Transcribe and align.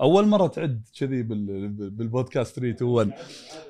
أول 0.00 0.26
مرة 0.26 0.46
تعد 0.46 0.82
كذي 0.98 1.22
بال- 1.22 1.68
بالبودكاست 1.90 2.56
3 2.60 2.70
2 2.76 2.90
1 2.90 3.12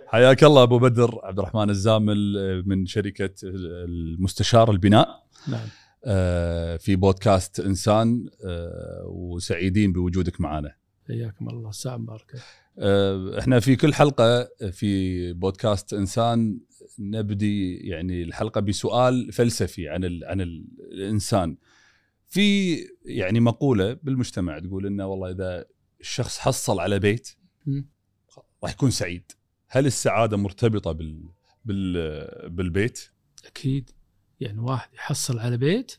حياك 0.06 0.44
الله 0.44 0.62
أبو 0.62 0.79
بدر 0.79 1.18
عبد 1.22 1.38
الرحمن 1.38 1.71
الزامل 1.71 2.62
من 2.67 2.86
شركة 2.86 3.34
المستشار 3.44 4.70
البناء. 4.70 5.26
نعم. 5.49 5.67
آه، 6.04 6.76
في 6.76 6.96
بودكاست 6.96 7.60
إنسان 7.60 8.27
آه، 8.45 9.02
وسعيدين 9.07 9.93
بوجودك 9.93 10.41
معنا. 10.41 10.75
حياكم 11.09 11.48
الله. 11.48 11.69
الساعة 11.69 11.96
مباركة. 11.96 12.39
آه، 12.79 13.39
إحنا 13.39 13.61
في 13.61 13.77
كل 13.77 13.95
حلقة 13.95 14.48
في 14.71 15.32
بودكاست 15.32 15.93
إنسان 15.95 16.61
نبدي 16.98 17.77
يعني 17.77 18.23
الحلقة 18.23 18.61
بسؤال 18.61 19.32
فلسفي 19.32 19.89
عن 19.89 20.05
عن 20.25 20.41
ال 20.41 20.66
الإنسان. 20.93 21.57
في 22.29 22.77
يعني 23.05 23.41
مقولة 23.41 23.93
بالمجتمع 24.03 24.59
تقول 24.59 24.87
إنه 24.87 25.07
والله 25.07 25.31
إذا 25.31 25.65
الشخص 26.00 26.39
حصل 26.39 26.81
على 26.81 26.99
بيت. 26.99 27.29
راح 28.63 28.73
يكون 28.73 28.91
سعيد. 28.91 29.32
هل 29.69 29.86
السعادة 29.86 30.36
مرتبطة 30.36 30.93
بال 30.93 31.29
بال 31.64 32.50
بالبيت؟ 32.50 33.00
أكيد. 33.46 33.91
يعني 34.41 34.59
واحد 34.59 34.95
يحصل 34.95 35.38
على 35.38 35.56
بيت 35.56 35.92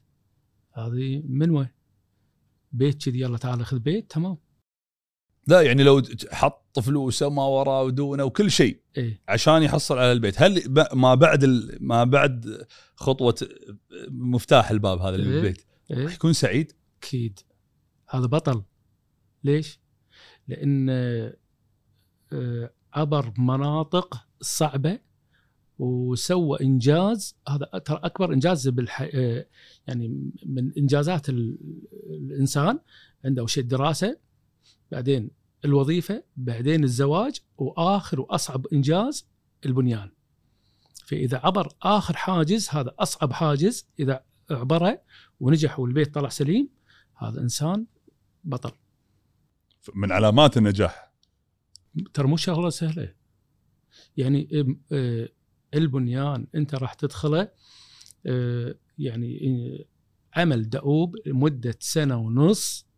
هذه 0.73 1.23
من 1.25 1.49
وين؟ 1.49 1.69
بيت 2.71 3.03
كذي 3.03 3.19
يلا 3.19 3.37
تعال 3.37 3.65
خذ 3.65 3.79
بيت 3.79 4.11
تمام. 4.11 4.37
لا 5.47 5.61
يعني 5.61 5.83
لو 5.83 6.01
حط 6.31 6.79
فلوسه 6.79 7.29
ما 7.29 7.43
وراه 7.43 7.83
ودونه 7.83 8.23
وكل 8.23 8.51
شيء 8.51 8.81
إيه. 8.97 9.21
عشان 9.27 9.63
يحصل 9.63 9.97
على 9.97 10.11
البيت. 10.11 10.41
هل 10.41 10.63
ما 10.93 11.15
بعد 11.15 11.45
ما 11.79 12.03
بعد 12.03 12.67
خطوة 12.95 13.35
مفتاح 14.09 14.71
الباب 14.71 14.99
هذا 14.99 15.15
إيه. 15.15 15.21
للبيت؟ 15.21 15.68
راح 15.91 15.99
إيه؟ 15.99 16.15
يكون 16.15 16.33
سعيد. 16.33 16.73
أكيد. 16.97 17.39
هذا 18.09 18.25
بطل. 18.25 18.63
ليش؟ 19.43 19.79
لأن 20.47 20.89
آه، 22.33 22.71
عبر 22.93 23.33
مناطق 23.37 24.27
صعبة 24.41 24.99
وسوى 25.79 26.57
إنجاز. 26.61 27.35
هذا 27.47 27.65
ترى 27.65 27.99
أكبر 28.03 28.33
إنجاز 28.33 28.67
بالح... 28.67 29.09
آه، 29.13 29.45
يعني 29.87 30.31
من 30.45 30.71
إنجازات 30.77 31.29
ال... 31.29 31.57
الإنسان 32.09 32.79
عنده 33.25 33.47
شيء 33.47 33.63
الدراسة 33.63 34.17
بعدين 34.91 35.31
الوظيفة 35.65 36.23
بعدين 36.37 36.83
الزواج 36.83 37.39
وآخر 37.57 38.21
وأصعب 38.21 38.67
إنجاز 38.67 39.27
البنيان. 39.65 40.11
فإذا 41.05 41.37
عبر 41.37 41.73
آخر 41.81 42.15
حاجز 42.15 42.69
هذا 42.69 42.95
أصعب 42.99 43.33
حاجز. 43.33 43.87
إذا 43.99 44.23
عبره 44.51 45.01
ونجح 45.39 45.79
والبيت 45.79 46.13
طلع 46.13 46.29
سليم 46.29 46.69
هذا 47.17 47.41
إنسان 47.41 47.85
بطل. 48.43 48.71
من 49.93 50.11
علامات 50.11 50.57
النجاح. 50.57 51.13
ترى 52.13 52.27
مو 52.27 52.37
شغلة 52.37 52.69
سهلة. 52.69 53.13
يعني 54.17 54.49
آه، 54.91 55.29
البنيان 55.73 56.47
أنت 56.55 56.75
راح 56.75 56.93
تدخله 56.93 57.51
آه، 58.25 58.75
يعني 58.97 59.87
عمل 60.35 60.69
دؤوب 60.69 61.15
لمدة 61.25 61.75
سنة 61.79 62.17
ونص. 62.17 62.89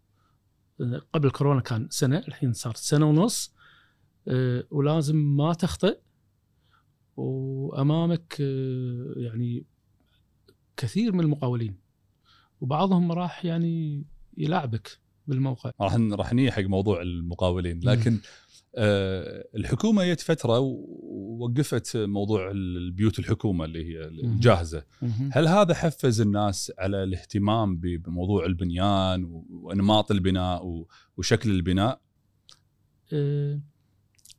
قبل 1.13 1.31
كورونا 1.31 1.61
كان 1.61 1.87
سنة 1.89 2.17
الحين 2.17 2.53
صار 2.53 2.75
سنة 2.75 3.09
ونص. 3.09 3.53
آه، 4.27 4.63
ولازم 4.71 5.15
ما 5.15 5.53
تخطئ. 5.53 5.99
وأمامك 7.17 8.39
يعني 9.17 9.65
كثير 10.81 11.13
من 11.13 11.19
المقاولين 11.19 11.75
وبعضهم 12.61 13.11
راح 13.11 13.45
يعني 13.45 14.05
يلعبك 14.37 14.99
بالموقع. 15.27 15.71
راح 15.81 15.95
راح 15.95 16.33
نيجي 16.33 16.51
حق 16.51 16.61
موضوع 16.61 17.01
المقاولين. 17.01 17.79
لكن 17.83 18.19
آه 18.75 19.47
الحكومة 19.55 20.05
جت 20.13 20.19
فترة 20.19 20.59
ووقفت 20.59 21.97
موضوع 21.97 22.51
البيوت 22.51 23.19
الحكومة 23.19 23.65
اللي 23.65 23.85
هي 23.85 24.07
الجاهزه. 24.07 24.83
هل 25.31 25.47
هذا 25.47 25.73
حفز 25.73 26.21
الناس 26.21 26.71
على 26.79 27.03
الاهتمام 27.03 27.77
بموضوع 27.77 28.45
البنيان 28.45 29.43
وانماط 29.49 30.11
البناء 30.11 30.85
وشكل 31.17 31.49
البناء؟ 31.49 32.01
آه، 33.13 33.61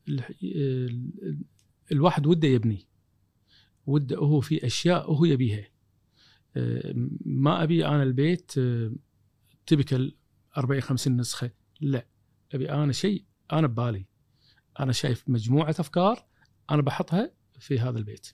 ال- 0.09 1.45
الواحد 1.93 2.27
وده 2.27 2.49
يبني. 2.49 2.87
وده 3.87 4.17
هو 4.17 4.41
في 4.41 4.67
أشياء 4.67 5.13
هو 5.13 5.25
يبيها. 5.25 5.59
آه، 5.59 5.72
ما 7.25 7.63
أبي 7.63 7.87
أنا 7.87 8.03
البيت 8.03 8.53
تبكل 9.67 10.15
40 10.57 10.81
50 10.81 11.17
نسخة. 11.17 11.51
لا 11.81 12.07
أبي 12.55 12.71
أنا 12.71 12.93
شيء 12.93 13.25
أنا 13.53 13.67
ببالي. 13.67 14.07
أنا 14.81 14.93
شايف 14.93 15.25
مجموعة 15.29 15.71
أفكار 15.79 16.27
أنا 16.71 16.83
بحطها 16.83 17.33
في 17.59 17.79
هذا 17.79 17.99
البيت. 17.99 18.27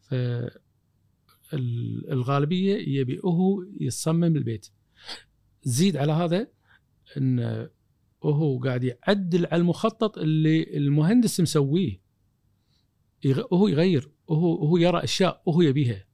ف 0.00 0.14
ال- 1.54 2.12
الغالبية 2.12 2.98
يبي 3.00 3.20
هو 3.24 3.64
يصمم 3.80 4.24
البيت. 4.36 4.66
زيد 5.62 5.96
على 5.96 6.12
هذا 6.12 6.48
إن 7.16 7.68
وهو 8.20 8.58
قاعد 8.58 8.84
يعدل 8.84 9.46
على 9.46 9.60
المخطط 9.60 10.18
اللي 10.18 10.76
المهندس 10.76 11.40
مسويه. 11.40 12.00
وهو 13.50 13.68
يغير 13.68 14.10
وهو 14.28 14.62
وهو 14.64 14.76
يرى 14.76 15.04
أشياء 15.04 15.42
وهو 15.46 15.62
يبيها. 15.62 16.04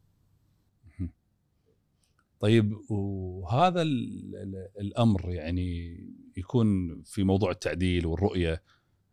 طيب 2.40 2.72
وهذا 2.90 3.82
ال- 3.82 4.36
ال- 4.36 4.68
الأمر 4.80 5.30
يعني 5.32 5.98
يكون 6.36 7.02
في 7.04 7.24
موضوع 7.24 7.50
التعديل 7.50 8.06
والرؤية 8.06 8.62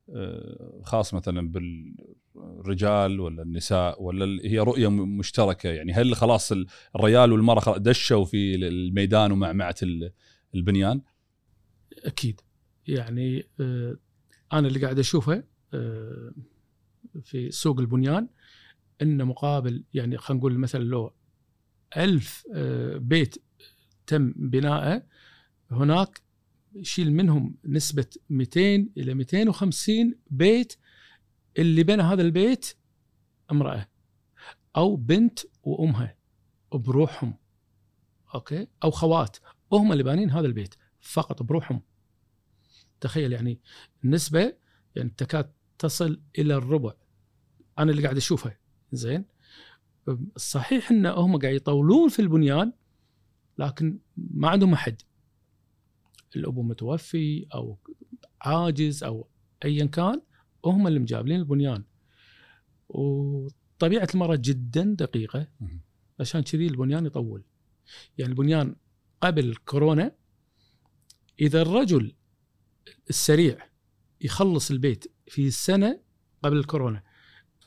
آه، 0.10 0.82
خاص 0.84 1.14
مثلا 1.14 1.52
بالرجال 2.36 3.20
ولا 3.20 3.44
النساء 3.44 4.04
ولا 4.04 4.42
هي 4.44 4.60
رؤية 4.60 4.88
مشتركة 4.90 5.70
يعني 5.70 5.94
هل 5.94 6.16
خلاص 6.16 6.52
ال- 6.52 6.68
الرجال 6.96 7.32
والمرأة 7.32 7.78
دشوا 7.78 8.26
في 8.26 8.56
الميدان 8.56 9.32
ومعمعه 9.32 9.76
ال- 9.84 10.12
البنيان؟ 10.56 11.02
أكيد 12.06 12.42
يعني 12.88 13.44
آه، 13.60 13.98
أنا 14.54 14.68
اللي 14.68 14.80
قاعد 14.80 15.00
أشوفه 15.00 15.44
آه، 15.74 16.32
في 17.24 17.52
سوق 17.52 17.80
البنيان 17.80 18.28
ان 19.02 19.26
مقابل 19.26 19.84
يعني 19.94 20.18
خلينا 20.18 20.40
نقول 20.40 20.58
مثلا 20.58 20.84
لو 20.84 21.14
ألف 21.98 22.44
آه، 22.54 22.98
بيت 22.98 23.44
تم 24.08 24.34
بناءه 24.36 25.04
هناك 25.72 26.22
شيل 26.82 27.14
منهم 27.14 27.58
نسبة 27.66 28.06
200 28.30 28.90
إلى 28.98 29.14
250 29.14 30.16
بيت 30.30 30.74
اللي 31.58 31.84
بنى 31.84 32.04
هذا 32.04 32.22
البيت 32.22 32.74
امرأة 33.52 33.88
أو 34.76 34.96
بنت 34.96 35.40
وأمها 35.64 36.18
بروحهم 36.74 37.34
أوكي؟ 38.36 38.68
أو 38.84 38.92
خوات 38.92 39.38
وهم 39.72 39.92
اللي 39.92 40.04
بانين 40.04 40.30
هذا 40.30 40.48
البيت 40.48 40.76
فقط 41.00 41.44
بروحهم. 41.44 41.82
تخيل 43.02 43.34
يعني 43.34 43.60
النسبة 44.04 44.54
يعني 44.96 45.10
تكاد 45.18 45.52
تصل 45.80 46.22
إلى 46.40 46.56
الربع. 46.56 46.94
أنا 47.80 47.92
اللي 47.92 48.04
قاعد 48.04 48.18
أشوفها 48.18 48.58
زين؟ 48.92 49.26
صحيح 50.38 50.92
إن 50.92 51.06
هم 51.06 51.38
قاعد 51.38 51.56
يطولون 51.56 52.10
في 52.10 52.22
البنيان 52.22 52.74
لكن 53.58 54.00
ما 54.18 54.50
عندهم 54.50 54.74
أحد. 54.74 55.02
الأبو 56.36 56.64
متوفي 56.64 57.46
أو 57.54 57.78
عاجز 58.42 59.04
أو 59.04 59.28
ايا 59.66 59.86
كان 59.86 60.22
هم 60.66 60.88
اللي 60.88 61.00
مجابلين 61.00 61.40
البنيان. 61.40 61.84
وطبيعة 62.90 64.08
المرأة 64.14 64.40
جدا 64.42 64.96
دقيقة. 65.00 65.48
عشان 66.20 66.42
كذي 66.42 66.68
البنيان 66.68 67.06
يطول. 67.06 67.44
يعني 68.18 68.32
البنيان 68.32 68.76
قبل 69.22 69.56
كورونا 69.56 70.16
إذا 71.42 71.62
الرجل 71.62 72.16
السريع 73.10 73.70
يخلص 74.22 74.72
البيت 74.72 75.14
في 75.28 75.52
سنة 75.52 76.02
قبل 76.44 76.58
الكورونا 76.58 77.04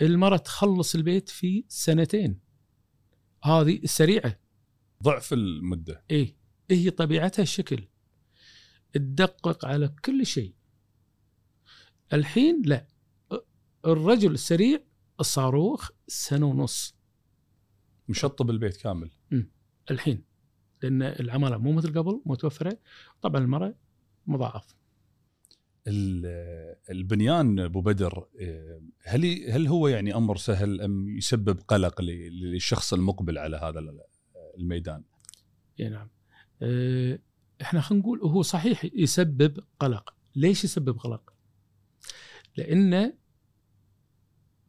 المرأة 0.03 0.37
تخلص 0.37 0.95
البيت 0.95 1.29
في 1.29 1.65
سنتين. 1.69 2.41
هذه 3.45 3.77
السريعه 3.85 4.39
ضعف 5.03 5.33
المدة. 5.33 6.05
إيه 6.11 6.37
هي 6.71 6.91
طبيعتها 6.91 7.43
الشكل. 7.43 7.89
تدقق 8.93 9.65
على 9.65 9.89
كل 10.05 10.27
شيء. 10.27 10.55
الحين 12.13 12.63
لا. 12.67 12.89
الرجل 13.87 14.33
السريع 14.33 14.85
الصاروخ 15.21 15.91
سنة 16.09 16.47
ونص. 16.47 16.97
مشطب 18.09 18.51
البيت 18.51 18.77
كامل. 18.77 19.11
الحين. 19.91 20.25
لأن 20.83 21.03
العمالة 21.03 21.57
مو 21.59 21.73
مثل 21.73 21.99
قبل 21.99 22.23
متوفره 22.27 22.79
طبعا 23.23 23.43
المرأة 23.43 23.75
مضاعف. 24.27 24.75
البنيان 26.91 27.61
أبو 27.61 27.81
بدر 27.81 28.27
آه، 28.41 28.83
هل 29.03 29.51
هل 29.51 29.67
هو 29.67 29.89
يعني 29.89 30.15
أمر 30.15 30.37
سهل 30.37 30.81
أم 30.81 31.09
يسبب 31.09 31.61
قلق 31.69 32.01
للشخص 32.01 32.93
المقبل 32.93 33.39
على 33.39 33.57
هذا 33.57 33.79
ال- 33.79 34.01
الميدان؟ 34.59 35.03
إي 35.81 35.89
نعم. 35.89 36.09
أه 36.63 37.19
إحنا 37.63 37.81
خلينا 37.81 38.03
نقول 38.03 38.21
هو 38.21 38.43
صحيح 38.43 38.85
يسبب 38.95 39.65
قلق. 39.81 40.15
ليش 40.37 40.65
يسبب 40.65 40.99
قلق؟ 40.99 41.33
لأنه 42.57 43.13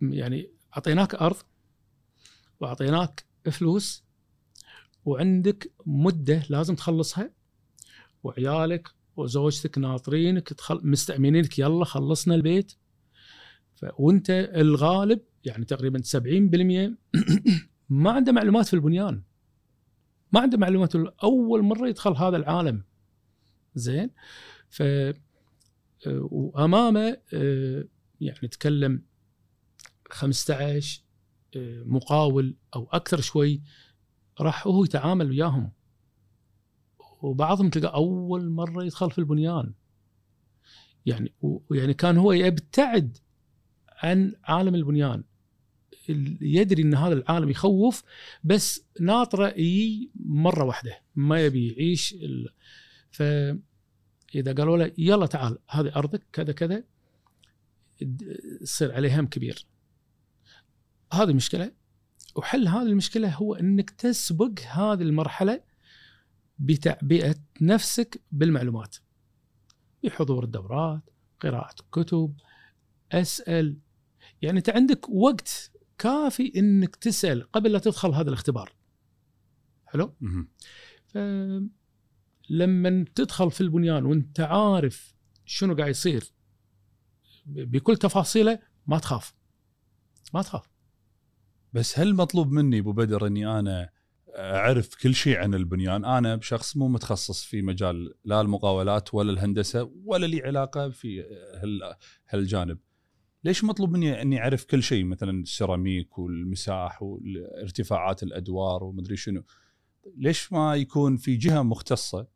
يعني 0.01 0.49
أعطيناك 0.73 1.15
أرض 1.15 1.35
وأعطيناك 2.59 3.25
فلوس 3.51 4.03
وعندك 5.05 5.71
مدة 5.85 6.43
لازم 6.49 6.75
تخلصها 6.75 7.31
وعيالك 8.23 8.87
وزوجتك 9.15 9.77
ناطرينك 9.77 10.49
تخل... 10.53 10.79
مستأمنينك 10.83 11.59
يلا 11.59 11.85
خلصنا 11.85 12.35
البيت. 12.35 12.73
ف... 13.75 13.85
وانت 13.99 14.29
الغالب 14.55 15.19
يعني 15.45 15.65
تقريبا 15.65 16.01
70% 16.01 17.19
ما 17.89 18.11
عنده 18.11 18.31
معلومات 18.31 18.65
في 18.65 18.73
البنيان. 18.73 19.23
ما 20.31 20.39
عنده 20.39 20.57
معلومات 20.57 20.95
أول 21.23 21.61
مرة 21.61 21.87
يدخل 21.87 22.15
هذا 22.15 22.37
العالم. 22.37 22.83
زين؟ 23.75 24.09
ف 24.69 24.83
وأمامه 26.07 27.17
آه، 27.33 27.85
يعني 28.21 28.47
تكلم 28.47 29.03
15 30.09 31.01
آه، 31.55 31.83
مقاول 31.83 32.55
أو 32.75 32.89
أكثر 32.91 33.21
شوي 33.21 33.61
راح 34.41 34.67
هو 34.67 34.83
يتعامل 34.83 35.29
وياهم. 35.29 35.71
وبعضهم 37.21 37.69
تلقى 37.69 37.93
أول 37.93 38.49
مرة 38.49 38.83
يدخل 38.83 39.11
في 39.11 39.19
البنيان. 39.19 39.73
يعني 41.05 41.33
ويعني 41.41 41.93
كان 41.93 42.17
هو 42.17 42.31
يبتعد 42.31 43.17
عن 44.03 44.33
عالم 44.43 44.75
البنيان. 44.75 45.23
يدري 46.41 46.83
إن 46.83 46.95
هذا 46.95 47.13
العالم 47.13 47.49
يخوف 47.49 48.03
بس 48.43 48.85
ناطرة 48.99 49.47
يجي 49.47 50.11
مرة 50.15 50.63
واحدة 50.63 51.01
ما 51.15 51.45
يبي 51.45 51.67
يعيش 51.67 52.13
ال... 52.13 52.49
ف 53.11 53.23
إذا 54.35 54.53
قالوا 54.53 54.77
له 54.77 54.91
يلا 54.97 55.25
تعال 55.25 55.57
هذه 55.69 55.95
أرضك 55.95 56.23
كذا 56.33 56.51
كذا 56.53 56.83
يصير 58.61 58.91
عليه 58.91 59.19
هم 59.19 59.27
كبير. 59.27 59.65
هذه 61.13 61.33
مشكلة 61.33 61.71
وحل 62.35 62.67
هذه 62.67 62.85
المشكلة 62.85 63.29
هو 63.29 63.55
إنك 63.55 63.89
تسبق 63.89 64.59
هذه 64.59 65.01
المرحلة 65.01 65.61
بتعبئة 66.59 67.35
نفسك 67.61 68.23
بالمعلومات. 68.31 68.95
بحضور 70.03 70.43
الدورات 70.43 71.09
قراءة 71.39 71.75
كتب 71.91 72.35
أسأل. 73.11 73.77
يعني 74.41 74.57
أنت 74.57 74.69
عندك 74.69 75.09
وقت 75.09 75.71
كافي 75.97 76.53
إنك 76.55 76.95
تسأل 76.95 77.51
قبل 77.51 77.71
لا 77.71 77.79
تدخل 77.79 78.09
هذا 78.09 78.29
الاختبار. 78.29 78.75
حلو؟ 79.85 80.15
لما 82.49 83.05
تدخل 83.15 83.51
في 83.51 83.61
البنيان 83.61 84.05
وأنت 84.05 84.39
عارف 84.39 85.15
شنو 85.45 85.75
قاعد 85.75 85.89
يصير 85.89 86.31
بكل 87.45 87.97
تفاصيله 87.97 88.59
ما 88.87 88.99
تخاف. 88.99 89.35
ما 90.33 90.41
تخاف. 90.41 90.69
بس 91.73 91.99
هل 91.99 92.15
مطلوب 92.15 92.51
مني 92.51 92.79
أبو 92.79 92.91
بدر 92.91 93.27
إني 93.27 93.59
أنا 93.59 93.89
أعرف 94.35 94.95
كل 94.95 95.15
شيء 95.15 95.37
عن 95.37 95.53
البنيان. 95.53 96.05
أنا 96.05 96.35
بشخص 96.35 96.77
مو 96.77 96.87
متخصص 96.87 97.43
في 97.43 97.61
مجال 97.61 98.13
لا 98.25 98.41
المقاولات 98.41 99.13
ولا 99.13 99.31
الهندسة 99.31 99.91
ولا 100.05 100.25
لي 100.25 100.41
علاقة 100.41 100.89
في 100.89 101.23
هالجانب. 102.29 102.77
ليش 103.43 103.63
مطلوب 103.63 103.91
مني 103.91 104.21
إني 104.21 104.39
أعرف 104.39 104.65
كل 104.65 104.83
شيء؟ 104.83 105.03
مثلا 105.03 105.41
السيراميك 105.41 106.19
والمساح 106.19 107.03
والارتفاعات 107.03 108.23
الأدوار 108.23 108.83
ومدري 108.83 109.15
شنو. 109.15 109.43
ليش 110.17 110.53
ما 110.53 110.75
يكون 110.75 111.17
في 111.17 111.35
جهة 111.35 111.61
مختصة؟ 111.61 112.27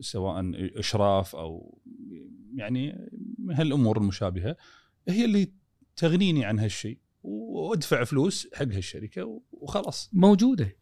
سواء 0.00 0.52
إشراف 0.78 1.36
أو 1.36 1.78
يعني 2.54 3.10
هالأمور 3.50 3.98
المشابهة. 3.98 4.56
هي 5.08 5.24
اللي 5.24 5.52
تغنيني 5.96 6.44
عن 6.44 6.58
هالشيء. 6.58 6.98
وادفع 7.22 8.04
فلوس 8.04 8.48
حق 8.54 8.66
هالشركة 8.66 9.42
وخلاص. 9.52 10.10
موجودة. 10.12 10.76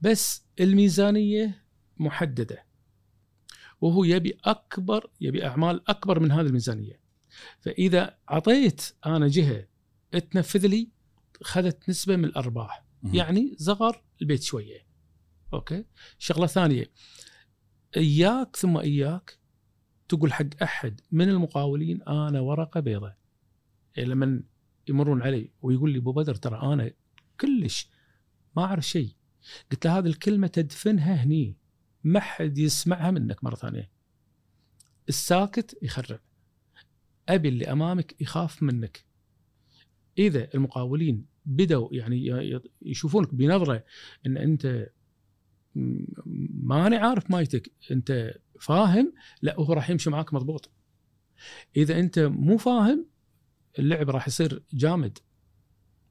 بس 0.00 0.46
الميزانية 0.60 1.64
محددة. 1.96 2.66
وهو 3.80 4.04
يبي 4.04 4.38
أكبر 4.44 5.10
يبي 5.20 5.46
أعمال 5.46 5.90
أكبر 5.90 6.20
من 6.20 6.32
هذه 6.32 6.46
الميزانية. 6.46 7.00
فإذا 7.60 8.18
أعطيت 8.30 8.92
أنا 9.06 9.28
جهة 9.28 9.68
تنفذ 10.30 10.66
لي 10.66 10.90
اخذت 11.40 11.88
نسبة 11.88 12.16
من 12.16 12.24
الأرباح. 12.24 12.84
يعني 13.14 13.56
صغر 13.58 14.02
البيت 14.22 14.42
شوية. 14.42 14.86
أوكي؟ 15.52 15.84
شغلة 16.18 16.46
ثانية. 16.46 16.92
إياك 17.96 18.56
ثم 18.56 18.76
إياك 18.76 19.38
تقول 20.08 20.32
حق 20.32 20.62
أحد 20.62 21.00
من 21.12 21.28
المقاولين 21.28 22.02
أنا 22.02 22.40
ورقة 22.40 22.80
بيضاء 22.80 23.16
يعني 23.96 24.08
لما 24.08 24.42
يمرون 24.88 25.22
علي 25.22 25.50
ويقول 25.62 25.90
لي 25.90 25.98
أبو 25.98 26.12
بدر 26.12 26.34
ترى 26.34 26.72
أنا 26.72 26.90
كلش 27.40 27.90
ما 28.56 28.64
أعرف 28.64 28.86
شيء. 28.86 29.10
قلت 29.70 29.86
له 29.86 29.98
هذه 29.98 30.06
الكلمة 30.06 30.46
تدفنها 30.46 31.14
هني 31.14 31.56
ما 32.04 32.20
حد 32.20 32.58
يسمعها 32.58 33.10
منك 33.10 33.44
مرة 33.44 33.54
ثانية. 33.54 33.90
الساكت 35.08 35.78
يخرب. 35.82 36.20
أبي 37.28 37.48
اللي 37.48 37.64
أمامك 37.72 38.20
يخاف 38.20 38.62
منك. 38.62 39.04
إذا 40.18 40.54
المقاولين 40.54 41.26
بدوا 41.46 41.88
يعني 41.92 42.60
يشوفونك 42.82 43.34
بنظرة 43.34 43.84
إن 44.26 44.36
أنت 44.36 44.90
ماني 46.62 46.96
عارف 46.96 47.30
مايتك 47.30 47.72
أنت 47.90 48.34
فاهم؟ 48.60 49.12
لا 49.42 49.60
هو 49.60 49.72
راح 49.72 49.90
يمشي 49.90 50.10
معاك 50.10 50.34
مضبوط. 50.34 50.70
إذا 51.76 51.98
أنت 51.98 52.18
مو 52.18 52.56
فاهم 52.56 53.06
اللعب 53.78 54.10
راح 54.10 54.28
يصير 54.28 54.62
جامد. 54.72 55.18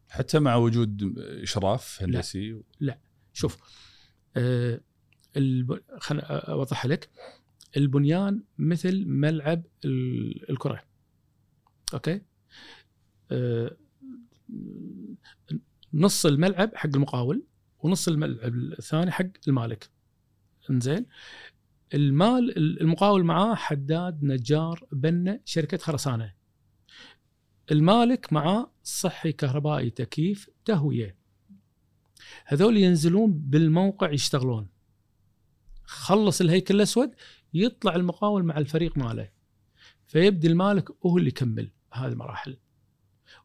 حتى 0.10 0.40
مع 0.40 0.56
وجود 0.56 1.18
إشراف 1.18 2.04
هندسي 2.04 2.52
لا, 2.52 2.62
لا. 2.80 3.00
شوف 3.34 3.58
آه 4.38 4.82
خليني 6.00 6.24
أوضح 6.26 6.86
لك. 6.86 7.10
البنيان 7.78 8.44
مثل 8.58 9.06
ملعب 9.06 9.64
الكرة. 10.50 10.84
أوكي؟ 11.94 12.22
آه 13.32 13.78
نص 15.94 16.26
الملعب 16.26 16.76
حق 16.76 16.90
المقاول 16.96 17.44
ونص 17.80 18.08
الملعب 18.08 18.56
الثاني 18.56 19.12
حق 19.12 19.28
المالك. 19.48 19.90
إنزين؟ 20.70 21.06
المال 21.94 22.58
المقاول 22.82 23.24
معاه 23.24 23.56
حداد 23.56 24.24
نجار 24.24 24.88
بنا 24.92 25.40
شركة 25.46 25.78
خرسانة. 25.78 26.34
المالك 27.72 28.34
معاه 28.34 28.72
صحي 28.84 29.32
كهربائي 29.32 29.90
تكييف 29.90 30.50
تهوية. 30.66 31.18
هذول 32.46 32.78
ينزلون 32.78 33.34
بالموقع 33.34 34.12
يشتغلون. 34.12 34.68
خلص 35.84 36.42
الهيكل 36.42 36.76
الأسود 36.76 37.16
يطلع 37.54 37.96
المقاول 37.96 38.44
مع 38.44 38.58
الفريق 38.58 38.98
ماله. 38.98 39.30
فيبدي 40.08 40.48
المالك 40.48 41.06
هو 41.06 41.18
اللي 41.18 41.28
يكمل 41.28 41.72
هذه 41.94 42.12
المراحل. 42.12 42.58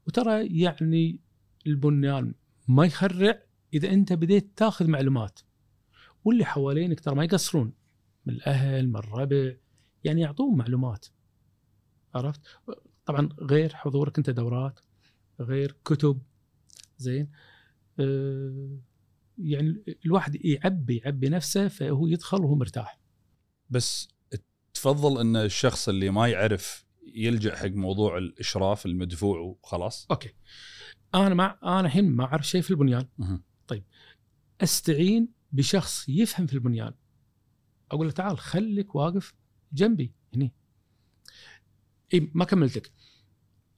وترى 0.07 0.61
يعني 0.61 1.21
البنيان 1.67 2.35
ما 2.69 2.85
يخرع 2.85 3.43
إذا 3.75 3.91
أنت 3.91 4.13
بديت 4.13 4.53
تاخذ 4.57 4.87
معلومات. 4.87 5.41
واللي 6.25 6.45
حوالينك 6.45 7.01
ترى 7.01 7.15
ما 7.15 7.25
يقصرون. 7.25 7.73
من 8.27 8.35
الأهل 8.35 8.89
من 8.89 8.97
الربع 8.97 9.53
يعني 10.05 10.21
يعطون 10.21 10.59
معلومات. 10.59 11.07
عرفت؟ 12.15 12.41
طبعا 13.13 13.29
غير 13.41 13.75
حضورك 13.75 14.19
أنت 14.19 14.31
دورات 14.31 14.81
غير 15.41 15.77
كتب 15.85 16.23
زين. 16.99 17.31
أه 18.01 18.79
يعني 19.39 19.85
الواحد 20.07 20.45
يعبي 20.45 20.97
يعبي 20.97 21.29
نفسه 21.29 21.69
فهو 21.69 22.07
يدخل 22.07 22.41
وهو 22.41 22.55
مرتاح. 22.55 23.01
بس 23.71 24.09
تفضل 24.75 25.21
إن 25.21 25.37
الشخص 25.37 25.89
اللي 25.89 26.11
ما 26.11 26.29
يعرف 26.29 26.85
يلجأ 27.15 27.57
حق 27.57 27.67
موضوع 27.67 28.19
الإشراف 28.19 28.87
المدفوع 28.87 29.39
وخلاص؟ 29.39 30.07
أوكي. 30.11 30.35
أنا 31.15 31.35
مع 31.35 31.59
أنا 31.63 31.81
الحين 31.81 32.11
ما 32.11 32.25
أعرف 32.25 32.49
شيء 32.49 32.63
في 32.63 32.71
البنيان. 32.71 33.09
طيب. 33.67 33.85
أستعين 34.61 35.29
بشخص 35.53 36.09
يفهم 36.09 36.47
في 36.47 36.55
البنيان. 36.55 36.95
أقول 37.91 38.07
له 38.07 38.13
تعال 38.13 38.39
خليك 38.39 38.95
واقف 38.95 39.35
جنبي 39.73 40.13
هني. 40.35 40.53
إي 42.15 42.31
ما 42.35 42.45
كملتك. 42.45 42.93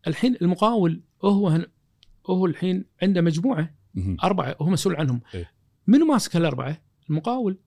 الحين 0.06 0.36
المقاول 0.42 1.02
هو 1.24 1.48
هن 1.48 1.66
هو 2.26 2.46
الحين 2.46 2.84
عنده 3.02 3.20
مجموعة 3.20 3.74
أربعة 4.22 4.56
هو 4.60 4.66
مسؤول 4.66 4.96
عنهم. 4.96 5.20
إيه؟ 5.34 5.50
منو 5.86 6.06
ماسك 6.06 6.36
هالأربعة؟ 6.36 6.82
المقاول. 7.10 7.58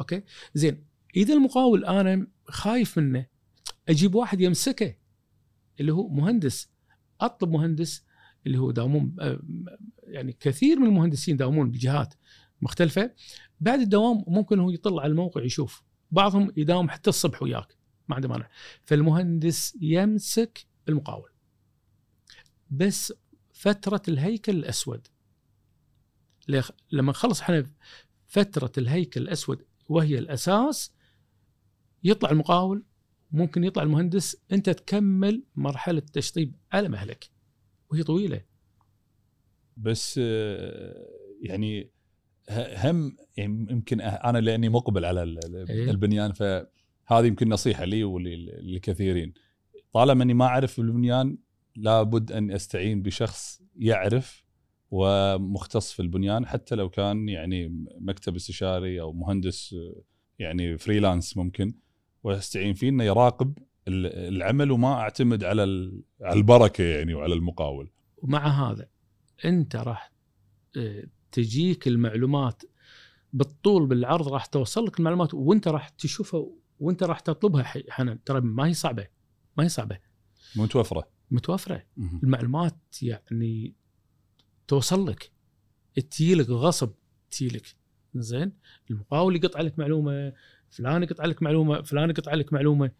okay؟ 0.00 0.22
زين. 0.54 0.84
إذا 1.16 1.34
المقاول 1.34 1.84
أنا 1.84 2.26
خايف 2.48 2.98
منه 2.98 3.26
أجيب 3.88 4.14
واحد 4.14 4.40
يمسكه 4.40 4.94
اللي 5.80 5.92
هو 5.92 6.08
مهندس. 6.08 6.70
أطلب 7.20 7.50
مهندس 7.50 8.04
اللي 8.46 8.58
هو 8.58 8.70
يداومون 8.70 9.16
آه، 9.20 9.40
يعني 10.02 10.32
كثير 10.32 10.78
من 10.78 10.86
المهندسين 10.86 11.36
يداومون 11.36 11.70
بجهات 11.70 12.14
مختلفة. 12.62 13.10
بعد 13.60 13.80
الدوام 13.80 14.24
ممكن 14.26 14.58
هو 14.60 14.70
يطلع 14.70 15.02
على 15.02 15.10
الموقع 15.10 15.42
يشوف. 15.42 15.82
بعضهم 16.10 16.52
يداوم 16.56 16.90
حتى 16.90 17.10
الصبح 17.10 17.42
وياك. 17.42 17.75
ما 18.08 18.14
عنده 18.16 18.28
مانع. 18.28 18.48
فالمهندس 18.84 19.78
يمسك 19.80 20.66
المقاول. 20.88 21.30
بس 22.70 23.12
فترة 23.52 24.02
الهيكل 24.08 24.56
الأسود. 24.56 25.06
ليخ- 26.48 26.70
لما 26.92 27.10
نخلص 27.10 27.40
إحنا 27.40 27.66
فترة 28.26 28.72
الهيكل 28.78 29.22
الأسود 29.22 29.64
وهي 29.88 30.18
الأساس 30.18 30.92
يطلع 32.04 32.30
المقاول 32.30 32.84
ممكن 33.30 33.64
يطلع 33.64 33.82
المهندس 33.82 34.36
أنت 34.52 34.70
تكمل 34.70 35.44
مرحلة 35.56 35.98
التشطيب 35.98 36.54
على 36.72 36.88
مهلك. 36.88 37.30
وهي 37.90 38.02
طويلة. 38.02 38.44
بس 39.76 40.20
آه، 40.22 41.06
يعني 41.40 41.90
هم 42.50 43.16
يعني 43.36 43.66
يمكن 43.70 44.00
أنا 44.00 44.38
لأني 44.38 44.68
مقبل 44.68 45.04
على 45.04 45.22
ال- 45.22 45.38
ال- 45.44 45.70
فهذه 47.06 47.26
يمكن 47.26 47.48
نصيحة 47.48 47.84
لي 47.84 48.04
وللكثيرين 48.04 49.32
طالما 49.92 50.22
إني 50.24 50.34
ما 50.34 50.44
أعرف 50.44 50.78
البنيان 50.78 51.38
لابد 51.76 52.32
أن 52.32 52.50
أستعين 52.50 53.02
بشخص 53.02 53.62
يعرف 53.76 54.44
ومختص 54.90 55.92
في 55.92 56.02
البنيان 56.02 56.46
حتى 56.46 56.74
لو 56.74 56.88
كان 56.88 57.28
يعني 57.28 57.86
مكتب 58.00 58.36
استشاري 58.36 59.00
أو 59.00 59.12
مهندس 59.12 59.74
يعني 60.38 60.78
فريلانس 60.78 61.36
ممكن. 61.36 61.74
وأستعين 62.24 62.74
فيه 62.74 62.88
إنه 62.88 63.04
يراقب 63.04 63.58
ال- 63.88 64.34
العمل 64.34 64.70
وما 64.70 64.92
أعتمد 64.92 65.44
على 65.44 65.62
على 66.20 66.38
البركة 66.38 66.84
يعني 66.84 67.14
وعلى 67.14 67.34
المقاول. 67.34 67.90
ومع 68.16 68.46
هذا 68.70 68.88
أنت 69.44 69.76
راح 69.76 70.12
آه، 70.76 71.04
تجيك 71.32 71.88
المعلومات 71.88 72.62
بالطول 73.32 73.86
بالعرض 73.86 74.28
راح 74.28 74.46
توصل 74.46 74.84
لك 74.86 74.98
المعلومات 74.98 75.34
وأنت 75.34 75.68
راح 75.68 75.88
تشوفها 75.88 76.46
وانت 76.80 77.02
راح 77.02 77.20
تطلبها 77.20 77.62
ح- 77.62 77.78
حنان. 77.90 78.24
ترى 78.24 78.40
ما 78.40 78.66
هي 78.66 78.74
صعبة. 78.74 79.06
ما 79.58 79.64
هي 79.64 79.68
صعبة. 79.68 79.98
متوفرة. 80.56 81.08
متوفرة. 81.30 81.82
مهم. 81.96 82.20
المعلومات 82.22 82.76
يعني 83.02 83.74
توصل 84.68 85.06
لك. 85.08 85.32
تجيلك 86.10 86.48
غصب 86.50 86.92
تجيلك 87.30 87.76
زين؟ 88.14 88.52
المقاول 88.90 89.36
يقطع 89.36 89.60
لك 89.60 89.78
معلومة 89.78 90.32
فلان 90.70 91.02
يقطع 91.02 91.24
لك 91.24 91.42
معلومة 91.42 91.82
فلان 91.82 92.10
يقطع 92.10 92.34
لك 92.34 92.52
معلومة. 92.52 92.90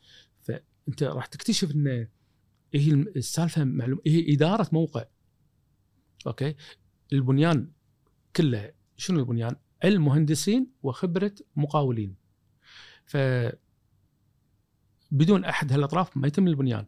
فانت 0.42 1.02
راح 1.02 1.26
تكتشف 1.26 1.70
إن 1.74 2.08
هي 2.74 2.90
الم- 2.90 3.12
السالفة 3.16 3.64
معلومه 3.64 4.02
هي 4.06 4.34
إدارة 4.34 4.68
موقع. 4.72 5.04
أوكي؟ 6.26 6.54
البنيان 7.12 7.70
كله 8.36 8.72
شنو 8.96 9.20
البنيان؟ 9.20 9.56
علم 9.84 10.04
مهندسين 10.04 10.70
وخبرة 10.82 11.32
مقاولين. 11.56 12.14
ف 13.04 13.16
بدون 15.10 15.44
أحد 15.44 15.72
هالأطراف 15.72 16.16
ما 16.16 16.26
يتم 16.26 16.48
البنيان 16.48 16.86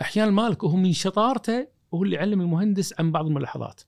أحيانا 0.00 0.30
المالك 0.30 0.62
وهو 0.62 0.76
من 0.76 0.92
شطارته 0.92 1.68
هو 1.94 2.04
اللي 2.04 2.16
يعلم 2.16 2.40
المهندس 2.40 3.00
عن 3.00 3.12
بعض 3.12 3.26
الملاحظات 3.26 3.80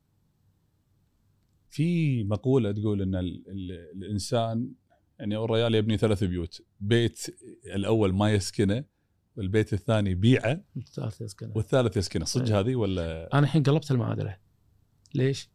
في 1.70 2.24
مقولة 2.24 2.72
تقول 2.72 3.02
إن 3.02 3.14
ال 3.14 3.44
ال 3.48 3.72
الإنسان 3.96 4.72
يعني 5.18 5.36
الرجال 5.36 5.74
يبني 5.74 5.96
ثلاث 5.96 6.24
بيوت 6.24 6.62
بيت 6.80 7.26
الأول 7.66 8.14
ما 8.14 8.32
يسكنه 8.32 8.84
والبيت 9.36 9.72
الثاني 9.72 10.14
بيعه 10.14 10.64
ثالث 10.92 11.20
يسكنه. 11.20 11.52
والثالث 11.54 11.96
يسكنه 11.96 12.24
صدق 12.24 12.56
أي. 12.56 12.60
هذه 12.60 12.76
ولا 12.76 13.32
أنا 13.32 13.42
الحين 13.42 13.62
قلبت 13.62 13.90
المعادلة 13.90 14.36
ليش؟ 15.14 15.50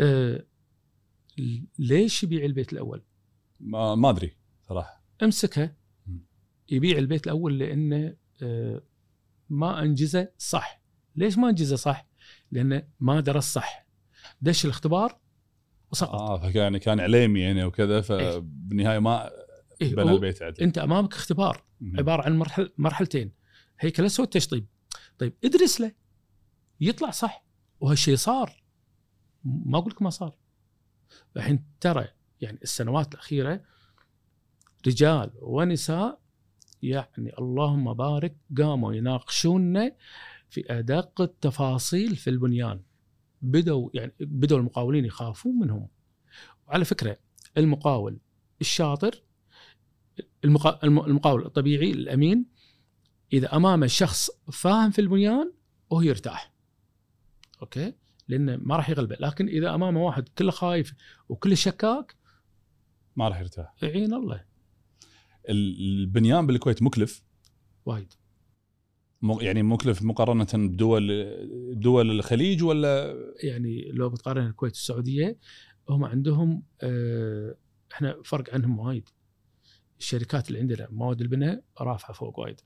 آه 0.00 0.44
ليش 1.78 2.22
يبيع 2.22 2.44
البيت 2.44 2.72
الأول؟ 2.72 3.02
ما, 3.60 3.94
ما 3.94 4.10
أدري 4.10 4.36
صراحة 4.68 5.04
امسكها. 5.22 5.76
يبيع 6.70 6.98
البيت 6.98 7.26
الأول 7.26 7.58
لأنه 7.58 8.16
آه 8.42 8.82
ما 9.48 9.82
أنجزه 9.82 10.28
صح. 10.38 10.82
ليش 11.16 11.38
ما 11.38 11.48
أنجزه 11.48 11.76
صح؟ 11.76 12.08
لأنه 12.52 12.82
ما 13.00 13.20
درس 13.20 13.52
صح. 13.52 13.86
دش 14.40 14.64
الاختبار 14.64 15.18
وسقط. 15.92 16.14
آه 16.14 16.38
فكان 16.38 16.78
كان 16.78 17.00
عليمي 17.00 17.40
يعني 17.40 17.64
وكذا 17.64 17.96
إيه. 17.96 18.00
فبالنهايه 18.00 18.98
ما 18.98 19.30
إيه 19.82 19.94
بنى 19.94 20.10
البيت 20.10 20.42
عدل 20.42 20.62
أنت 20.62 20.78
أمامك 20.78 21.14
اختبار. 21.14 21.64
عبارة 21.98 22.22
عن 22.22 22.38
مرحل 22.38 22.70
مرحلتين. 22.78 23.32
هيكل 23.80 24.04
اسود 24.06 24.26
تشطيب 24.26 24.66
طيب 25.18 25.34
ادرس 25.44 25.80
له. 25.80 25.92
يطلع 26.80 27.10
صح. 27.10 27.44
وهالشيء 27.80 28.16
صار. 28.16 28.62
ما 29.44 29.78
أقول 29.78 29.92
لك 29.92 30.02
ما 30.02 30.10
صار. 30.10 30.36
الحين 31.36 31.64
ترى 31.80 32.08
يعني 32.40 32.58
السنوات 32.62 33.14
الأخيرة 33.14 33.64
رجال 34.86 35.30
ونساء 35.42 36.20
يعني 36.82 37.32
اللهم 37.38 37.94
بارك 37.94 38.36
قاموا 38.58 38.94
يناقشونا 38.94 39.92
في 40.48 40.64
أدق 40.78 41.20
التفاصيل 41.20 42.16
في 42.16 42.30
البنيان. 42.30 42.80
بدوا 43.42 43.90
يعني 43.94 44.12
بدوا 44.20 44.58
المقاولين 44.58 45.04
يخافون 45.04 45.58
منهم. 45.58 45.88
وعلى 46.68 46.84
فكرة 46.84 47.16
المقاول 47.58 48.18
الشاطر 48.60 49.22
المقا... 50.44 50.78
الم- 50.84 51.04
المقاول 51.04 51.46
الطبيعي 51.46 51.90
الأمين 51.90 52.46
إذا 53.32 53.56
أمامه 53.56 53.86
شخص 53.86 54.30
فاهم 54.52 54.90
في 54.90 55.00
البنيان 55.00 55.52
وهو 55.90 56.02
يرتاح. 56.02 56.52
أوكي؟ 57.62 57.94
لأنه 58.28 58.56
ما 58.56 58.76
راح 58.76 58.90
يغلبه. 58.90 59.16
لكن 59.20 59.48
إذا 59.48 59.74
أمامه 59.74 60.02
واحد 60.04 60.28
كله 60.28 60.50
خايف 60.50 60.94
وكله 61.28 61.54
شكاك 61.54 62.14
ما 63.16 63.28
راح 63.28 63.40
يرتاح. 63.40 63.74
يعين 63.82 64.14
الله. 64.14 64.34
ال- 64.36 64.44
البنيان 65.48 66.46
بالكويت 66.46 66.82
مكلف. 66.82 67.22
وايد. 67.86 68.12
يعني 69.40 69.62
مكلف 69.62 70.02
مقارنة 70.02 70.46
بدول 70.54 71.26
دول 71.80 72.10
الخليج 72.10 72.64
ولا؟ 72.64 73.16
يعني 73.42 73.90
لو 73.92 74.10
بتقارن 74.10 74.46
الكويت 74.46 74.72
والسعودية 74.72 75.38
هم 75.88 76.04
عندهم 76.04 76.62
آه، 76.82 77.56
إحنا 77.92 78.16
فرق 78.24 78.54
عنهم 78.54 78.78
وايد. 78.78 79.08
الشركات 79.98 80.48
اللي 80.48 80.60
عندنا 80.60 80.88
مواد 80.90 81.20
البناء 81.20 81.62
رافعة 81.80 82.12
فوق 82.12 82.38
وايد. 82.38 82.60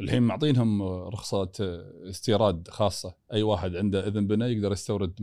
الحين 0.00 0.22
معطينهم 0.22 0.82
رخصه 0.82 1.50
استيراد 2.08 2.68
خاصة. 2.68 3.14
أي 3.32 3.42
واحد 3.42 3.76
عنده 3.76 4.08
إذن 4.08 4.26
بناء 4.26 4.48
يقدر 4.48 4.72
يستورد 4.72 5.20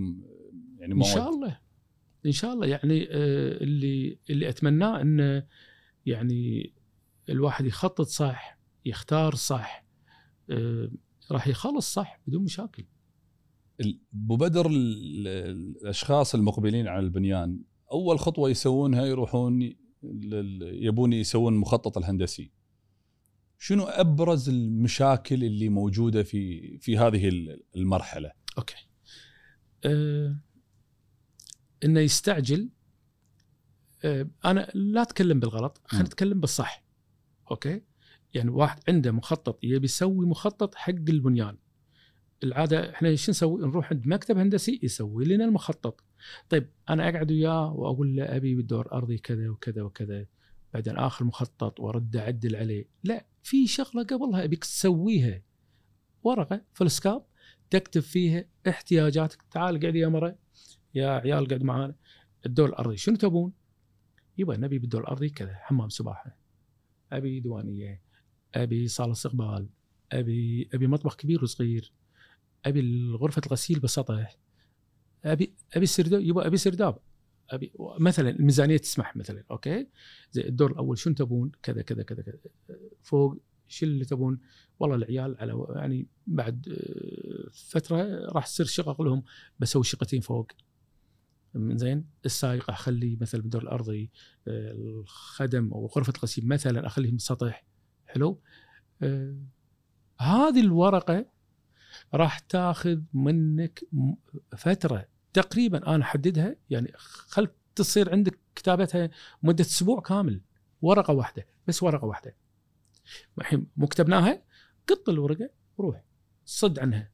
يعني 0.80 0.94
إن 0.94 0.98
مواد. 0.98 1.14
شاء 1.14 1.30
الله. 1.30 1.60
إن 2.26 2.32
شاء 2.32 2.54
الله. 2.54 2.68
يعني 2.68 3.04
آه، 3.04 3.64
اللي 3.64 4.20
اللي 4.30 4.50
أتمناه 4.50 5.02
إنه 5.02 5.48
يعني 6.06 6.74
الواحد 7.30 7.66
يخطط 7.66 8.08
صح 8.08 8.60
يختار 8.86 9.36
صح 9.36 9.86
آه، 10.50 10.92
راح 11.32 11.48
يخلص 11.48 11.94
صح 11.94 12.20
بدون 12.28 12.44
مشاكل. 12.44 12.86
أبو 14.14 14.36
بدر 14.36 14.68
ال- 14.68 15.28
الأشخاص 15.28 16.36
المقبلين 16.36 16.88
على 16.88 17.06
البنيان 17.06 17.60
أول 17.92 18.20
خطوة 18.20 18.50
يسوونها 18.50 19.06
يروحون 19.06 19.74
يبون 20.62 21.14
يسوون 21.14 21.54
المخطط 21.54 21.98
الهندسي. 21.98 22.52
شنو 23.60 23.84
أبرز 23.84 24.50
المشاكل 24.50 25.44
اللي 25.44 25.70
موجودة 25.70 26.24
في 26.24 26.78
في 26.78 26.98
هذه 26.98 27.28
ال- 27.30 27.64
المرحلة؟ 27.76 28.32
أوكي. 28.58 28.76
آه 29.86 30.40
إنه 31.84 32.00
يستعجل. 32.00 32.70
آه 34.06 34.28
أنا 34.46 34.72
لا 34.74 35.02
أتكلم 35.02 35.40
بالغلط 35.40 35.82
خلينا. 35.86 36.06
نتكلم 36.06 36.40
بالصح. 36.40 36.85
أوكي؟ 37.52 37.82
يعني 38.34 38.50
واحد 38.50 38.80
عنده 38.88 39.12
مخطط 39.12 39.60
يبي 39.64 39.86
يسوي 39.86 40.26
مخطط 40.26 40.76
حق 40.76 40.90
البنيان. 40.90 41.58
العادة 42.44 42.90
إحنا 42.90 43.16
شو 43.16 43.32
نسوي؟ 43.32 43.62
نروح 43.62 43.92
عند 43.92 44.08
مكتب 44.08 44.38
هندسي 44.38 44.80
يسوي 44.84 45.26
لنا 45.26 45.46
المخطط. 45.46 46.04
طيب 46.50 46.70
أنا 46.90 47.10
أقعد 47.10 47.32
وياه 47.32 47.74
وأقول 47.74 48.16
له 48.16 48.36
أبي 48.36 48.56
بالدور 48.56 48.92
أرضي 48.92 49.18
كذا 49.18 49.50
وكذا 49.50 49.82
وكذا 49.82 50.26
بعدين 50.74 50.98
آخر 50.98 51.26
مخطط 51.26 51.80
وأرد 51.80 52.16
أعدل 52.16 52.56
عليه. 52.56 52.86
لا 53.04 53.26
في 53.44 53.68
شغلة 53.68 54.04
قبلها 54.04 54.44
أبيك 54.44 54.64
تسويها. 54.64 55.42
ورقة 56.24 56.62
فلسكاب 56.74 57.26
تكتب 57.70 58.02
فيها 58.02 58.46
احتياجاتك. 58.68 59.42
تعال 59.52 59.80
قعد 59.80 59.96
يا 59.96 60.08
مرة 60.08 60.36
يا 60.94 61.10
عيال 61.10 61.48
قعد 61.48 61.64
معانا. 61.64 61.96
الدور 62.46 62.70
الأرضي 62.70 62.98
شنو 62.98 63.16
تبون؟ 63.16 63.54
يبا 64.38 64.58
نبي 64.58 64.80
بالدور 64.80 65.02
الأرضي 65.02 65.30
كذا 65.30 65.56
حمام 65.56 65.90
سباحة. 65.90 66.45
أبي 67.18 67.40
ديوانيه 67.40 68.02
أبي 68.56 68.88
صالة 68.88 69.12
استقبال 69.12 69.70
أبي 70.12 70.70
أبي 70.74 70.88
مطبخ 70.88 71.16
كبير 71.16 71.44
وصغير 71.44 71.92
أبي 72.66 73.12
غرفه 73.12 73.42
الغسيل 73.46 73.80
بسطح 73.80 74.38
أبي 75.26 75.54
أبي 75.74 75.86
سرداب 75.86 76.22
يبا 76.22 76.48
أبي 76.48 76.58
سرداب 76.58 76.98
أبي 77.50 77.74
مثلا 78.00 78.30
الميزانية 78.30 78.78
تسمح 78.78 79.16
مثلا 79.16 79.44
أوكي؟ 79.52 79.88
زي 80.32 80.42
الدور 80.42 80.72
الأول 80.72 80.98
شنو 80.98 81.14
تبون؟ 81.14 81.52
كذا 81.64 81.82
كذا 81.82 82.04
كذا 82.04 82.22
كذا. 82.22 82.38
فوق 83.04 83.38
شو 83.68 83.86
اللي 83.86 84.06
تبون؟ 84.06 84.40
والله 84.80 84.96
العيال 84.96 85.36
على 85.40 85.66
يعني 85.76 86.08
بعد 86.28 86.68
آه، 86.70 87.50
فترة 87.52 88.26
راح 88.32 88.46
تصير 88.46 88.66
شقق 88.66 89.02
لهم 89.02 89.24
بسوي 89.60 89.84
شقتين 89.84 90.22
فوق. 90.22 90.52
زين 91.58 92.06
السائق 92.26 92.70
اخليه 92.70 93.18
مثلا 93.22 93.42
بالدور 93.42 93.62
الارضي 93.62 94.12
آه، 94.48 94.72
الخدم 94.72 95.74
أو 95.74 95.86
غرفة 95.86 96.14
الغسيل 96.18 96.48
مثلا 96.48 96.88
أخليه 96.88 97.12
السطح 97.14 97.66
حلو؟ 98.08 98.42
آه 99.02 99.36
هذه 100.20 100.62
الورقة 100.62 101.26
راح 102.14 102.40
تاخذ 102.40 103.02
منك 103.14 103.84
فترة 104.58 105.08
تقريبا 105.34 105.96
أنا 105.96 106.04
أحددها 106.04 106.56
يعني 106.70 106.92
خل 107.28 107.48
تصير 107.76 108.12
عندك 108.12 108.40
كتابتها 108.56 109.10
مدة 109.44 109.64
أسبوع 109.64 110.02
كامل 110.02 110.42
ورقة 110.82 111.14
واحدة 111.14 111.46
بس 111.68 111.84
ورقة 111.84 112.06
واحدة. 112.06 112.36
الحين 113.38 113.68
مو 113.78 113.88
كتبناها 113.88 114.44
قط 114.88 115.10
الورقة 115.10 115.50
وروح 115.78 116.04
صد 116.46 116.80
عنها. 116.80 117.12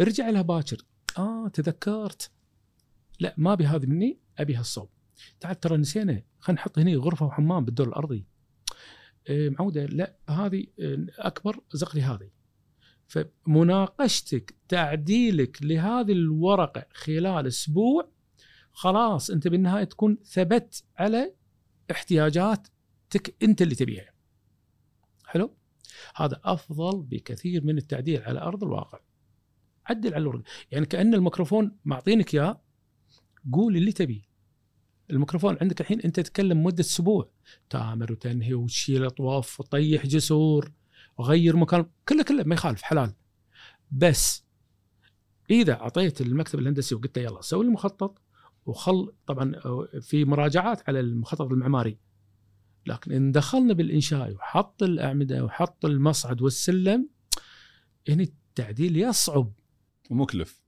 ارجع 0.00 0.30
لها 0.30 0.42
باكر. 0.42 0.84
آه 1.18 1.48
تذكرت. 1.48 2.30
لا 3.20 3.34
ما 3.36 3.52
أبي 3.52 3.66
هذه 3.66 3.86
مني 3.86 4.20
أبي 4.38 4.54
هالصوب 4.54 4.88
تعال 5.40 5.60
ترى 5.60 5.76
نسينا 5.76 6.22
خلينا 6.38 6.60
نحط 6.60 6.78
هنا 6.78 6.94
غرفة 6.94 7.26
وحمام 7.26 7.64
بالدور 7.64 7.88
الأرضي 7.88 8.26
إيه، 9.28 9.50
معودة 9.50 9.86
لا 9.86 10.16
هذه 10.28 10.66
إيه، 10.78 11.06
أكبر 11.18 11.60
زق 11.72 11.96
لي 11.96 12.02
هذه 12.02 12.30
فمناقشتك 13.06 14.54
تعديلك 14.68 15.62
لهذه 15.62 16.12
الورقة 16.12 16.86
خلال 16.92 17.46
أسبوع 17.46 18.08
خلاص 18.72 19.30
أنت 19.30 19.48
بالنهاية 19.48 19.84
تكون 19.84 20.18
ثبت 20.24 20.84
على 20.96 21.34
احتياجاتك 21.90 23.36
أنت 23.42 23.62
اللي 23.62 23.74
تبيها. 23.74 24.14
حلو؟ 25.26 25.56
هذا 26.16 26.40
أفضل 26.44 27.02
بكثير 27.02 27.64
من 27.64 27.78
التعديل 27.78 28.22
على 28.22 28.40
أرض 28.40 28.64
الواقع. 28.64 29.00
عدل 29.86 30.14
على 30.14 30.22
الورقة، 30.22 30.42
يعني 30.70 30.86
كأن 30.86 31.14
الميكروفون 31.14 31.76
معطينك 31.84 32.34
إياه 32.34 32.63
قول 33.52 33.76
اللي 33.76 33.92
تبيه. 33.92 34.22
الميكروفون 35.10 35.56
عندك 35.60 35.80
الحين 35.80 36.00
أنت 36.00 36.20
تتكلم 36.20 36.64
مدة 36.64 36.80
أسبوع. 36.80 37.30
تآمر 37.70 38.12
وتنهي 38.12 38.54
وتشيل 38.54 39.04
اطواف 39.04 39.60
وتطيح 39.60 40.06
جسور 40.06 40.72
وغير 41.18 41.56
مكان. 41.56 41.86
كله 42.08 42.22
كله 42.22 42.44
ما 42.44 42.54
يخالف 42.54 42.82
حلال. 42.82 43.12
بس 43.90 44.44
إذا 45.50 45.72
أعطيت 45.72 46.20
المكتب 46.20 46.58
الهندسي 46.58 46.94
وقلت 46.94 47.18
له 47.18 47.24
يلا 47.24 47.40
سوي 47.40 47.64
المخطط 47.64 48.22
وخل 48.66 49.12
طبعا 49.26 49.52
في 50.00 50.24
مراجعات 50.24 50.88
على 50.88 51.00
المخطط 51.00 51.52
المعماري. 51.52 51.98
لكن 52.86 53.12
إن 53.12 53.32
دخلنا 53.32 53.74
بالإنشاء 53.74 54.34
وحط 54.34 54.82
الأعمدة 54.82 55.44
وحط 55.44 55.84
المصعد 55.84 56.42
والسلم 56.42 57.08
هنا 58.08 58.22
التعديل 58.22 58.96
يصعب. 58.96 59.52
ومكلف. 60.10 60.63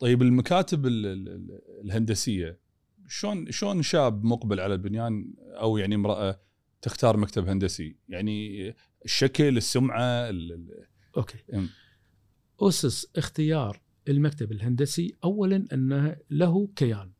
طيب 0.00 0.22
المكاتب 0.22 0.86
ال- 0.86 1.06
ال- 1.06 1.28
ال- 1.28 1.60
الهندسية 1.84 2.60
شلون 3.08 3.50
شلون 3.50 3.82
شاب 3.82 4.24
مقبل 4.24 4.60
على 4.60 4.74
البنيان 4.74 5.34
أو 5.38 5.76
يعني 5.78 5.94
امرأة 5.94 6.40
تختار 6.82 7.16
مكتب 7.16 7.48
هندسي؟ 7.48 7.96
يعني 8.08 8.74
الشكل 9.04 9.56
السمعة 9.56 10.02
ال- 10.30 10.52
ال- 10.52 10.86
أوكي. 11.16 11.38
أم. 11.54 11.68
أسس 12.60 13.06
اختيار 13.16 13.80
المكتب 14.08 14.52
الهندسي. 14.52 15.16
اولا 15.24 15.64
أنه 15.72 16.16
له 16.30 16.66
كيان. 16.76 17.12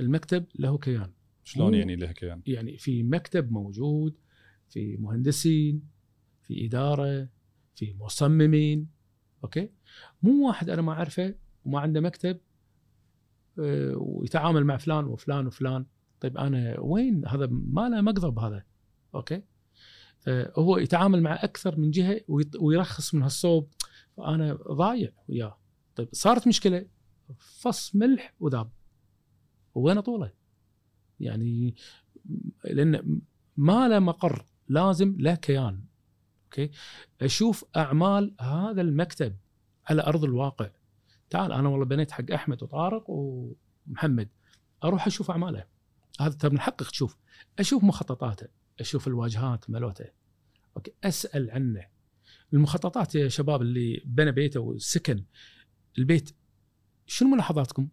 المكتب 0.00 0.44
له 0.54 0.78
كيان. 0.78 1.12
شلون 1.44 1.74
يعني 1.74 1.96
له 1.96 2.12
كيان؟ 2.12 2.42
يعني 2.46 2.78
في 2.78 3.02
مكتب 3.02 3.52
موجود 3.52 4.14
في 4.68 4.96
مهندسين 4.96 5.82
في 6.42 6.66
إدارة 6.66 7.28
في 7.76 7.94
مصممين. 7.98 8.88
okay؟ 9.44 9.68
مو 10.22 10.48
واحد 10.48 10.70
أنا 10.70 10.82
ما 10.82 10.92
أعرفه 10.92 11.34
وما 11.64 11.80
عنده 11.80 12.00
مكتب 12.00 12.40
آه، 13.58 13.94
ويتعامل 13.96 14.64
مع 14.64 14.76
فلان 14.76 15.04
وفلان 15.04 15.46
وفلان. 15.46 15.86
طيب 16.20 16.38
أنا 16.38 16.80
وين 16.80 17.26
هذا؟ 17.26 17.46
ما 17.50 17.88
له 17.88 18.00
مقضب 18.00 18.38
هذا 18.38 18.64
okay؟ 19.14 19.42
آه، 20.28 20.52
هو 20.56 20.78
يتعامل 20.78 21.22
مع 21.22 21.44
أكثر 21.44 21.78
من 21.78 21.90
جهة 21.90 22.20
ويرخص 22.58 23.14
من 23.14 23.22
هالصوب. 23.22 23.68
فانا 24.16 24.54
ضايع 24.54 25.10
وياه. 25.28 25.58
طيب 25.96 26.08
صارت 26.12 26.48
مشكلة؟ 26.48 26.86
فص 27.38 27.96
ملح 27.96 28.34
وذاب 28.40 28.70
وين 29.74 30.00
طوله 30.00 30.32
يعني 31.20 31.74
لأن 32.64 33.20
ما 33.56 33.88
له 33.88 33.98
مقر 33.98 34.44
لازم 34.68 35.16
له 35.18 35.34
كيان. 35.34 35.84
أوكي؟ 36.44 36.70
أشوف 37.20 37.64
أعمال 37.76 38.34
هذا 38.40 38.80
المكتب 38.80 39.36
على 39.86 40.02
أرض 40.02 40.24
الواقع. 40.24 40.70
تعال 41.34 41.52
أنا 41.52 41.68
والله 41.68 41.84
بنيت 41.84 42.10
حق 42.10 42.30
أحمد 42.30 42.62
وطارق 42.62 43.04
ومحمد 43.10 44.28
أروح 44.84 45.06
أشوف 45.06 45.30
أعماله. 45.30 45.64
هذا 46.20 46.48
من 46.48 46.60
حقك 46.60 46.90
تشوف. 46.90 47.16
أشوف 47.58 47.84
مخططاته 47.84 48.48
أشوف 48.80 49.08
الواجهات 49.08 49.70
مالوته 49.70 50.04
أوكي 50.76 50.92
أسأل 51.04 51.50
عنه. 51.50 51.86
المخططات 52.52 53.14
يا 53.14 53.28
شباب 53.28 53.62
اللي 53.62 54.02
بنى 54.04 54.32
بيته 54.32 54.60
وسكن 54.60 55.24
البيت 55.98 56.36
شنو 57.06 57.28
ملاحظاتكم؟ 57.28 57.88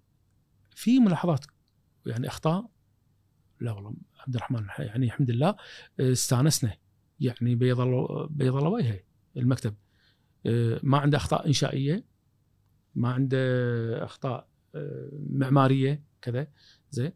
في 0.70 1.00
ملاحظات 1.00 1.46
يعني 2.06 2.28
أخطاء؟ 2.28 2.70
لا 3.60 3.72
والله 3.72 3.94
عبد 4.20 4.36
الرحمن 4.36 4.68
يعني 4.80 5.06
الحمد 5.06 5.32
لله 5.32 5.56
استانسنا. 6.00 6.78
يعني 7.20 7.56
بيض 7.56 7.80
الله 7.80 8.28
بيض 8.32 8.56
الله 8.56 8.70
وجهه 8.70 9.00
المكتب. 9.38 9.76
ما 10.84 10.98
عنده 10.98 11.18
أخطاء 11.18 11.48
إنشائية. 11.48 12.11
ما 12.96 13.10
عنده 13.10 13.38
أخطاء 14.04 14.48
آه، 14.76 15.10
معمارية 15.30 16.04
كذا 16.22 16.48
زين. 16.92 17.12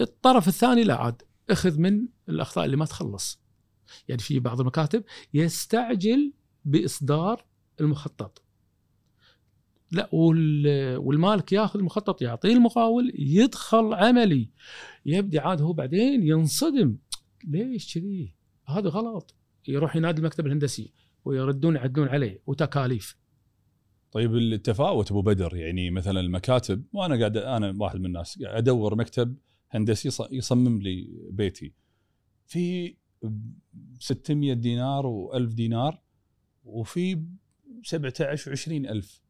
الطرف 0.00 0.48
الثاني 0.48 0.84
لا 0.84 0.94
عاد 0.94 1.22
أخذ 1.50 1.78
من 1.78 2.08
الأخطاء 2.28 2.64
اللي 2.64 2.76
ما 2.76 2.84
تخلص. 2.84 3.40
يعني 4.08 4.22
في 4.22 4.40
بعض 4.40 4.60
المكاتب 4.60 5.04
يستعجل 5.34 6.32
بإصدار 6.64 7.44
المخطط. 7.80 8.42
لا 9.92 10.08
وال- 10.12 10.96
والمالك 10.96 11.52
ياخذ 11.52 11.78
المخطط 11.78 12.22
يعطيه 12.22 12.52
المقاول 12.52 13.12
يدخل 13.18 13.94
عملي. 13.94 14.50
يبدي 15.06 15.38
عاد 15.38 15.62
هو 15.62 15.72
بعدين 15.72 16.22
ينصدم. 16.22 16.96
ليش 17.44 17.94
كذي؟ 17.94 18.34
هذا 18.68 18.88
غلط. 18.88 19.34
يروح 19.68 19.96
ينادي 19.96 20.20
المكتب 20.20 20.46
الهندسي 20.46 20.92
ويردون 21.24 21.76
يعدلون 21.76 22.08
عليه 22.08 22.42
وتكاليف. 22.46 23.16
طيب 24.12 24.36
التفاوت 24.36 25.10
أبو 25.10 25.22
بدر 25.22 25.56
يعني 25.56 25.90
مثلا 25.90 26.20
المكاتب 26.20 26.84
وأنا 26.92 27.18
قاعد 27.18 27.36
أنا 27.36 27.74
واحد 27.78 27.98
من 28.00 28.06
الناس 28.06 28.42
قاعد 28.42 28.56
أدور 28.56 28.94
مكتب 28.94 29.36
هندسي 29.70 30.08
يص- 30.08 30.28
يصمم 30.32 30.82
لي 30.82 31.08
بيتي. 31.30 31.72
في 32.46 32.94
600 34.00 34.52
دينار 34.52 35.04
و1000 35.04 35.54
دينار 35.54 36.02
وفي 36.64 37.22
17 37.82 38.56
و20 38.56 38.68
ألف. 38.68 39.20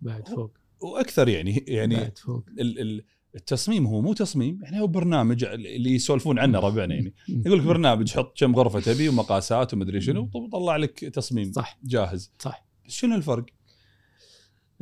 بعد 0.00 0.28
فوق. 0.28 0.58
وأكثر 0.80 1.28
يعني 1.28 1.64
يعني 1.68 1.94
بعد 1.96 2.18
فوق. 2.18 2.44
ال- 2.60 2.78
ال- 2.80 3.04
التصميم 3.34 3.86
هو 3.86 4.00
مو 4.00 4.14
تصميم 4.14 4.58
يعني 4.62 4.80
هو 4.80 4.86
برنامج 4.86 5.44
اللي 5.44 5.90
يسولفون 5.94 6.38
عنه 6.38 6.58
ربعنا 6.58 6.94
يعني. 6.94 7.14
يقول 7.46 7.58
لك 7.58 7.64
برنامج 7.64 8.10
حط 8.10 8.38
كم 8.38 8.56
غرفة 8.56 8.80
تبي 8.80 9.08
ومقاسات 9.08 9.74
ومدري 9.74 10.00
شنو 10.00 10.30
وطلع 10.34 10.76
لك 10.76 10.98
تصميم 11.00 11.52
صح. 11.52 11.78
جاهز. 11.84 12.32
صح. 12.38 12.66
شنو 12.88 13.14
الفرق؟ 13.14 13.46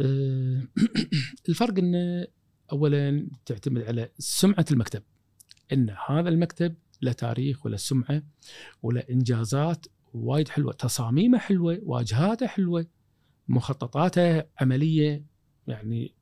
آه، 0.01 0.63
الفرق 1.49 1.79
انه 1.79 2.27
اولا 2.73 3.29
تعتمد 3.47 3.83
على 3.83 4.11
سمعة 4.19 4.65
المكتب 4.71 5.03
إن 5.73 5.95
هذا 6.09 6.29
المكتب 6.29 6.75
له 7.03 7.13
تاريخ 7.13 7.67
ولا 7.67 7.77
سمعة 7.77 8.23
ولا 8.83 9.11
إنجازات 9.11 9.87
وايد 10.15 10.49
حلوة 10.49 10.73
تصاميمه 10.73 11.39
حلوة 11.39 11.79
واجهاته 11.83 12.47
حلوة 12.47 12.87
مخططاته 13.49 14.43
عملية 14.61 15.25
يعني 15.67 16.15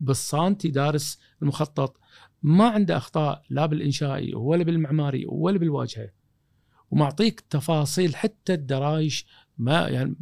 بالصانتي 0.00 0.68
دارس 0.68 1.18
المخطط 1.42 1.96
ما 2.42 2.68
عنده 2.68 2.96
أخطاء 2.96 3.42
لا 3.50 3.66
بالإنشائي 3.66 4.34
ولا 4.34 4.64
بالمعماري 4.64 5.24
ولا 5.28 5.58
بالواجهة. 5.58 6.10
ومعطيك 6.90 7.40
تفاصيل 7.40 8.16
حتى 8.16 8.54
الدرايش 8.54 9.26
ما 9.58 9.88
يعني 9.88 10.16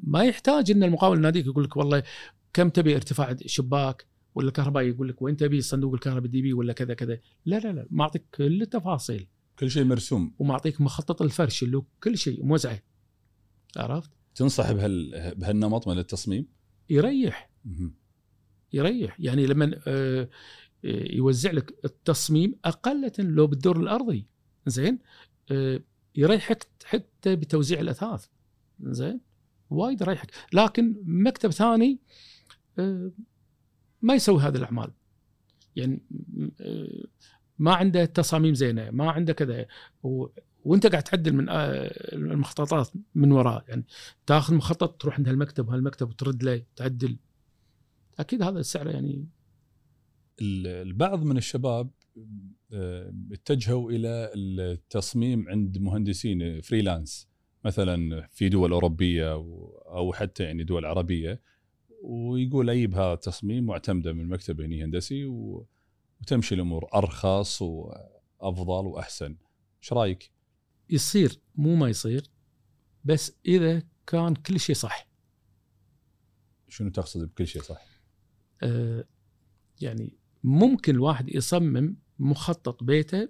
ما 0.00 0.24
يحتاج 0.24 0.70
إن 0.70 0.82
المقاول 0.82 1.18
يناديك 1.18 1.46
يقول 1.46 1.64
لك 1.64 1.76
والله 1.76 2.02
كم 2.54 2.68
تبي 2.68 2.96
ارتفاع 2.96 3.36
شباك 3.46 4.06
ولا 4.34 4.48
الكهربائي 4.48 4.88
يقول 4.88 5.08
لك 5.08 5.22
وين 5.22 5.36
تبي 5.36 5.60
صندوق 5.60 5.94
الكهرباء 5.94 6.30
دي 6.30 6.42
بي 6.42 6.52
ولا 6.52 6.72
كذا 6.72 6.94
كذا؟ 6.94 7.18
لا 7.44 7.58
لا 7.58 7.72
لا 7.72 7.86
معطيك 7.90 8.24
كل 8.34 8.62
التفاصيل. 8.62 9.26
كل 9.58 9.70
شيء 9.70 9.84
مرسوم. 9.84 10.34
ومعطيك 10.38 10.80
مخطط 10.80 11.22
الفرش 11.22 11.62
اللي 11.62 11.82
كل 12.02 12.18
شيء 12.18 12.44
موزعة. 12.44 12.82
عرفت؟ 13.76 14.10
تنصح 14.34 14.72
بهال 14.72 15.34
بهالنمط 15.36 15.88
من 15.88 15.98
التصميم؟ 15.98 16.46
يريح. 16.90 17.50
مهم. 17.64 17.94
يريح. 18.72 19.20
يعني 19.20 19.46
لما 19.46 19.80
آه، 19.86 20.28
يوزع 20.84 21.50
لك 21.50 21.74
التصميم 21.84 22.54
أقل 22.64 23.10
لو 23.18 23.46
بالدور 23.46 23.80
الأرضي. 23.80 24.26
زين؟ 24.66 24.98
آه، 25.50 25.80
يريحك 26.16 26.66
حتى 26.84 27.36
بتوزيع 27.36 27.80
الأثاث. 27.80 28.26
زين؟ 28.80 29.20
وايد 29.70 30.00
يريحك. 30.00 30.30
لكن 30.52 31.02
مكتب 31.04 31.50
ثاني 31.50 31.92
آه، 31.92 32.33
ما 34.02 34.14
يسوي 34.14 34.42
هذه 34.42 34.56
الأعمال. 34.56 34.92
يعني 35.76 36.02
ما 37.58 37.74
عنده 37.74 38.04
تصاميم 38.04 38.54
زينة 38.54 38.90
ما 38.90 39.10
عنده 39.10 39.32
كذا. 39.32 39.66
وانت 40.64 40.86
قاعد 40.86 41.02
تعدل 41.02 41.32
من 41.32 41.46
المخططات 42.12 42.90
من 43.14 43.32
وراه 43.32 43.64
يعني 43.68 43.84
تاخذ 44.26 44.54
مخطط 44.54 45.00
تروح 45.02 45.16
عند 45.16 45.28
هالمكتب 45.28 45.68
وهالمكتب 45.68 46.08
وترد 46.08 46.42
له 46.42 46.62
تعدل. 46.76 47.18
أكيد 48.18 48.42
هذا 48.42 48.58
السعر 48.58 48.88
يعني. 48.88 49.28
ال- 50.40 50.66
البعض 50.66 51.24
من 51.24 51.36
الشباب 51.36 51.90
اتجهوا 53.32 53.90
إلى 53.90 54.30
التصميم 54.34 55.48
عند 55.48 55.78
مهندسين 55.78 56.60
فريلانس. 56.60 57.28
مثلا 57.64 58.28
في 58.30 58.48
دول 58.48 58.72
أوروبية 58.72 59.32
أو 59.32 60.12
حتى 60.12 60.44
يعني 60.44 60.64
دول 60.64 60.84
عربية. 60.84 61.40
ويقول 62.04 62.70
أجيب 62.70 62.94
هذا 62.94 63.12
التصميم 63.12 63.68
واعتمده 63.68 64.12
من 64.12 64.28
مكتب 64.28 64.60
هني 64.60 64.84
هندسي 64.84 65.24
وتمشي 65.24 66.54
الأمور 66.54 66.88
أرخص 66.94 67.62
وأفضل 67.62 68.86
وأحسن. 68.86 69.36
إيش 69.82 69.92
رأيك؟ 69.92 70.30
يصير 70.90 71.40
مو 71.54 71.74
ما 71.74 71.88
يصير 71.88 72.30
بس 73.04 73.32
إذا 73.46 73.82
كان 74.06 74.34
كل 74.34 74.60
شيء 74.60 74.74
صح 74.74 75.08
شنو 76.68 76.90
تقصد 76.90 77.28
بكل 77.28 77.46
شيء 77.46 77.62
صح؟ 77.62 77.86
آه، 78.62 79.04
يعني 79.80 80.18
ممكن 80.44 80.94
الواحد 80.94 81.34
يصمم 81.34 81.96
مخطط 82.18 82.84
بيته 82.84 83.28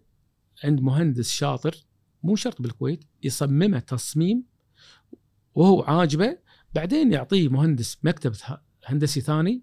عند 0.64 0.80
مهندس 0.80 1.30
شاطر 1.30 1.86
مو 2.22 2.36
شرط 2.36 2.62
بالكويت 2.62 3.04
يصممه 3.22 3.78
تصميم 3.78 4.44
وهو 5.54 5.82
عاجبه 5.82 6.38
بعدين 6.74 7.12
يعطيه 7.12 7.48
مهندس 7.48 7.98
مكتب 8.02 8.32
هندسي 8.84 9.20
ثاني 9.20 9.62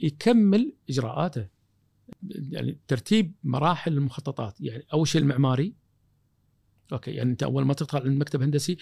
يكمل 0.00 0.76
إجراءاته 0.90 1.48
يعني 2.28 2.80
ترتيب 2.88 3.34
مراحل 3.44 3.92
المخططات. 3.92 4.60
يعني 4.60 4.86
أول 4.92 5.08
شيء 5.08 5.20
المعماري. 5.20 5.74
أوكي 6.92 7.10
يعني 7.10 7.30
أنت 7.30 7.42
أول 7.42 7.64
ما 7.64 7.74
تدخل 7.74 7.98
عند 7.98 8.20
مكتب 8.20 8.42
هندسي 8.42 8.76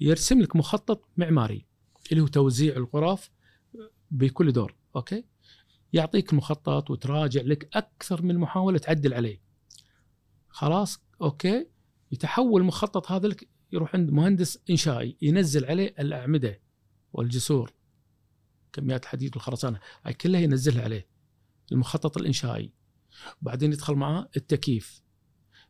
يرسم 0.00 0.40
لك 0.40 0.56
مخطط 0.56 1.08
معماري 1.16 1.66
اللي 2.12 2.22
هو 2.22 2.26
توزيع 2.26 2.76
الغرف 2.76 3.30
بكل 4.10 4.52
دور. 4.52 4.74
okay؟ 4.96 5.24
يعطيك 5.92 6.32
المخطط 6.32 6.90
وتراجع 6.90 7.40
لك 7.40 7.76
أكثر 7.76 8.22
من 8.22 8.38
محاولة 8.38 8.78
تعدل 8.78 9.14
عليه. 9.14 9.40
خلاص 10.48 11.00
okay؟ 11.22 11.66
يتحول 12.12 12.60
المخطط 12.60 13.10
هذا 13.12 13.28
لك 13.28 13.48
يروح 13.72 13.94
عند 13.94 14.10
مهندس 14.10 14.58
إنشائي 14.70 15.16
ينزل 15.22 15.64
عليه 15.64 15.94
الأعمدة. 15.98 16.60
والجسور 17.12 17.72
كميات 18.72 19.02
الحديد 19.04 19.36
والخرسانة 19.36 19.80
هاي 20.04 20.14
كلها 20.14 20.40
ينزلها 20.40 20.84
عليه 20.84 21.08
المخطط 21.72 22.16
الإنشائي. 22.18 22.72
وبعدين 23.42 23.72
يدخل 23.72 23.94
معاه 23.94 24.28
التكييف. 24.36 25.02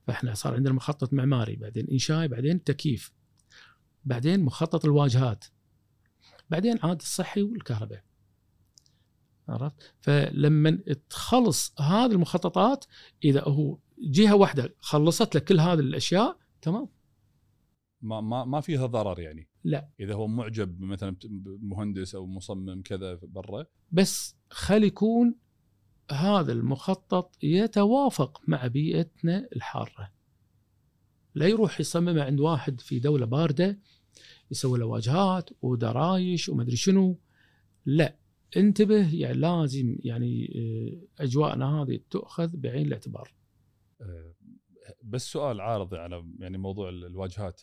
فإحنا 0.07 0.35
صار 0.35 0.55
عندنا 0.55 0.74
مخطط 0.74 1.12
معماري 1.12 1.57
بعدين 1.57 1.87
إنشائي 1.90 2.29
بعدين 2.29 2.64
تكييف. 2.64 3.12
بعدين 4.05 4.40
مخطط 4.40 4.85
الواجهات. 4.85 5.44
بعدين 6.51 6.79
عاد 6.83 7.01
الصحي 7.01 7.42
والكهرباء. 7.42 8.05
عرفت؟ 9.48 9.94
فلما 10.01 10.70
تخلص 11.11 11.81
هذه 11.81 12.12
المخططات 12.12 12.85
إذا 13.24 13.42
هو 13.44 13.79
جهة 13.98 14.35
واحدة 14.35 14.74
خلصت 14.81 15.37
لك 15.37 15.44
كل 15.44 15.61
هذه 15.61 15.81
الأشياء 15.81 16.38
تمام؟ 16.62 16.88
ما 18.03 18.20
ما 18.20 18.44
ما 18.44 18.61
فيها 18.61 18.87
ضرر 18.87 19.20
يعني. 19.20 19.47
لا. 19.68 19.88
إذا 20.00 20.14
هو 20.14 20.26
معجب 20.26 20.81
مثلا 20.81 21.16
بمهندس 21.24 22.14
أو 22.14 22.26
مصمم 22.26 22.83
كذا 22.83 23.14
برا. 23.22 23.66
بس 23.92 24.37
خلي 24.50 24.87
يكون 24.87 25.35
هذا 26.11 26.52
المخطط 26.52 27.37
يتوافق 27.42 28.42
مع 28.48 28.66
بيئتنا 28.66 29.48
الحارة. 29.57 30.12
لا 31.35 31.46
يروح 31.46 31.81
يصممه 31.81 32.22
عند 32.22 32.40
واحد 32.40 32.81
في 32.81 32.98
دولة 32.98 33.26
باردة 33.26 33.78
يسوي 34.50 34.78
له 34.78 34.87
واجهات 34.87 35.50
ودرايش 35.62 36.48
ومدري 36.48 36.76
شنو. 36.76 37.18
لا. 37.87 38.16
انتبه 38.57 39.14
يعني 39.14 39.37
لازم 39.38 39.96
يعني 40.00 40.52
آه، 41.18 41.22
أجواءنا 41.22 41.83
هذه 41.83 42.00
تؤخذ 42.11 42.57
بعين 42.57 42.87
الاعتبار. 42.87 43.35
آه، 44.00 44.35
بس 45.02 45.33
سؤال 45.33 45.61
عارض 45.61 45.94
على 45.94 46.24
يعني 46.38 46.59
موضوع 46.59 46.88
ال- 46.88 47.04
الواجهات. 47.04 47.62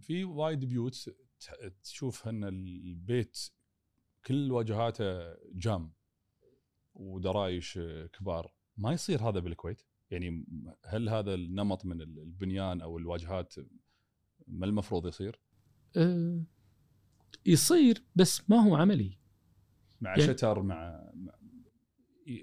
في 0.00 0.24
وايد 0.24 0.64
بيوت 0.64 1.10
تشوف 1.82 2.28
ان 2.28 2.44
البيت 2.44 3.38
كل 4.26 4.52
واجهاته 4.52 5.34
جام 5.54 5.92
ودرايش 6.94 7.78
كبار. 8.12 8.54
ما 8.76 8.92
يصير 8.92 9.28
هذا 9.28 9.40
بالكويت؟ 9.40 9.82
يعني 10.10 10.44
هل 10.84 11.08
هذا 11.08 11.34
النمط 11.34 11.84
من 11.84 12.00
ال- 12.02 12.18
البنيان 12.18 12.80
أو 12.80 12.98
الواجهات 12.98 13.54
ما 14.46 14.66
المفروض 14.66 15.06
يصير؟ 15.06 15.40
آه، 15.96 16.42
يصير 17.46 18.04
بس 18.16 18.50
ما 18.50 18.56
هو 18.56 18.76
عملي. 18.76 19.18
مع 20.00 20.10
يعني- 20.10 20.22
شتر 20.22 20.62
مع 20.62 21.10
مع- 21.14 21.38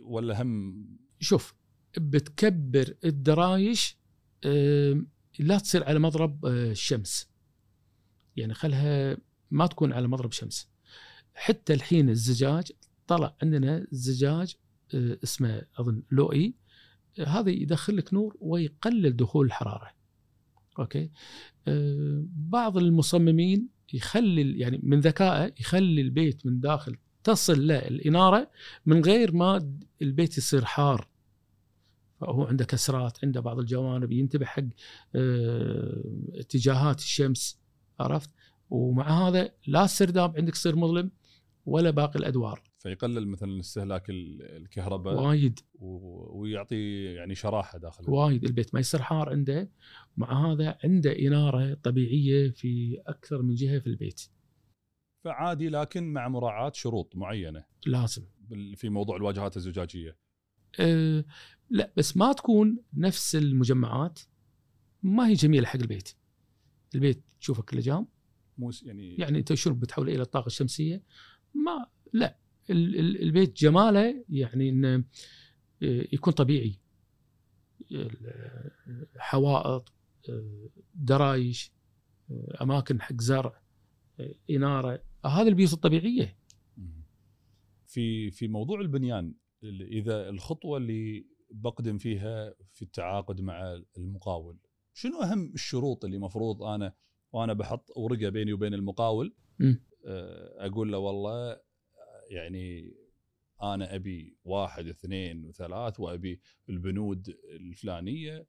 ولا 0.03 0.41
هم 0.41 0.85
شوف 1.19 1.53
بتكبر 1.97 2.97
الدرايش 3.05 3.97
آه، 4.45 5.05
لا 5.39 5.57
تصير 5.57 5.83
على 5.83 5.99
مضرب 5.99 6.45
آه، 6.45 6.71
الشمس. 6.71 7.29
يعني 8.35 8.53
خلها 8.53 9.17
ما 9.51 9.67
تكون 9.67 9.93
على 9.93 10.07
مضرب 10.07 10.31
شمس. 10.31 10.69
حتى 11.33 11.73
الحين 11.73 12.09
الزجاج 12.09 12.71
طلع 13.07 13.35
عندنا 13.41 13.87
زجاج 13.91 14.55
آه، 14.93 15.17
اسمه 15.23 15.61
أظن 15.79 16.03
لوئي 16.11 16.53
هذا 17.27 17.49
يدخل 17.49 17.97
لك 17.97 18.13
نور 18.13 18.37
ويقلل 18.39 19.15
دخول 19.15 19.45
الحرارة. 19.45 19.91
أوكي؟ 20.79 21.09
آه، 21.67 22.25
بعض 22.35 22.77
المصممين 22.77 23.67
يخلي 23.93 24.59
يعني 24.59 24.79
من 24.83 24.99
ذكائه 24.99 25.53
يخلي 25.59 26.01
البيت 26.01 26.45
من 26.45 26.59
داخل 26.59 26.97
تصل 27.23 27.67
له 27.67 27.77
الإنارة 27.77 28.51
من 28.85 29.03
غير 29.03 29.31
ما 29.31 29.77
البيت 30.01 30.37
يصير 30.37 30.65
حار. 30.65 31.07
فهو 32.23 32.43
عنده 32.43 32.65
كسرات 32.65 33.17
عنده 33.23 33.41
بعض 33.41 33.59
الجوانب 33.59 34.11
ينتبه 34.11 34.45
حق 34.45 34.63
آه، 35.15 36.03
اتجاهات 36.33 36.99
الشمس 36.99 37.61
عرفت؟ 37.99 38.29
ومع 38.69 39.27
هذا 39.27 39.51
لا 39.67 39.83
السرداب 39.83 40.37
عندك 40.37 40.53
يصير 40.53 40.75
مظلم 40.75 41.11
ولا 41.65 41.89
باقي 41.89 42.19
الأدوار. 42.19 42.61
فيقلل 42.79 43.27
مثلا 43.27 43.59
استهلاك 43.59 44.09
ال- 44.09 44.41
الكهرباء 44.41 45.21
وايد. 45.21 45.59
ويعطي 45.79 47.03
يعني 47.03 47.35
شراحة 47.35 47.77
داخل 47.77 48.09
وايد 48.09 48.43
البيت 48.43 48.73
ما 48.73 48.79
يصير 48.79 49.01
حار 49.01 49.29
عنده. 49.29 49.71
مع 50.17 50.51
هذا 50.51 50.77
عنده 50.83 51.19
إنارة 51.19 51.73
طبيعية 51.73 52.49
في 52.49 53.01
أكثر 53.07 53.41
من 53.41 53.53
جهة 53.55 53.79
في 53.79 53.87
البيت. 53.87 54.21
فعادي 55.25 55.69
لكن 55.69 56.13
مع 56.13 56.27
مراعاة 56.27 56.71
شروط 56.75 57.15
معينة. 57.15 57.65
لازم. 57.85 58.23
في 58.75 58.89
موضوع 58.89 59.15
الواجهات 59.15 59.57
الزجاجية. 59.57 60.17
أه 60.79 61.25
لا 61.69 61.93
بس 61.97 62.17
ما 62.17 62.33
تكون 62.33 62.77
نفس 62.93 63.35
المجمعات. 63.35 64.19
ما 65.03 65.27
هي 65.27 65.33
جميلة 65.33 65.67
حق 65.67 65.79
البيت. 65.79 66.09
البيت 66.95 67.23
تشوفه 67.39 67.63
كله 67.63 67.81
جام. 67.81 68.07
يعني, 68.83 69.15
يعني 69.15 69.39
انت 69.39 69.53
شنو 69.53 69.73
بتحوله 69.73 70.13
إلى 70.13 70.21
الطاقة 70.21 70.47
الشمسية. 70.47 71.03
ما 71.53 71.87
لا. 72.13 72.37
ال- 72.69 72.99
ال- 72.99 73.21
البيت 73.21 73.57
جماله 73.57 74.25
يعني 74.29 74.69
إنه 74.69 74.95
آه، 75.83 76.07
يكون 76.13 76.33
طبيعي. 76.33 76.79
حوائط 79.17 79.93
آه، 80.29 80.69
درايش 80.95 81.71
آه، 82.31 82.57
أماكن 82.61 83.01
حق 83.01 83.21
زرع 83.21 83.61
إنارة. 84.49 85.03
هذه 85.25 85.47
البيوت 85.47 85.73
الطبيعية. 85.73 86.37
في 87.87 88.31
في 88.31 88.47
موضوع 88.47 88.81
البنيان. 88.81 89.25
ال- 89.25 89.33
إذا 89.63 90.29
الخطوة 90.29 90.77
اللي 90.77 91.25
بقدم 91.51 91.97
فيها 91.97 92.55
في 92.73 92.81
التعاقد 92.81 93.41
مع 93.41 93.81
المقاول 93.97 94.57
شنو 94.93 95.21
أهم 95.21 95.51
الشروط 95.53 96.05
اللي 96.05 96.17
مفروض 96.17 96.63
أنا 96.63 96.93
وأنا 97.31 97.53
بحط 97.53 97.89
ورقة 97.97 98.29
بيني 98.29 98.53
وبين 98.53 98.73
المقاول. 98.73 99.35
آه، 100.05 100.65
أقول 100.67 100.91
له 100.91 100.97
والله 100.97 101.61
يعني 102.29 102.93
أنا 103.63 103.95
أبي 103.95 104.37
واحد 104.43 104.87
اثنين 104.87 105.45
وثلاث 105.45 105.99
وأبي 105.99 106.41
البنود 106.69 107.35
الفلانية 107.59 108.47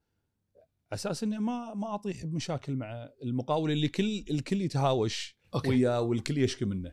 أساس 0.92 1.22
إني 1.22 1.38
ما 1.38 1.74
ما 1.74 1.94
أطيح 1.94 2.24
بمشاكل 2.24 2.77
مع 2.77 3.11
المقاول 3.22 3.70
اللي 3.70 3.88
كل 3.88 4.24
الكل 4.31 4.62
يتهاوش 4.62 5.37
وياه 5.66 6.00
والكل 6.00 6.38
يشكي 6.38 6.64
منه. 6.64 6.92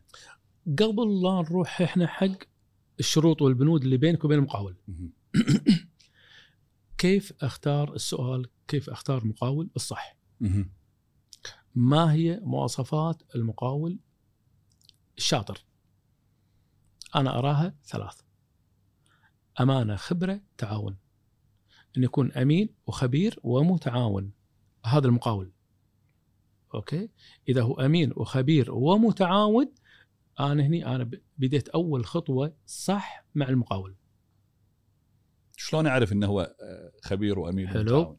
قبل 0.79 1.21
لا 1.23 1.41
نروح 1.49 1.81
إحنا 1.81 2.07
حق 2.07 2.50
الشروط 2.99 3.41
والبنود 3.41 3.83
اللي 3.83 3.97
بينك 3.97 4.25
وبين 4.25 4.37
المقاول. 4.37 4.75
كيف 6.97 7.33
أختار 7.41 7.93
السؤال 7.93 8.49
كيف 8.67 8.89
أختار 8.89 9.21
المقاول 9.21 9.69
الصح. 9.75 10.17
ما 11.75 12.13
هي 12.13 12.39
مواصفات 12.43 13.23
المقاول 13.35 13.99
الشاطر؟ 15.17 15.65
أنا 17.15 17.39
أراها 17.39 17.75
ثلاث. 17.85 18.21
أمانة 19.59 19.95
خبرة 19.95 20.41
تعاون. 20.57 20.97
إن 21.97 22.03
يكون 22.03 22.31
أمين 22.31 22.69
وخبير 22.87 23.39
ومتعاون. 23.43 24.31
هذا 24.85 25.07
المقاول. 25.07 25.51
أوكي؟ 26.73 27.09
إذا 27.49 27.61
هو 27.61 27.73
أمين 27.73 28.13
وخبير 28.15 28.71
ومتعاون 28.71 29.71
أنا 30.39 30.63
هني 30.63 30.85
أنا 30.85 31.11
بديت 31.37 31.69
أول 31.69 32.05
خطوة 32.05 32.53
صح 32.65 33.25
مع 33.35 33.49
المقاول. 33.49 33.95
شلون 35.57 35.87
أعرف 35.87 36.13
إنه 36.13 36.27
هو 36.27 36.41
آه، 36.41 36.91
خبير 37.03 37.39
وامين 37.39 37.67
حلو. 37.67 38.17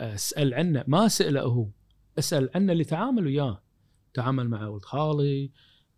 أسأل 0.00 0.54
عنه 0.54 0.84
ما 0.86 1.06
اساله 1.06 1.40
هو 1.40 1.68
أسأل 2.18 2.50
عنه 2.54 2.72
اللي 2.72 2.84
تعامل 2.84 3.26
وياه 3.26 3.62
تعامل 4.14 4.48
مع 4.48 4.66
ولد 4.66 4.84
خالي 4.84 5.50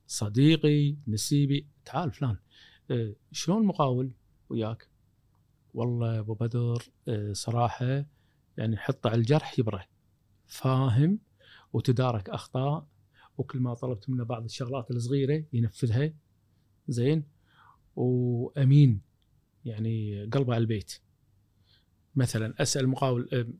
صديقي 0.06 0.96
نسيبي 1.08 1.66
تعال 1.84 2.12
فلان. 2.12 2.36
أه، 2.90 3.14
شلون 3.32 3.62
المقاول 3.62 4.10
وياك؟ 4.48 4.88
والله 5.74 6.18
أبو 6.18 6.34
بدر 6.34 6.82
أه، 7.08 7.32
صراحة 7.32 8.04
يعني 8.56 8.76
حط 8.76 9.06
على 9.06 9.16
الجرح 9.16 9.58
يبره. 9.58 9.84
فاهم 10.46 11.18
وتدارك 11.72 12.30
أخطاء 12.30 12.86
وكل 13.38 13.60
ما 13.60 13.74
طلبت 13.74 14.10
منه 14.10 14.24
بعض 14.24 14.44
الشغلات 14.44 14.90
الصغيرة 14.90 15.44
ينفذها. 15.52 16.12
زين. 16.88 17.24
وأمين 17.96 19.00
يعني 19.64 20.24
قلبه 20.24 20.54
على 20.54 20.62
البيت. 20.62 20.92
مثلا 22.14 22.62
أسأل 22.62 22.84
المقاول 22.84 23.28
أم، 23.32 23.58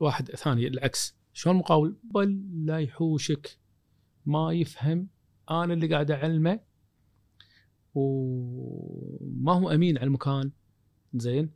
واحد 0.00 0.30
ثاني 0.30 0.66
العكس. 0.66 1.16
شلون 1.32 1.56
المقاول 1.56 1.96
بل 2.04 2.42
لا 2.66 2.78
يحوشك. 2.78 3.58
ما 4.26 4.52
يفهم. 4.52 5.08
أنا 5.50 5.74
اللي 5.74 5.86
قاعد 5.86 6.10
أعلمه. 6.10 6.60
وما 7.94 9.52
هو 9.52 9.70
أمين 9.70 9.98
على 9.98 10.06
المكان. 10.06 10.50
زين. 11.14 11.50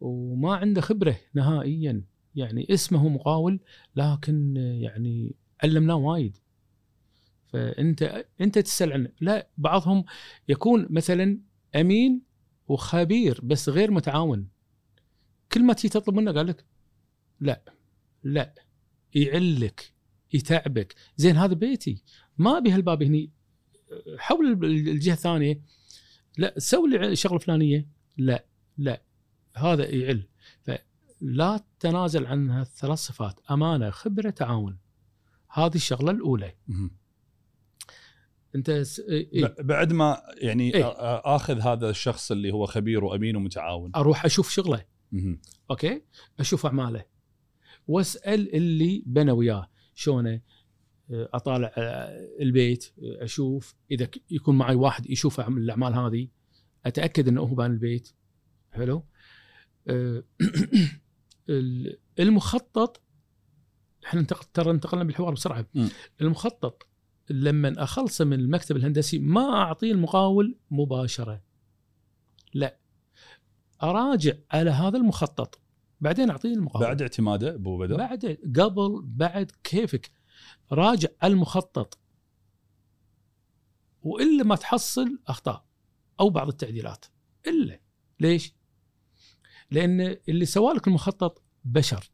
وما 0.00 0.54
عنده 0.54 0.80
خبرة 0.80 1.16
نهائيا. 1.34 2.04
يعني 2.34 2.66
اسمه 2.70 3.08
مقاول 3.08 3.60
لكن 3.96 4.56
يعني 4.56 5.34
علمناه 5.62 5.94
وايد. 5.96 6.36
فأنت 7.54 8.26
أنت 8.40 8.58
تسأل 8.58 8.92
عنه. 8.92 9.08
لا 9.20 9.48
بعضهم 9.58 10.04
يكون 10.48 10.86
مثلا 10.90 11.38
أمين 11.76 12.22
وخبير 12.68 13.40
بس 13.42 13.68
غير 13.68 13.90
متعاون. 13.90 14.48
كل 15.52 15.64
ما 15.64 15.72
تيجي 15.72 15.88
تطلب 15.88 16.14
منه 16.14 16.32
قال 16.32 16.46
لك 16.46 16.64
لا 17.40 17.62
لا 18.22 18.54
يعلك 19.14 19.92
يتعبك. 20.32 20.94
زين 21.16 21.36
هذا 21.36 21.54
بيتي. 21.54 22.02
ما 22.38 22.58
أبي 22.58 22.70
هالباب 22.70 23.02
هني. 23.02 23.30
حول 24.18 24.64
الجهة 24.64 25.12
الثانية 25.12 25.60
لا 26.38 26.54
سوي 26.58 26.90
لي 26.90 27.08
الشغله 27.08 27.36
الفلانيه 27.36 27.88
لا 28.16 28.44
لا 28.78 29.02
هذا 29.56 29.90
يعل. 29.90 30.28
فلا 30.62 31.60
تتنازل 31.78 32.26
عن 32.26 32.50
هالثلاث 32.50 32.98
صفات. 32.98 33.40
أمانة 33.50 33.90
خبرة 33.90 34.30
تعاون. 34.30 34.78
هذه 35.50 35.74
الشغلة 35.74 36.10
الأولى. 36.10 36.54
انت 38.54 38.70
س... 38.70 39.00
إيه؟ 39.00 39.46
ب- 39.46 39.66
بعد 39.66 39.92
ما 39.92 40.22
يعني 40.38 40.74
إيه. 40.74 40.84
آخذ 41.36 41.60
هذا 41.60 41.90
الشخص 41.90 42.30
اللي 42.32 42.52
هو 42.52 42.66
خبير 42.66 43.04
وأمين 43.04 43.36
ومتعاون. 43.36 43.90
أروح 43.96 44.24
أشوف 44.24 44.50
شغله. 44.50 44.84
مهم. 45.12 45.40
أوكي؟ 45.70 46.02
أشوف 46.40 46.66
أعماله. 46.66 47.04
وأسأل 47.88 48.54
اللي 48.54 49.02
بنى 49.06 49.32
وياه. 49.32 49.70
شلونه؟ 49.94 50.40
أطالع 51.10 51.72
البيت 52.40 52.92
أشوف. 53.02 53.74
إذا 53.90 54.08
يكون 54.30 54.58
معي 54.58 54.74
واحد 54.74 55.10
يشوف 55.10 55.40
الأعمال 55.40 55.94
هذه 55.94 56.28
أتأكد 56.86 57.28
إنه 57.28 57.40
هو 57.40 57.54
بان 57.54 57.70
البيت. 57.70 58.08
حلو؟ 58.72 59.04
ال- 61.48 61.98
المخطط 62.18 63.02
إحنا 64.06 64.22
ترى 64.54 64.70
انتقلنا 64.70 65.04
بالحوار 65.04 65.32
بسرعة. 65.32 65.66
المخطط 66.20 66.88
لما 67.30 67.82
اخلصه 67.82 68.24
من 68.24 68.40
المكتب 68.40 68.76
الهندسي 68.76 69.18
ما 69.18 69.54
أعطيه 69.54 69.92
المقاول 69.92 70.58
مباشرة. 70.70 71.42
لا. 72.54 72.78
أراجع 73.82 74.32
على 74.50 74.70
هذا 74.70 74.96
المخطط. 74.96 75.60
بعدين 76.00 76.30
أعطيه 76.30 76.54
المقاول. 76.54 76.84
بعد 76.86 77.02
اعتماده 77.02 77.54
أبو 77.54 77.78
بدر. 77.78 77.96
بعد 77.96 78.38
قبل 78.56 79.02
بعد 79.04 79.52
كيفك. 79.64 80.10
راجع 80.72 81.08
المخطط. 81.24 81.98
وإلا 84.02 84.44
ما 84.44 84.56
تحصل 84.56 85.18
أخطاء 85.26 85.64
أو 86.20 86.30
بعض 86.30 86.48
التعديلات. 86.48 87.04
إلا. 87.46 87.80
ليش؟ 88.20 88.54
لأن 89.70 90.16
اللي 90.28 90.44
سوالك 90.44 90.88
المخطط 90.88 91.42
بشر. 91.64 92.10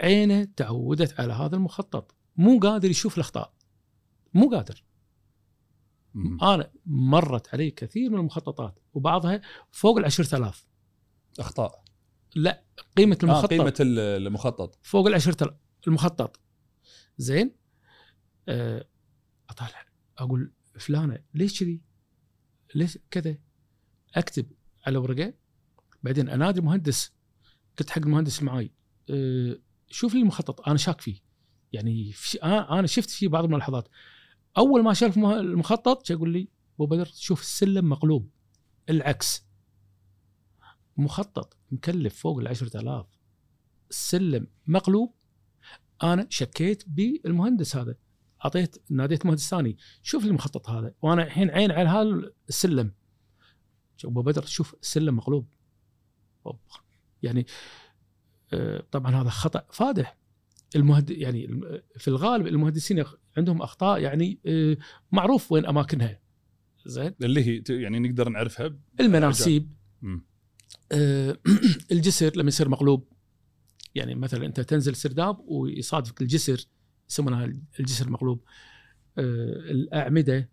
عينه 0.00 0.44
تعودت 0.44 1.20
على 1.20 1.32
هذا 1.32 1.56
المخطط. 1.56 2.17
مو 2.38 2.58
قادر 2.58 2.90
يشوف 2.90 3.14
الأخطاء. 3.14 3.54
مو 4.34 4.48
قادر. 4.50 4.84
أنا 6.42 6.70
مرت 6.86 7.54
علي 7.54 7.70
كثير 7.70 8.10
من 8.10 8.18
المخططات 8.18 8.78
وبعضها 8.94 9.40
فوق 9.70 9.98
ال 9.98 10.04
10000 10.04 10.66
أخطاء. 11.38 11.84
لا 12.34 12.64
قيمة 12.96 13.18
آه 13.22 13.24
المخطط. 13.24 13.50
قيمة 13.50 13.74
ال- 13.80 13.98
المخطط. 14.26 14.78
فوق 14.82 15.06
العشرة 15.06 15.58
المخطط. 15.86 16.40
زين؟ 17.18 17.54
أه 18.48 18.88
أطالع. 19.50 19.86
أقول 20.18 20.52
فلانة 20.78 21.18
ليش 21.34 21.60
كذي؟ 21.60 21.80
ليش 22.74 22.98
كذا؟ 23.10 23.38
أكتب 24.14 24.52
على 24.86 24.98
ورقة. 24.98 25.34
بعدين 26.02 26.28
أنادي 26.28 26.60
المهندس. 26.60 27.12
قلت 27.78 27.90
حق 27.90 27.98
المهندس 27.98 28.38
اللي 28.38 28.50
معاي 28.50 28.72
أه 29.10 29.58
شوف 29.88 30.14
لي 30.14 30.20
المخطط. 30.20 30.68
أنا 30.68 30.76
شاك 30.76 31.00
فيه. 31.00 31.27
يعني 31.72 32.12
في 32.12 32.38
أنا 32.42 32.86
شفت 32.86 33.10
فيه 33.10 33.28
بعض 33.28 33.44
الملاحظات. 33.44 33.88
أول 34.58 34.82
ما 34.82 34.94
شاف 34.94 35.18
المخطط 35.18 36.10
يقول 36.10 36.32
لي 36.32 36.48
أبو 36.74 36.86
بدر 36.86 37.04
شوف 37.14 37.40
السلم 37.40 37.88
مقلوب. 37.88 38.30
العكس. 38.90 39.46
مخطط 40.96 41.56
مكلف 41.70 42.20
فوق 42.20 42.38
العشرة 42.38 42.80
آلاف. 42.80 43.06
السلم 43.90 44.46
مقلوب. 44.66 45.14
أنا 46.02 46.26
شكيت 46.30 46.84
بالمهندس 46.86 47.76
هذا. 47.76 47.94
اعطيت 48.44 48.76
ناديت 48.90 49.26
مهندس 49.26 49.50
ثاني. 49.50 49.76
شوف 50.02 50.24
المخطط 50.24 50.70
هذا. 50.70 50.94
وأنا 51.02 51.22
الحين 51.22 51.50
عين 51.50 51.72
على 51.72 51.88
هذا 51.88 52.32
السلم. 52.48 52.92
أبو 54.04 54.22
بدر 54.22 54.44
شوف 54.44 54.74
السلم 54.74 55.16
مقلوب. 55.16 55.48
يعني 57.22 57.46
آه، 58.52 58.84
طبعا 58.90 59.22
هذا 59.22 59.30
خطأ 59.30 59.66
فادح. 59.72 60.17
المهد 60.76 61.10
يعني 61.10 61.60
في 61.96 62.08
الغالب 62.08 62.46
المهندسين 62.46 63.04
عندهم 63.36 63.62
أخطاء 63.62 64.00
يعني 64.00 64.38
آه، 64.46 64.76
معروف 65.12 65.52
وين 65.52 65.66
أماكنها. 65.66 66.20
زين؟ 66.86 67.14
اللي 67.22 67.44
هي 67.44 67.62
يعني 67.70 67.98
نقدر 67.98 68.28
نعرفها 68.28 68.76
المناسيب. 69.00 69.72
آه، 70.92 71.38
الجسر 71.92 72.36
لما 72.36 72.48
يصير 72.48 72.68
مقلوب. 72.68 73.08
يعني 73.94 74.14
مثلا 74.14 74.46
أنت 74.46 74.60
تنزل 74.60 74.96
سرداب 74.96 75.38
ويصادفك 75.40 76.22
الجسر 76.22 76.66
يسمونها 77.10 77.52
الجسر 77.80 78.06
المقلوب. 78.06 78.42
آه، 79.18 79.52
الأعمدة 79.70 80.50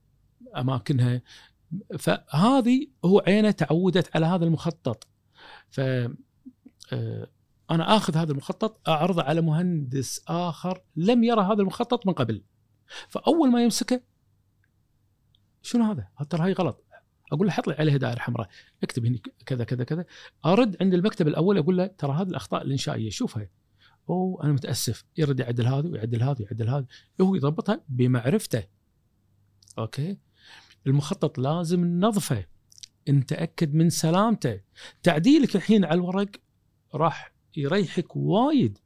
أماكنها. 0.58 1.22
فهذه 2.00 2.88
هو 3.06 3.24
عينه 3.28 3.52
تعودت 3.52 4.16
على 4.16 4.26
هذا 4.26 4.46
المخطط. 4.46 5.08
ف 5.70 5.82
أنا 7.72 7.96
آخذ 7.96 8.18
هذا 8.18 8.32
المخطط 8.32 8.90
أعرضه 8.90 9.24
على 9.24 9.42
مهندس 9.42 10.22
آخر 10.28 10.82
لم 10.96 11.24
يرى 11.24 11.42
هذا 11.42 11.62
المخطط 11.62 12.08
من 12.08 12.14
قبل. 12.14 12.44
فأول 13.10 13.52
ما 13.52 13.64
يمسكه 13.64 14.02
شنو 15.62 15.84
هذا؟ 15.84 16.08
ترى 16.30 16.44
هاي 16.44 16.54
غلط. 16.54 16.84
أقول 17.32 17.48
له 17.48 17.54
حط 17.54 17.68
لي 17.68 17.74
عليها 17.74 17.98
دائرة 17.98 18.20
حمراء. 18.20 18.50
اكتب 18.84 19.06
هنا 19.06 19.20
كذا 19.46 19.64
كذا 19.64 19.84
كذا. 19.84 20.06
أرد 20.46 20.78
عند 20.82 20.94
المكتب 20.94 21.28
الأول 21.28 21.58
أقول 21.58 21.78
له 21.78 21.86
ترى 21.86 22.12
هذه 22.12 22.28
الأخطاء 22.28 22.62
الإنشائية 22.62 23.10
شوفها 23.10 23.50
أوه 24.10 24.44
أنا 24.44 24.54
متأسف. 24.54 25.04
يرد 25.18 25.40
يعدل 25.40 25.68
هذا 25.68 25.90
ويعدل 25.90 26.24
هذا 26.24 26.36
ويعدل 26.40 26.70
هذا 26.70 26.86
هو 27.22 27.36
يضبطها 27.36 27.82
بمعرفته. 27.90 28.64
أوكي؟ 29.78 30.18
المخطط 30.88 31.38
لازم 31.38 31.86
ننظفه 31.86 32.46
نتاكد 33.10 33.74
من 33.74 33.90
سلامته. 33.90 34.62
تعديلك 35.04 35.56
الحين 35.56 35.86
على 35.86 35.94
الورق 35.94 36.30
راح 36.94 37.35
يريحك 37.58 38.16
وايد. 38.16 38.78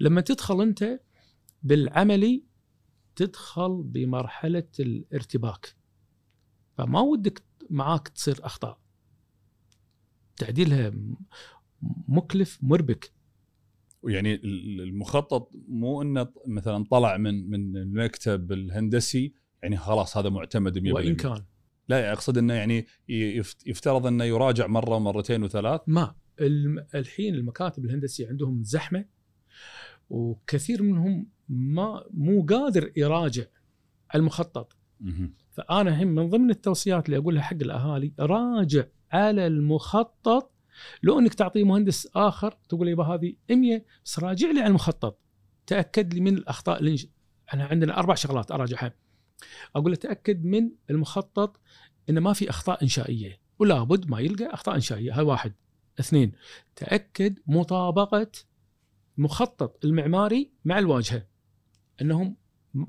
لما 0.00 0.20
تدخل 0.20 0.62
انت 0.62 1.00
بالعملي 1.62 2.44
تدخل 3.16 3.82
بمرحلة 3.82 4.68
الارتباك. 4.80 5.76
فما 6.78 7.00
ودك 7.00 7.42
معاك 7.70 8.08
تصير 8.08 8.36
أخطاء. 8.46 8.78
تعديلها 10.36 10.92
مكلف 12.08 12.58
مربك. 12.62 13.12
ويعني 14.02 14.34
ال- 14.34 14.80
المخطط 14.80 15.50
مو 15.68 16.02
إنه 16.02 16.28
مثلا 16.46 16.84
طلع 16.90 17.16
من 17.16 17.50
من 17.50 17.76
المكتب 17.76 18.52
الهندسي 18.52 19.34
يعني 19.62 19.76
خلاص 19.76 20.16
هذا 20.16 20.28
معتمد 20.28 20.78
100% 20.78 20.92
وإن 20.92 21.16
كان. 21.16 21.44
لا 21.88 22.00
يعني 22.00 22.12
أقصد 22.12 22.38
إنه 22.38 22.54
يعني 22.54 22.86
يفت- 23.08 23.66
يفترض 23.66 24.06
إنه 24.06 24.24
يراجع 24.24 24.66
مرة 24.66 24.96
ومرتين 24.96 25.42
وثلاث. 25.42 25.80
ما. 25.86 26.14
الحين 26.94 27.34
المكاتب 27.34 27.84
الهندسية 27.84 28.28
عندهم 28.28 28.62
زحمة 28.64 29.04
وكثير 30.10 30.82
منهم 30.82 31.26
ما 31.48 32.04
مو 32.10 32.42
قادر 32.42 32.92
يراجع 32.96 33.44
المخطط. 34.14 34.76
فأنا 35.50 36.02
هم 36.02 36.08
من 36.08 36.30
ضمن 36.30 36.50
التوصيات 36.50 37.06
اللي 37.06 37.16
أقولها 37.16 37.42
حق 37.42 37.56
الأهالي 37.62 38.12
راجع 38.20 38.84
على 39.12 39.46
المخطط. 39.46 40.52
لو 41.02 41.18
إنك 41.18 41.34
تعطيه 41.34 41.64
مهندس 41.64 42.08
آخر 42.14 42.58
تقول 42.68 42.88
يبا 42.88 43.04
هذه 43.04 43.34
100 43.50 43.84
بس 44.04 44.18
راجع 44.18 44.50
لي 44.50 44.60
على 44.60 44.68
المخطط. 44.68 45.18
تأكد 45.66 46.14
لي 46.14 46.20
من 46.20 46.36
الأخطاء 46.36 46.80
اللي 46.80 47.08
إحنا 47.48 47.64
عندنا 47.64 47.98
أربع 47.98 48.14
شغلات 48.14 48.52
أراجعها. 48.52 48.94
أقول 49.76 49.90
له 49.90 49.96
تأكد 49.96 50.44
من 50.44 50.70
المخطط 50.90 51.60
انه 52.10 52.20
ما 52.20 52.32
في 52.32 52.50
أخطاء 52.50 52.82
إنشائية 52.82 53.40
ولا 53.58 53.82
بد 53.84 54.10
ما 54.10 54.20
يلقى 54.20 54.54
أخطاء 54.54 54.74
إنشائية 54.74 55.18
هاي 55.18 55.24
واحد. 55.24 55.52
اثنين 56.00 56.32
تأكد 56.76 57.38
مطابقة 57.46 58.30
مخطط 59.18 59.84
المعماري 59.84 60.50
مع 60.64 60.78
الواجهة 60.78 61.26
إنهم 62.00 62.36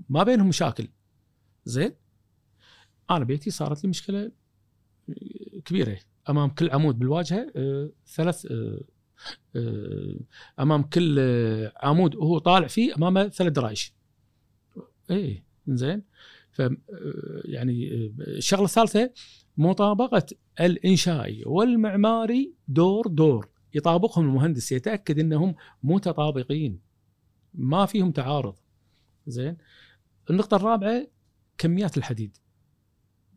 ما 0.10 0.24
بينهم 0.24 0.48
مشاكل. 0.50 0.88
زين؟ 1.66 1.92
أنا 3.12 3.26
بيتي 3.26 3.52
صارت 3.52 3.84
لي 3.84 3.90
مشكلة 3.90 4.32
كبيرة. 5.66 6.00
أمام 6.30 6.50
كل 6.50 6.70
عمود 6.70 7.00
بالواجهة 7.00 7.52
آه، 7.56 7.90
ثلاث 8.08 8.46
آه، 8.52 8.82
آه، 9.56 10.20
أمام 10.60 10.84
كل 10.84 11.16
آه، 11.20 11.74
عمود 11.76 12.16
وهو 12.16 12.38
طالع 12.38 12.68
فيه 12.68 12.96
أمامه 12.96 13.28
ثلاث 13.28 13.52
درايش. 13.52 13.94
إيه 15.12 15.44
زين؟ 15.68 16.04
ف 16.52 16.62
آه، 16.62 16.76
يعني 17.46 17.94
آه، 17.94 18.12
الشغلة 18.20 18.64
الثالثة 18.66 19.14
مطابقة 19.58 20.26
الإنشائي 20.60 21.44
والمعماري 21.46 22.54
دور 22.68 23.08
دور. 23.08 23.50
يطابقهم 23.74 24.26
المهندس 24.26 24.72
يتأكد 24.72 25.20
إنهم 25.20 25.56
متطابقين. 25.84 26.80
ما 27.54 27.86
فيهم 27.86 28.12
تعارض. 28.12 28.56
زين. 29.28 29.58
النقطة 30.30 30.56
الرابعة 30.56 31.08
كميات 31.58 31.98
الحديد. 31.98 32.38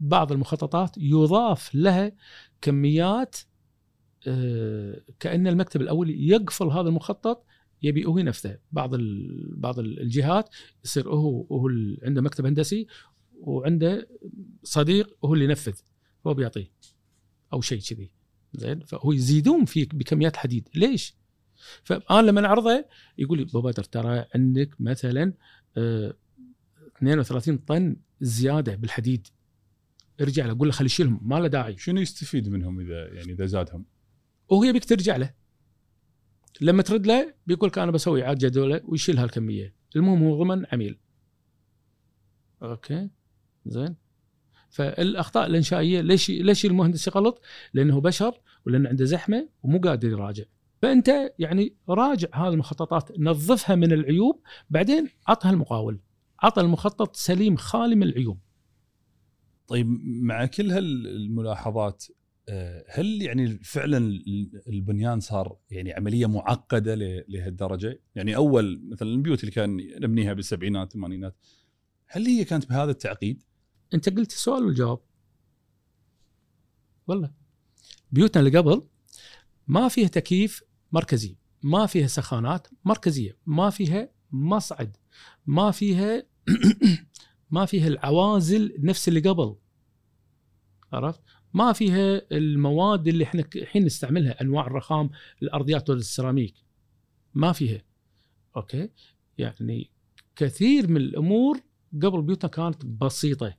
بعض 0.00 0.32
المخططات 0.32 0.98
يضاف 0.98 1.74
لها 1.74 2.12
كميات 2.60 3.36
آه، 4.28 5.02
كأن 5.20 5.46
المكتب 5.46 5.80
الاولي 5.80 6.28
يقفل 6.28 6.66
هذا 6.66 6.88
المخطط 6.88 7.44
يبي 7.82 8.04
هو 8.04 8.18
نفسه. 8.18 8.58
بعض 8.72 8.90
بعض 9.50 9.78
ال- 9.78 10.00
الجهات 10.00 10.48
يصير 10.84 11.08
هو 11.08 11.42
هو 11.42 11.68
عنده 12.02 12.22
مكتب 12.22 12.46
هندسي 12.46 12.86
وعنده 13.40 14.08
صديق 14.62 15.16
هو 15.24 15.34
اللي 15.34 15.44
ينفذ. 15.44 15.74
هو 16.26 16.34
بيعطيه 16.34 16.70
أو 17.52 17.60
شيء 17.60 17.80
كذي. 17.80 18.10
زين؟ 18.52 18.80
فهو 18.80 19.12
يزيدون 19.12 19.64
فيك 19.64 19.94
بكميات 19.94 20.36
حديد. 20.36 20.68
ليش؟ 20.74 21.14
فأنا 21.84 22.26
لما 22.26 22.46
أعرضه 22.46 22.84
يقول 23.18 23.38
لي 23.38 23.44
بدر 23.44 23.84
ترى 23.84 24.24
عندك 24.34 24.80
مثلا 24.80 25.32
آه، 25.76 26.14
32 26.96 27.58
طن 27.58 27.96
زيادة 28.20 28.74
بالحديد. 28.74 29.26
ارجع 30.20 30.46
له 30.46 30.58
قول 30.58 30.68
له 30.68 30.72
خلي 30.72 30.86
يشيلهم 30.86 31.20
ما 31.22 31.34
له 31.34 31.46
داعي. 31.46 31.76
شنو 31.76 32.00
يستفيد 32.00 32.48
منهم 32.48 32.80
إذا 32.80 33.14
يعني 33.14 33.32
إذا 33.32 33.46
زادهم؟ 33.46 33.84
وهو 34.48 34.64
يبيك 34.64 34.84
ترجع 34.84 35.16
له. 35.16 35.34
لما 36.60 36.82
ترد 36.82 37.06
له 37.06 37.34
بيقول 37.46 37.68
لك 37.68 37.78
أنا 37.78 37.90
بسوي 37.90 38.24
إعادة 38.24 38.48
جدولة 38.48 38.80
ويشيل 38.84 39.18
هالكمية. 39.18 39.74
المهم 39.96 40.22
هو 40.22 40.44
ضمن 40.44 40.66
عميل. 40.72 40.98
أوكي؟ 42.62 43.10
زين؟ 43.66 43.96
فالأخطاء 44.76 45.46
الإنشائية 45.46 46.00
ليش 46.00 46.30
ليش 46.30 46.66
المهندس 46.66 47.06
يغلط؟ 47.06 47.42
لأنه 47.74 48.00
بشر 48.00 48.40
ولأنه 48.66 48.88
عنده 48.88 49.04
زحمة 49.04 49.48
ومو 49.62 49.78
قادر 49.78 50.08
يراجع 50.08 50.44
فأنت 50.82 51.32
يعني 51.38 51.76
راجع 51.88 52.28
هذه 52.34 52.48
المخططات 52.48 53.18
نظفها 53.18 53.76
من 53.76 53.92
العيوب 53.92 54.42
بعدين 54.70 55.08
عطها 55.26 55.50
المقاول 55.50 56.00
عطى 56.42 56.60
المخطط 56.60 57.16
سليم 57.16 57.56
خالي 57.56 57.94
من 57.94 58.02
العيوب 58.02 58.38
طيب 59.68 59.86
مع 60.04 60.46
كل 60.46 60.70
هالملاحظات 60.70 62.04
آه، 62.48 62.84
هل 62.88 63.22
يعني 63.22 63.58
فعلا 63.58 64.22
البنيان 64.68 65.20
صار 65.20 65.58
يعني 65.70 65.92
عملية 65.92 66.26
معقدة 66.26 66.94
لهالدرجة؟ 67.28 68.00
يعني 68.14 68.36
أول 68.36 68.80
مثلا 68.90 69.08
البيوت 69.08 69.40
اللي 69.40 69.52
كان 69.52 69.76
نبنيها 69.76 70.32
بالسبعينات 70.32 70.86
الثمانينات 70.86 71.36
هل 72.06 72.26
هي 72.26 72.44
كانت 72.44 72.68
بهذا 72.68 72.90
التعقيد؟ 72.90 73.42
أنت 73.94 74.08
قلت 74.08 74.32
السؤال 74.32 74.64
والجواب. 74.64 74.98
والله. 77.06 77.32
بيوتنا 78.12 78.46
اللي 78.46 78.58
قبل 78.58 78.82
ما 79.68 79.88
فيها 79.88 80.08
تكييف 80.08 80.62
مركزي 80.92 81.36
ما 81.62 81.86
فيها 81.86 82.06
سخانات 82.06 82.68
مركزية 82.84 83.38
ما 83.46 83.70
فيها 83.70 84.08
مصعد 84.32 84.96
ما 85.46 85.70
فيها 85.70 86.22
ما 87.50 87.66
فيها 87.66 87.86
العوازل 87.86 88.76
نفس 88.78 89.08
اللي 89.08 89.20
قبل. 89.20 89.56
عرفت؟ 90.92 91.20
ما 91.54 91.72
فيها 91.72 92.22
المواد 92.32 93.08
اللي 93.08 93.24
إحنا 93.24 93.44
الحين 93.56 93.84
نستعملها 93.84 94.40
أنواع 94.40 94.66
الرخام 94.66 95.10
الأرضيات 95.42 95.90
والسيراميك. 95.90 96.54
ما 97.34 97.52
فيها. 97.52 97.82
أوكي؟ 98.56 98.90
يعني 99.38 99.90
كثير 100.36 100.88
من 100.88 100.96
الأمور 100.96 101.60
قبل 102.02 102.22
بيوتنا 102.22 102.50
كانت 102.50 102.86
بسيطة. 102.86 103.54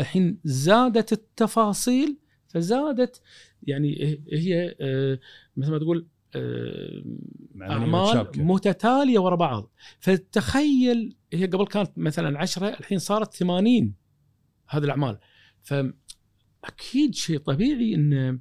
الحين 0.00 0.40
زادت 0.44 1.12
التفاصيل 1.12 2.18
فزادت 2.48 3.20
يعني 3.62 4.20
هي 4.32 4.76
آه، 4.80 5.18
مثل 5.56 5.70
ما 5.70 5.78
تقول 5.78 6.06
آه، 6.36 7.02
أعمال. 7.62 8.28
متتالية 8.36 9.18
ورا 9.18 9.36
بعض. 9.36 9.70
فتخيل 10.00 11.16
هي 11.32 11.46
قبل 11.46 11.66
كانت 11.66 11.98
مثلا 11.98 12.38
10 12.38 12.68
الحين 12.68 12.98
صارت 12.98 13.34
80 13.34 13.94
هذه 14.68 14.84
الأعمال. 14.84 15.18
فاكيد 15.62 17.14
شيء 17.14 17.38
طبيعي 17.38 17.94
انه 17.94 18.38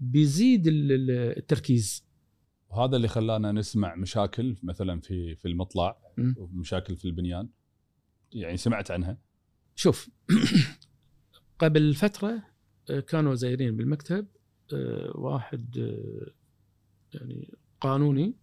بيزيد 0.00 0.66
ال- 0.66 0.92
ال- 0.92 1.10
التركيز. 1.38 2.06
وهذا 2.68 2.96
اللي 2.96 3.08
خلانا 3.08 3.52
نسمع 3.52 3.94
مشاكل 3.94 4.56
مثلا 4.62 5.00
في 5.00 5.34
في 5.34 5.48
المطلع 5.48 5.98
مم. 6.16 6.34
ومشاكل 6.38 6.96
في 6.96 7.04
البنيان. 7.04 7.48
يعني 8.32 8.56
سمعت 8.56 8.90
عنها. 8.90 9.18
شوف 9.76 10.10
قبل 11.58 11.94
فترة 11.94 12.42
آه، 12.90 13.00
كانوا 13.00 13.34
زايرين 13.34 13.76
بالمكتب 13.76 14.26
آه، 14.72 15.12
واحد 15.14 15.78
آه، 15.78 16.30
يعني 17.14 17.54
قانوني 17.80 18.34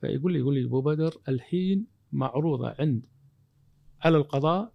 فيقول 0.00 0.32
لي 0.32 0.38
يقول 0.38 0.54
لي 0.54 0.64
أبو 0.64 0.80
بدر 0.80 1.20
الحين 1.28 1.86
معروضة 2.12 2.74
عند 2.78 3.06
على 4.00 4.16
القضاء 4.16 4.72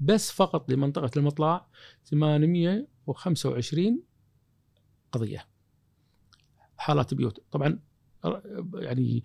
بس 0.00 0.32
فقط 0.32 0.70
لمنطقة 0.72 1.10
المطلع 1.16 1.66
825 2.04 4.02
قضية 5.12 5.46
حالات 6.76 7.14
بيوت. 7.14 7.44
طبعا 7.50 7.78
يعني 8.74 9.24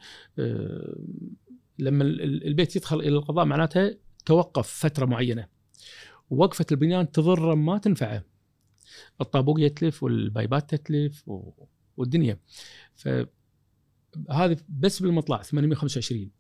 لما 1.79 2.03
ال- 2.03 2.21
ال- 2.21 2.47
البيت 2.47 2.75
يدخل 2.75 2.99
إلى 2.99 3.07
القضاء 3.15 3.45
معناته 3.45 3.97
توقف 4.25 4.67
فترة 4.67 5.05
معينة. 5.05 5.47
وقفه 6.29 6.65
البنيان 6.71 7.11
تضر 7.11 7.55
ما 7.55 7.77
تنفعه. 7.77 8.23
الطابوق 9.21 9.59
يتلف 9.59 10.03
والبايبات 10.03 10.75
تتلف. 10.75 11.29
والدنيا. 11.97 12.39
فهذه 12.95 14.57
بس 14.69 15.01
بالمطلع 15.01 15.41
825 15.41 16.31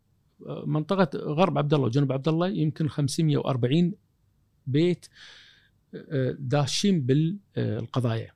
منطقة 0.65 1.19
غرب 1.19 1.57
عبد 1.57 1.73
الله 1.73 1.85
وجنوب 1.85 2.11
عبد 2.11 2.27
الله 2.27 2.47
يمكن 2.47 2.89
540 2.89 3.93
بيت 4.67 5.05
آه، 5.93 6.35
داشين 6.39 7.05
بالقضايا 7.05 8.31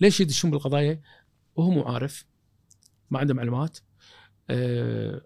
ليش 0.00 0.20
يدشون 0.20 0.50
بالقضايا؟ 0.50 1.02
وهو 1.56 1.70
مو 1.70 1.82
عارف 1.82 2.26
ما 3.10 3.18
عنده 3.18 3.34
معلومات 3.34 3.78
آه، 4.50 5.22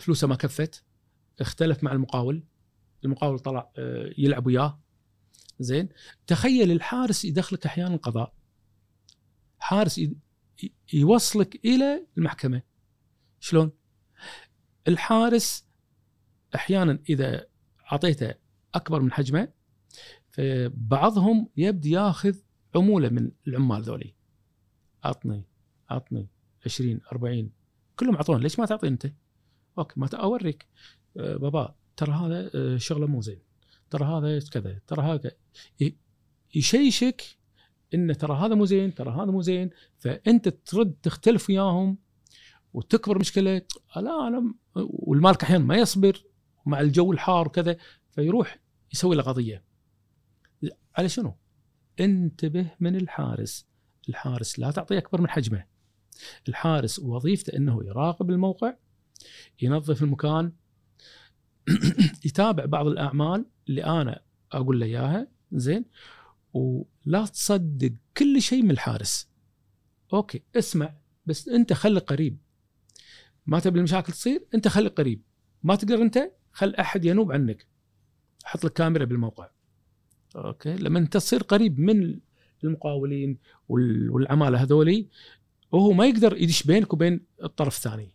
فلوسه 0.00 0.26
ما 0.26 0.34
كفت 0.34 0.84
اختلف 1.40 1.84
مع 1.84 1.92
المقاول. 1.92 2.42
المقاول 3.04 3.38
طلع 3.38 3.70
آه، 3.78 4.12
يلعب 4.18 4.46
وياه. 4.46 4.80
زين. 5.60 5.88
تخيل 6.26 6.70
الحارس 6.70 7.24
يدخلك 7.24 7.66
أحيانا 7.66 7.94
القضاء. 7.94 8.34
حارس 9.58 10.00
يوصلك 10.92 11.64
إلى 11.64 12.06
المحكمة. 12.18 12.62
شلون؟ 13.40 13.72
الحارس 14.88 15.66
أحيانا 16.54 16.98
إذا 17.08 17.46
أعطيته 17.92 18.34
أكبر 18.74 19.00
من 19.00 19.12
حجمه 19.12 19.48
فبعضهم 20.30 21.48
يبدي 21.56 21.90
ياخذ 21.90 22.36
عمولة 22.74 23.08
من 23.08 23.30
العمال 23.46 23.82
ذولي. 23.82 24.14
عطني 25.04 25.44
عطني 25.90 26.28
20 26.66 27.00
40 27.12 27.50
كلهم 27.96 28.14
اعطونا 28.14 28.42
ليش 28.42 28.58
ما 28.58 28.66
تعطيني 28.66 28.92
أنت؟ 28.92 29.12
أوكي 29.78 30.00
ما 30.00 30.08
أوريك. 30.14 30.66
آه، 31.16 31.36
بابا 31.36 31.74
ترى 31.98 32.12
هذا 32.12 32.50
آه، 32.54 32.76
شغلة 32.76 33.06
مو 33.06 33.20
زين. 33.20 33.42
ترى 33.90 34.04
هذا 34.04 34.40
كذا 34.52 34.80
ترى 34.86 35.02
هذا 35.02 35.30
يشيشك 36.54 37.22
ان 37.94 38.16
ترى 38.16 38.36
هذا 38.36 38.54
مو 38.54 38.64
زين 38.64 38.94
ترى 38.94 39.10
هذا 39.10 39.30
مو 39.30 39.42
زين. 39.42 39.70
فأنت 39.98 40.48
ترد 40.48 40.96
تختلف 41.02 41.50
وياهم 41.50 41.98
وتكبر 42.72 43.18
مشكلة. 43.18 43.62
لا 43.96 44.28
أنا 44.28 44.54
والمالك 44.74 45.42
أحيانا 45.42 45.64
ما 45.64 45.76
يصبر 45.76 46.24
مع 46.66 46.80
الجو 46.80 47.12
الحار 47.12 47.46
وكذا 47.46 47.76
فيروح 48.10 48.58
يسوي 48.92 49.16
له 49.16 49.22
قضية. 49.22 49.64
على 50.96 51.08
شنو؟ 51.08 51.36
انتبه 52.00 52.70
من 52.80 52.96
الحارس. 52.96 53.66
الحارس 54.08 54.58
لا 54.58 54.70
تعطيه 54.70 54.98
أكبر 54.98 55.20
من 55.20 55.28
حجمه. 55.28 55.64
الحارس 56.48 56.98
وظيفته 56.98 57.56
إنه 57.56 57.84
يراقب 57.84 58.30
الموقع 58.30 58.74
ينظف 59.62 60.02
المكان 60.02 60.52
يتابع 62.26 62.64
بعض 62.64 62.86
الأعمال 62.86 63.44
اللي 63.68 63.84
أنا 63.84 64.20
أقول 64.52 64.80
له 64.80 64.86
إياها 64.86 65.28
زين؟ 65.52 65.84
ولا 66.52 67.26
تصدق 67.26 67.92
كل 68.16 68.42
شيء 68.42 68.62
من 68.62 68.70
الحارس. 68.70 69.28
okay 70.12 70.42
اسمع 70.56 70.94
بس 71.26 71.48
أنت 71.48 71.72
خلي 71.72 72.00
قريب. 72.00 72.38
ما 73.46 73.60
تبي 73.60 73.78
المشاكل 73.78 74.12
تصير؟ 74.12 74.44
أنت 74.54 74.68
خلي 74.68 74.88
قريب. 74.88 75.22
ما 75.62 75.74
تقدر 75.76 76.02
أنت؟ 76.02 76.30
خل 76.52 76.74
أحد 76.74 77.04
ينوب 77.04 77.32
عنك. 77.32 77.66
حط 78.44 78.64
لك 78.64 78.72
كاميرا 78.72 79.04
بالموقع. 79.04 79.48
okay 80.36 80.74
لما 80.74 80.98
أنت 80.98 81.12
تصير 81.12 81.42
قريب 81.42 81.80
من 81.80 82.20
المقاولين 82.64 83.38
وال- 83.68 84.10
والعمالة 84.10 84.62
هذولي 84.62 85.08
وهو 85.72 85.92
ما 85.92 86.06
يقدر 86.06 86.36
يدش 86.36 86.62
بينك 86.62 86.92
وبين 86.92 87.20
الطرف 87.44 87.76
الثاني. 87.76 88.10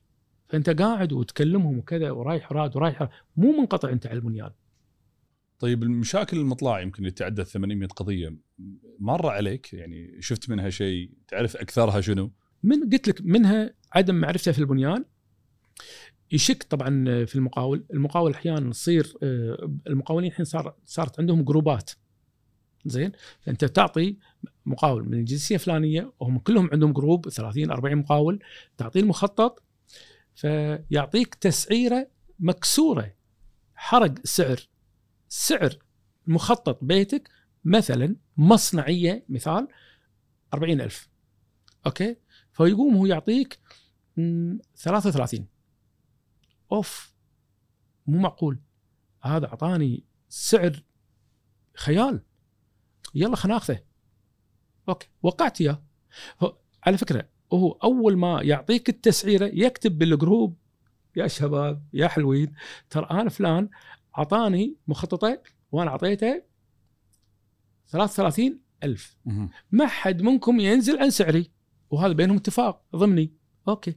فأنت 0.54 0.70
قاعد 0.70 1.14
وتكلمهم 1.14 1.78
وكذا 1.78 2.12
ورايح 2.12 2.52
راد 2.52 2.76
ورايح 2.76 3.02
راد 3.02 3.10
مو 3.38 3.52
منقطع 3.52 3.90
أنت 3.90 4.08
على 4.08 4.16
البنيان. 4.16 4.52
طيب 5.60 5.84
المشاكل 5.84 6.38
المطلع 6.38 6.82
يمكن 6.82 7.00
اللي 7.00 7.12
تعدى 7.12 7.44
800 7.44 7.88
قضية. 7.88 8.38
مر 9.00 9.28
عليك؟ 9.28 9.74
يعني 9.74 10.22
شفت 10.22 10.50
منها 10.50 10.70
شيء؟ 10.70 11.12
تعرف 11.28 11.58
أكثرها 11.58 12.02
شنو؟ 12.02 12.32
من 12.64 12.90
قلت 12.90 13.08
لك 13.08 13.22
منها 13.22 13.74
عدم 13.94 14.16
معرفته 14.16 14.52
في 14.52 14.60
البنيان. 14.60 15.06
يشك 16.32 16.64
طبعا 16.64 17.26
في 17.26 17.36
المقاول. 17.36 17.86
المقاول 17.94 18.32
أحيانا 18.32 18.72
تصير 18.72 19.14
آه، 19.24 19.72
المقاولين 19.88 20.32
الحين 20.32 20.46
صار 20.46 20.76
صارت 20.86 21.20
عندهم 21.20 21.44
جروبات. 21.44 21.92
زين؟ 22.86 23.12
فأنت 23.42 23.66
تعطي 23.66 24.18
مقاول 24.66 25.10
من 25.10 25.14
الجنسية 25.14 25.56
الفلانية 25.56 26.12
وهم 26.20 26.40
كلهم 26.40 26.70
عندهم 26.72 26.94
جروب 26.94 27.30
30 27.30 27.72
40 27.72 27.96
مقاول 27.96 28.40
تعطيه 28.78 29.00
المخطط 29.00 29.64
فيعطيك 30.36 31.36
تسعيرة 31.36 32.08
مكسورة. 32.40 33.16
حرق 33.76 34.14
سعر 34.24 34.60
سعر 35.30 35.78
مخطط 36.28 36.84
بيتك 36.84 37.30
مثلا 37.66 38.16
مصنعية 38.38 39.26
مثال 39.30 39.68
40000 40.54 41.10
okay؟ 41.86 42.18
فيقوم 42.52 42.96
هو 42.96 43.06
يعطيك 43.06 43.60
مم، 44.18 44.60
33 44.76 45.48
أوف 46.72 47.14
مو 48.08 48.20
معقول. 48.20 48.60
هذا 49.24 49.46
أعطاني 49.48 50.04
سعر 50.30 50.84
خيال. 51.76 52.22
يلا 53.16 53.36
خلينا 53.36 53.54
ناخذه 53.56 53.84
okay 54.90 55.08
وقعت 55.22 55.62
إياه. 55.62 55.84
على 56.84 56.98
فكرة 56.98 57.30
هو 57.58 57.72
أول 57.72 58.18
ما 58.18 58.42
يعطيك 58.42 58.90
التسعيرة 58.90 59.46
يكتب 59.46 59.98
بال 59.98 60.15
group 60.15 60.58
يا 61.16 61.28
شباب 61.28 61.84
يا 61.94 62.08
حلوين 62.08 62.54
ترى 62.90 63.08
أنا 63.12 63.30
فلان 63.30 63.70
أعطاني 64.18 64.76
مخططه 64.88 65.42
وأنا 65.72 65.92
أعطيته 65.92 66.44
33 67.88 68.60
ألف. 68.84 69.18
ما 69.72 69.88
حد 69.88 70.22
منكم 70.22 70.60
ينزل 70.60 71.00
عن 71.00 71.10
سعري. 71.10 71.52
وهذا 71.90 72.14
بينهم 72.14 72.38
اتفاق 72.38 72.82
ضمني. 72.96 73.34
okay. 73.68 73.96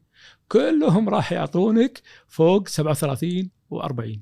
كلهم 0.53 1.09
راح 1.09 1.33
يعطونك 1.33 2.03
فوق 2.29 2.69
37 2.69 3.51
و40 3.75 4.19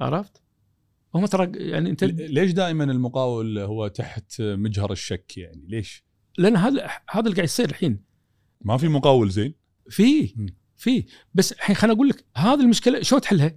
عرفت؟ 0.00 0.42
هم 1.14 1.26
ترى 1.26 1.52
يعني 1.54 1.90
أنت 1.90 2.04
ليش 2.04 2.52
دائما 2.52 2.84
المقاول 2.84 3.58
هو 3.58 3.88
تحت 3.88 4.40
مجهر 4.40 4.92
الشك 4.92 5.38
يعني؟ 5.38 5.66
ليش؟ 5.68 6.04
لأن 6.40 6.56
هذا 6.56 6.90
هذا 7.10 7.20
اللي 7.20 7.34
قاعد 7.34 7.44
يصير 7.44 7.68
الحين. 7.70 8.04
ما 8.60 8.76
في 8.76 8.88
مقاول 8.88 9.30
زين؟ 9.30 9.54
فيه 9.90 10.32
مم. 10.36 10.56
فيه 10.76 11.06
بس 11.34 11.52
الحين 11.52 11.76
خليني 11.76 11.96
أقول 11.96 12.08
لك 12.08 12.24
هذه 12.36 12.60
المشكلة 12.60 13.02
شو 13.02 13.18
تحلها؟ 13.18 13.56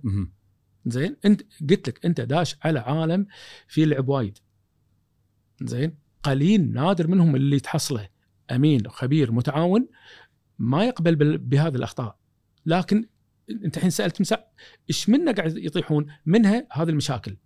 زين 0.85 1.15
أنت 1.25 1.41
قلت 1.69 1.87
لك 1.89 2.05
أنت 2.05 2.21
داش 2.21 2.55
على 2.61 2.79
عالم 2.79 3.27
فيه 3.67 3.85
لعب 3.85 4.09
وايد. 4.09 4.37
زين 5.61 5.97
قليل 6.23 6.73
نادر 6.73 7.07
منهم 7.07 7.35
اللي 7.35 7.59
تحصله. 7.59 8.09
أمين 8.51 8.87
خبير 8.89 9.31
متعاون 9.31 9.87
ما 10.59 10.85
يقبل 10.85 11.37
بهذه 11.37 11.75
الأخطاء. 11.75 12.17
لكن 12.65 13.05
أنت 13.49 13.77
الحين 13.77 13.89
سألت 13.89 14.21
مساء 14.21 14.53
إيش 14.89 15.09
منا 15.09 15.31
قاعد 15.31 15.57
يطيحون؟ 15.57 16.05
منها 16.25 16.67
هذه 16.71 16.89
المشاكل. 16.89 17.37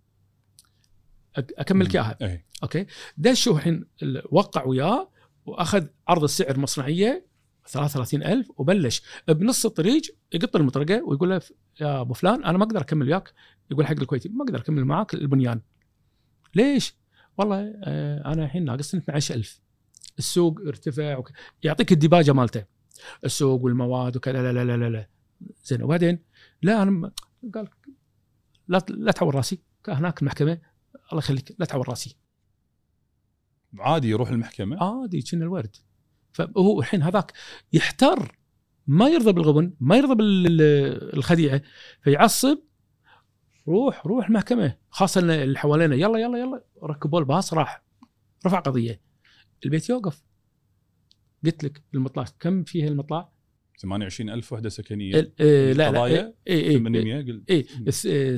أكمل 1.36 1.84
لك 1.84 1.94
إياها. 1.96 2.18
اي 2.22 2.44
أوكي؟ 2.62 2.86
دشوا 3.16 3.56
الحين 3.56 3.84
ال- 4.02 4.22
وقع 4.30 4.64
وياه 4.64 5.10
وأخذ 5.48 5.86
عرض 6.08 6.22
السعر 6.22 6.58
مصنعية 6.58 7.26
33000 7.66 8.50
وبلش. 8.56 9.02
بنص 9.28 9.66
الطريق 9.66 10.02
يقط 10.32 10.56
المطرقة 10.56 11.02
ويقول 11.04 11.30
له 11.30 11.40
يا 11.80 12.00
أبو 12.00 12.14
فلان 12.14 12.44
أنا 12.44 12.58
ما 12.58 12.64
أقدر 12.64 12.80
أكمل 12.80 13.06
وياك. 13.06 13.32
يقول 13.70 13.86
حق 13.86 13.92
الكويتي 14.00 14.28
ما 14.28 14.44
أقدر 14.44 14.58
أكمل 14.58 14.84
معاك 14.84 15.14
البنيان. 15.14 15.60
ليش؟ 16.54 16.94
والله 17.38 17.74
آه 17.84 18.32
أنا 18.32 18.44
الحين 18.44 18.64
ناقصني 18.64 19.00
12000 19.00 19.60
السوق 20.18 20.60
ارتفع 20.66 21.16
وك... 21.16 21.32
يعطيك 21.62 21.92
الديباجة 21.92 22.32
مالته. 22.32 22.64
السوق 23.24 23.62
والمواد 23.64 24.16
وكذا 24.16 24.42
لا 24.42 24.52
لا 24.52 24.64
لا 24.64 24.76
لا, 24.76 24.88
لا. 24.90 25.08
زين 25.64 25.82
وبعدين؟ 25.82 26.18
لا 26.62 26.82
أنا 26.82 26.90
م- 26.90 27.12
قال 27.54 27.68
لا 28.68 28.82
لا 28.88 29.12
تعور 29.12 29.34
راسي 29.34 29.58
هناك 29.88 30.22
المحكمه 30.22 30.58
الله 31.12 31.18
يخليك 31.22 31.56
لا 31.58 31.66
تعور 31.66 31.88
راسي. 31.88 32.16
عادي 33.78 34.08
يروح 34.08 34.28
المحكمة؟ 34.28 34.76
عادي 34.84 35.22
كنا 35.22 35.44
الورد. 35.44 35.76
فهو 36.32 36.80
الحين 36.80 37.02
هذاك 37.02 37.32
يحتر 37.72 38.38
ما 38.86 39.08
يرضى 39.08 39.32
بالغبن 39.32 39.72
ما 39.80 39.96
يرضى 39.96 40.14
بالخديعه 40.14 41.62
فيعصب 42.02 42.58
روح 43.68 44.06
روح 44.06 44.26
المحكمة. 44.26 44.76
خاصة 44.90 45.20
اللي 45.20 45.58
حوالينا 45.58 45.94
يلا 45.94 46.18
يلا 46.18 46.38
يلا 46.38 46.64
ركبوا 46.82 47.20
الباص 47.20 47.54
راح. 47.54 47.82
رفع 48.46 48.58
قضية. 48.60 49.00
البيت 49.64 49.88
يوقف. 49.88 50.22
قلت 51.44 51.64
لك 51.64 51.82
المطلع 51.94 52.24
كم 52.40 52.64
فيها 52.64 52.88
المطلع؟ 52.88 53.32
28000 53.78 54.52
وحدة 54.52 54.68
سكنية. 54.68 55.14
ال- 55.14 55.32
إيه 55.40 55.72
لا 55.72 55.76
لا 55.76 55.88
القضايا 55.88 56.34
اي 56.48 56.68
اي 56.68 56.78
800 56.78 57.22
قلت. 57.22 57.50
اي 57.50 57.66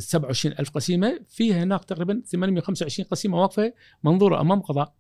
27000 0.00 0.70
قسيمة. 0.70 1.20
فيها 1.28 1.62
هناك 1.62 1.84
تقريبا 1.84 2.22
825 2.26 3.08
قسيمة 3.10 3.40
واقفة 3.40 3.72
منظورة 4.04 4.40
أمام 4.40 4.60
قضاء. 4.60 4.94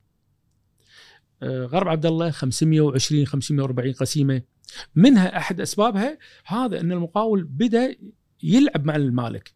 غرب 1.44 1.88
عبد 1.88 2.06
الله 2.06 2.30
520 2.30 3.26
540 3.26 3.92
قسيمة. 3.92 4.42
منها 4.94 5.36
أحد 5.36 5.60
أسبابها 5.60 6.18
هذا 6.44 6.80
أن 6.80 6.92
المقاول 6.92 7.44
بدأ 7.44 7.96
يلعب 8.42 8.84
مع 8.84 8.96
المالك. 8.96 9.54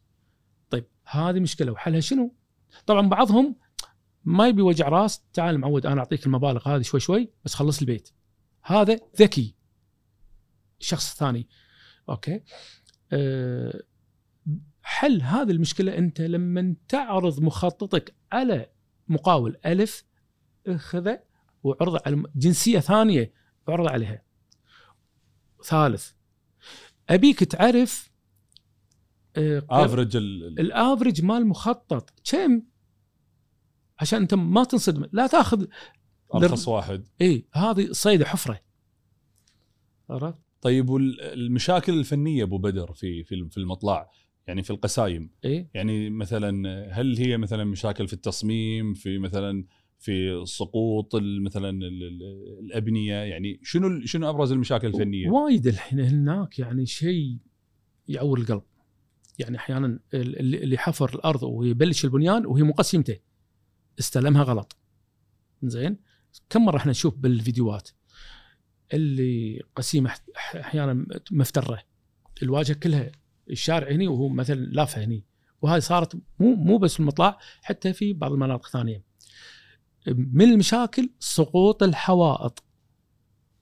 طيب 0.71 0.87
هذه 1.05 1.41
مشكلة. 1.41 1.73
وحلها 1.73 2.01
شنو؟ 2.01 2.35
طبعا 2.87 3.09
بعضهم 3.09 3.57
ما 4.25 4.49
يبي 4.49 4.63
وجع 4.63 4.89
راس. 4.89 5.23
تعال 5.33 5.59
معود 5.59 5.87
أنا 5.87 6.01
أعطيك 6.01 6.27
المبالغ 6.27 6.69
هذه 6.69 6.83
شوي 6.83 7.01
شوي 7.01 7.33
بس 7.45 7.55
خلص 7.55 7.81
البيت. 7.81 8.11
هذا 8.63 9.01
ذكي. 9.17 9.55
الشخص 10.81 11.13
الثاني 11.13 11.49
okay. 12.09 12.43
أه 13.13 13.83
حل 14.83 15.23
هذه 15.23 15.51
المشكلة 15.51 15.99
أنت 15.99 16.21
لما 16.21 16.75
تعرض 16.89 17.41
مخططك 17.41 18.15
على 18.33 18.71
مقاول 19.09 19.57
ألف 19.67 20.05
اخذه 20.67 21.23
وعرضه 21.65 22.01
على 22.07 22.23
جنسية 22.37 22.81
ثانية 22.81 23.33
اعرض 23.69 23.87
عليها. 23.89 24.23
ثالث 25.65 26.11
أبيك 27.11 27.45
تعرف 27.45 28.11
آه، 29.37 29.67
average 29.71 30.17
ال- 30.17 30.61
ال 30.61 30.68
average 30.68 31.23
مال 31.23 31.47
مخطط. 31.47 32.11
كم؟ 32.31 32.63
عشان 33.99 34.21
أنت 34.21 34.35
ما 34.35 34.65
تنصدم. 34.65 35.07
لا 35.13 35.27
تاخذ 35.27 35.67
أرخص 36.35 36.69
واحد. 36.69 37.09
إي 37.21 37.47
هذه 37.53 37.89
صيدة 37.93 38.25
حفرة. 38.25 38.61
عرفت؟ 40.11 40.39
طيب 40.61 40.89
والمشاكل 40.91 41.99
الفنية 41.99 42.45
أبو 42.45 42.59
بدر 42.59 42.93
في 42.93 43.25
في 43.25 43.49
في 43.51 43.57
المطلع 43.59 44.11
يعني 44.47 44.63
في 44.63 44.71
القسايم. 44.71 45.31
إي. 45.45 45.69
يعني 45.75 46.11
مثلا 46.11 46.51
هل 47.01 47.17
هي 47.19 47.37
مثلا 47.37 47.65
مشاكل 47.65 48.07
في 48.07 48.13
التصميم 48.13 48.95
في 48.95 49.19
مثلا 49.19 49.65
في 50.05 50.43
سقوط 50.47 51.15
مثلا 51.17 51.71
ال- 51.71 51.85
ال- 52.03 52.59
الأبنية 52.61 53.15
يعني 53.15 53.61
شنو 53.63 54.07
شنو 54.07 54.31
أبرز 54.31 54.53
المشاكل 54.53 54.87
الفنية؟ 54.87 55.29
وايد 55.31 55.67
الحين 55.67 56.01
هناك 56.01 56.59
يعني 56.59 56.87
شيء 56.87 57.39
يعور 58.09 58.39
القلب. 58.39 58.63
يعني 59.39 59.57
أحيانا 59.57 59.99
اللي 60.15 60.79
حفر 60.79 61.15
الأرض 61.15 61.43
ويبلش 61.43 62.05
البنيان 62.05 62.47
وهي 62.47 62.63
مو 62.63 62.73
قسيمته 62.73 63.17
استلمها 63.99 64.43
غلط. 64.43 64.77
زين؟ 65.63 65.97
كم 66.51 66.65
مرة 66.65 66.77
إحنا 66.77 66.91
نشوف 66.91 67.15
بالفيديوهات 67.19 67.91
اللي 68.93 69.61
قسيمة 69.77 70.15
أحيانا 70.37 71.07
مفترة. 71.31 71.79
الواجهة 72.43 72.75
كلها 72.77 73.13
الشارع 73.51 73.91
هني 73.91 74.09
وهو 74.09 74.29
مثلا 74.29 74.55
لافة 74.61 75.05
هني. 75.05 75.25
وهذه 75.63 75.81
صارت 75.81 76.17
مو 76.39 76.55
مو 76.55 76.79
بس 76.79 77.01
المطلع 77.01 77.39
حتى 77.63 77.93
في 77.93 78.13
بعض 78.13 78.33
المناطق 78.33 78.67
الثانية 78.67 79.03
من 80.07 80.51
المشاكل 80.51 81.11
سقوط 81.19 81.83
الحوائط. 81.83 82.63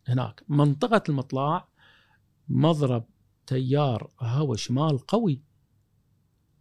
هناك 0.08 0.44
منطقة 0.48 1.02
المطلع 1.08 1.68
مضرب 2.48 3.04
تيار 3.46 4.10
هواء 4.20 4.56
شمال 4.56 4.98
قوي 4.98 5.42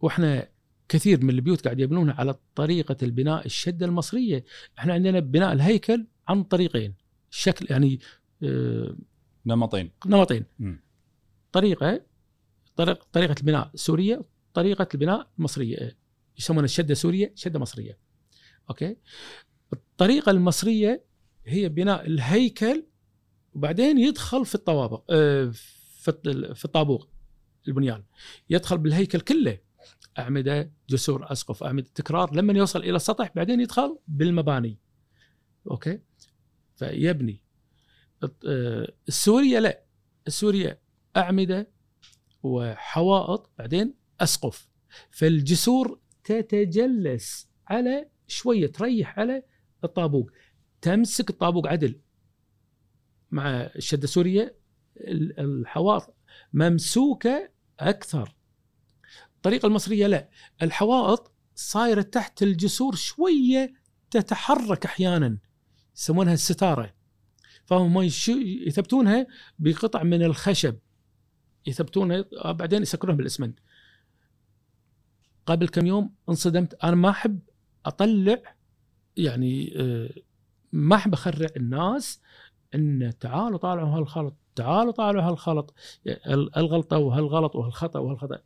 وإحنا 0.00 0.48
كثير 0.88 1.24
من 1.24 1.30
البيوت 1.30 1.64
قاعد 1.64 1.80
يبنونها 1.80 2.14
على 2.14 2.34
طريقة 2.54 2.96
البناء 3.02 3.46
الشدة 3.46 3.86
المصرية. 3.86 4.44
إحنا 4.78 4.92
عندنا 4.94 5.20
بناء 5.20 5.52
الهيكل 5.52 6.06
عن 6.28 6.42
طريقين. 6.42 6.94
الشكل 7.30 7.66
يعني 7.70 8.00
آه، 8.42 8.96
نمطين. 9.46 9.90
نمطين. 10.06 10.44
مم. 10.58 10.82
طريقة 11.52 12.00
طريق 12.76 13.04
طريقة 13.12 13.34
البناء 13.40 13.70
السوريه 13.74 14.24
طريقة 14.54 14.88
البناء 14.94 15.30
المصريه 15.38 15.96
يسمونها 16.38 16.64
الشده 16.64 16.94
سورية 16.94 17.32
شدة 17.34 17.58
مصرية. 17.58 17.98
أوكي؟ 18.70 18.96
الطريقة 19.72 20.30
المصرية 20.30 21.04
هي 21.46 21.68
بناء 21.68 22.06
الهيكل 22.06 22.86
وبعدين 23.54 23.98
يدخل 23.98 24.46
في 24.46 24.54
الطوابق 24.54 25.04
آه، 25.10 25.50
في 26.00 26.08
الط- 26.08 26.52
في 26.52 26.64
الطابوق 26.64 27.08
البنيان. 27.68 28.04
يدخل 28.50 28.78
بالهيكل 28.78 29.20
كله. 29.20 29.58
أعمدة 30.18 30.72
جسور 30.90 31.32
أسقف 31.32 31.62
أعمدة 31.62 31.86
تكرار. 31.94 32.36
لما 32.36 32.52
يوصل 32.52 32.80
إلى 32.80 32.96
السطح 32.96 33.32
بعدين 33.36 33.60
يدخل 33.60 33.98
بالمباني. 34.08 34.78
أوكي؟ 35.70 36.00
فيبني. 36.76 37.44
آه، 38.46 38.92
السورية 39.08 39.58
لا. 39.58 39.82
السورية 40.26 40.80
أعمدة 41.16 41.70
وحوائط 42.42 43.50
بعدين 43.58 43.94
أسقف. 44.20 44.68
فالجسور 45.10 46.00
تتجلس 46.24 47.48
على 47.66 48.08
شوية 48.26 48.66
تريح 48.66 49.18
على 49.18 49.42
الطابوق. 49.84 50.30
تمسك 50.80 51.30
الطابوق 51.30 51.66
عدل 51.66 52.00
مع 53.30 53.50
الشدة 53.50 54.04
السورية 54.04 54.56
ال- 54.96 55.40
الحوائط 55.40 56.14
ممسوكة 56.52 57.50
أكثر. 57.80 58.34
الطريقة 59.36 59.66
المصرية 59.66 60.06
لا 60.06 60.28
الحوائط 60.62 61.32
صايرة 61.54 62.02
تحت 62.02 62.42
الجسور 62.42 62.94
شوية 62.94 63.74
تتحرك 64.10 64.84
أحيانا 64.84 65.38
يسمونها 65.96 66.34
الستارة. 66.34 66.94
فهم 67.64 68.02
يثبتونها 68.66 69.26
بقطع 69.58 70.02
من 70.02 70.22
الخشب. 70.22 70.78
يثبتونها 71.66 72.24
بعدين 72.44 72.82
يسكرونها 72.82 73.16
بالاسمنت 73.16 73.58
قبل 75.46 75.68
كم 75.68 75.86
يوم 75.86 76.14
انصدمت 76.28 76.74
أنا 76.74 76.96
ما 76.96 77.10
أحب 77.10 77.40
أطلع 77.86 78.42
يعني 79.16 79.72
آه، 79.76 80.10
ما 80.72 80.96
أحب 80.96 81.12
أخرع 81.12 81.48
الناس 81.56 82.20
إن 82.74 83.12
تعالوا 83.20 83.58
طالعوا 83.58 83.88
هالخلط 83.98 84.36
تعالوا 84.56 84.92
طالعوا 84.92 85.30
هالخلط 85.30 85.74
ال- 86.06 86.56
الغلطه 86.56 86.98
وهالغلط 86.98 87.56
وهالخطأ 87.56 87.98
وهالخطأ 88.00 88.38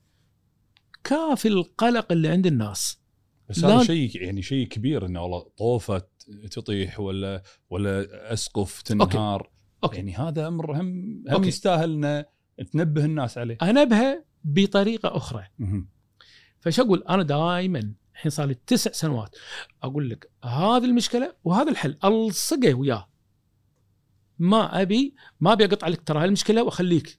كافي 1.05 1.49
القلق 1.49 2.13
اللي 2.13 2.29
عند 2.29 2.47
الناس 2.47 3.01
بس 3.49 3.65
هذا 3.65 3.83
شيء 3.85 4.23
يعني 4.23 4.43
شيء 4.43 4.67
كبير 4.69 5.07
إنه 5.07 5.23
والله 5.23 5.47
طوفة 5.59 6.03
تطيح 6.51 7.01
ولا 7.01 7.43
ولا 7.71 8.33
أسقف 8.33 8.83
تنهار 8.83 9.51
okay. 9.85 9.97
يعني 9.97 10.15
هذا 10.15 10.49
أمر 10.49 10.73
هم 10.73 10.79
هم 10.81 11.25
okay. 11.35 11.49
يستاهل 11.49 12.05
ان 12.05 12.25
تنبه 12.73 13.05
الناس 13.05 13.39
عليه 13.39 13.59
انبها 13.63 14.25
بطريقة 14.45 15.17
أخرى. 15.17 15.45
فش 16.61 16.81
أقول 16.81 17.03
أنا 17.09 17.23
دائما 17.23 17.93
الحين 18.17 18.31
صار 18.31 18.47
لي 18.47 18.57
تسع 18.67 18.93
سنوات. 18.93 19.37
أقول 19.83 20.11
لك 20.11 20.31
هذه 20.45 20.85
المشكلة 20.85 21.35
وهذا 21.45 21.71
الحل 21.71 21.99
ألصقه 22.05 22.75
وياه. 22.75 23.09
ما 24.39 24.83
أبي 24.83 25.15
ما 25.41 25.53
أبي 25.53 25.65
أقطع 25.65 25.89
لك 25.89 26.03
ترى 26.03 26.25
هالمشكله 26.25 26.63
وأخليك. 26.63 27.19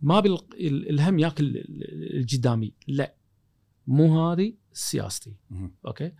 ما 0.00 0.18
أبي 0.18 0.28
ال- 0.28 0.66
ال- 0.66 0.90
الهم 0.90 1.18
ياكل 1.18 1.44
ال- 1.44 1.56
ال- 1.58 2.16
الجدامي. 2.16 2.72
لا 2.86 3.14
مو 3.86 4.30
هذه 4.30 4.54
سياستي. 4.72 5.36
أوكي؟ 5.86 6.12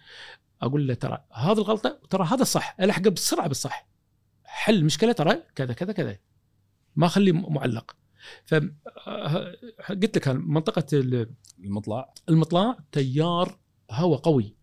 أقول 0.63 0.87
له 0.89 0.95
ترى 0.95 1.25
هذه 1.33 1.59
الغلطة 1.59 2.01
ترى 2.11 2.25
هذا 2.25 2.43
الصح 2.43 2.77
الحق 2.81 3.03
بسرعة 3.09 3.49
بالصح. 3.49 3.89
حل 4.45 4.75
المشكلة 4.75 5.13
ترى 5.13 5.43
كذا 5.55 5.73
كذا 5.73 5.93
كذا. 5.93 6.19
ما 6.97 7.07
أخليه 7.07 7.33
معلق. 7.33 7.97
ف 8.45 8.55
آه، 9.07 9.57
قلت 9.89 10.17
لك 10.17 10.29
منطقة 10.29 10.87
ال- 10.93 11.31
المطلع. 11.59 12.15
المطلع 12.29 12.79
تيار 12.93 13.59
هواء 13.91 14.19
قوي. 14.19 14.55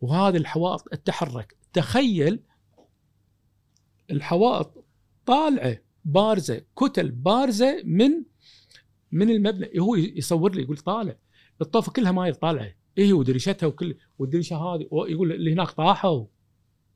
وهذه 0.00 0.36
الحوائط 0.36 0.80
تتحرك. 0.80 1.56
تخيل 1.72 2.42
الحوائط 4.10 4.84
طالعة 5.26 5.78
بارزة 6.04 6.62
كتل 6.76 7.10
بارزة 7.10 7.82
من 7.84 8.22
من 9.12 9.30
المبنى. 9.30 9.80
هو 9.80 9.94
يصور 9.96 10.54
لي؟ 10.54 10.62
يقول 10.62 10.76
طالع. 10.76 11.16
الطوفة 11.60 11.92
كلها 11.92 12.12
ماي 12.12 12.32
طالعة. 12.32 12.74
إيه 12.98 13.12
ودريشتها 13.12 13.66
وكل 13.66 13.96
والدريشة 14.18 14.56
هذه. 14.56 14.88
يقول 14.92 15.32
اللي 15.32 15.52
هناك 15.52 15.70
طاحوا. 15.70 16.26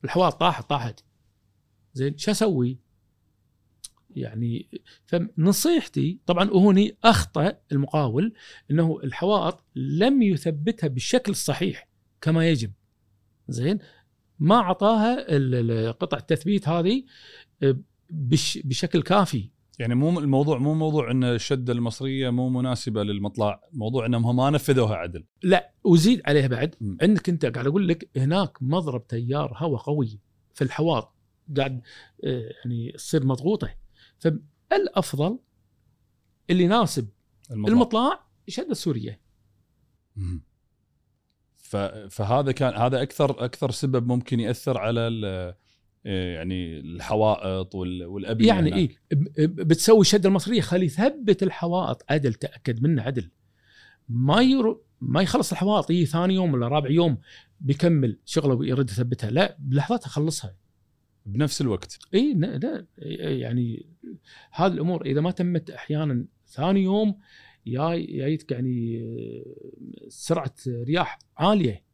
الحوائط 0.05 0.35
طاحت 0.35 0.71
طاحت. 0.71 1.01
زين 1.95 2.19
شو 2.19 2.31
أسوي؟ 2.31 2.79
يعني 4.17 4.69
فنصيحتي 5.07 6.19
طبعا 6.27 6.51
هوني 6.51 6.97
أخطأ 7.05 7.53
المقاول 7.73 8.33
إنه 8.71 9.01
الحوائط 9.05 9.65
لم 9.77 10.23
يثبتها 10.23 10.89
بالشكل 10.89 11.33
الصحيح 11.33 11.89
كما 12.21 12.49
يجب. 12.49 12.73
زين؟ 13.49 13.79
ما 14.39 14.55
اعطاها 14.55 15.91
قطع 15.91 16.19
التثبيت 16.19 16.69
هذه 16.69 17.05
بش 18.11 18.59
بشكل 18.65 19.03
كافي. 19.03 19.51
يعني 19.79 19.95
مو 19.95 20.21
الموضوع 20.21 20.59
مو 20.59 20.75
موضوع 20.75 21.11
إن 21.11 21.25
الشدة 21.25 21.73
المصرية 21.73 22.31
مو 22.31 22.49
مناسبة 22.49 23.03
للمطلع 23.03 23.61
موضوع 23.73 24.07
إنهم 24.07 24.37
ما 24.37 24.51
نفذوها 24.51 24.95
عدل. 24.95 25.25
لا 25.43 25.73
وزيد 25.85 26.23
عليها 26.27 26.47
بعد. 26.47 26.75
م. 26.81 26.97
عندك 27.03 27.29
أنت 27.29 27.47
قاعد 27.47 27.67
أقول 27.67 27.89
لك 27.89 28.11
هناك 28.17 28.63
مضرب 28.63 29.07
تيار 29.07 29.57
هواء 29.57 29.81
قوي 29.81 30.21
في 30.55 30.65
الحواط 30.65 31.15
قاعد 31.57 31.81
آه، 32.25 32.51
يعني 32.65 32.93
تصير 32.93 33.27
مضغوطة. 33.27 33.75
فالأفضل 34.71 35.39
اللي 36.51 36.65
يناسب 36.65 37.09
المطلع, 37.51 37.73
المطلع 37.75 38.21
الشده 38.49 38.71
السورية. 38.71 39.21
فهذا 42.11 42.53
كان 42.53 42.75
هذا 42.75 43.03
أكثر 43.03 43.45
أكثر 43.45 43.71
سبب 43.71 44.07
ممكن 44.07 44.41
يأثر 44.41 44.79
على 44.79 45.01
ال- 45.01 45.55
إيه 46.07 46.35
يعني 46.35 46.81
الحوائط 46.81 47.75
وال- 47.75 48.05
والأبنية 48.05 48.47
يعني 48.49 48.71
ب- 49.13 49.61
بتسوي 49.69 50.01
الشده 50.01 50.29
المصرية. 50.29 50.61
خلي 50.61 50.87
يثبت 50.87 51.43
الحوائط. 51.43 52.05
عدل 52.11 52.35
تأكد 52.35 52.83
منه 52.83 53.03
عدل. 53.03 53.31
ما 54.09 54.43
يرو 54.43 54.85
ما 55.01 55.23
يخلص 55.23 55.53
الحوائط. 55.53 55.91
يجي 55.91 56.07
ثاني 56.07 56.35
يوم 56.35 56.55
ولا 56.55 56.69
رابع 56.69 56.91
يوم 56.91 57.19
بيكمل 57.61 58.19
شغله 58.25 58.55
ويرد 58.55 58.91
يثبتها. 58.91 59.31
لا 59.31 59.57
بلحظتها 59.61 60.09
خلصها. 60.09 60.57
بنفس 61.27 61.61
الوقت. 61.61 61.99
إي 62.15 62.35
لا, 62.35 62.59
لا 62.59 62.87
يعني 63.33 63.87
هذه 64.51 64.73
الأمور 64.73 65.07
إذا 65.07 65.21
ما 65.21 65.31
تمت 65.31 65.71
أحيانا 65.71 66.27
ثاني 66.47 66.83
يوم 66.83 67.19
جاي 67.67 68.07
جايتك 68.07 68.53
يعني 68.53 68.99
آه، 69.03 70.09
سرعة 70.09 70.55
رياح 70.69 71.19
عالية. 71.39 71.85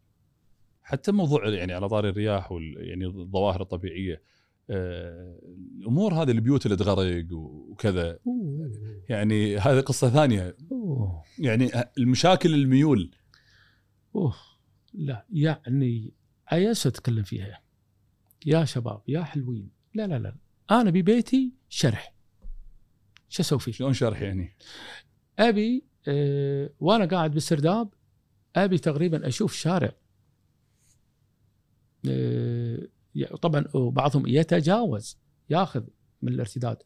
حتى 0.83 1.12
موضوع 1.12 1.49
يعني 1.49 1.72
على 1.72 1.89
طاري 1.89 2.09
الرياح 2.09 2.53
وال 2.53 2.74
يعني 2.78 3.07
الظواهر 3.07 3.62
الطبيعية 3.62 4.22
آه، 4.70 5.41
الأمور 5.78 6.14
هذه 6.14 6.31
البيوت 6.31 6.66
اللي 6.66 6.76
تغرق 6.76 7.26
وكذا. 7.33 8.18
أوه. 8.26 8.72
يعني 9.09 9.59
هذه 9.59 9.81
قصة 9.81 10.09
ثانية. 10.11 10.57
أوه. 10.72 11.22
يعني 11.39 11.70
المشاكل 11.99 12.55
الميول. 12.55 13.11
أوه. 14.14 14.35
لا 14.95 15.26
يعني 15.33 16.12
اياس 16.53 16.87
اتكلم 16.87 17.22
فيها؟ 17.22 17.61
يا 18.47 18.64
شباب 18.64 19.03
يا 19.09 19.22
حلوين. 19.22 19.70
لا 19.95 20.07
لا 20.07 20.18
لا. 20.18 20.36
أنا 20.70 20.91
ببيتي 20.91 21.53
شرح. 21.68 22.14
شو 23.28 23.43
أسوي 23.43 23.59
فيه؟ 23.59 23.72
شلون 23.72 23.93
شرح 23.93 24.22
يعني؟ 24.22 24.57
أبي 25.38 25.84
أه 26.09 26.70
وأنا 26.80 27.05
قاعد 27.05 27.30
بالسرداب 27.34 27.95
أبي 28.57 28.78
تقريبا 28.78 29.28
أشوف 29.28 29.55
شارع. 29.55 29.93
أه 32.09 32.88
طبعا 33.43 33.64
بعضهم 33.74 34.26
يتجاوز 34.26 35.18
ياخذ 35.51 35.82
من 36.22 36.32
الارتداد. 36.32 36.76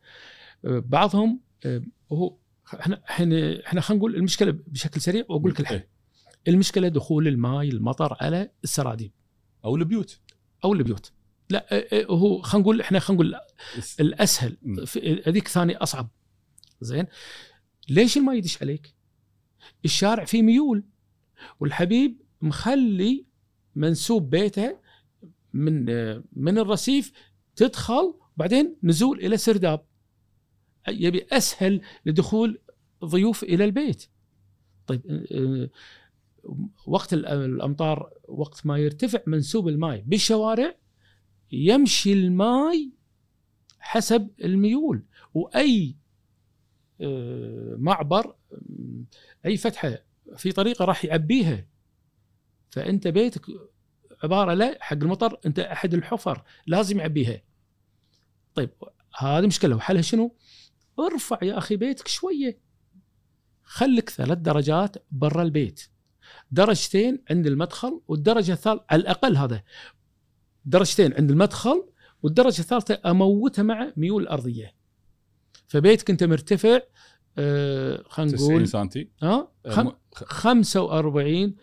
أه 0.64 0.78
بعضهم 0.78 1.40
أه 1.66 1.82
هو 2.12 2.36
إحنا 2.80 3.02
إحنا 3.10 3.66
إحنا 3.66 3.80
خلينا 3.80 3.98
نقول 3.98 4.16
المشكلة 4.16 4.58
بشكل 4.66 5.00
سريع 5.00 5.24
وأقول 5.28 5.50
لك 5.50 5.60
الحل. 5.60 5.74
إيه. 5.74 5.88
المشكلة 6.48 6.88
دخول 6.88 7.28
الماء 7.28 7.68
المطر 7.68 8.16
على 8.20 8.50
السراديب. 8.64 9.12
أو 9.64 9.76
البيوت. 9.76 10.20
أو 10.64 10.72
البيوت. 10.72 11.12
لا 11.50 11.66
هو 12.10 12.42
خلينا 12.42 12.62
نقول 12.62 12.80
إحنا 12.80 12.98
خلينا 12.98 13.22
نقول 13.22 13.40
الأسهل 14.00 14.56
هذيك 15.26 15.48
ثاني 15.48 15.76
أصعب. 15.76 16.10
زين؟ 16.80 17.06
ليش 17.88 18.16
الماء 18.16 18.36
يدش 18.36 18.62
عليك؟ 18.62 18.94
الشارع 19.84 20.24
فيه 20.24 20.42
ميول 20.42 20.84
والحبيب 21.60 22.22
مخلي 22.42 23.26
منسوب 23.74 24.30
بيته 24.30 24.78
من 25.52 25.84
من 26.32 26.58
الرصيف 26.58 27.12
تدخل 27.56 28.14
بعدين 28.36 28.76
نزول 28.82 29.18
إلى 29.18 29.36
سرداب. 29.36 29.86
يبي 30.88 31.26
أسهل 31.32 31.80
لدخول 32.06 32.58
ضيوف 33.04 33.42
إلى 33.42 33.64
البيت. 33.64 34.06
طيب 34.86 35.00
وقت 36.86 37.12
ال- 37.12 37.26
الأمطار 37.26 38.10
وقت 38.28 38.66
ما 38.66 38.78
يرتفع 38.78 39.20
منسوب 39.26 39.68
الماء 39.68 40.00
بالشوارع 40.06 40.74
يمشي 41.54 42.12
الماء 42.12 42.90
حسب 43.80 44.30
الميول. 44.44 45.02
وأي 45.34 45.96
آه، 47.00 47.76
معبر 47.78 48.34
أي 49.46 49.56
فتحة 49.56 49.98
في 50.36 50.52
طريقة 50.52 50.84
راح 50.84 51.04
يعبيها 51.04 51.66
فأنت 52.70 53.08
بيتك 53.08 53.42
عبارة 54.22 54.54
لا 54.54 54.78
حق 54.80 54.96
المطر 54.96 55.40
أنت 55.46 55.58
أحد 55.58 55.94
الحفر 55.94 56.42
لازم 56.66 56.98
يعبيها 56.98 57.42
طيب 58.54 58.70
هذه 59.18 59.46
مشكلة. 59.46 59.76
وحلها 59.76 60.02
شنو؟ 60.02 60.36
ارفع 60.98 61.38
يا 61.42 61.58
أخي 61.58 61.76
بيتك 61.76 62.08
شوية. 62.08 62.58
خلك 63.62 64.10
ثلاث 64.10 64.38
درجات 64.38 64.96
برا 65.10 65.42
البيت. 65.42 65.88
درجتين 66.50 67.24
عند 67.30 67.46
المدخل 67.46 68.00
والدرجة 68.08 68.52
الثالثه 68.52 68.84
على 68.90 69.02
الأقل 69.02 69.36
هذا. 69.36 69.62
درجتين 70.64 71.14
عند 71.14 71.30
المدخل 71.30 71.88
والدرجة 72.22 72.60
الثالثة 72.60 73.00
اموتها 73.06 73.62
مع 73.62 73.92
ميول 73.96 74.22
الأرضية. 74.22 74.74
فبيتك 75.66 76.10
انت 76.10 76.24
مرتفع 76.24 76.80
آه 77.38 78.02
خلينا 78.08 78.32
90 78.32 78.50
نقول 78.52 78.68
سنتي. 78.68 79.08
ها؟ 79.22 79.52
آه، 79.66 79.70
خم... 79.70 79.86
م- 79.86 79.92
خ- 80.14 80.24
45 80.32 81.54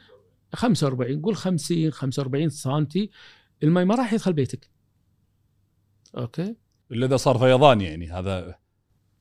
45 0.54 1.22
قول 1.22 1.36
50 1.36 1.92
45 1.92 2.50
سنتي. 2.50 3.10
الماء 3.64 3.86
ما 3.86 3.96
راح 3.96 4.14
يدخل 4.14 4.34
بيتك. 4.34 4.70
أوكي؟ 6.18 6.56
إلا 6.92 7.06
إذا 7.06 7.18
صار 7.18 7.38
فيضان 7.38 7.82
يعني 7.82 8.12
هذا 8.12 8.56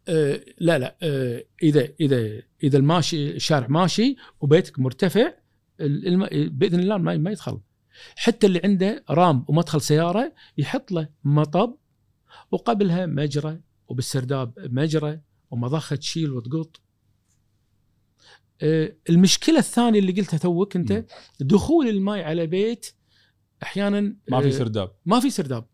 آه 0.09 0.41
لا 0.59 0.79
لا 0.79 0.97
آه 1.03 1.45
اذا 1.63 1.89
اذا 2.01 2.43
إذا 2.63 2.79
الماشي 2.79 3.31
الشارع 3.31 3.67
ماشي 3.69 4.17
وبيتك 4.41 4.79
مرتفع. 4.79 5.33
بإذن 5.79 6.81
الله 6.81 6.97
الماء 6.97 7.19
ما 7.19 7.31
يدخل. 7.31 7.61
حتى 8.17 8.47
اللي 8.47 8.61
عنده 8.65 9.05
رام 9.11 9.45
ومدخل 9.49 9.81
سيارة 9.81 10.35
يحط 10.59 10.93
له 10.93 11.09
مطب 11.25 11.77
وقبلها 12.51 13.07
مجرى 13.07 13.61
وبالسرداب 13.89 14.53
مجرى 14.59 15.21
ومضخة 15.51 15.97
تشيل 15.97 16.33
وتقط. 16.33 16.81
آه، 18.63 18.97
المشكلة 19.11 19.59
الثانية 19.59 19.99
اللي 19.99 20.13
قلتها 20.13 20.39
توك 20.39 20.77
أنت. 20.77 21.05
دخول 21.41 21.89
الماء 21.89 22.23
على 22.23 22.47
بيت 22.47 22.87
أحيانا 23.63 24.17
ما 24.29 24.41
في 24.41 24.49
آه، 24.49 24.51
سرداب. 24.51 24.93
ما 25.07 25.21
في 25.21 25.31
سرداب. 25.31 25.67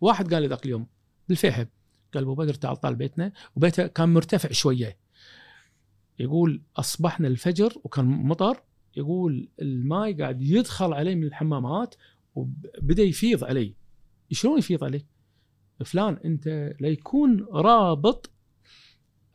واحد 0.00 0.34
قال 0.34 0.42
لي 0.42 0.48
ذاك 0.48 0.64
اليوم 0.64 0.86
بالفيحة 1.28 1.66
قال 2.14 2.22
أبو 2.22 2.34
بدر 2.34 2.54
تعال 2.54 2.76
طال 2.76 2.94
بيتنا 2.94 3.32
وبيته 3.56 3.86
كان 3.86 4.08
مرتفع 4.08 4.52
شوية. 4.52 4.98
يقول 6.18 6.62
أصبحنا 6.76 7.28
الفجر 7.28 7.72
وكان 7.84 8.04
مطر 8.04 8.62
يقول 8.98 9.48
الماء 9.62 10.12
قاعد 10.12 10.42
يدخل 10.42 10.92
علي 10.92 11.14
من 11.14 11.24
الحمامات 11.24 11.94
وبدأ 12.34 13.02
يفيض 13.02 13.44
علي. 13.44 13.74
شلون 14.32 14.58
يفيض 14.58 14.84
علي؟ 14.84 15.04
فلان 15.84 16.14
أنت 16.24 16.72
ليكون 16.80 17.46
رابط 17.52 18.30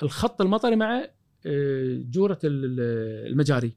الخط 0.03 0.41
المطري 0.41 0.75
مع 0.75 1.05
آه، 1.45 2.03
جورة 2.09 2.39
ال- 2.43 2.65
ال- 2.65 3.31
المجاري. 3.31 3.75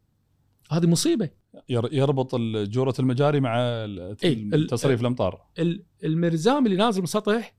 هذه 0.70 0.86
مصيبة. 0.86 1.30
ير- 1.68 1.88
يربط 1.92 2.34
جورة 2.54 2.94
المجاري 2.98 3.40
مع 3.40 3.58
إيه، 3.58 4.66
تصريف 4.66 5.00
الأمطار. 5.00 5.46
ال- 5.58 5.84
المرزام 6.04 6.66
اللي 6.66 6.76
نازل 6.76 6.98
من 6.98 7.04
السطح 7.04 7.56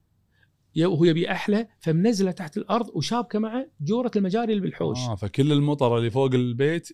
وهو 0.78 1.04
يبي 1.04 1.30
أحلى 1.30 1.68
فمنزله 1.80 2.30
تحت 2.30 2.56
الأرض 2.56 2.86
وشابكه 2.94 3.38
مع 3.38 3.66
جورة 3.80 4.10
المجاري 4.16 4.52
اللي 4.52 4.62
بالحوش. 4.62 4.98
آه 4.98 5.14
فكل 5.14 5.52
المطر 5.52 5.98
اللي 5.98 6.10
فوق 6.10 6.34
البيت 6.34 6.88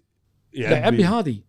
يعبي, 0.54 1.04
هذه. 1.04 1.40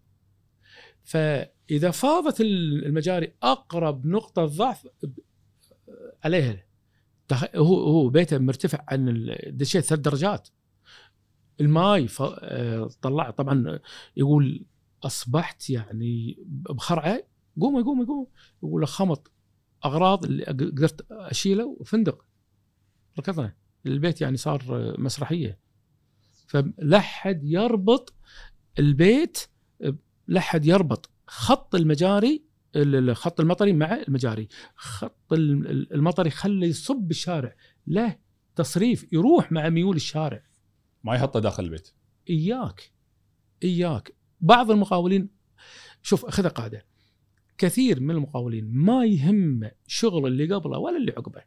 فإذا 1.03 1.91
فاضت 1.91 2.41
ال- 2.41 2.86
المجاري 2.86 3.34
أقرب 3.43 4.08
نقطة 4.08 4.45
ضعف 4.45 4.88
عليها. 6.24 6.66
هو 7.56 7.84
هو 7.84 8.10
بيته 8.10 8.38
مرتفع 8.38 8.84
عن 8.88 9.36
دشيت 9.47 9.84
ثلاث 9.84 9.99
درجات. 10.01 10.49
الماي 11.62 12.08
آه، 12.22 12.89
طلع 13.01 13.30
طبعا 13.30 13.80
يقول 14.18 14.66
أصبحت 15.03 15.70
يعني 15.70 16.38
بخرعة. 16.47 17.24
قوم 17.62 17.84
قوم 17.84 18.06
قوم 18.06 18.28
يقول 18.64 18.88
خمط 18.88 19.32
أغراض 19.86 20.26
اللي 20.26 20.43
قدرت 20.45 21.12
أشيله 21.12 21.66
وفندق. 21.80 22.26
ركضنا. 23.20 23.53
البيت 23.86 24.22
يعني 24.22 24.38
صار 24.38 24.62
مسرحية. 24.99 25.60
فلا 26.47 26.99
حد 26.99 27.43
يربط 27.43 28.14
البيت 28.80 29.38
لا 30.28 30.39
حد 30.39 30.65
يربط 30.65 31.09
خط 31.28 31.76
المجاري 31.76 32.43
ال- 32.76 33.09
الخط 33.09 33.39
المطري 33.39 33.73
مع 33.73 33.93
المجاري. 34.07 34.47
خط 34.76 35.34
ال- 35.34 35.93
المطري 35.93 36.30
خليه 36.30 36.67
يصب 36.67 37.11
الشارع 37.11 37.55
له 37.88 38.15
تصريف 38.55 39.13
يروح 39.13 39.51
مع 39.51 39.69
ميول 39.69 39.95
الشارع. 39.95 40.43
ما 41.03 41.15
يحطه 41.15 41.39
داخل 41.39 41.63
البيت. 41.63 41.89
إياك. 42.30 42.91
إياك. 43.63 44.15
بعض 44.41 44.71
المقاولين 44.71 45.30
شوف 46.01 46.26
خذ 46.26 46.49
قاعدة. 46.49 46.86
كثير 47.57 47.99
من 47.99 48.11
المقاولين 48.11 48.65
ما 48.71 49.05
يهم 49.05 49.69
شغل 49.88 50.28
اللي 50.28 50.53
قبله 50.53 50.78
ولا 50.78 50.97
اللي 50.97 51.11
عقبه. 51.17 51.41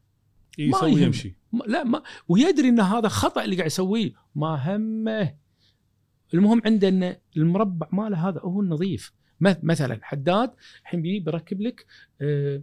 يسوي. 0.58 1.02
يمشي 1.02 1.36
لا 1.66 1.84
ما 1.84 2.02
ويدري 2.28 2.68
إن 2.68 2.80
هذا 2.80 3.08
خطأ 3.08 3.44
اللي 3.44 3.56
قاعد 3.56 3.66
يسويه. 3.66 4.12
ما 4.34 4.76
همه. 4.76 5.34
المهم 6.34 6.62
عنده 6.64 6.88
إن 6.88 7.16
المربع 7.36 7.88
ماله 7.92 8.28
هذا 8.28 8.40
هو 8.40 8.60
النظيف. 8.60 9.12
مث- 9.40 9.58
مثلا 9.62 9.98
حداد 10.02 10.54
الحين 10.82 11.02
بيجي 11.02 11.20
بيركب 11.20 11.60
لك 11.60 11.86
آه، 12.20 12.62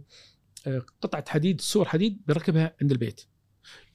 آه، 0.66 0.82
قطعة 1.00 1.24
حديد 1.28 1.60
سور 1.60 1.84
حديد 1.84 2.22
بيركبها 2.26 2.76
عند 2.82 2.90
البيت. 2.92 3.20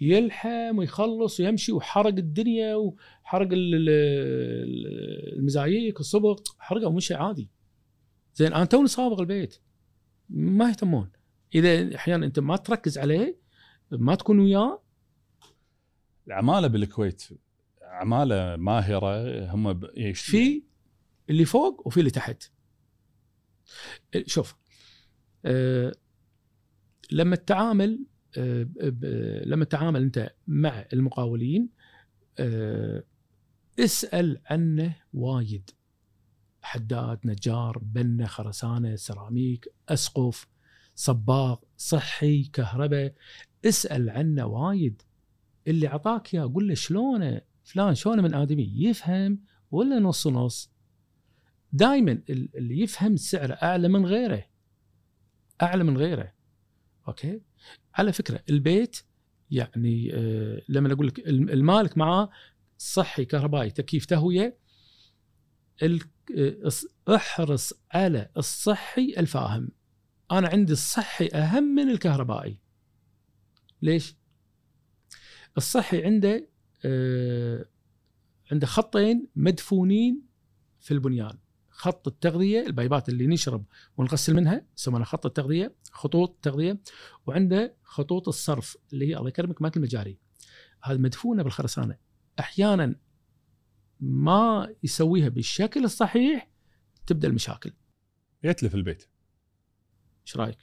يلحم 0.01 0.77
ويخلص 0.77 1.39
ويمشي 1.39 1.71
وحرق 1.71 2.07
الدنيا 2.07 2.75
وحرق 2.75 3.47
ال- 3.51 3.75
ال- 3.75 3.89
ال- 3.89 5.37
المزاييك 5.39 5.99
الصبغ 5.99 6.39
حرقه 6.59 6.87
ومشي 6.87 7.13
عادي. 7.13 7.49
زين 8.35 8.53
أنا 8.53 8.65
توني 8.65 8.87
صابغ 8.87 9.19
البيت. 9.19 9.57
ما 10.29 10.69
يهتمون. 10.69 11.09
إذا 11.55 11.95
أحيانا 11.95 12.25
أنت 12.25 12.39
ما 12.39 12.55
تركز 12.55 12.97
عليه 12.97 13.37
ما 13.91 14.15
تكون 14.15 14.39
وياه. 14.39 14.81
العمالة 16.27 16.67
بالكويت 16.67 17.23
عماله 17.91 18.55
ماهرة 18.55 19.45
هم 19.51 19.85
إيش 19.97 20.21
في 20.21 20.63
اللي 21.29 21.45
فوق 21.45 21.87
وفي 21.87 21.99
اللي 21.99 22.11
تحت. 22.11 22.43
شوف 24.25 24.55
أه 25.45 25.95
لما 27.11 27.35
تتعامل 27.35 28.05
أه 28.37 28.67
لما 29.45 29.65
تتعامل 29.65 30.01
أنت 30.01 30.33
مع 30.47 30.85
المقاولين 30.93 31.69
أه 32.39 33.03
اسأل 33.79 34.41
عنه 34.45 34.95
وايد. 35.13 35.69
حداد 36.61 37.19
نجار 37.25 37.77
بنة 37.81 38.25
خرسانة 38.25 38.95
سيراميك 38.95 39.73
أسقف 39.89 40.47
صباغ 40.95 41.57
صحي 41.77 42.43
كهرباء 42.43 43.13
اسأل 43.65 44.09
عنه 44.09 44.45
وايد. 44.45 45.01
اللي 45.67 45.87
عطاك 45.87 46.33
إياه 46.33 46.51
قول 46.53 46.67
له 46.67 46.73
شلونه؟ 46.73 47.41
فلان 47.63 47.95
شلونه 47.95 48.21
من 48.21 48.33
آدمي؟ 48.33 48.73
يفهم 48.75 49.39
ولا 49.71 49.99
نص 49.99 50.27
نص؟ 50.27 50.71
دائما 51.73 52.21
اللي 52.29 52.79
يفهم 52.79 53.15
سعره 53.15 53.53
أعلى 53.53 53.87
من 53.87 54.05
غيره. 54.05 54.45
أعلى 55.61 55.83
من 55.83 55.97
غيره. 55.97 56.33
أوكي؟ 57.07 57.41
على 57.95 58.13
فكرة 58.13 58.43
البيت 58.49 58.97
يعني 59.51 60.11
آه 60.13 60.61
لما 60.69 60.93
أقول 60.93 61.07
لك 61.07 61.19
الم- 61.19 61.49
المالك 61.49 61.97
معاه 61.97 62.29
صحي 62.77 63.25
كهربائي 63.25 63.69
تكييف 63.71 64.05
تهوية 64.05 64.57
آه، 65.83 66.69
أحرص 67.15 67.73
على 67.91 68.29
الصحي 68.37 69.13
الفاهم 69.17 69.69
أنا 70.31 70.47
عندي 70.47 70.73
الصحي 70.73 71.27
أهم 71.27 71.63
من 71.63 71.89
الكهربائي. 71.89 72.57
ليش؟ 73.81 74.15
الصحي 75.57 76.03
عنده 76.05 76.47
عنده 78.51 78.67
خطين 78.67 79.27
مدفونين 79.35 80.21
في 80.79 80.91
البنيان. 80.91 81.37
خط 81.69 82.07
التغذية 82.07 82.65
البايبات 82.65 83.09
اللي 83.09 83.27
نشرب 83.27 83.65
ونغسل 83.97 84.33
منها 84.33 84.65
يسمونها 84.77 85.05
خط 85.05 85.25
التغذية 85.25 85.75
خطوط 85.91 86.29
التغذية 86.29 86.81
وعنده 87.25 87.75
خطوط 87.83 88.27
الصرف 88.27 88.77
اللي 88.93 89.07
هي 89.07 89.17
الله 89.17 89.27
يكرمك 89.27 89.61
مالت 89.61 89.77
المجاري. 89.77 90.17
هذه 90.83 90.97
مدفونة 90.97 91.43
بالخرسانة. 91.43 91.97
أحيانا 92.39 92.95
ما 93.99 94.73
يسويها 94.83 95.29
بالشكل 95.29 95.83
الصحيح 95.83 96.51
تبدأ 97.07 97.27
المشاكل. 97.27 97.73
يتلف 98.43 98.75
البيت. 98.75 99.09
إيش 100.27 100.37
رأيك؟ 100.37 100.57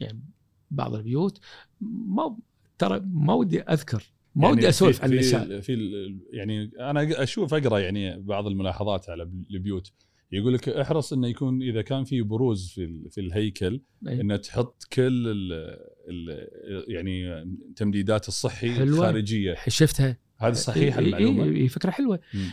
يعني 0.00 0.24
بعض 0.70 0.94
البيوت 0.94 1.40
ما 1.80 2.38
ترى 2.78 3.00
ما 3.00 3.34
ودي 3.34 3.62
أذكر 3.62 4.13
ما 4.34 4.44
يعني 4.44 4.56
ودي 4.58 4.68
أسولف 4.68 5.02
عن 5.02 5.08
في 5.08 5.14
المسائل 5.14 5.62
في 5.62 5.74
يعني 6.32 6.70
أنا 6.80 7.22
أشوف 7.22 7.54
أقرأ 7.54 7.78
يعني 7.78 8.20
بعض 8.20 8.46
الملاحظات 8.46 9.10
على 9.10 9.22
البيوت 9.50 9.92
يقول 10.32 10.54
لك 10.54 10.68
احرص 10.68 11.12
إنه 11.12 11.28
يكون 11.28 11.62
إذا 11.62 11.82
كان 11.82 12.04
في 12.04 12.22
بروز 12.22 12.68
في 12.74 13.08
في 13.10 13.20
الهيكل 13.20 13.80
أي. 14.08 14.20
إنه 14.20 14.36
تحط 14.36 14.84
كل 14.92 15.28
ال 15.28 15.52
ال 16.08 16.48
يعني 16.88 17.44
تمديدات 17.76 18.28
الصحي 18.28 18.74
حلوة. 18.74 18.98
خارجيه 19.00 19.56
شفتها. 19.68 20.18
هذه 20.38 20.52
صحيحة 20.52 20.96
إي- 20.96 21.00
إي- 21.00 21.06
المعلومة؟ 21.06 21.44
إي 21.44 21.68
فكرة 21.68 21.90
حلوة. 21.90 22.20
مم. 22.34 22.50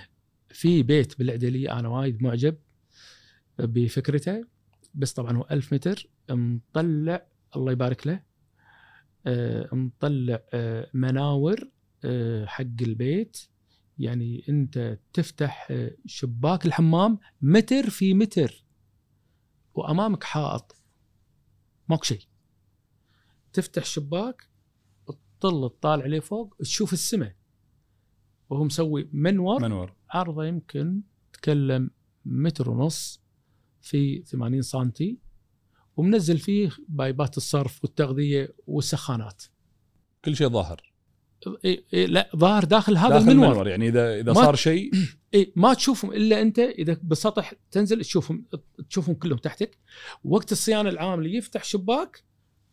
في 0.49 0.83
بيت 0.83 1.19
بالعدلية 1.19 1.79
أنا 1.79 1.87
وايد 1.89 2.23
معجب 2.23 2.55
بفكرته 3.59 4.45
بس 4.95 5.13
طبعا 5.13 5.37
هو 5.37 5.47
ألف 5.51 5.73
متر 5.73 6.07
مطلع 6.29 7.25
الله 7.55 7.71
يبارك 7.71 8.07
له. 8.07 8.23
مطلع 9.73 10.39
آه، 10.53 10.89
مناور 10.93 11.71
آه، 12.05 12.45
حق 12.45 12.81
البيت. 12.81 13.37
يعني 13.97 14.43
انت 14.49 14.99
تفتح 15.13 15.67
آه، 15.71 15.95
شباك 16.05 16.65
الحمام 16.65 17.19
متر 17.41 17.89
في 17.89 18.13
متر 18.13 18.65
وامامك 19.73 20.23
حائط. 20.23 20.75
ماكو 21.89 22.03
شيء. 22.03 22.21
تفتح 23.53 23.85
شباك 23.85 24.49
تطل 25.07 25.69
تطالع 25.69 26.03
عليه 26.03 26.19
فوق 26.19 26.55
تشوف 26.59 26.93
السماء. 26.93 27.35
وهو 28.49 28.63
مسوي 28.63 29.09
منور. 29.13 29.61
منور. 29.61 29.93
عرضه 30.09 30.45
يمكن 30.45 31.01
تكلم 31.33 31.89
متر 32.25 32.69
ونص 32.69 33.21
في 33.81 34.23
80 34.23 34.61
سنتي. 34.61 35.30
ومنزل 35.97 36.37
فيه 36.37 36.71
بايبات 36.87 37.37
الصرف 37.37 37.83
والتغذية 37.83 38.53
والسخانات. 38.67 39.43
كل 40.25 40.35
شيء 40.35 40.49
ظاهر. 40.49 40.91
إيه 41.65 41.85
إيه 41.93 42.05
لا 42.05 42.29
ظاهر 42.35 42.63
داخل 42.63 42.97
هذا 42.97 43.09
داخل 43.09 43.29
المنور 43.31 43.47
المنور 43.47 43.67
يعني 43.67 43.87
اذا 43.87 44.19
إذا 44.19 44.33
صار 44.33 44.55
شيء. 44.55 44.91
إيه 45.33 45.51
ما 45.55 45.73
تشوفهم 45.73 46.11
إلا 46.11 46.41
أنت 46.41 46.59
إذا 46.59 46.97
بالسطح 47.03 47.53
تنزل 47.71 48.01
تشوفهم 48.01 48.45
تشوفهم 48.89 49.15
كلهم 49.15 49.37
تحتك. 49.37 49.77
وقت 50.23 50.51
الصيانة 50.51 50.89
العام 50.89 51.19
اللي 51.19 51.37
يفتح 51.37 51.63
شباك 51.63 52.23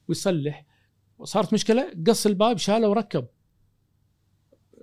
ويصلح. 0.09 0.67
وصارت 1.19 1.53
مشكلة 1.53 1.93
قص 2.07 2.27
الباب 2.27 2.59
شاله 2.59 2.89
وركب. 2.89 3.27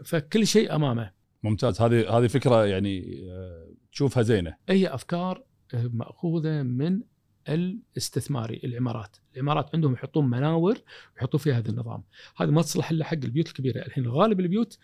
فكل 0.03 0.47
شيء 0.47 0.75
أمامه. 0.75 1.11
ممتاز. 1.43 1.81
هذه 1.81 2.17
هذه 2.17 2.27
فكرة 2.27 2.65
يعني 2.65 3.23
آه، 3.29 3.73
تشوفها 3.91 4.23
زينة. 4.23 4.55
هي 4.69 4.87
أفكار 4.87 5.43
مأخوذة 5.73 6.63
من 6.63 7.01
الاستثماري 7.49 8.61
العمارات، 8.63 9.17
العمارات 9.35 9.69
عندهم 9.75 9.93
يحطون 9.93 10.29
مناور 10.29 10.77
ويحطون 11.15 11.39
فيها 11.39 11.57
هذا 11.57 11.69
النظام، 11.69 12.03
هذا 12.37 12.51
ما 12.51 12.61
تصلح 12.61 12.91
إلا 12.91 13.05
حق 13.05 13.13
البيوت 13.13 13.47
الكبيرة، 13.47 13.85
الحين 13.85 14.07
غالب 14.07 14.39
البيوت 14.39 14.77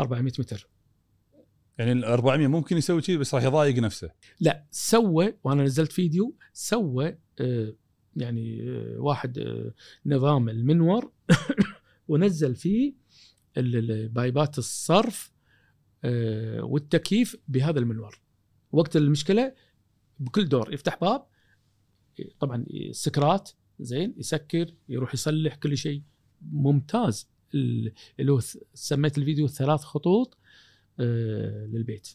400 0.00 0.32
متر، 0.38 0.68
يعني 1.78 1.92
ال 1.92 2.04
400 2.04 2.46
ممكن 2.46 2.76
يسوي 2.76 3.02
شيء 3.02 3.18
بس 3.18 3.34
راح 3.34 3.44
يضايق 3.44 3.78
نفسه. 3.78 4.10
لا 4.40 4.64
سوى 4.70 5.34
وأنا 5.44 5.62
نزلت 5.62 5.92
فيديو 5.92 6.36
سوى 6.52 7.18
آه، 7.40 7.74
يعني 8.16 8.62
آه، 8.70 8.96
واحد 8.98 9.38
آه، 9.38 9.72
نظام 10.06 10.48
المنور 10.48 11.12
ونزل 12.08 12.54
فيه 12.54 12.94
ال- 13.56 13.90
ال- 13.90 14.08
بايبات 14.08 14.58
الصرف 14.58 15.32
آه، 16.04 16.62
والتكييف 16.64 17.36
بهذا 17.48 17.78
المنور. 17.78 18.20
وقت 18.72 18.96
المشكلة 18.96 19.54
بكل 20.18 20.48
دور 20.48 20.74
يفتح 20.74 20.98
باب 21.00 21.26
طبعا 22.40 22.64
السكرات 22.70 23.50
زين 23.80 24.14
يسكر 24.16 24.74
يروح 24.88 25.14
يصلح 25.14 25.54
كل 25.54 25.76
شيء 25.76 26.02
ممتاز 26.52 27.28
ال- 27.54 27.92
اللي 28.20 28.32
هو 28.32 28.40
سميت 28.74 29.18
الفيديو 29.18 29.46
ثلاث 29.48 29.80
خطوط 29.80 30.38
آه، 31.00 31.66
للبيت 31.66 32.08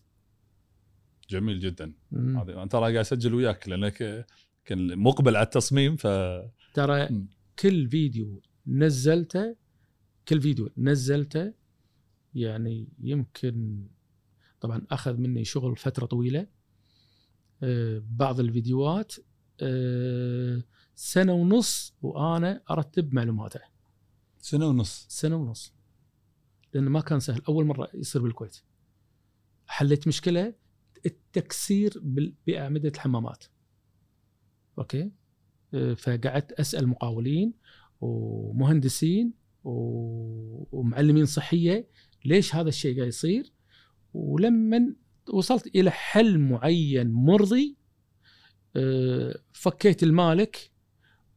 جميل 1.29 1.59
جدا. 1.59 1.93
هذا 2.13 2.63
أنت 2.63 2.71
ترى 2.71 2.81
قاعد 2.81 2.95
أسجل 2.95 3.33
وياك 3.33 3.69
لانك 3.69 4.25
كان 4.65 4.99
مقبل 4.99 5.35
على 5.35 5.45
التصميم 5.45 5.95
ف 5.95 6.07
ترى 6.73 7.07
مم. 7.09 7.27
كل 7.59 7.89
فيديو 7.89 8.41
نزلته 8.67 9.55
كل 10.27 10.41
فيديو 10.41 10.69
نزلته 10.77 11.53
يعني 12.35 12.87
يمكن 12.99 13.87
طبعا 14.61 14.81
أخذ 14.91 15.17
مني 15.17 15.43
شغل 15.45 15.75
فترة 15.77 16.05
طويلة 16.05 16.47
آه، 17.63 18.03
بعض 18.09 18.39
الفيديوهات 18.39 19.13
سنة 20.95 21.33
ونص 21.33 21.93
وأنا 22.01 22.61
أرتب 22.71 23.13
معلوماته. 23.13 23.59
سنة 24.39 24.67
ونص. 24.67 25.05
سنة 25.09 25.35
ونص. 25.35 25.73
لأنه 26.73 26.89
ما 26.89 27.01
كان 27.01 27.19
سهل. 27.19 27.41
أول 27.49 27.65
مرة 27.65 27.89
يصير 27.93 28.21
بالكويت. 28.21 28.57
حليت 29.67 30.07
مشكلة 30.07 30.53
التكسير 31.05 32.01
بأعمدة 32.47 32.89
الحمامات. 32.89 33.43
أوكي؟ 34.77 35.11
آه، 35.73 35.93
فقعدت 35.93 36.51
أسأل 36.51 36.87
مقاولين 36.87 37.53
ومهندسين 38.01 39.33
ومعلمين 39.63 41.25
صحية 41.25 41.87
ليش 42.25 42.55
هذا 42.55 42.69
الشيء 42.69 42.95
قاعد 42.95 43.07
يصير. 43.07 43.53
ولما 44.13 44.95
وصلت 45.33 45.67
إلى 45.67 45.91
حل 45.91 46.39
معين 46.39 47.11
مرضي 47.11 47.77
آه، 47.77 47.86
فكيت 49.53 50.03
المالك 50.03 50.71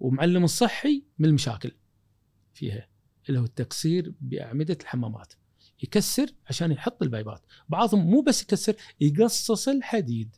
ومعلم 0.01 0.45
الصحي 0.45 1.05
من 1.19 1.29
المشاكل 1.29 1.73
فيها 2.55 2.89
اللي 3.29 3.41
هو 3.41 3.45
التكسير 3.45 4.15
بأعمدة 4.21 4.79
الحمامات. 4.81 5.35
يكسر 5.83 6.27
عشان 6.47 6.73
يحط 6.73 7.03
البايبات 7.03 7.43
بعضهم 7.69 8.11
مو 8.11 8.21
بس 8.21 8.43
يكسر 8.43 8.75
يقصص 9.01 9.69
الحديد. 9.69 10.37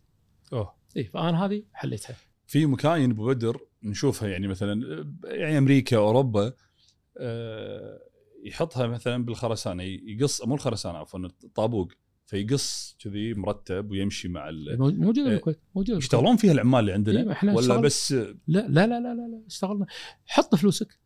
أوه. 0.52 0.74
اي 0.96 1.04
فأنا 1.04 1.44
هذه 1.44 1.62
حليتها. 1.72 2.16
في 2.46 2.66
مكاين 2.66 3.10
أبو 3.10 3.26
بدر 3.26 3.60
نشوفها 3.82 4.28
يعني 4.28 4.48
مثلا 4.48 5.06
يعني 5.24 5.58
أمريكا 5.58 5.96
أوروبا 5.96 6.52
آه، 7.18 8.00
يحطها 8.44 8.86
مثلا 8.86 9.24
بالخرسانة 9.24 9.82
يقص 9.82 10.44
مو 10.44 10.54
الخرسانة 10.54 10.98
عفوا 10.98 11.20
الطابوق. 11.20 11.92
فيقص 12.26 12.96
كذي 12.98 13.34
مرتب 13.34 13.90
ويمشي 13.90 14.28
مع 14.28 14.48
ال... 14.48 14.78
مو- 14.78 14.90
موجودة 14.90 15.26
إيه. 15.28 15.34
بالكويت 15.34 15.56
موجودة 15.74 15.94
بالكويت. 15.94 16.02
يشتغلون 16.02 16.36
فيها 16.36 16.52
العمال 16.52 16.80
اللي 16.80 16.90
إيه، 16.90 16.96
عندنا 16.96 17.32
إحنا 17.32 17.54
ولا 17.54 17.76
بس 17.76 18.12
لا 18.12 18.36
لا 18.46 18.68
لا 18.68 18.86
لا 18.86 19.14
لا. 19.14 19.42
اشتغلنا. 19.46 19.86
حط 20.26 20.54
فلوسك. 20.54 20.98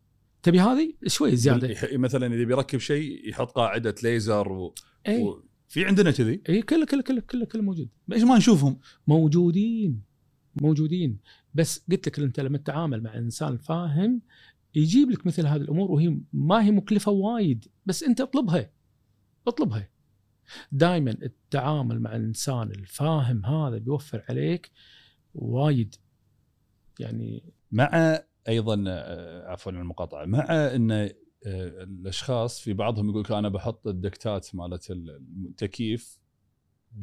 تبي 0.43 0.61
هذه؟ 0.61 0.95
شوي 1.07 1.37
زيادة. 1.37 1.75
مثلا 1.93 2.35
إذا 2.35 2.45
بيركب 2.45 2.79
شيء 2.79 3.29
يحط 3.29 3.51
قاعدة 3.51 3.95
ليزر 4.03 4.53
و... 4.53 4.75
اي 5.09 5.23
و... 5.23 5.45
في 5.69 5.85
عندنا 5.85 6.11
كذي؟ 6.11 6.43
اي 6.49 6.63
كله 6.63 6.87
كله 6.87 7.03
كله 7.03 7.21
كله 7.21 7.45
كله 7.45 7.63
موجود. 7.63 7.89
ليش 8.09 8.23
ما 8.23 8.37
نشوفهم؟ 8.37 8.81
موجودين 9.07 10.03
موجودين. 10.63 11.19
بس 11.55 11.85
قلت 11.91 12.09
لك 12.09 12.19
إنت 12.19 12.41
لما 12.41 12.59
تتعامل 12.59 13.03
مع 13.03 13.19
إنسان 13.19 13.57
فاهم 13.57 14.23
يجيب 14.75 15.11
لك 15.11 15.27
مثل 15.27 15.47
هذه 15.47 15.61
الأمور 15.61 15.91
وهي 15.91 16.19
ما 16.33 16.65
هي 16.65 16.71
مكلفة 16.71 17.13
وايد. 17.13 17.65
بس 17.87 18.03
أنت 18.03 18.21
اطلبها. 18.21 18.71
اطلبها. 19.47 19.89
دائما 20.73 21.11
التعامل 21.11 22.01
مع 22.01 22.17
الإنسان 22.17 22.71
الفاهم 22.71 23.47
هذا 23.47 23.79
بيوفر 23.79 24.25
عليك 24.29 24.71
وايد. 25.35 25.95
يعني 27.01 27.53
مع 27.73 28.19
أيضا 28.49 28.85
آه، 28.89 29.49
عفوا 29.51 29.73
عن 29.73 29.79
المقاطعة 29.79 30.25
مع 30.25 30.47
إن 30.51 30.91
آه، 30.93 31.11
الأشخاص 31.47 32.61
في 32.61 32.73
بعضهم 32.73 33.09
يقول 33.11 33.21
لك 33.23 33.33
أنا 33.33 33.49
بحط 33.49 33.87
الدكتات 33.87 34.55
مالت 34.55 34.91
التكييف 34.91 36.19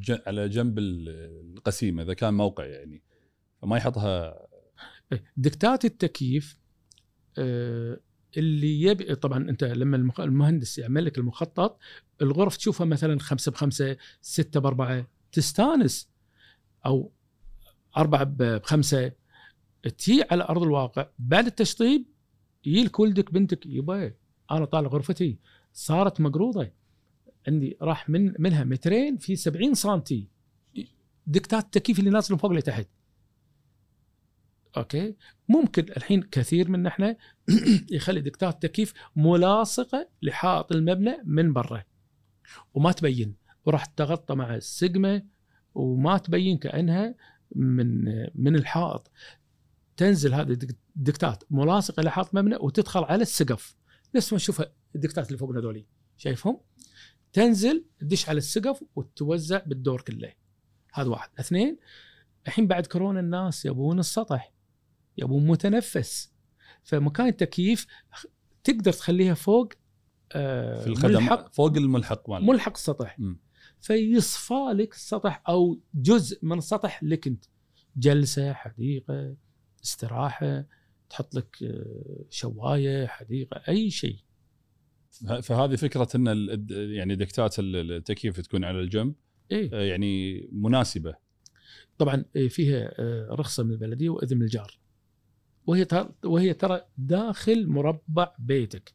على 0.10 0.50
جنب 0.50 0.80
ال- 0.80 1.10
القسيمة 1.58 2.04
إذا 2.04 2.14
كان 2.14 2.34
موقع 2.34 2.66
يعني 2.66 3.04
فما 3.62 3.78
يحطها. 3.78 4.48
دكتات 5.38 5.86
التكييف 5.86 6.60
آه، 7.38 8.00
اللي 8.38 8.82
يبي 8.82 9.16
طبعا 9.16 9.50
أنت 9.50 9.64
لما 9.64 10.14
المهندس 10.20 10.78
يعمل 10.78 11.06
لك 11.06 11.18
المخطط 11.18 11.80
الغرف 12.22 12.58
تشوفها 12.58 12.86
مثلا 12.86 13.20
خمسة 13.20 13.52
بخمسة 13.52 13.98
ستة 14.22 14.60
بأربعة 14.60 15.08
تستانس. 15.32 16.10
أو 16.86 17.12
أربعة 17.98 18.24
بخمسة 18.24 19.12
تجي 19.98 20.24
على 20.32 20.44
أرض 20.44 20.64
الواقع 20.64 21.08
بعد 21.20 21.46
التشطيب 21.46 22.06
يجيلك 22.66 23.00
ولدك 23.00 23.34
بنتك 23.34 23.66
يبا 23.66 24.14
أنا 24.52 24.66
طالع 24.66 24.88
غرفتي. 24.88 25.38
صارت 25.74 26.22
مقروضة. 26.22 26.72
عندي 27.48 27.78
راح 27.82 28.10
من 28.10 28.34
منها 28.40 28.64
مترين 28.64 29.18
في 29.18 29.36
70 29.36 29.74
سنتي. 29.74 30.28
دكتات 31.28 31.64
التكييف 31.64 32.00
اللي 32.00 32.10
نازل 32.10 32.34
من 32.34 32.38
فوق 32.38 32.52
لتحت؟ 32.52 32.88
أوكي؟ 34.78 35.16
ممكن 35.50 35.86
الحين 35.98 36.22
كثير 36.22 36.70
من 36.70 36.88
إحنا 36.88 37.18
يخلي 37.92 38.22
دكتات 38.22 38.54
التكييف 38.54 38.94
ملاصقة 39.16 40.10
لحائط 40.22 40.72
المبنى 40.72 41.18
من 41.24 41.54
برا. 41.54 41.84
وما 42.74 42.92
تبين. 42.92 43.36
وراح 43.66 43.86
تغطى 43.86 44.36
مع 44.36 44.56
السقمه 44.56 45.24
وما 45.76 46.18
تبين 46.18 46.58
كأنها 46.58 47.16
من 47.56 48.06
من 48.36 48.56
الحائط. 48.56 49.12
تنزل 49.98 50.34
هذه 50.34 50.58
الدكتات 50.98 51.44
ملاصقة 51.50 52.04
لحائط 52.04 52.36
مبنى 52.36 52.56
وتدخل 52.56 53.04
على 53.04 53.22
السقف. 53.22 53.76
نفس 54.16 54.34
ما 54.34 54.36
نشوف 54.36 54.64
الدكتات 54.96 55.28
اللي 55.28 55.38
فوقنا 55.38 55.60
هذولي 55.60 55.86
شايفهم؟ 56.18 56.60
تنزل 57.34 57.86
تدش 58.00 58.30
على 58.30 58.38
السقف 58.38 58.84
وتوزع 58.96 59.64
بالدور 59.66 60.02
كله. 60.02 60.34
هذا 60.94 61.10
واحد. 61.10 61.30
اثنين 61.40 61.78
الحين 62.48 62.68
بعد 62.68 62.88
كورونا 62.88 63.20
الناس 63.20 63.66
يبون 63.66 64.00
السطح. 64.00 64.53
يبون 65.18 65.48
متنفس. 65.48 66.34
فمكان 66.84 67.28
التكييف 67.28 67.88
تقدر 68.64 68.92
تخليها 68.94 69.34
فوق 69.34 69.74
آه 70.32 70.82
في 70.82 70.88
الخدم 70.88 71.14
ملحق. 71.14 71.54
فوق 71.54 71.78
الملحق 71.78 72.30
مالك. 72.30 72.44
ملحق 72.44 72.74
السطح 72.74 73.20
م. 73.20 73.36
فيصفى 73.82 74.74
لك 74.74 74.94
السطح 74.94 75.44
أو 75.50 75.80
جزء 75.94 76.40
من 76.46 76.58
السطح 76.58 77.04
لك 77.04 77.28
أنت. 77.28 77.46
جلسة 77.98 78.54
حديقة 78.54 79.36
استراحة 79.84 80.66
تحط 81.10 81.36
لك 81.36 81.64
آه، 81.64 82.26
شواية 82.30 83.08
حديقة 83.08 83.62
أي 83.68 83.90
شيء. 83.90 84.18
فهذه 85.42 85.76
فكرة 85.76 86.08
إن 86.16 86.28
يعني 86.70 87.16
دكتات 87.16 87.56
التكييف 87.60 88.40
تكون 88.40 88.64
على 88.64 88.80
الجنب 88.80 89.16
إيه؟ 89.52 89.70
آه، 89.74 89.82
يعني 89.82 90.42
مناسبة. 90.52 91.16
طبعا 91.98 92.26
فيها 92.50 92.94
رخصة 93.30 93.64
من 93.64 93.72
البلدية 93.72 94.10
وإذن 94.10 94.38
من 94.38 94.44
الجار. 94.44 94.80
وهي 95.68 95.88
وهي 96.26 96.54
ترى 96.54 96.82
داخل 96.98 97.68
مربع 97.68 98.36
بيتك. 98.40 98.94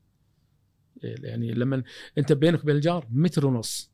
يعني 1.02 1.52
لما 1.52 1.82
انت 2.18 2.32
بينك 2.32 2.62
وبين 2.62 2.76
الجار 2.76 3.06
متر 3.10 3.46
ونص. 3.46 3.92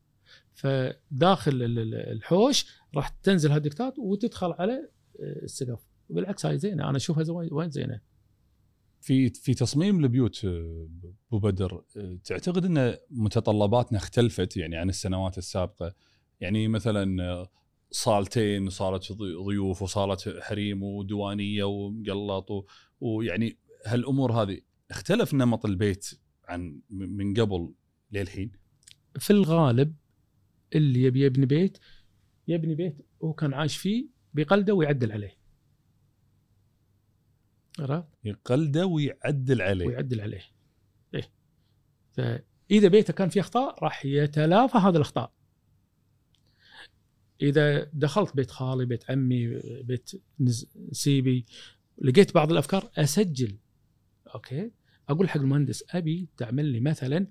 فداخل 0.52 1.62
الحوش 1.94 2.66
راح 2.94 3.08
تنزل 3.08 3.50
هالدكتات 3.50 3.98
وتدخل 3.98 4.52
على 4.52 4.72
آه، 5.20 5.44
السقف. 5.44 5.86
وبالعكس 6.08 6.46
هاي 6.46 6.58
زينة. 6.58 6.88
أنا 6.88 6.96
أشوفها 6.96 7.24
وين 7.30 7.70
زينة. 7.70 8.00
في 9.00 9.30
في 9.30 9.54
تصميم 9.54 10.04
البيوت 10.04 10.44
آه، 10.44 10.88
أبو 11.28 11.38
بدر 11.38 11.84
آه، 11.96 12.18
تعتقد 12.24 12.64
أن 12.64 12.96
متطلباتنا 13.10 13.98
اختلفت 13.98 14.56
يعني 14.56 14.76
عن 14.76 14.88
السنوات 14.88 15.38
السابقة؟ 15.38 15.94
يعني 16.40 16.68
مثلا 16.68 17.46
صالتين 17.94 18.70
صارت 18.70 19.12
ضيوف 19.46 19.82
وصارت 19.82 20.38
حريم 20.40 20.82
وديوانية 20.82 21.64
ومقلط 21.64 22.66
ويعني 23.00 23.58
هالأمور 23.86 24.32
هذه 24.32 24.60
اختلف 24.90 25.34
نمط 25.34 25.66
البيت 25.66 26.10
عن 26.48 26.80
من 26.90 27.34
قبل 27.34 27.74
للحين؟ 28.12 28.52
في 29.18 29.30
الغالب 29.30 29.96
اللي 30.74 31.02
يبي 31.02 31.24
يبني 31.24 31.46
بيت 31.46 31.78
يبني 32.48 32.74
بيت 32.74 32.96
هو 33.24 33.32
كان 33.32 33.54
عايش 33.54 33.76
فيه 33.76 34.08
بيقلده 34.34 34.74
ويعدل 34.74 35.12
عليه. 35.12 35.38
عرفت؟ 37.78 38.08
يقلده 38.24 38.86
ويعدل 38.86 39.62
عليه. 39.62 39.86
ويعدل 39.86 40.20
عليه. 40.20 40.42
إيه. 41.14 41.32
فإذا 42.12 42.88
بيته 42.88 43.12
كان 43.12 43.28
فيه 43.28 43.40
أخطاء 43.40 43.84
راح 43.84 44.04
يتلافى 44.04 44.78
هذه 44.78 44.96
الأخطاء. 44.96 45.32
إذا 47.42 47.90
دخلت 47.92 48.36
بيت 48.36 48.50
خالي 48.50 48.84
بيت 48.84 49.10
عمي 49.10 49.60
بيت 49.82 50.10
نسيبي 50.90 51.46
لقيت 51.98 52.34
بعض 52.34 52.52
الأفكار 52.52 52.90
أسجل. 52.96 53.58
okay؟ 54.34 54.70
أقول 55.08 55.28
حق 55.28 55.40
المهندس 55.40 55.84
أبي 55.90 56.28
تعمل 56.36 56.64
لي 56.64 56.80
مثلا 56.80 57.26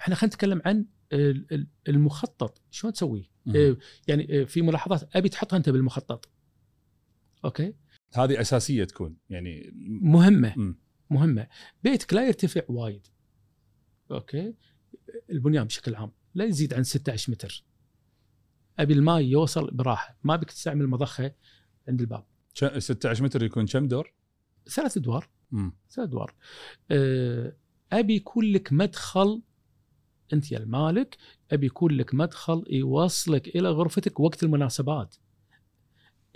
إحنا 0.00 0.14
خلينا 0.14 0.34
نتكلم 0.34 0.62
عن 0.64 0.86
المخطط. 1.88 2.62
شلون 2.70 2.92
تسويه؟ 2.92 3.30
إيه، 3.54 3.78
يعني 4.08 4.46
في 4.46 4.62
ملاحظات 4.62 5.16
أبي 5.16 5.28
تحطها 5.28 5.56
أنت 5.56 5.68
بالمخطط. 5.68 6.28
okay؟ 7.44 7.74
هذه 8.14 8.40
أساسية 8.40 8.84
تكون 8.84 9.16
يعني 9.30 9.70
مهمة. 10.02 10.58
م. 10.58 10.74
مهمة. 11.10 11.46
بيتك 11.84 12.14
لا 12.14 12.26
يرتفع 12.26 12.62
وايد. 12.68 13.06
okay؟ 14.10 14.54
البنيان 15.30 15.64
بشكل 15.64 15.94
عام 15.94 16.12
لا 16.34 16.44
يزيد 16.44 16.74
عن 16.74 16.84
16 16.84 17.32
متر. 17.32 17.64
أبي 18.78 18.94
الماء 18.94 19.20
يوصل 19.20 19.70
براحة. 19.70 20.16
ما 20.24 20.36
بك 20.36 20.50
تستعمل 20.50 20.86
مضخه 20.86 21.32
عند 21.88 22.00
الباب. 22.00 22.24
16 22.54 23.24
متر 23.24 23.42
يكون 23.42 23.66
كم 23.66 23.88
دور؟ 23.88 24.12
ثلاث 24.68 24.96
أدوار. 24.96 25.28
ثلاث 25.90 26.08
أدوار. 26.08 26.34
أه، 26.90 27.56
أبي 27.92 28.16
يكون 28.16 28.44
لك 28.44 28.72
مدخل 28.72 29.42
أنت 30.32 30.52
يا 30.52 30.58
المالك 30.58 31.16
أبي 31.52 31.66
يكون 31.66 31.92
لك 31.92 32.14
مدخل 32.14 32.64
يوصلك 32.70 33.48
إلى 33.56 33.70
غرفتك 33.70 34.20
وقت 34.20 34.42
المناسبات. 34.42 35.16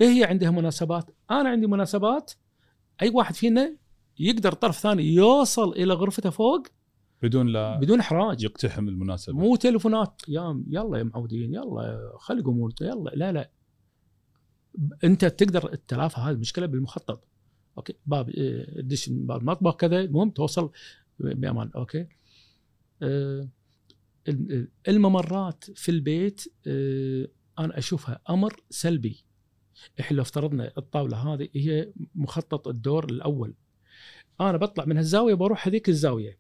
إيه 0.01 0.09
هي 0.09 0.25
عندها 0.25 0.51
مناسبات 0.51 1.11
أنا 1.31 1.49
عندي 1.49 1.67
مناسبات 1.67 2.33
أي 3.03 3.09
واحد 3.09 3.35
فينا 3.35 3.77
يقدر 4.19 4.53
طرف 4.53 4.79
ثاني 4.79 5.03
يوصل 5.03 5.73
إلى 5.73 5.95
غرفته 5.95 6.31
فوق 6.31 6.67
بدون 7.23 7.47
لا 7.47 7.79
بدون 7.79 8.01
إحراج. 8.01 8.45
يقتحم 8.45 8.89
المناسبة. 8.89 9.37
مو 9.37 9.57
تلفونات 9.57 10.23
يا 10.29 10.65
يلا 10.69 10.99
يا 10.99 11.03
معودين 11.03 11.55
يلا 11.55 12.13
خلي 12.19 12.41
يقومون 12.41 12.73
يلا 12.81 13.11
لا 13.15 13.33
لا. 13.33 13.51
أنت 15.05 15.25
تقدر 15.25 15.73
تتلافى 15.73 16.21
هذه 16.21 16.35
المشكلة 16.35 16.67
بالمخطط. 16.67 17.25
okay 17.79 17.95
باب 18.07 18.31
تدش 18.77 19.09
إيه، 19.09 19.15
باب 19.17 19.41
المطبخ 19.41 19.77
كذا 19.77 20.01
المهم 20.01 20.31
توصل 20.31 20.71
بأمان. 21.19 21.71
okay. 21.77 22.07
أه 23.03 23.49
الممرات 24.89 25.65
في 25.75 25.91
البيت 25.91 26.45
أه 26.67 27.29
أنا 27.59 27.79
أشوفها 27.79 28.21
أمر 28.31 28.57
سلبي. 28.71 29.25
إحنا 30.01 30.17
لو 30.17 30.23
افترضنا 30.23 30.73
الطاولة 30.79 31.17
هذه 31.17 31.49
هي 31.55 31.93
مخطط 32.15 32.69
الدور 32.69 33.05
الأول. 33.05 33.55
أنا 34.41 34.57
بطلع 34.57 34.85
من 34.85 34.97
هالزاوية 34.97 35.35
بروح 35.35 35.69
هذيك 35.69 35.89
الزاوية. 35.89 36.39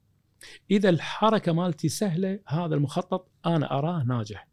إذا 0.70 0.88
الحركة 0.88 1.52
مالتي 1.52 1.88
سهلة 1.88 2.40
هذا 2.46 2.74
المخطط 2.74 3.30
أنا 3.46 3.78
أراه 3.78 4.04
ناجح. 4.04 4.48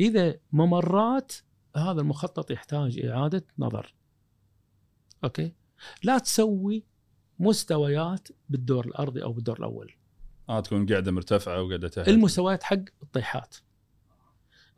إذا 0.00 0.38
ممرات 0.52 1.32
هذا 1.76 2.00
المخطط 2.00 2.50
يحتاج 2.50 2.98
إعادة 2.98 3.46
نظر. 3.58 3.94
أوكي؟ 5.24 5.54
لا 6.02 6.18
تسوي 6.18 6.84
مستويات 7.38 8.28
بالدور 8.48 8.86
الأرضي 8.86 9.22
أو 9.22 9.32
بالدور 9.32 9.58
الأول. 9.58 9.92
آه 10.48 10.60
تكون 10.60 10.86
قاعدة 10.86 11.12
مرتفعة 11.12 11.62
وقاعدة 11.62 11.88
تهدي 11.88 12.10
المستويات 12.10 12.62
حق 12.62 12.80
الطيحات. 13.02 13.56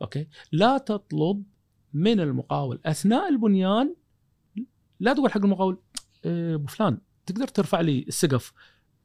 okay؟ 0.01 0.27
لا 0.51 0.77
تطلب 0.77 1.43
من 1.93 2.19
المقاول 2.19 2.79
أثناء 2.85 3.29
البنيان 3.29 3.95
لا 4.99 5.13
تقول 5.13 5.31
حق 5.31 5.41
المقاول 5.43 5.81
إيه، 6.25 6.55
أبو 6.55 6.67
فلان 6.67 7.01
تقدر 7.25 7.47
ترفع 7.47 7.81
لي 7.81 8.05
السقف 8.07 8.53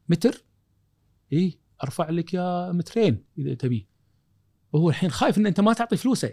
متر؟ 0.08 0.44
إي 1.32 1.58
أرفع 1.84 2.10
لك 2.10 2.34
يا 2.34 2.72
مترين 2.72 3.24
إذا 3.38 3.54
تبي. 3.54 3.88
وهو 4.72 4.90
الحين 4.90 5.10
خايف 5.10 5.38
إن 5.38 5.46
أنت 5.46 5.60
ما 5.60 5.72
تعطي 5.72 5.96
فلوسه. 5.96 6.32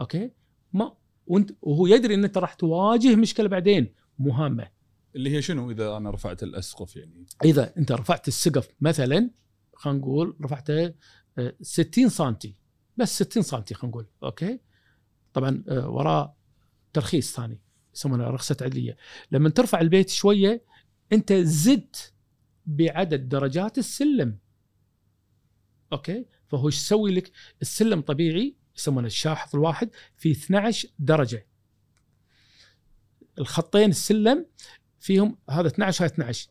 okay؟ 0.00 0.30
ما 0.72 0.96
وأنت 1.26 1.50
وهو 1.62 1.86
يدري 1.86 2.14
إن 2.14 2.24
أنت 2.24 2.38
راح 2.38 2.54
تواجه 2.54 3.16
مشكلة 3.16 3.48
بعدين. 3.48 3.94
مهمة. 4.18 4.68
اللي 5.16 5.30
هي 5.30 5.42
شنو 5.42 5.70
إذا 5.70 5.96
أنا 5.96 6.10
رفعت 6.10 6.42
الأسقف 6.42 6.96
يعني؟ 6.96 7.26
إذا 7.44 7.76
أنت 7.76 7.92
رفعت 7.92 8.28
السقف 8.28 8.68
مثلا 8.80 9.30
خلينا 9.74 9.98
نقول 9.98 10.36
رفعته 10.42 10.94
60 11.60 12.08
سم 12.08 12.34
بس 12.96 13.22
60 13.22 13.42
سم 13.42 13.62
خلينا 13.62 13.84
نقول. 13.84 14.06
okay؟ 14.22 14.60
طبعا 15.32 15.64
آه، 15.68 15.88
وراه 15.88 16.36
ترخيص 16.92 17.36
ثاني. 17.36 17.60
يسمونه 17.94 18.24
رخصة 18.24 18.56
عدلية. 18.62 18.96
لما 19.30 19.48
ترفع 19.48 19.80
البيت 19.80 20.08
شوية 20.10 20.64
أنت 21.12 21.32
زدت 21.32 22.12
بعدد 22.66 23.28
درجات 23.28 23.78
السلم. 23.78 24.38
okay؟ 25.92 26.26
فهو 26.46 26.66
إيش 26.66 26.76
يسوي 26.76 27.14
لك؟ 27.14 27.32
السلم 27.62 28.00
طبيعي 28.00 28.56
يسمونه 28.76 29.06
الشاحط 29.06 29.54
الواحد 29.54 29.90
في 30.16 30.30
12 30.30 30.88
درجة. 30.98 31.46
الخطين 33.38 33.90
السلم 33.90 34.46
فيهم 34.98 35.38
هذا 35.50 35.68
12 35.68 36.04
هذا 36.04 36.12
12 36.12 36.48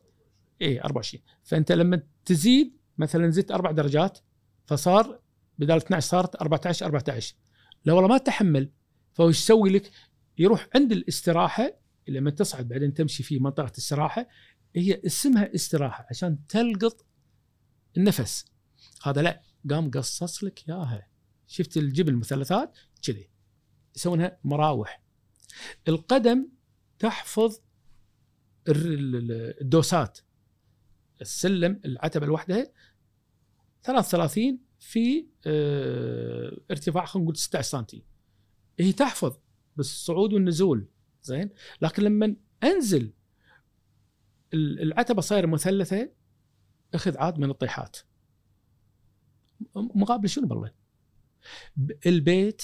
اي 0.62 0.80
24 0.80 1.24
فأنت 1.42 1.72
لما 1.72 2.02
تزيد 2.24 2.76
مثلا 2.98 3.30
زدت 3.30 3.50
أربع 3.50 3.70
درجات 3.70 4.18
فصار 4.66 5.20
بدال 5.58 5.76
12 5.76 6.08
صارت 6.08 6.36
14 6.36 6.86
14 6.86 7.34
لو 7.84 7.96
والله 7.96 8.08
ما 8.08 8.18
تحمل 8.18 8.70
فهو 9.12 9.28
يسوي 9.28 9.70
لك؟ 9.70 9.90
يروح 10.38 10.68
عند 10.74 10.92
الاستراحة 10.92 11.82
لما 12.08 12.30
تصعد 12.30 12.68
بعدين 12.68 12.94
تمشي 12.94 13.22
في 13.22 13.38
منطقة 13.38 13.72
استراحه 13.78 14.28
هي 14.76 15.02
اسمها 15.06 15.54
استراحة 15.54 16.06
عشان 16.10 16.46
تلقط 16.46 17.06
النفس. 17.96 18.44
هذا 19.02 19.22
لا 19.22 19.42
قام 19.70 19.90
قصص 19.90 20.44
لك 20.44 20.68
إياها. 20.68 21.08
شفت 21.46 21.76
الجبل 21.76 22.16
مثلثات؟ 22.16 22.78
كذي. 23.02 23.30
يسوونها 23.96 24.38
مراوح. 24.44 25.02
القدم 25.88 26.48
تحفظ 26.98 27.58
الدوسات. 28.68 30.18
السلم 31.20 31.80
العتبة 31.84 32.26
الواحدة. 32.26 32.72
33 33.82 34.58
في 34.78 35.26
آه 35.46 36.60
ارتفاع 36.70 37.04
خلينا 37.04 37.24
نقول 37.24 37.36
16 37.36 37.68
سم 37.68 38.00
هي 38.78 38.92
تحفظ 38.92 39.36
بالصعود 39.76 40.32
والنزول. 40.32 40.88
زين؟ 41.22 41.50
لكن 41.82 42.02
لما 42.02 42.36
أنزل 42.64 43.12
العتبة 44.54 45.20
صايرة 45.20 45.46
مثلثة 45.46 46.10
أخذ 46.94 47.18
عاد 47.18 47.38
من 47.38 47.50
الطيحات. 47.50 47.96
مقابل 49.74 50.28
شنو 50.28 50.46
بالله؟ 50.46 50.72
البيت 52.06 52.62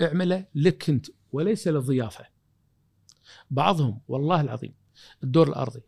اعمله 0.00 0.46
لك 0.54 0.90
انت 0.90 1.06
وليس 1.32 1.68
للضيافة. 1.68 2.26
بعضهم 3.50 4.00
والله 4.08 4.40
العظيم 4.40 4.74
الدور 5.24 5.48
الأرضي 5.48 5.82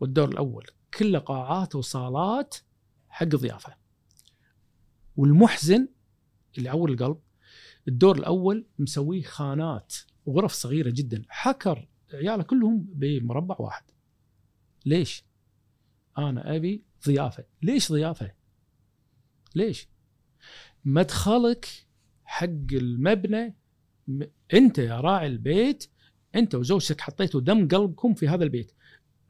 والدور 0.00 0.28
الأول 0.28 0.66
كله 0.98 1.18
قاعات 1.18 1.74
وصالات 1.74 2.56
حق 3.08 3.26
ضيافة. 3.26 3.76
والمحزن 5.16 5.88
اللي 6.58 6.68
عور 6.68 6.90
القلب 6.90 7.20
الدور 7.88 8.18
الأول 8.18 8.66
مسويه 8.78 9.22
خانات 9.22 9.94
وغرف 10.26 10.52
صغيرة 10.52 10.90
جدا 10.90 11.24
حكر 11.28 11.88
عياله 12.14 12.42
كلهم 12.42 12.86
بمربع 12.88 13.56
واحد 13.58 13.84
ليش؟ 14.86 15.24
أنا 16.18 16.56
أبي 16.56 16.84
ضيافة 17.06 17.44
ليش 17.62 17.92
ضيافة؟ 17.92 18.32
ليش؟ 19.54 19.88
مدخلك 20.84 21.68
حق 22.24 22.46
المبنى 22.72 23.56
أنت 24.54 24.78
يا 24.78 25.00
راعي 25.00 25.26
البيت 25.26 25.90
أنت 26.34 26.54
وزوجتك 26.54 27.00
حطيتوا 27.00 27.40
دم 27.40 27.68
قلبكم 27.68 28.14
في 28.14 28.28
هذا 28.28 28.44
البيت 28.44 28.72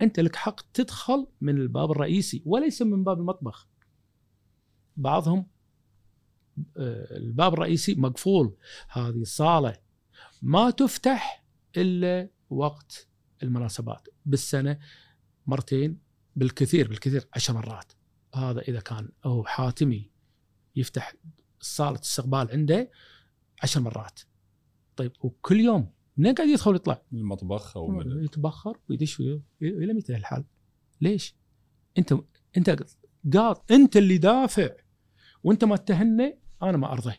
أنت 0.03 0.21
لك 0.21 0.37
حق 0.37 0.61
تدخل 0.75 1.27
من 1.41 1.57
الباب 1.57 1.91
الرئيسي 1.91 2.43
وليس 2.47 2.83
من 2.83 3.05
باب 3.05 3.21
المطبخ 3.21 3.69
بعضهم 4.97 5.47
آه، 6.77 7.17
الباب 7.17 7.53
الرئيسي 7.53 7.95
مقفول 7.95 8.57
هذه 8.89 9.23
صاله 9.23 9.77
ما 10.43 10.71
تفتح 10.71 11.45
إلا 11.77 12.29
وقت 12.53 13.09
المناسبات 13.43 14.09
بالسنة 14.27 14.79
مرتين 15.47 15.99
بالكثير 16.37 16.89
بالكثير 16.89 17.29
عشر 17.35 17.55
مرات 17.55 17.93
هذا 18.35 18.61
إذا 18.61 18.81
كان 18.81 19.09
هو 19.25 19.45
حاتمي 19.45 20.11
يفتح 20.77 21.15
صالة 21.61 22.01
استقبال 22.01 22.51
عنده 22.51 22.91
عشر 23.63 23.81
مرات 23.81 24.21
طيب 24.97 25.13
وكل 25.21 25.61
يوم 25.61 25.93
منين 26.17 26.35
قاعد 26.35 26.49
يدخل 26.49 26.71
ويطلع؟ 26.71 27.03
من 27.13 27.19
المطبخ 27.21 27.77
أو 27.77 27.89
من 27.89 28.25
يتبخر 28.25 28.79
ويدش 28.91 29.21
وي- 29.21 29.43
إلى 29.63 29.93
متى 29.93 30.17
الحال؟ 30.17 30.45
ليش؟ 31.01 31.35
أنت 31.99 32.15
أنت 32.57 32.85
قاط 33.35 33.73
أنت 33.73 33.97
اللي 33.97 34.19
دافع 34.19 34.71
وأنت 35.45 35.65
ما 35.65 35.77
تهنى 35.77 36.39
أنا 36.63 36.77
ما 36.77 36.93
أرضى 36.93 37.15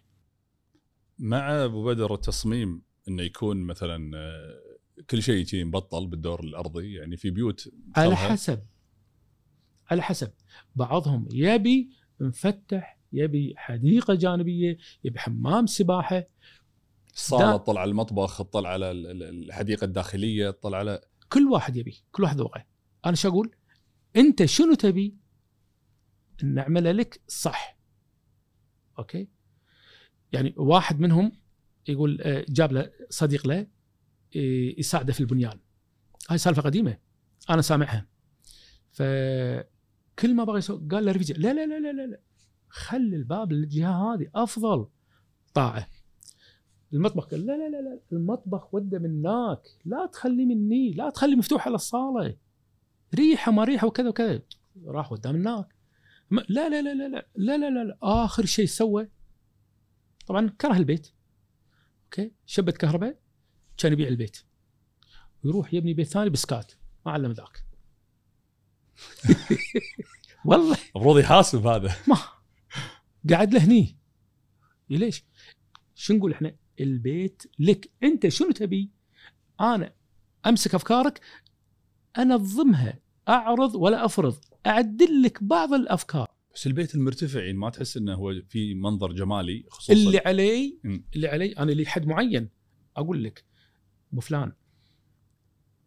مع 1.19 1.65
أبو 1.65 1.85
بدر 1.85 2.13
التصميم 2.13 2.81
إنه 3.07 3.23
يكون 3.23 3.57
مثلا 3.63 4.17
آه، 4.17 4.62
كل 5.09 5.23
شيء 5.23 5.45
شيء 5.45 5.65
مبطل 5.65 6.07
بالدور 6.07 6.39
الأرضي 6.43 6.93
يعني 6.93 7.17
في 7.17 7.29
بيوت 7.29 7.69
على 7.95 8.15
حسب. 8.15 8.63
على 9.91 10.01
حسب. 10.01 10.31
بعضهم 10.75 11.27
يبي 11.33 11.89
مفتح 12.19 12.99
يبي 13.13 13.53
حديقة 13.57 14.13
جانبية 14.13 14.77
يبي 15.03 15.19
حمام 15.19 15.65
سباحة. 15.67 16.23
الصاله 17.13 17.51
دا- 17.51 17.57
تطلع 17.57 17.81
على 17.81 17.91
المطبخ 17.91 18.37
تطلع 18.37 18.69
على 18.69 18.91
ال- 18.91 19.07
ال- 19.07 19.23
الحديقة 19.45 19.85
الداخلية 19.85 20.49
تطلع 20.51 20.77
على 20.77 21.01
كل 21.29 21.47
واحد 21.47 21.75
يبي 21.77 22.03
كل 22.11 22.23
واحد 22.23 22.37
ذوقه 22.37 22.65
أنا 23.05 23.15
شو 23.15 23.29
أقول؟ 23.29 23.55
أنت 24.15 24.45
شنو 24.45 24.73
تبي؟ 24.73 25.17
نعمله 26.43 26.91
لك 26.91 27.21
صح. 27.27 27.77
أوكي؟ 28.99 29.27
يعني 30.33 30.53
واحد 30.57 30.99
منهم 30.99 31.31
يقول 31.87 32.21
آه، 32.21 32.45
جاب 32.49 32.71
له 32.73 32.91
صديق 33.09 33.47
له 33.47 33.67
يساعده 34.35 35.13
في 35.13 35.19
البنيان 35.19 35.59
هاي 36.29 36.37
سالفه 36.37 36.61
قديمه 36.61 36.97
أنا 37.49 37.61
سامعها 37.61 38.07
فكل 38.91 40.35
ما 40.35 40.43
بغى 40.43 40.61
قال 40.91 41.05
له 41.05 41.11
رفيجه 41.11 41.33
لا 41.33 41.53
لا 41.53 41.65
لا 41.65 41.91
لا 41.91 42.05
لا. 42.07 42.19
خلي 42.69 43.15
الباب 43.15 43.51
للجهه 43.51 44.13
هذه 44.13 44.27
افضل 44.35 44.87
طاعه 45.53 45.87
المطبخ 46.93 47.25
قال 47.27 47.45
لا 47.45 47.57
لا 47.57 47.69
لا 47.69 47.81
لا 47.81 47.99
المطبخ 48.11 48.73
وده 48.73 48.99
من 48.99 49.25
هناك 49.25 49.61
لا 49.85 50.05
تخليه 50.05 50.45
مني 50.45 50.93
لا 50.93 51.09
تخليه 51.09 51.35
مفتوح 51.35 51.65
على 51.67 51.75
الصاله 51.75 52.35
ريحه 53.15 53.51
ما 53.51 53.63
ريحه 53.63 53.87
وكذا 53.87 54.09
وكذا 54.09 54.41
راح 54.85 55.11
وداه 55.11 55.31
من 55.31 55.47
هناك 55.47 55.75
ما- 56.29 56.45
لا 56.49 56.69
لا 56.69 56.81
لا 56.81 56.93
لا 56.93 57.07
لا 57.07 57.25
لا 57.35 57.57
لا, 57.57 57.69
لا, 57.69 57.83
لا. 57.83 57.97
اخر 58.03 58.45
شيء 58.45 58.65
سوى 58.65 59.09
طبعا 60.27 60.49
كره 60.61 60.77
البيت 60.77 61.07
أوكي 62.05 62.31
شبت 62.45 62.77
كهرباء 62.77 63.19
كان 63.77 63.93
يبيع 63.93 64.07
البيت. 64.07 64.37
ويروح 65.43 65.73
يبني 65.73 65.93
بيت 65.93 66.07
ثاني 66.07 66.29
بسكات. 66.29 66.71
ما 67.05 67.11
علم 67.11 67.31
ذاك. 67.31 67.65
والله. 70.45 70.77
المفروض 70.95 71.19
يحاسب 71.19 71.67
هذا. 71.67 71.95
ما. 72.07 72.17
قاعد 73.29 73.53
له 73.53 73.65
هني 73.65 73.97
ليش؟ 74.89 75.23
شو 75.95 76.13
نقول 76.13 76.31
إحنا؟ 76.31 76.55
البيت 76.79 77.43
لك. 77.59 77.91
أنت 78.03 78.27
شنو 78.27 78.51
تبي؟ 78.51 78.91
أنا 79.61 79.93
أمسك 80.45 80.75
أفكارك 80.75 81.21
أنظمها. 82.17 82.99
أعرض 83.29 83.75
ولا 83.75 84.05
أفرض. 84.05 84.37
أعدل 84.65 85.21
لك 85.21 85.43
بعض 85.43 85.73
الأفكار. 85.73 86.27
بس 86.55 86.67
البيت 86.67 86.95
المرتفع 86.95 87.39
يعني 87.39 87.57
ما 87.57 87.69
تحس 87.69 87.97
إنه 87.97 88.13
هو 88.13 88.33
في 88.49 88.73
منظر 88.73 89.11
جمالي 89.11 89.65
خصوصا. 89.69 89.93
اللي 89.93 90.17
علي. 90.17 90.79
اللي 91.15 91.27
علي 91.27 91.51
أنا 91.51 91.71
لي 91.71 91.85
حد 91.85 92.05
معين. 92.05 92.49
أقول 92.97 93.23
لك 93.23 93.45
أبو 94.13 94.21
فلان. 94.21 94.51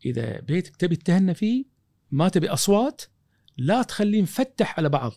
إذا 0.04 0.40
بيتك 0.40 0.76
تبي 0.76 0.96
تتهنى 0.96 1.34
فيه 1.34 1.64
ما 2.10 2.28
تبي 2.28 2.48
أصوات 2.48 3.02
لا 3.56 3.82
تخليه 3.82 4.22
مفتح 4.22 4.78
على 4.78 4.88
بعض. 4.88 5.12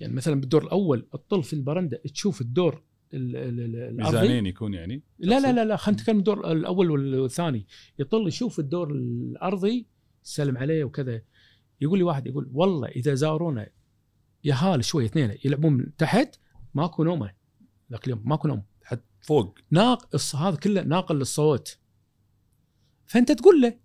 يعني 0.00 0.12
مثلا 0.14 0.40
بالدور 0.40 0.64
الأول 0.64 1.08
تطل 1.12 1.42
في 1.42 1.52
البرندة 1.52 1.96
تشوف 1.96 2.40
الدور 2.40 2.82
ال- 3.14 3.36
ال- 3.36 3.60
ال- 3.60 3.76
الارضي 3.76 4.18
ميزانين 4.20 4.46
يكون 4.46 4.74
يعني 4.74 5.02
لا 5.18 5.40
لا 5.40 5.52
لا 5.52 5.64
لا 5.64 5.76
خلينا 5.76 6.00
نتكلم 6.00 6.18
الدور 6.18 6.52
الأول 6.52 7.18
والثاني. 7.20 7.66
يطل 7.98 8.28
يشوف 8.28 8.58
الدور 8.58 8.90
الأرضي 8.90 9.86
يسلم 10.24 10.58
عليه 10.58 10.84
وكذا. 10.84 11.22
يقول 11.80 11.98
لي 11.98 12.04
واحد 12.04 12.26
يقول 12.26 12.50
والله 12.52 12.88
إذا 12.88 13.14
زارونا 13.14 13.68
يهال 14.44 14.84
شوي 14.84 15.04
اثنين 15.04 15.38
يلعبون 15.44 15.72
من 15.72 15.96
تحت 15.96 16.36
ماكو 16.74 17.04
نومة. 17.04 17.32
ذاك 17.92 18.04
اليوم 18.04 18.22
ماكو 18.24 18.48
نوم. 18.48 18.62
فوق. 19.26 19.58
ناقص 19.70 20.34
هذا 20.36 20.56
كله 20.56 20.82
ناقل 20.82 21.18
للصوت. 21.18 21.78
فأنت 23.06 23.32
تقول 23.32 23.60
له 23.60 23.78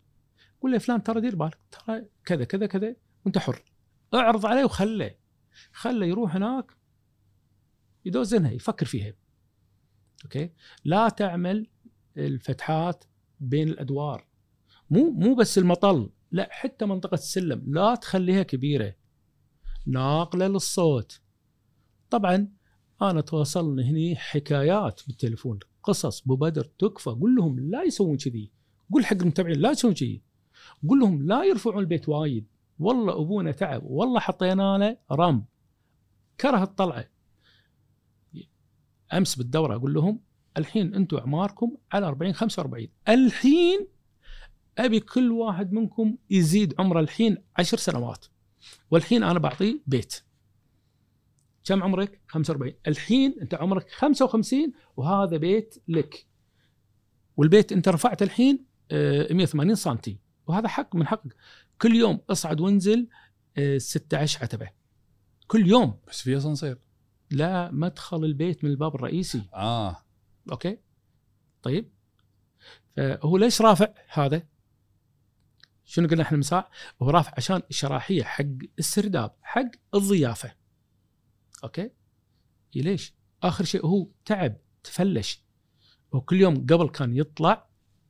قول 0.62 0.72
له 0.72 0.78
فلان 0.78 1.04
ترى 1.04 1.22
دير 1.22 1.36
بالك 1.36 1.60
ترى 1.72 2.06
كذا 2.26 2.44
كذا 2.44 2.66
كذا 2.66 2.96
وأنت 3.26 3.38
حر. 3.38 3.64
اعرض 4.14 4.46
عليه 4.46 4.66
وخله. 4.66 5.16
خله 5.74 6.06
يروح 6.06 6.36
هناك 6.36 6.72
يدوزنها 8.06 8.52
يفكر 8.52 8.86
فيها. 8.86 9.14
أوكي؟ 10.24 10.54
لا 10.84 11.10
تعمل 11.10 11.68
الفتحات 12.18 13.04
بين 13.40 13.70
الأدوار. 13.70 14.28
مو 14.90 15.12
مو 15.12 15.36
بس 15.36 15.58
المطل 15.58 16.10
لا 16.32 16.50
حتى 16.52 16.86
منطقة 16.86 17.16
السلم 17.16 17.64
لا 17.68 17.96
تخليها 17.96 18.44
كبيرة. 18.44 18.96
ناقلة 19.86 20.48
للصوت. 20.48 21.22
طبعا 22.10 22.48
أنا 23.02 23.22
توصلني 23.22 23.84
هني 23.84 24.16
حكايات 24.16 25.02
بالتليفون 25.08 25.60
قصص 25.84 26.22
أبو 26.22 26.36
بدر 26.36 26.64
تكفى 26.64 27.10
قول 27.10 27.36
لهم 27.36 27.60
لا 27.60 27.84
يسوون 27.84 28.18
كذي 28.18 28.52
قول 28.94 29.06
حق 29.06 29.18
المتابعين 29.22 29.60
لا 29.60 29.72
يسوون 29.72 29.94
كذي 29.94 30.22
قول 30.90 31.00
لهم 31.00 31.28
لا 31.28 31.44
يرفعون 31.44 31.80
البيت 31.80 32.10
وايد 32.10 32.48
والله 32.80 33.22
أبونا 33.22 33.52
تعب 33.52 33.84
والله 33.84 34.20
حطينا 34.20 34.78
له 34.78 34.98
رمب 35.12 35.46
كره 36.42 36.64
الطلعة. 36.64 37.06
أمس 39.14 39.36
بالدورة 39.36 39.76
أقول 39.76 39.94
لهم 39.94 40.20
الحين 40.58 40.96
أنتم 40.96 41.18
أعماركم 41.18 41.78
على 41.92 42.08
40 42.08 42.34
45 42.34 42.88
الحين 43.10 43.88
أبي 44.78 45.00
كل 45.00 45.32
واحد 45.32 45.74
منكم 45.74 46.18
يزيد 46.30 46.74
عمره 46.80 47.00
الحين 47.00 47.38
عشر 47.60 47.78
سنوات 47.78 48.26
والحين 48.92 49.24
أنا 49.24 49.40
بعطيه 49.40 49.82
بيت. 49.88 50.24
كم 51.66 51.84
عمرك؟ 51.84 52.22
45 52.28 52.74
الحين 52.88 53.36
أنت 53.42 53.54
عمرك 53.54 53.90
55 53.90 54.74
وهذا 54.98 55.38
بيت 55.38 55.76
لك. 55.88 56.28
والبيت 57.38 57.72
أنت 57.72 57.90
رفعت 57.90 58.22
الحين 58.22 58.66
آه، 58.92 59.34
180 59.34 59.76
سم 59.76 59.98
وهذا 60.48 60.68
حق 60.68 60.96
من 60.96 61.08
حقك. 61.08 61.36
كل 61.82 61.96
يوم 61.96 62.20
اصعد 62.30 62.62
وانزل 62.62 63.08
آه، 63.58 63.78
16 63.78 64.44
عتبة. 64.44 64.70
كل 65.48 65.68
يوم. 65.68 66.00
بس 66.08 66.22
في 66.22 66.38
أسانسير. 66.38 66.78
لا 67.32 67.72
مدخل 67.72 68.26
البيت 68.26 68.64
من 68.64 68.70
الباب 68.70 68.96
الرئيسي. 68.96 69.42
آه. 69.54 69.98
okay؟ 70.52 70.78
طيب. 71.64 71.92
فهو 72.98 73.38
ليش 73.38 73.62
رافع 73.62 73.94
هذا؟ 74.10 74.44
شنو 75.86 76.08
قلنا 76.08 76.24
إحنا 76.24 76.38
مساء؟ 76.38 76.70
هو 77.02 77.10
رافع 77.10 77.34
عشان 77.38 77.62
الشراحية 77.70 78.24
حق 78.24 78.46
السرداب 78.80 79.36
حق 79.42 79.72
الضيافة. 79.96 80.61
okay؟ 81.64 81.92
إي 82.76 82.82
ليش؟ 82.82 83.14
آخر 83.44 83.64
شيء 83.64 83.86
هو 83.86 84.08
تعب 84.26 84.58
تفلش. 84.84 85.44
هو 86.14 86.22
كل 86.22 86.42
يوم 86.42 86.56
قبل 86.66 86.90
كان 86.90 87.16
يطلع 87.18 87.70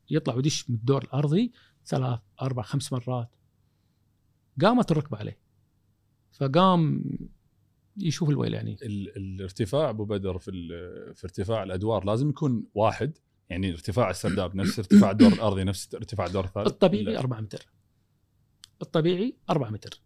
يطلع 0.10 0.34
ويدش 0.36 0.70
من 0.70 0.76
الدور 0.76 1.04
الأرضي 1.04 1.52
ثلاث 1.86 2.20
أربع 2.41 2.64
خمس 2.64 2.93
مرات. 2.93 3.30
قامت 4.62 4.91
الركبة 4.91 5.18
عليه. 5.18 5.39
فقام 6.32 7.04
يشوف 7.97 8.30
الويل 8.30 8.54
يعني. 8.54 8.74
ال- 8.84 9.18
الارتفاع 9.18 9.89
أبو 9.89 10.06
بدر 10.06 10.38
في 10.38 10.52
ال- 10.52 11.16
في 11.16 11.24
ارتفاع 11.24 11.64
الأدوار 11.64 12.06
لازم 12.06 12.30
يكون 12.30 12.66
واحد. 12.74 13.18
يعني 13.49 13.72
ارتفاع 13.72 14.10
السرداب 14.10 14.56
نفس 14.56 14.80
ارتفاع 14.80 15.12
الدور 15.12 15.34
الأرضي 15.34 15.64
نفس 15.64 15.95
ارتفاع 15.95 16.26
الدور 16.28 16.45
الثالث. 16.45 16.68
الطبيعي 16.68 17.04
لا. 17.04 17.20
4 17.20 17.41
متر. 17.41 17.66
الطبيعي 18.82 19.36
4 19.49 19.70
متر. 19.70 20.02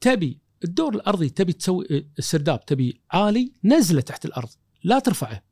تبي 0.00 0.40
الدور 0.64 0.94
الأرضي 0.94 1.28
تبي 1.28 1.52
تسوي 1.52 2.08
السرداب 2.18 2.64
تبي 2.64 3.00
عالي 3.10 3.52
نزله 3.64 4.00
تحت 4.00 4.24
الأرض 4.24 4.48
لا 4.84 4.98
ترفعه. 4.98 5.42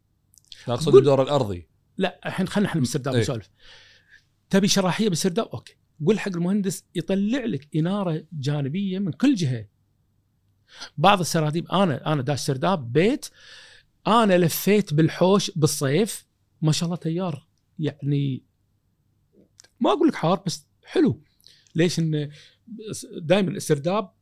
لا 0.68 0.74
اقصد 0.74 0.94
الدور 0.94 1.22
الأرضي؟ 1.22 1.68
لا 1.98 2.20
الحين 2.26 2.48
خلينا 2.48 2.68
إحنا 2.68 2.80
بالسرداب 2.80 3.14
إيه. 3.14 3.20
نسولف. 3.20 3.50
تبي 4.50 4.68
شراحية 4.68 5.08
بالسرداب؟ 5.08 5.46
أوكي. 5.46 5.76
قول 6.06 6.20
حق 6.20 6.28
المهندس 6.28 6.84
يطلع 6.94 7.44
لك 7.44 7.68
إنارة 7.76 8.24
جانبية 8.32 8.98
من 8.98 9.12
كل 9.12 9.34
جهة. 9.34 9.66
بعض 10.98 11.20
السراديب 11.20 11.68
أنا 11.68 12.12
أنا 12.12 12.22
داش 12.22 12.40
سرداب 12.40 12.92
بيت 12.92 13.26
أنا 14.06 14.38
لفيت 14.38 14.94
بالحوش 14.94 15.50
بالصيف 15.50 16.26
ما 16.62 16.72
شاء 16.72 16.86
الله 16.86 16.96
تيار. 16.96 17.46
يعني 17.78 18.42
ما 19.80 19.92
أقول 19.92 20.08
لك 20.08 20.14
حار 20.14 20.42
بس 20.46 20.66
حلو. 20.84 21.22
ليش 21.74 21.98
انه 21.98 22.30
دائما 23.12 23.50
السرداب 23.50 24.12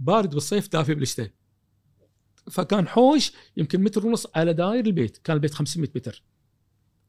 بارد 0.00 0.34
بالصيف 0.34 0.68
دافي 0.68 0.94
بالشتاء. 0.94 1.30
فكان 2.50 2.88
حوش 2.88 3.32
يمكن 3.56 3.82
متر 3.82 4.06
ونص 4.06 4.26
على 4.34 4.52
داير 4.52 4.86
البيت 4.86 5.16
كان 5.16 5.36
البيت 5.36 5.54
500 5.54 5.90
متر. 5.96 6.22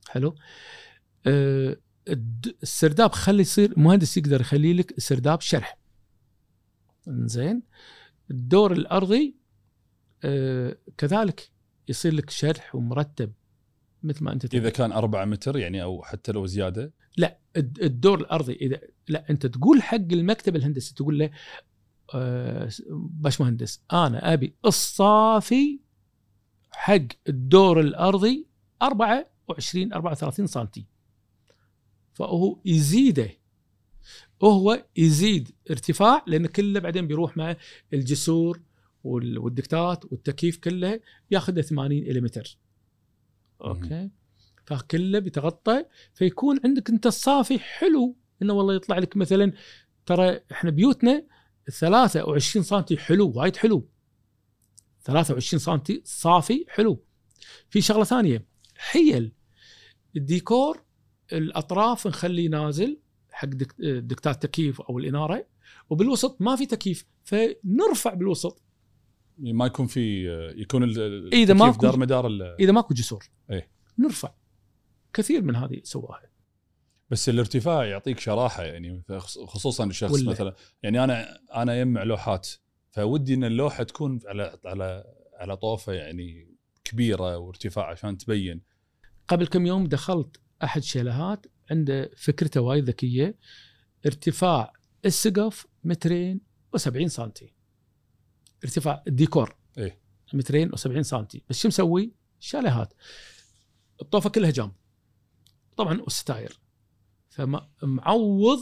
حلو؟ 0.09 0.35
أه 1.25 1.77
الد- 2.09 2.55
السرداب 2.63 3.11
خلي 3.11 3.41
يصير 3.41 3.79
مهندس 3.79 4.17
يقدر 4.17 4.41
يخلي 4.41 4.73
لك 4.73 4.97
السرداب 4.97 5.41
شرح. 5.41 5.77
زين 7.07 7.63
الدور 8.31 8.71
الأرضي 8.71 9.35
أه 10.23 10.77
كذلك 10.97 11.51
يصير 11.87 12.13
لك 12.13 12.29
شرح 12.29 12.75
ومرتب 12.75 13.33
مثل 14.03 14.23
ما 14.23 14.33
أنت 14.33 14.45
تبي. 14.45 14.57
إذا 14.57 14.69
كان 14.69 14.91
4 14.91 15.25
متر 15.25 15.57
يعني 15.57 15.83
أو 15.83 16.03
حتى 16.03 16.31
لو 16.31 16.45
زيادة؟ 16.45 16.93
لا 17.17 17.39
الد- 17.57 17.79
الدور 17.83 18.19
الأرضي 18.19 18.53
اذا 18.53 18.79
لا 19.07 19.29
أنت 19.29 19.45
تقول 19.45 19.81
حق 19.81 19.95
المكتب 19.95 20.55
الهندسي 20.55 20.93
تقول 20.95 21.19
له 21.19 21.31
آه، 22.13 22.69
باش 22.91 23.41
مهندس 23.41 23.81
أنا 23.93 24.33
أبي 24.33 24.55
الصافي 24.65 25.79
حق 26.71 27.01
الدور 27.29 27.79
الأرضي 27.79 28.47
24 28.81 29.93
34 29.93 30.47
سم 30.47 30.65
فهو 32.13 32.59
يزيده. 32.65 33.29
وهو 34.39 34.85
يزيد 34.97 35.51
ارتفاع 35.71 36.23
لأن 36.27 36.47
كله 36.47 36.79
بعدين 36.79 37.07
بيروح 37.07 37.37
مع 37.37 37.55
الجسور 37.93 38.61
وال- 39.03 39.37
والدكتات 39.39 40.05
والتكييف 40.11 40.57
كله 40.57 40.99
ياخذ 41.31 41.61
80 41.61 41.91
إلى 42.03 42.21
متر 42.21 42.57
okay؟ 43.61 44.09
فكله 44.65 45.19
بيتغطى. 45.19 45.85
فيكون 46.13 46.59
عندك 46.65 46.89
أنت 46.89 47.05
الصافي 47.07 47.59
حلو. 47.59 48.15
إنه 48.41 48.53
والله 48.53 48.73
يطلع 48.73 48.97
لك 48.97 49.17
مثلا 49.17 49.53
ترى 50.05 50.39
إحنا 50.51 50.69
بيوتنا 50.71 51.23
23 51.69 52.63
سم 52.63 52.97
حلو 52.97 53.31
وايد 53.35 53.55
حلو. 53.55 53.89
23 55.03 55.59
سم 55.59 56.01
صافي 56.03 56.65
حلو. 56.69 57.03
في 57.69 57.81
شغلة 57.81 58.03
ثانية 58.03 58.45
حيل. 58.77 59.31
الديكور 60.15 60.83
الأطراف 61.33 62.07
نخليه 62.07 62.49
نازل 62.49 62.99
حق 63.31 63.47
دك- 63.47 63.81
دكتات 63.81 64.43
تكييف 64.43 64.81
أو 64.81 64.99
الإنارة. 64.99 65.47
وبالوسط 65.89 66.41
ما 66.41 66.55
في 66.55 66.65
تكييف 66.65 67.05
فنرفع 67.23 68.13
بالوسط. 68.13 68.61
يعني 69.37 69.53
ما 69.53 69.65
يكون 69.65 69.87
في 69.87 70.27
يكون 70.57 70.83
إذا 71.33 71.53
ما 71.53 71.71
دار 71.71 71.97
مدار 71.97 72.55
إذا 72.59 72.71
ماكو 72.71 72.93
جسور. 72.93 73.23
إيه. 73.51 73.71
نرفع. 73.99 74.33
كثير 75.13 75.41
من 75.41 75.55
هذه 75.55 75.81
سواها. 75.83 76.30
بس 77.11 77.29
الارتفاع 77.29 77.85
يعطيك 77.85 78.19
شراحة 78.19 78.63
يعني 78.63 79.03
خصوصا 79.45 79.85
الشخص 79.85 80.11
ولا. 80.11 80.31
مثلا. 80.31 80.55
يعني 80.83 81.03
أنا 81.03 81.39
أنا 81.55 81.79
يجمع 81.79 82.03
لوحات 82.03 82.49
فودي 82.91 83.33
إن 83.33 83.43
اللوحة 83.43 83.83
تكون 83.83 84.19
على 84.25 84.59
على 84.65 85.03
على 85.33 85.57
طوفة 85.57 85.93
يعني 85.93 86.55
كبيرة 86.83 87.37
وارتفاع 87.37 87.89
عشان 87.89 88.17
تبين. 88.17 88.61
قبل 89.27 89.47
كم 89.47 89.65
يوم 89.65 89.87
دخلت 89.87 90.41
أحد 90.63 90.83
شاليهات 90.83 91.45
عنده 91.71 92.11
فكرته 92.17 92.61
وايد 92.61 92.83
ذكية. 92.83 93.37
ارتفاع 94.05 94.73
السقف 95.05 95.67
مترين 95.83 96.41
و70 96.77 97.05
سنتي. 97.05 97.53
ارتفاع 98.63 99.03
الديكور 99.07 99.55
إيه. 99.77 99.99
مترين 100.33 100.71
و70 100.71 101.01
سنتي. 101.01 101.43
بس 101.49 101.61
شو 101.61 101.67
مسوي؟ 101.67 102.13
شاليهات. 102.39 102.93
الطوفة 104.01 104.29
كلها 104.29 104.51
جام. 104.51 104.71
طبعا 105.77 106.01
والستاير. 106.01 106.61
فمعوض 107.31 108.59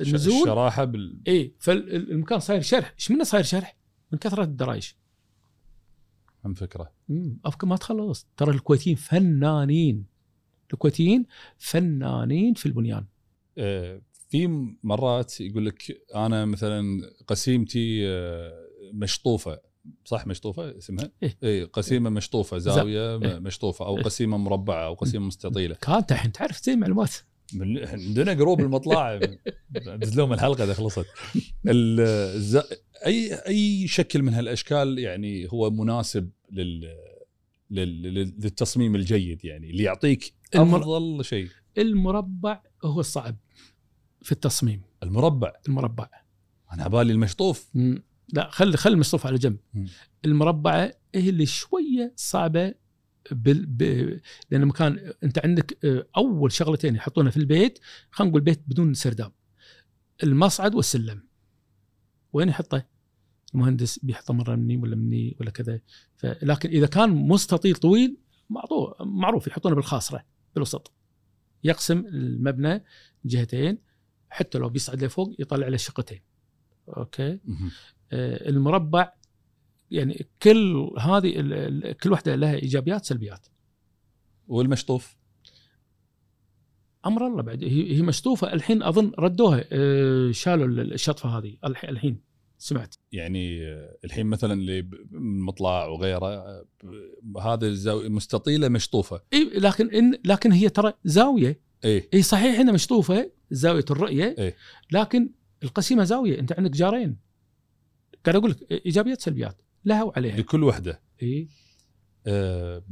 النزول 0.00 0.42
الشراحة 0.42 0.84
بال... 0.84 1.20
اي 1.28 1.54
فالمكان 1.58 2.40
صاير 2.40 2.60
شرح 2.60 2.94
إيش 2.98 3.10
منه 3.10 3.24
صاير 3.24 3.44
شرح؟ 3.44 3.76
من 4.12 4.18
كثرة 4.18 4.42
الدرايش 4.42 4.96
هم 6.44 6.54
فكرة 6.54 6.92
امم 7.10 7.38
افكار 7.44 7.70
ما 7.70 7.76
تخلص 7.76 8.26
ترى 8.36 8.50
الكويتيين 8.50 8.96
فنانين 8.96 10.06
الكويتيين 10.72 11.26
فنانين 11.58 12.54
في 12.54 12.66
البنيان 12.66 13.06
آه، 13.58 14.02
في 14.28 14.72
مرات 14.82 15.40
يقول 15.40 15.66
لك 15.66 16.04
أنا 16.14 16.44
مثلا 16.44 17.10
قسيمتي 17.26 18.08
آه، 18.08 18.68
مشطوفة 18.92 19.60
صح 20.04 20.26
مشطوفة 20.26 20.78
اسمها؟ 20.78 21.10
إيه. 21.22 21.38
اي 21.42 21.64
قسيمة 21.64 22.10
مشطوفة 22.10 22.58
زاوية 22.58 23.16
إيه. 23.16 23.38
مشطوفة 23.38 23.86
أو 23.86 23.96
إيه. 23.96 24.02
قسيمة 24.02 24.36
مربعة 24.36 24.86
أو 24.86 24.94
قسيمة 24.94 25.26
مستطيلة 25.26 25.74
كانت 25.74 26.12
الحين 26.12 26.32
تعرف 26.32 26.64
زي 26.64 26.76
معلومات 26.76 27.14
من- 27.54 27.86
عندنا 27.86 28.32
group 28.32 28.60
المطلع 28.60 29.20
دز 29.70 30.16
لهم 30.16 30.32
الحلقة 30.32 30.64
إذا 30.64 30.74
خلصت. 30.74 31.06
ال- 31.66 32.00
الز- 32.36 32.62
اي 33.06 33.34
أي 33.34 33.86
شكل 33.88 34.22
من 34.22 34.34
هالأشكال 34.34 34.98
يعني 34.98 35.48
هو 35.52 35.70
مناسب 35.70 36.30
لل 36.52 36.80
لل- 37.70 38.02
لل- 38.02 38.34
للتصميم 38.38 38.94
الجيد 38.94 39.44
يعني 39.44 39.70
اللي 39.70 39.82
يعطيك 39.82 40.32
المر- 40.54 40.80
أفضل 40.80 41.24
شيء. 41.24 41.48
المربع 41.78 42.62
هو 42.84 43.00
الصعب 43.00 43.36
في 44.22 44.32
التصميم. 44.32 44.82
المربع؟ 45.02 45.52
المربع. 45.68 46.08
أنا 46.72 46.88
بالي 46.88 47.12
المشطوف. 47.12 47.68
لا 48.32 48.48
خلي 48.50 48.76
خلي 48.76 48.94
المصطفى 48.94 49.28
على 49.28 49.38
جنب. 49.38 49.56
المربعة 50.24 50.92
هي 51.14 51.28
اللي 51.28 51.46
شوية 51.46 52.12
صعبة 52.16 52.74
بال... 53.30 53.66
ب... 53.66 53.82
لأن 54.50 54.64
مكان 54.64 55.12
أنت 55.22 55.38
عندك 55.44 55.84
آه، 55.84 56.06
أول 56.16 56.52
شغلتين 56.52 56.94
يحطونها 56.94 57.30
في 57.30 57.36
البيت 57.36 57.78
خلينا 58.10 58.30
نقول 58.30 58.42
بيت 58.42 58.62
بدون 58.66 58.94
سرداب. 58.94 59.32
المصعد 60.22 60.74
والسلم. 60.74 61.22
وين 62.32 62.48
يحطه؟ 62.48 62.86
المهندس 63.54 63.98
بيحطه 63.98 64.34
مرة 64.34 64.56
مني 64.56 64.76
ولا 64.76 64.96
مني 64.96 65.36
ولا 65.40 65.50
كذا. 65.50 65.80
ف... 66.16 66.26
لكن 66.26 66.68
إذا 66.68 66.86
كان 66.86 67.10
مستطيل 67.10 67.76
طويل 67.76 68.16
معروف 68.50 69.02
معروف 69.02 69.46
يحطونه 69.46 69.74
بالخاصرة 69.74 70.24
بالوسط. 70.54 70.92
يقسم 71.64 71.98
المبنى 71.98 72.84
جهتين 73.24 73.78
حتى 74.30 74.58
لو 74.58 74.68
بيصعد 74.68 75.04
لفوق 75.04 75.34
يطلع 75.38 75.68
له 75.68 75.76
شقتين. 75.76 76.20
أوكي. 76.88 77.32
آه، 78.12 78.48
المربع 78.48 79.12
يعني 79.92 80.26
كل 80.42 80.90
هذه 80.98 81.32
كل 82.02 82.12
واحدة 82.12 82.34
لها 82.34 82.54
إيجابيات 82.54 83.04
سلبيات. 83.04 83.46
والمشطوف؟ 84.48 85.16
أمر 87.06 87.26
الله 87.26 87.42
بعد 87.42 87.64
هي 87.64 88.02
مشطوفة 88.02 88.52
الحين 88.52 88.82
أظن 88.82 89.12
ردوها 89.18 89.64
آه، 89.72 90.30
شالوا 90.30 90.66
ال- 90.66 90.92
الشطفة 90.92 91.28
هذه 91.38 91.56
الح- 91.64 91.84
الحين 91.84 92.20
سمعت. 92.58 92.94
يعني 93.12 93.58
الحين 94.04 94.26
مثلا 94.26 94.52
اللي 94.52 94.88
مطلع 95.20 95.86
وغيره 95.86 96.26
آه، 96.26 96.64
هذا 97.42 97.66
الزاويه 97.66 98.08
مستطيلة 98.08 98.68
مشطوفة. 98.68 99.20
إي 99.32 99.44
لكن 99.44 99.90
إن 99.94 100.18
لكن 100.24 100.52
هي 100.52 100.68
ترى 100.68 100.92
زاوية. 101.04 101.60
إي. 101.84 102.08
هي 102.12 102.22
صحيح 102.22 102.58
إنها 102.60 102.72
مشطوفة 102.74 103.30
زاوية 103.50 103.84
الرؤية 103.90 104.34
إيه. 104.38 104.56
لكن 104.92 105.30
القسيمة 105.62 106.04
زاوية 106.04 106.38
أنت 106.38 106.52
عندك 106.52 106.70
جارين. 106.70 107.16
قاعد 108.24 108.36
أقول 108.36 108.50
لك 108.50 108.72
إيجابيات 108.86 109.20
سلبيات. 109.20 109.62
لها 109.84 110.02
وعليها 110.02 110.36
لكل 110.36 110.64
وحده. 110.64 111.02
إي. 111.22 111.48
آه، 112.26 112.84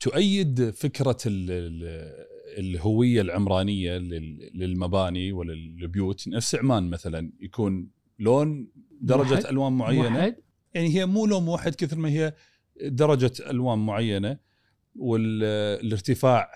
تؤيد 0.00 0.70
فكرة 0.70 1.16
ال- 1.26 1.50
ال- 1.50 2.26
الهوية 2.58 3.20
العمرانية 3.20 3.98
لل- 3.98 4.50
للمباني 4.54 5.32
وللبيوت. 5.32 6.28
نفس 6.28 6.54
عمان 6.54 6.90
مثلا 6.90 7.32
يكون 7.40 7.90
لون 8.18 8.72
درجة 9.00 9.28
موحد؟ 9.34 9.46
ألوان 9.46 9.72
معينة. 9.72 10.08
موحد 10.10 10.36
يعني 10.74 10.88
هي 10.94 11.06
مو 11.06 11.26
لون 11.26 11.42
موحد 11.44 11.74
كثر 11.74 11.96
ما 11.98 12.08
هي 12.08 12.34
درجة 12.82 13.32
ألوان 13.50 13.78
معينة. 13.78 14.38
والارتفاع 14.94 16.50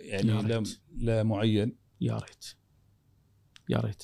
يعني 0.00 0.42
لا. 0.42 0.62
لا 0.96 1.22
معين. 1.22 1.76
يا 2.00 2.16
ريت. 2.16 2.44
يا 3.68 3.78
ريت. 3.78 4.02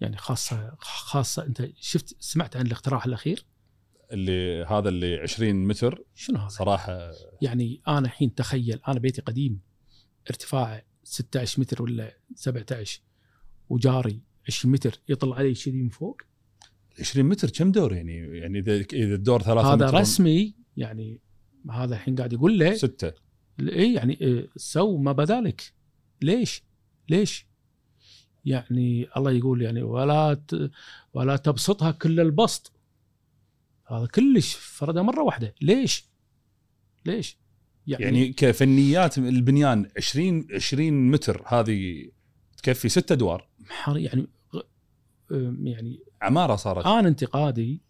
يعني 0.00 0.16
خاصة 0.16 0.74
خاصة 0.78 1.46
أنت 1.46 1.70
شفت 1.80 2.16
سمعت 2.20 2.56
عن 2.56 2.66
الاقتراح 2.66 3.06
الأخير؟ 3.06 3.46
اللي 4.12 4.64
هذا 4.64 4.88
اللي 4.88 5.16
20 5.16 5.54
متر 5.54 6.02
شنو 6.14 6.38
هذا؟ 6.38 6.48
صراحة 6.48 7.10
يعني 7.42 7.80
أنا 7.88 7.98
الحين 7.98 8.34
تخيل 8.34 8.80
أنا 8.88 8.98
بيتي 8.98 9.20
قديم 9.20 9.60
ارتفاعه 10.30 10.82
16 11.04 11.60
متر 11.60 11.82
ولا 11.82 12.18
17 12.34 13.00
وجاري 13.68 14.20
20 14.48 14.72
متر 14.72 15.00
يطلع 15.08 15.36
علي 15.36 15.54
كذي 15.54 15.82
من 15.82 15.88
فوق 15.88 16.22
20 17.00 17.28
متر 17.28 17.50
كم 17.50 17.72
دور 17.72 17.92
يعني 17.92 18.38
يعني 18.38 18.58
اذا 18.58 18.74
إذا 18.92 19.14
الدور 19.14 19.42
ثلاثة 19.42 19.74
هذا 19.74 19.86
متر 19.86 20.00
رسمي 20.00 20.54
يعني 20.76 21.20
هذا 21.70 21.94
الحين 21.94 22.14
قاعد 22.16 22.32
يقول 22.32 22.58
له 22.58 22.74
ستة 22.74 23.12
اي 23.60 23.94
يعني 23.94 24.20
إيه، 24.20 24.48
سو 24.56 24.96
ما 24.96 25.12
بدالك 25.12 25.72
ليش؟ 26.22 26.62
ليش؟ 27.08 27.46
يعني 28.44 29.08
الله 29.16 29.30
يقول 29.30 29.62
يعني 29.62 29.82
ولا. 29.82 30.42
ولا 31.14 31.36
تبسطها 31.36 31.90
كل 31.90 32.20
البسط 32.20 32.72
هذا 33.86 34.06
كلش 34.06 34.54
فردها 34.54 35.02
مره 35.02 35.22
واحدة 35.22 35.54
ليش؟ 35.60 36.04
ليش؟ 37.06 37.38
يعني, 37.86 38.04
يعني 38.04 38.32
كفنيات 38.32 39.18
البنيان 39.18 39.90
20 39.96 40.46
20 40.54 41.10
متر 41.10 41.42
هذه 41.46 42.08
تكفي 42.56 42.88
ستة 42.88 43.12
ادوار 43.12 43.48
يعني 43.88 44.26
يعني 45.62 45.98
عمارة 46.22 46.56
صارت 46.56 46.86
أنا 46.86 47.08
انتقادي 47.08 47.80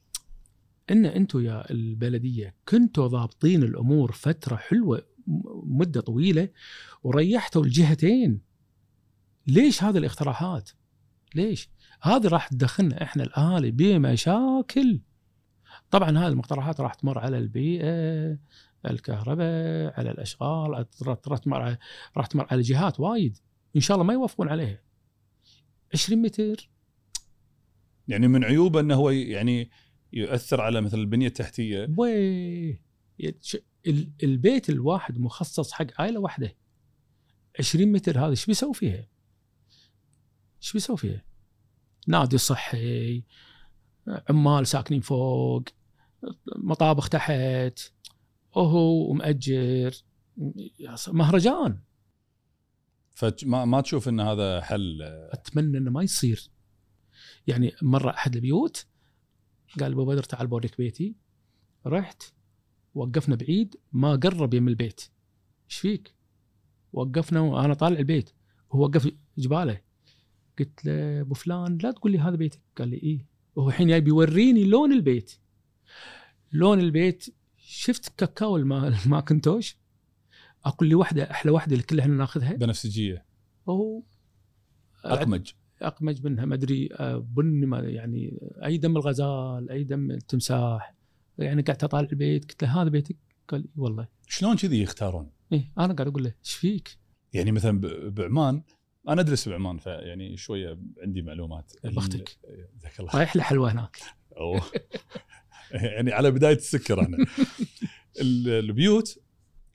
إن 0.91 1.07
أنتم 1.07 1.45
يا 1.45 1.71
البلدية 1.71 2.55
كنتوا 2.69 3.07
ضابطين 3.07 3.63
الأمور 3.63 4.13
فترة 4.13 4.57
حلوة 4.57 5.07
مدة 5.67 6.01
طويلة 6.01 6.49
وريحتوا 7.03 7.65
الجهتين 7.65 8.41
ليش 9.47 9.83
هذه 9.83 9.99
الاقتراحات؟ 9.99 10.71
ليش؟ 11.35 11.69
هذه 12.03 12.29
راح 12.29 12.49
تدخلنا 12.49 13.03
إحنا 13.03 13.23
الاهالي 13.23 13.71
بمشاكل 13.71 15.01
طبعا 15.95 16.11
هذه 16.11 16.29
المقترحات 16.29 16.81
راح 16.81 16.95
تمر 16.95 17.19
على 17.19 17.39
البيئة 17.39 18.39
الكهرباء 18.87 20.01
على 20.01 20.11
الأشغال 20.11 20.87
راح 22.17 22.27
تمر 22.27 22.47
على 22.51 22.63
جهات 22.63 23.01
وايد 23.01 23.39
إن 23.77 23.81
شاء 23.81 23.95
الله 23.95 24.07
ما 24.07 24.13
يوافقون 24.13 24.49
عليها. 24.49 24.83
20 25.95 26.23
متر. 26.23 26.71
يعني 28.09 28.29
من 28.29 28.45
عيوبه 28.45 28.81
أنه 28.81 28.95
هو 28.95 29.11
يعني 29.11 29.71
يؤثر 30.13 30.61
على 30.61 30.81
مثل 30.81 30.99
البنية 30.99 31.27
التحتية. 31.27 31.95
وي 31.99 32.81
البيت 34.23 34.71
الواحد 34.71 35.19
مخصص 35.19 35.73
حق 35.73 35.87
عائلة 35.99 36.21
واحدة. 36.21 36.57
20 37.59 37.93
متر 37.93 38.19
هذا 38.19 38.31
إيش 38.31 38.47
بيسوي 38.47 38.75
فيها؟ 38.75 39.07
إيش 40.63 40.73
بيسوي 40.73 40.97
فيها؟ 40.97 41.25
نادي 42.09 42.39
صحي 42.39 43.23
عمال 44.31 44.67
ساكنين 44.67 45.01
فوق. 45.01 45.65
مطابخ 46.57 47.09
تحت 47.09 47.81
وهو 48.57 49.13
مأجر 49.13 49.95
مهرجان. 51.09 51.79
فما 53.15 53.65
ما 53.65 53.81
تشوف 53.81 54.09
إن 54.09 54.21
هذا 54.21 54.61
حل؟ 54.61 55.03
أتمنى 55.03 55.79
إنه 55.79 55.91
ما 55.91 56.03
يصير. 56.03 56.51
يعني 57.47 57.73
مرة 57.83 58.11
أحد 58.11 58.35
البيوت 58.35 58.87
قال 59.81 59.93
أبو 59.93 60.05
بدر 60.05 60.23
تعال 60.23 60.47
بوريك 60.47 60.79
بيتي. 60.79 61.15
رحت 61.87 62.23
وقفنا 62.95 63.37
بعيد 63.37 63.77
ما 63.93 64.17
قرب 64.17 64.55
يم 64.55 64.69
البيت. 64.69 65.01
إيش 65.71 65.79
فيك؟ 65.79 66.15
وقفنا 66.93 67.41
وأنا 67.41 67.75
طالع 67.75 67.99
البيت. 67.99 68.31
هو 68.73 68.83
وقف 68.83 69.13
جباله. 69.39 69.81
قلت 70.59 70.85
له 70.85 71.21
أبو 71.21 71.35
فلان 71.35 71.79
لا 71.83 71.91
تقول 71.91 72.13
لي 72.13 72.19
هذا 72.19 72.37
بيتك. 72.37 72.61
قال 72.79 72.89
لي 72.89 72.97
إيه. 72.97 73.27
وهو 73.57 73.69
الحين 73.69 73.89
جاي 73.89 74.01
بيوريني 74.01 74.65
لون 74.65 74.93
البيت. 74.93 75.39
لون 76.53 76.81
البيت 76.81 77.35
شفت 77.57 78.09
كاكاو 78.19 78.57
الما- 78.57 78.89
الماكنتوش 79.05 79.77
أقول 80.65 80.89
لي 80.89 80.95
واحدة 80.95 81.31
أحلى 81.31 81.53
واحدة 81.53 81.73
اللي 81.73 81.83
كلنا 81.87 82.07
ناخذها 82.07 82.53
بنفسجية 82.53 83.25
وهو 83.67 84.03
أقمج 85.05 85.53
أقمج 85.83 86.25
منها 86.27 86.45
ما 86.45 86.55
أدري 86.55 86.89
آه، 86.93 87.17
بني 87.17 87.67
ما 87.67 87.79
يعني 87.81 88.39
أي 88.65 88.79
دم 88.79 88.97
الغزال 88.97 89.71
أي 89.71 89.85
دم 89.85 90.11
التمساح 90.11 90.95
يعني 91.39 91.63
قعدت 91.63 91.85
أطالع 91.85 92.09
البيت 92.13 92.45
قلت 92.51 92.65
له 92.65 92.83
هذا 92.83 92.89
بيتك؟ 92.89 93.17
قال 93.49 93.61
لي 93.61 93.69
والله 93.77 94.09
شلون 94.29 94.57
كذي 94.57 94.83
يختارون؟ 94.83 95.31
إيه 95.53 95.73
أنا 95.79 95.95
قاعد 95.95 96.09
أقول 96.09 96.25
له 96.25 96.35
إيش 96.45 96.53
فيك؟ 96.53 96.99
يعني 97.33 97.53
مثلا 97.53 97.81
بعمان 98.11 98.63
أنا 99.09 99.21
أدرس 99.21 99.49
بعمان 99.49 99.79
فيعني 99.79 100.37
شوية 100.37 100.79
عندي 101.03 101.23
معلومات 101.23 101.73
بختك. 101.85 102.39
جزاك 102.79 103.01
الله 103.01 103.11
رايح 103.17 103.37
له 103.37 103.43
حلوة 103.43 103.73
هناك. 103.73 103.99
يعني 105.95 106.13
على 106.13 106.31
بداية 106.31 106.57
السكر 106.57 107.03
إحنا 107.03 107.17
ال- 108.21 108.49
البيوت 108.49 109.19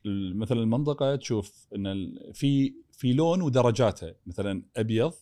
ال- 0.05 0.37
مثلا 0.37 0.59
المنطقة 0.59 1.15
تشوف 1.15 1.67
إن 1.75 2.13
في 2.33 2.73
في 2.91 3.13
لون 3.13 3.41
ودرجاته. 3.41 4.13
مثلا 4.25 4.63
أبيض 4.77 5.13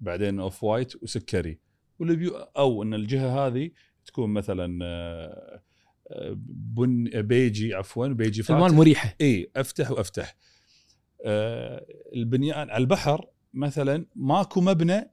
بعدين 0.00 0.40
off 0.40 0.64
white 0.64 1.02
وسكري. 1.02 1.58
والبيو 1.98 2.30
أو 2.36 2.82
إن 2.82 2.94
الجهة 2.94 3.46
هذه 3.46 3.70
تكون 4.06 4.30
مثلا 4.30 4.78
آه، 4.84 5.62
آه، 6.10 6.36
بن 6.48 7.04
بيجي 7.22 7.74
عفوا 7.74 8.06
بيجي 8.06 8.42
فاتح. 8.42 8.56
ألوان 8.56 8.74
مريحة. 8.74 9.14
إي 9.20 9.50
أفتح 9.56 9.90
وأفتح. 9.90 10.36
آه 11.24 11.86
البنيان 12.14 12.70
على 12.70 12.76
البحر 12.82 13.26
مثلا 13.54 14.06
ماكو 14.16 14.60
مبنى 14.60 15.10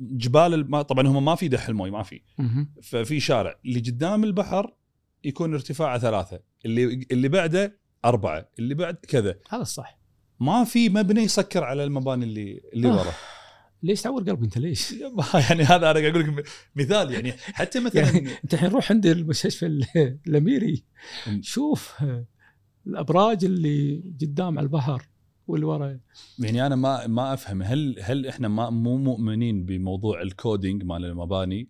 جبال 0.00 0.54
الم... 0.54 0.82
طبعا 0.82 1.06
هم 1.08 1.24
ما 1.24 1.34
في 1.34 1.48
دحل 1.48 1.74
موي 1.74 1.90
ما 1.90 2.02
في. 2.02 2.20
ففي 2.82 3.20
شارع 3.20 3.54
اللي 3.64 3.80
قدام 3.80 4.24
البحر 4.24 4.74
يكون 5.24 5.54
ارتفاعه 5.54 5.98
ثلاثة 5.98 6.40
اللي 6.64 7.06
اللي 7.10 7.28
بعده 7.28 7.80
أربعة 8.04 8.48
اللي 8.58 8.74
بعد 8.74 8.94
كذا 8.94 9.38
هذا 9.50 9.62
الصح 9.62 9.98
ما 10.40 10.64
في 10.64 10.88
مبنى 10.88 11.20
يسكر 11.20 11.64
على 11.64 11.84
المباني 11.84 12.24
اللي 12.24 12.60
اللي 12.72 12.88
آه. 12.88 12.92
ورا 12.92 13.12
ليش 13.82 14.02
تعور 14.02 14.22
قلبي 14.22 14.44
أنت 14.44 14.58
ليش؟ 14.58 14.92
يعني 15.50 15.62
هذا 15.62 15.90
أنا 15.90 16.00
قاعد 16.00 16.16
أقول 16.16 16.36
لك 16.36 16.46
مثال 16.76 17.10
يعني 17.10 17.32
حتى 17.32 17.80
مثلا 17.80 18.02
يعني 18.02 18.28
أنت 18.44 18.54
الحين 18.54 18.70
روح 18.70 18.92
عند 18.92 19.06
المستشفى 19.06 19.66
ال- 19.66 19.86
الأميري. 20.26 20.84
شوف 21.40 21.94
الأبراج 22.86 23.44
اللي 23.44 24.02
قدام 24.20 24.58
على 24.58 24.64
البحر 24.64 25.02
واللي 25.50 25.66
ورا 25.66 26.00
يعني 26.38 26.66
أنا 26.66 26.76
ما 26.76 27.06
ما 27.06 27.34
أفهم 27.34 27.62
هل 27.62 27.96
هل 28.00 28.26
إحنا 28.26 28.48
ما 28.48 28.70
مو 28.70 28.96
مؤمنين 28.96 29.64
بموضوع 29.64 30.22
الكودينج 30.22 30.84
مال 30.84 31.04
المباني 31.04 31.68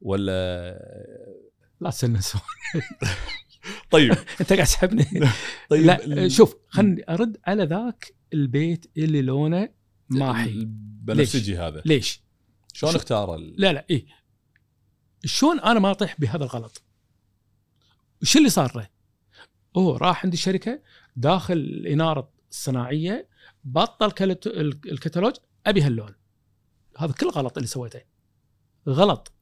ولا؟ 0.00 0.32
لا 1.80 1.90
تسنسون 1.90 2.40
طيب. 3.90 4.12
أنت 4.40 4.52
قاعد 4.52 4.66
تسحبني. 4.66 5.04
طيب. 5.70 5.86
لا 5.86 6.28
شوف 6.28 6.56
خلني 6.68 7.04
أرد 7.08 7.36
على 7.46 7.64
ذاك 7.64 8.14
البيت 8.32 8.86
اللي 8.96 9.22
لونه 9.22 9.68
ماحي. 10.08 10.50
البنفسجي 10.50 11.58
هذا. 11.58 11.82
ليش؟ 11.84 12.22
شلون 12.72 12.94
اختار 12.94 13.34
ال... 13.34 13.54
لا 13.60 13.72
لا 13.72 13.86
إيه. 13.90 14.06
شلون 15.24 15.60
أنا 15.60 15.80
ما 15.80 15.90
أطيح 15.90 16.20
بهذا 16.20 16.44
الغلط؟ 16.44 16.82
وش 18.22 18.36
اللي 18.36 18.48
صار 18.48 18.72
له؟ 18.76 18.88
هو 19.76 19.96
راح 19.96 20.24
عند 20.24 20.32
الشركة 20.32 20.82
داخل 21.16 21.54
الاناره 21.54 22.30
الصناعيه 22.50 23.28
بطل 23.64 24.06
الكتالوج 24.86 25.34
أبي 25.66 25.82
هاللون. 25.82 26.14
هذا 26.98 27.12
كل 27.12 27.28
غلط 27.28 27.56
اللي 27.56 27.66
سويته. 27.66 28.00
غلط. 28.88 29.32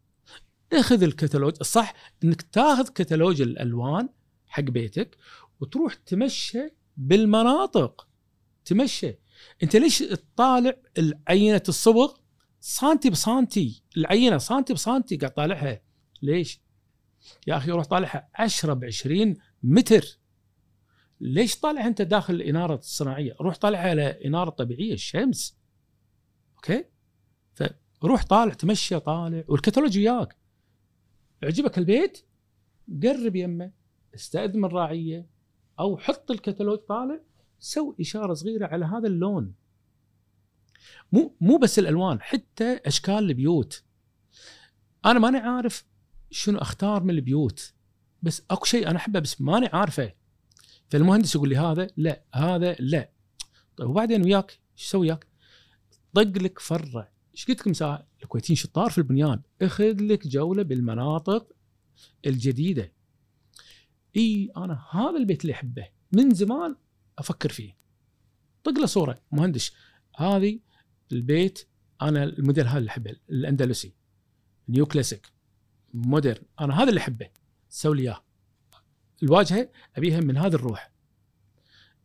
اخذ 0.73 1.03
الكتالوج 1.03 1.57
الصح 1.61 1.95
إنك 2.25 2.43
تاخذ 2.43 2.89
كتالوج 2.89 3.41
الألوان 3.41 4.09
حق 4.47 4.63
بيتك 4.63 5.17
وتروح 5.61 5.95
تمشى 5.95 6.69
بالمناطق. 6.97 8.09
تمشى. 8.65 9.15
أنت 9.63 9.77
ليش 9.77 9.99
تطالع 9.99 10.75
عينه 11.29 11.63
الصبغ؟ 11.69 12.15
سانتي 12.61 13.11
بسانتي. 13.11 13.83
العينة 13.97 14.39
سانتي 14.39 14.73
بسانتي 14.73 15.17
قاعد 15.17 15.35
طالعها. 15.35 15.81
ليش؟ 16.23 16.61
يا 17.47 17.57
أخي 17.57 17.71
روح 17.71 17.87
طالعها 17.87 18.29
10 18.35 18.75
ب 18.75 18.85
20 18.85 19.37
متر. 19.63 20.19
ليش 21.21 21.61
طالع 21.61 21.87
أنت 21.87 22.03
داخل 22.03 22.35
الإنارة 22.35 22.75
الصناعية؟ 22.75 23.37
روح 23.41 23.57
طالعها 23.57 23.91
على 23.91 24.27
إنارة 24.27 24.51
طبيعية 24.51 24.93
الشمس. 24.93 25.59
okay؟ 26.57 26.85
فروح 28.01 28.25
طالع 28.25 28.55
تمشى 28.55 29.01
طالع 29.01 29.45
والكتالوج 29.49 29.99
وياك. 29.99 30.37
عجبك 31.43 31.79
البيت؟ 31.79 32.25
قرب 33.03 33.37
يمه 33.37 33.73
استأذن 34.15 34.59
من 34.59 34.65
الراعيه 34.65 35.27
أو 35.81 35.99
حط 35.99 36.31
الكتالوج 36.31 36.79
طالع 36.79 37.21
سوي 37.59 37.97
إشارة 38.01 38.35
صغيرة 38.35 38.67
على 38.67 38.85
هذا 38.85 39.09
اللون. 39.09 39.55
مو 41.13 41.37
مو 41.41 41.57
بس 41.57 41.79
الألوان 41.79 42.21
حتى 42.21 42.81
أشكال 42.87 43.19
البيوت. 43.19 43.85
أنا 45.07 45.19
ماني 45.19 45.39
عارف 45.39 45.85
شنو 46.31 46.59
أختار 46.59 47.03
من 47.03 47.11
البيوت 47.11 47.75
بس 48.23 48.43
أكو 48.51 48.65
شيء 48.65 48.91
أنا 48.91 48.97
أحبه 48.97 49.21
بس 49.21 49.41
ماني 49.41 49.67
عارفه. 49.67 50.13
فالمهندس 50.89 51.35
يقول 51.35 51.49
لي 51.49 51.57
هذا 51.57 51.87
لا 51.97 52.23
هذا 52.35 52.77
لا. 52.79 53.11
طيب 53.77 53.91
وبعدين 53.91 54.23
وياك؟ 54.23 54.51
إيش 54.79 54.87
أسوي 54.87 55.01
وياك؟ 55.01 55.27
طق 56.15 56.23
لك 56.23 56.59
فرة. 56.59 57.09
إيش 57.35 57.47
قلت 57.47 57.61
لكم 57.61 57.73
ساعة؟ 57.73 58.07
الكويتيين 58.23 58.57
شطار 58.57 58.91
في 58.91 58.99
البنيان. 58.99 59.43
أخذ 59.63 60.01
لك 60.01 60.27
جولة 60.27 60.63
بالمناطق 60.63 61.53
الجديدة. 62.27 62.93
إي 64.17 64.51
أنا 64.57 64.85
هذا 64.91 65.17
البيت 65.17 65.43
اللي 65.43 65.53
أحبه 65.53 65.89
من 66.13 66.35
زمان 66.35 66.77
أفكر 67.19 67.49
فيه. 67.49 67.77
طق 68.65 68.79
له 68.79 68.87
صورة. 68.87 69.21
مهندس 69.33 69.73
هذه 70.17 70.61
البيت 71.13 71.69
أنا 72.03 72.25
الموديل 72.25 72.67
هذا 72.67 72.79
اللي 72.79 72.91
أحبه 72.91 73.17
الأندلسي 73.31 73.95
neo 74.69 74.87
classic 74.87 75.33
modern 75.95 76.43
أنا 76.61 76.83
هذا 76.83 76.89
اللي 76.89 77.01
أحبه. 77.01 77.29
سوي 77.69 77.97
لي 77.97 78.03
إياه. 78.03 78.28
الواجهة 79.23 79.71
أبيها 79.97 80.21
من 80.21 80.37
هذا 80.37 80.57
الروح. 80.57 80.93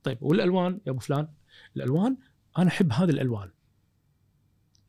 طيب 0.03 0.17
والألوان 0.21 0.81
يا 0.85 0.91
أبو 0.91 0.99
فلان؟ 0.99 1.27
الألوان 1.75 2.17
أنا 2.57 2.67
أحب 2.67 2.91
هذه 2.91 3.09
الألوان. 3.09 3.51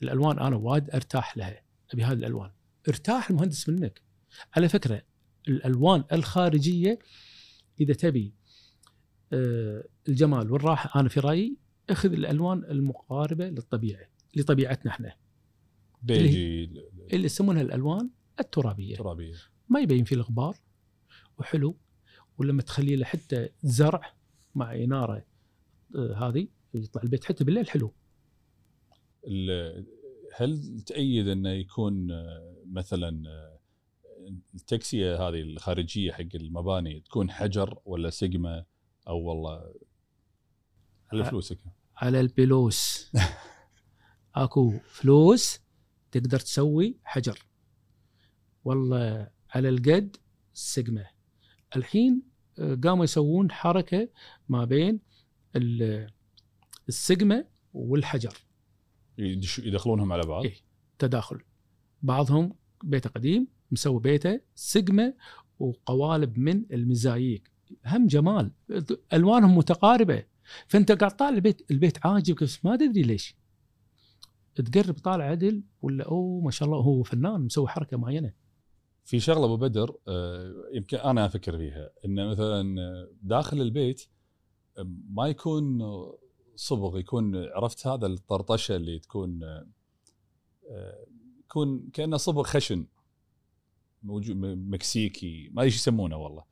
الألوان 0.02 0.38
أنا 0.38 0.56
وايد 0.56 0.90
أرتاح 0.90 1.36
لها 1.36 1.62
أبي 1.92 2.04
هذه 2.04 2.12
الألوان. 2.12 2.50
ارتاح 2.88 3.30
المهندس 3.30 3.68
منك. 3.68 4.02
على 4.56 4.68
فكرة 4.68 5.02
الألوان 5.48 6.04
الخارجية 6.12 6.98
إذا 7.80 7.94
تبي 7.94 8.34
آه، 9.32 9.84
الجمال 10.08 10.50
والراحة 10.52 11.00
أنا 11.00 11.08
في 11.08 11.20
رأيي 11.20 11.56
أخذ 11.90 12.12
الألوان 12.12 12.64
المقاربة 12.64 13.48
للطبيعة 13.48 14.08
لطبيعتنا 14.36 14.92
إحنا. 14.92 15.16
بيجي 16.02 16.64
اللي 17.12 17.26
يسمونها 17.26 17.62
الألوان 17.62 18.10
الترابية. 18.40 18.96
ترابية. 18.96 19.34
ما 19.68 19.80
يبين 19.80 20.04
فيه 20.04 20.16
الغبار 20.16 20.56
وحلو 21.38 21.76
ولما 22.38 22.62
تخلي 22.62 22.96
له 22.96 23.04
حتى 23.04 23.48
زرع 23.62 24.14
مع 24.54 24.74
إنارة 24.74 25.24
آه، 25.96 26.14
هذه 26.14 26.48
يطلع 26.74 27.02
البيت 27.02 27.24
حتى 27.24 27.44
بالليل 27.44 27.70
حلو. 27.70 27.94
هل 30.36 30.80
تأيد 30.86 31.28
انه 31.28 31.50
يكون 31.50 32.10
آه، 32.10 32.56
مثلا 32.66 33.28
آه، 33.28 33.58
التكسيه 34.54 35.16
هذه 35.16 35.42
الخارجية 35.42 36.12
حق 36.12 36.34
المباني 36.34 37.00
تكون 37.00 37.30
حجر 37.30 37.78
ولا 37.84 38.10
سيجما 38.10 38.64
أو 39.08 39.18
والله 39.18 39.74
على 41.12 41.24
فلوسك؟ 41.24 41.58
على 41.96 42.20
الفلوس 42.20 43.12
أكو 44.34 44.78
فلوس 44.78 45.60
تقدر 46.12 46.38
تسوي 46.38 46.98
حجر. 47.04 47.46
والله 48.64 49.30
على 49.50 49.68
القد 49.68 50.16
سجمه 50.52 51.13
الحين 51.76 52.22
آه، 52.58 52.74
قاموا 52.74 53.04
يسوون 53.04 53.50
حركة 53.50 54.08
ما 54.48 54.64
بين 54.64 55.00
ال- 55.56 56.10
السجمة 56.88 57.44
والحجر. 57.74 58.34
يدخلونهم 59.58 60.12
على 60.12 60.22
بعض؟ 60.22 60.44
إيه. 60.44 60.54
تداخل. 60.98 61.40
بعضهم 62.02 62.54
بيته 62.84 63.10
قديم 63.10 63.48
مسوي 63.70 64.00
بيته 64.00 64.40
سجمة 64.54 65.14
وقوالب 65.58 66.38
من 66.38 66.64
المزاييك 66.72 67.50
هم 67.86 68.06
جمال. 68.06 68.50
ألوانهم 69.12 69.56
متقاربة. 69.58 70.24
فأنت 70.66 70.92
قاعد 70.92 71.16
طالع 71.16 71.34
البيت 71.36 71.70
البيت 71.70 72.06
عاجبك 72.06 72.42
بس 72.42 72.64
ما 72.64 72.76
تدري 72.76 73.02
ليش. 73.02 73.36
تقرب 74.54 74.94
طالع 74.94 75.24
عدل 75.24 75.62
ولا 75.82 76.04
أوه 76.04 76.44
ما 76.44 76.50
شاء 76.50 76.68
الله 76.68 76.78
هو 76.78 77.02
فنان 77.02 77.40
مسوي 77.40 77.68
حركة 77.68 77.96
معينة. 77.96 78.32
في 79.04 79.20
شغلة 79.20 79.44
أبو 79.44 79.56
بدر 79.56 79.96
آه، 80.08 80.54
يمكن 80.74 80.96
أنا 80.96 81.26
أفكر 81.26 81.58
فيها 81.58 81.90
إنه 82.04 82.26
مثلا 82.26 82.76
داخل 83.22 83.60
البيت 83.60 84.08
ما 85.10 85.26
يكون 85.28 85.82
صبغ 86.56 86.98
يكون 86.98 87.36
عرفت 87.36 87.86
هذا 87.86 88.06
الطرطشة 88.06 88.76
اللي 88.76 88.98
تكون 88.98 89.40
آه، 90.70 91.06
يكون 91.44 91.90
كأنه 91.92 92.16
صبغ 92.16 92.42
خشن 92.42 92.86
موجود 94.02 94.36
مكسيكي 94.36 95.50
ما 95.52 95.62
إيش 95.62 95.74
يسمونه 95.74 96.16
والله. 96.16 96.44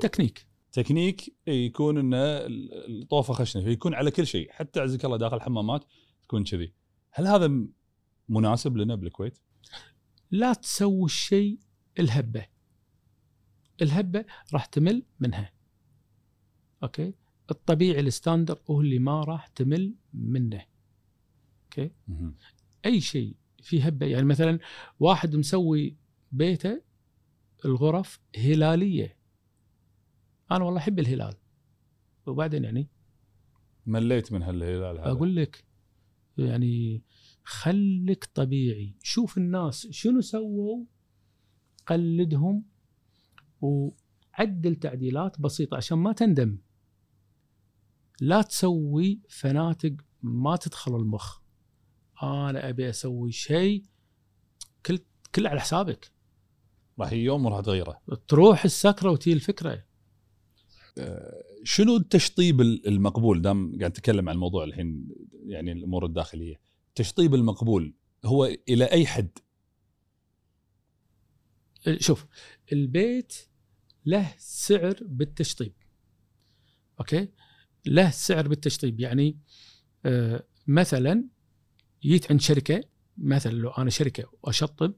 technique. 0.00 0.48
technique 0.72 1.36
يكون 1.46 1.98
إنه 1.98 2.16
ال- 2.16 3.02
الطوفه 3.02 3.34
خشنة 3.34 3.62
فيكون 3.62 3.94
على 3.94 4.10
كل 4.10 4.26
شيء 4.26 4.50
حتى 4.50 4.80
عزك 4.80 5.04
الله 5.04 5.16
داخل 5.16 5.36
الحمامات 5.36 5.84
تكون 6.24 6.44
كذي. 6.44 6.72
هل 7.10 7.26
هذا 7.26 7.66
مناسب 8.28 8.76
لنا 8.76 8.94
بالكويت؟ 8.94 9.38
لا 10.30 10.52
تسوي 10.52 11.04
الشيء 11.04 11.58
الهبة. 11.98 12.46
الهبة 13.82 14.24
راح 14.52 14.66
تمل 14.66 15.02
منها. 15.20 15.52
okay؟ 16.82 17.14
الطبيعي 17.50 18.00
ال 18.00 18.06
standard 18.06 18.58
هو 18.70 18.80
اللي 18.80 18.98
ما 18.98 19.20
راح 19.20 19.46
تمل 19.46 19.94
منه. 20.14 20.64
okay. 21.64 21.90
أي 22.86 23.00
شيء 23.00 23.36
فيه 23.62 23.86
هبة 23.86 24.06
يعني 24.06 24.24
مثلا 24.24 24.58
واحد 25.00 25.36
مسوي 25.36 25.96
بيته 26.32 26.82
الغرف 27.64 28.20
هلالية. 28.36 29.16
أنا 30.50 30.64
والله 30.64 30.78
أحب 30.80 30.98
الهلال. 30.98 31.34
وبعدين 32.26 32.64
يعني 32.64 32.88
مليت 33.86 34.32
من 34.32 34.42
هالهلال 34.42 34.98
هذا. 34.98 35.10
أقول 35.10 35.36
لك 35.36 35.64
يعني 36.38 37.02
خليك 37.44 38.24
طبيعي. 38.24 38.94
شوف 39.02 39.38
الناس 39.38 39.86
شنو 39.90 40.20
سووا 40.20 40.84
قلدهم 41.88 42.64
وعدل 43.60 44.76
تعديلات 44.76 45.40
بسيطة 45.40 45.76
عشان 45.76 45.98
ما 45.98 46.12
تندم. 46.12 46.58
لا 48.20 48.42
تسوي 48.42 49.20
فناتق 49.28 49.96
ما 50.22 50.56
تدخل 50.56 50.96
المخ. 50.96 51.40
أنا 52.22 52.68
أبي 52.68 52.90
أسوي 52.90 53.32
شيء 53.32 53.84
كل 54.86 54.98
كل 55.34 55.46
على 55.46 55.60
حسابك. 55.60 56.12
راح 57.00 57.12
يوم 57.12 57.46
وراح 57.46 57.60
تغيره. 57.60 58.00
تروح 58.28 58.64
السكرة 58.64 59.10
وتي 59.10 59.32
الفكرة 59.32 59.84
شنو 61.64 61.96
التشطيب 61.96 62.60
المقبول؟ 62.60 63.42
دام 63.42 63.78
قاعد 63.78 63.90
نتكلم 63.90 64.28
عن 64.28 64.34
الموضوع 64.34 64.64
الحين 64.64 65.08
يعني 65.46 65.72
الأمور 65.72 66.04
الداخلية. 66.04 66.60
التشطيب 66.88 67.34
المقبول 67.34 67.94
هو 68.24 68.44
إلى 68.68 68.84
أي 68.84 69.06
حد؟ 69.06 69.38
شوف 71.98 72.26
البيت 72.72 73.34
له 74.06 74.34
سعر 74.38 74.96
بالتشطيب 75.02 75.72
okay 77.00 77.28
له 77.86 78.10
سعر 78.10 78.48
بالتشطيب 78.48 79.00
يعني 79.00 79.38
آه 80.06 80.44
مثلا 80.66 81.24
جيت 82.02 82.30
عند 82.30 82.40
شركة 82.40 82.80
مثلا 83.18 83.52
لو 83.52 83.70
أنا 83.70 83.90
شركة 83.90 84.24
وأشطب 84.42 84.94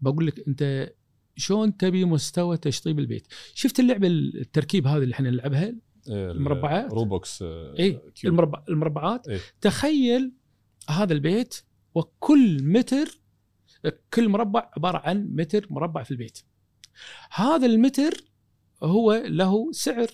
بقول 0.00 0.26
لك 0.26 0.48
أنت 0.48 0.92
شلون 1.36 1.76
تبي 1.76 2.04
مستوى 2.04 2.56
تشطيب 2.56 2.98
البيت 2.98 3.26
شفت 3.54 3.80
اللعبة 3.80 4.06
التركيب 4.08 4.86
هذه 4.86 5.02
اللي 5.02 5.14
إحنا 5.14 5.30
نلعبها 5.30 5.74
المربعات؟ 6.08 6.92
روبوكس 6.92 7.42
إيه، 7.42 7.98
كيوب. 8.14 8.32
المربع 8.32 8.64
المربعات 8.68 9.28
إيه. 9.28 9.40
تخيل 9.60 10.32
هذا 10.88 11.12
البيت 11.12 11.62
وكل 11.94 12.62
متر 12.62 13.19
كل 14.14 14.28
مربع 14.28 14.70
عبارة 14.76 14.98
عن 14.98 15.28
متر 15.36 15.66
مربع 15.70 16.02
في 16.02 16.10
البيت. 16.10 16.38
هذا 17.30 17.66
المتر 17.66 18.24
هو 18.82 19.12
له 19.26 19.72
سعر. 19.72 20.08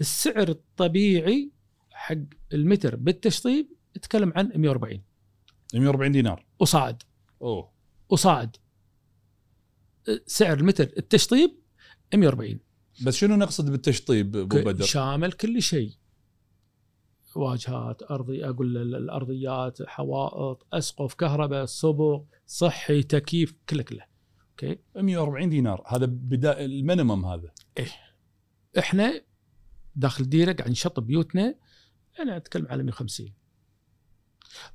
السعر 0.00 0.48
الطبيعي 0.48 1.50
حق 1.90 2.16
المتر 2.52 2.96
بالتشطيب 2.96 3.68
يتكلم 3.96 4.32
عن 4.36 4.52
140 4.54 5.02
140 5.74 6.12
دينار. 6.12 6.46
وصاعد 6.58 7.02
أوه. 7.42 7.72
وصاعد 8.08 8.56
سعر 10.26 10.58
المتر 10.58 10.92
التشطيب 10.96 11.50
140 12.14 12.60
بس 13.02 13.16
شنو 13.16 13.36
نقصد 13.36 13.70
بالتشطيب 13.70 14.36
أبو 14.36 14.56
بدر؟ 14.56 14.84
شامل 14.84 15.32
كل 15.32 15.62
شيء. 15.62 15.99
واجهات 17.36 18.02
أرضي 18.10 18.44
أقول 18.48 18.76
ال- 18.76 18.94
الارضيات 18.94 19.82
حوائط 19.82 20.66
أسقف 20.72 21.14
كهرباء 21.14 21.64
صبغ 21.64 22.22
صحي 22.46 23.02
تكييف 23.02 23.54
كله 23.68 23.82
كله. 23.82 24.04
okay؟ 24.50 24.78
140 24.96 25.48
دينار. 25.48 25.82
هذا 25.86 26.06
بدا 26.06 26.64
ال 26.64 26.72
minimum 26.72 27.26
هذا. 27.26 27.50
إحنا 28.78 29.22
داخل 29.96 30.24
ديره 30.28 30.52
قاعد 30.52 30.70
نشطب 30.70 31.06
بيوتنا 31.06 31.54
أنا 32.20 32.36
أتكلم 32.36 32.66
على 32.68 32.82
150 32.82 33.32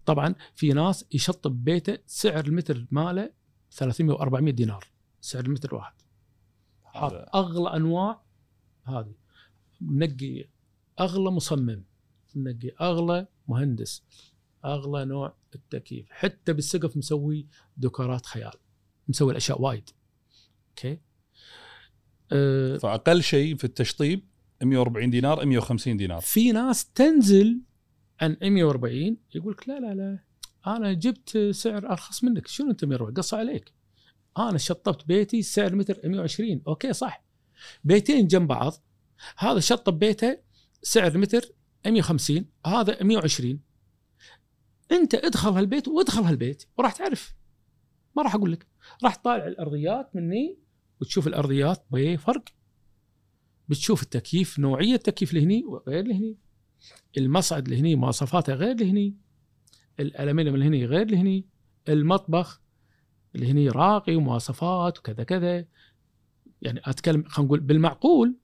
طبعا 0.05 0.35
في 0.55 0.73
ناس 0.73 1.05
يشطب 1.13 1.63
بيته 1.63 1.97
سعر 2.05 2.45
المتر 2.45 2.87
ماله 2.91 3.31
300 3.71 4.17
و400 4.17 4.49
دينار 4.49 4.87
سعر 5.21 5.45
المتر 5.45 5.69
الواحد 5.69 5.93
حاط 6.83 7.35
أغلى 7.35 7.75
أنواع 7.75 8.23
هذه. 8.83 9.15
منقي 9.81 10.49
أغلى 10.99 11.31
مصمم. 11.31 11.83
منقي 12.35 12.71
أغلى 12.81 13.27
مهندس. 13.47 14.03
أغلى 14.65 15.05
نوع 15.05 15.35
التكييف. 15.55 16.07
حتى 16.09 16.53
بالسقف 16.53 16.97
مسوي 16.97 17.47
ديكورات 17.77 18.25
خيال. 18.25 18.53
مسوي 19.07 19.31
الأشياء 19.31 19.61
وايد. 19.61 19.89
أوكي؟ 20.69 20.99
أه 22.31 22.77
فأقل 22.77 23.23
شيء 23.23 23.55
في 23.55 23.63
التشطيب 23.63 24.27
140 24.63 25.09
دينار 25.09 25.45
150 25.45 25.97
دينار. 25.97 26.21
في 26.21 26.51
ناس 26.51 26.91
تنزل 26.91 27.61
عن 28.21 28.37
140 28.41 29.17
يقول 29.35 29.53
لك 29.53 29.69
لا 29.69 29.79
لا 29.79 29.93
لا. 29.93 30.19
أنا 30.67 30.93
جبت 30.93 31.37
سعر 31.51 31.91
أرخص 31.91 32.23
منك. 32.23 32.47
شنو 32.47 32.71
أنت 32.71 32.85
140 32.85 33.13
قص 33.13 33.33
عليك. 33.33 33.73
أنا 34.37 34.57
شطبت 34.57 35.07
بيتي 35.07 35.41
سعر 35.41 35.75
متر 35.75 35.99
120 36.03 36.61
أوكي 36.67 36.93
صح. 36.93 37.23
بيتين 37.83 38.27
جنب 38.27 38.47
بعض. 38.47 38.73
هذا 39.37 39.59
شطب 39.59 39.99
بيته 39.99 40.37
سعر 40.81 41.17
متر 41.17 41.51
150 41.91 42.45
هذا 42.65 43.03
120 43.03 43.59
انت 44.91 45.15
ادخل 45.15 45.49
هالبيت 45.49 45.87
وادخل 45.87 46.21
هالبيت 46.21 46.63
وراح 46.77 46.93
تعرف. 46.93 47.35
ما 48.17 48.23
راح 48.23 48.35
أقول 48.35 48.51
لك. 48.51 48.67
راح 49.03 49.15
تطالع 49.15 49.47
الأرضيات 49.47 50.15
مني 50.15 50.57
وتشوف 51.01 51.27
الأرضيات 51.27 51.85
بيه 51.91 52.17
فرق 52.17 52.43
بتشوف 53.69 54.03
التكييف 54.03 54.59
نوعية 54.59 54.95
التكييف 54.95 55.33
لهني 55.33 55.65
وغير 55.65 56.07
لهني 56.07 56.37
المصعد 57.17 57.67
لهني 57.67 57.95
مواصفاته 57.95 58.53
غير 58.53 58.75
لهني 58.75 59.17
الألمنيوم 59.99 60.55
لهني 60.55 60.85
غير 60.85 61.11
لهني 61.11 61.45
المطبخ 61.89 62.61
اللي 63.35 63.51
هني 63.51 63.69
راقي 63.69 64.15
ومواصفات 64.15 64.99
وكذا 64.99 65.23
كذا. 65.23 65.65
يعني 66.61 66.81
أتكلم 66.85 67.23
خلينا 67.23 67.47
نقول 67.47 67.59
بالمعقول. 67.59 68.35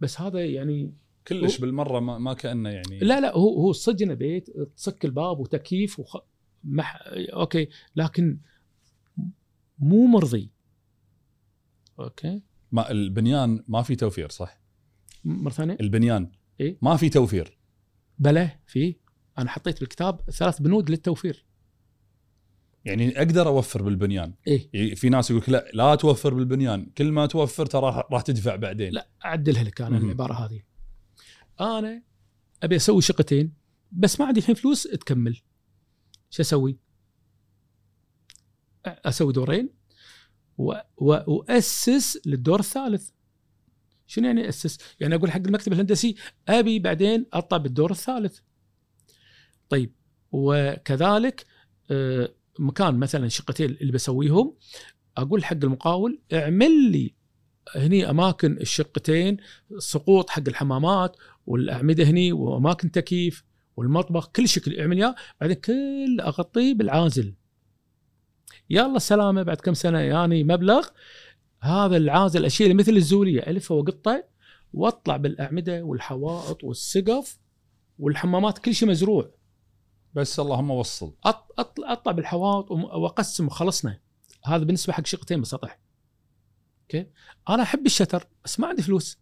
بس 0.00 0.20
هذا 0.20 0.44
يعني 0.44 0.94
كلش 1.28 1.58
بالمرة 1.58 2.00
ما, 2.00 2.18
ما 2.18 2.34
كأنه 2.34 2.68
يعني 2.68 2.98
لا 2.98 3.20
لا 3.20 3.36
هو 3.36 3.60
هو 3.60 3.72
صدقنا 3.72 4.14
بيت 4.14 4.50
تصك 4.76 5.04
الباب 5.04 5.38
وتكييف 5.38 5.98
وخ... 6.00 6.16
مح... 6.64 6.98
okay 7.32 7.68
لكن 7.96 8.38
مو 9.78 10.06
مرضي. 10.06 10.50
okay. 12.00 12.42
ما 12.72 12.90
البنيان 12.90 13.64
ما 13.68 13.82
في 13.82 13.96
توفير 13.96 14.28
صح؟ 14.28 14.60
مرة 15.24 15.50
ثانية. 15.50 15.76
البنيان. 15.80 16.30
إيه؟ 16.60 16.78
ما 16.82 16.96
في 16.96 17.08
توفير. 17.08 17.58
بلى 18.18 18.50
في. 18.66 18.96
أنا 19.38 19.50
حطيت 19.50 19.80
بالكتاب 19.80 20.20
ثلاث 20.30 20.60
بنود 20.60 20.90
للتوفير. 20.90 21.46
يعني 22.84 23.18
أقدر 23.18 23.48
أوفر 23.48 23.82
بالبنيان؟ 23.82 24.34
يعني 24.46 24.96
في 24.96 25.08
ناس 25.08 25.30
يقول 25.30 25.42
لك 25.42 25.48
لا 25.48 25.70
لا 25.74 25.94
توفر 25.94 26.34
بالبنيان. 26.34 26.86
كل 26.98 27.12
ما 27.12 27.26
توفر 27.26 27.66
ترى 27.66 28.06
راح- 28.10 28.22
تدفع 28.22 28.56
بعدين. 28.56 28.92
لا 28.92 29.08
أعدلها 29.24 29.62
لك 29.64 29.80
أنا. 29.80 29.98
العبارة 29.98 30.34
هذه. 30.34 30.62
أنا 31.60 32.02
ابي 32.62 32.76
أسوي 32.76 33.02
شقتين 33.02 33.52
بس 33.92 34.20
ما 34.20 34.26
عندي 34.26 34.40
الحين 34.40 34.54
فلوس 34.54 34.82
تكمل 34.82 35.40
شو 36.30 36.42
أسوي؟ 36.42 36.78
أسوي 38.86 39.32
دورين 39.32 39.70
و... 40.58 40.72
و... 40.96 41.18
وأسس 41.26 42.18
للدور 42.26 42.60
الثالث 42.60 43.10
شنو 44.06 44.26
يعني 44.26 44.48
أسس؟ 44.48 44.78
يعني 45.00 45.14
أقول 45.14 45.30
حق 45.30 45.40
المكتب 45.46 45.72
الهندسي 45.72 46.14
أبي 46.48 46.78
بعدين 46.78 47.26
أطلع 47.32 47.58
بالدور 47.58 47.90
الثالث. 47.90 48.38
طيب 49.68 49.92
وكذلك 50.32 51.46
آه، 51.90 52.34
مكان 52.58 52.98
مثلا 52.98 53.28
شقتين 53.28 53.70
اللي 53.70 53.92
بسويهم 53.92 54.56
أقول 55.16 55.44
حق 55.44 55.56
المقاول 55.62 56.20
اعمل 56.32 56.90
لي 56.92 57.14
هني 57.76 58.10
أماكن 58.10 58.52
الشقتين 58.52 59.36
سقوط 59.78 60.30
حق 60.30 60.42
الحمامات 60.48 61.16
والأعمدة 61.46 62.04
هني 62.04 62.32
وأماكن 62.32 62.90
تكييف 62.90 63.44
والمطبخ 63.76 64.28
كل 64.28 64.48
شكل 64.48 64.80
أعمل 64.80 64.96
اياه 64.96 65.14
بعدين 65.40 65.56
كل 65.56 66.20
أغطيه 66.20 66.74
بالعازل. 66.74 67.34
يلا 68.70 68.98
سلامة 68.98 69.42
بعد 69.42 69.56
كم 69.56 69.74
سنة 69.74 69.98
يعني 69.98 70.44
مبلغ. 70.44 70.88
هذا 71.60 71.96
العازل 71.96 72.44
اشيله 72.44 72.74
مثل 72.74 72.92
الزولية 72.92 73.40
الفه 73.40 73.74
وأقطه 73.74 74.24
وأطلع 74.72 75.16
بالأعمدة 75.16 75.82
والحوائط 75.82 76.64
والسقف 76.64 77.38
والحمامات 77.98 78.58
كل 78.58 78.74
شيء 78.74 78.88
مزروع. 78.88 79.30
بس 80.14 80.40
اللهم 80.40 80.70
وصل. 80.70 81.14
اطلع 81.24 81.92
أطلع 81.92 82.12
بالحوائط 82.12 82.70
وأقسم 82.70 83.46
وخلصنا 83.46 84.00
هذا 84.44 84.64
بالنسبة 84.64 84.92
حق 84.92 85.06
شقتين 85.06 85.40
بسطح 85.40 85.80
أوكي؟ 86.82 87.06
أنا 87.48 87.62
أحب 87.62 87.86
ال 87.86 87.91
shutter 87.91 88.26
بس 88.44 88.60
ما 88.60 88.66
عندي 88.66 88.82
فلوس. 88.82 89.21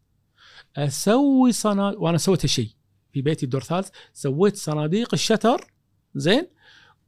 أسوي 0.76 1.52
صناديق 1.52 2.00
وأنا 2.02 2.18
سويت 2.18 2.44
هالشيء 2.44 2.70
في 3.12 3.22
بيتي 3.22 3.44
الدور 3.44 3.60
الثالث. 3.60 3.88
سويت 4.12 4.56
صناديق 4.56 5.14
ال 5.14 5.21
shutter 5.22 5.72
زين 6.14 6.46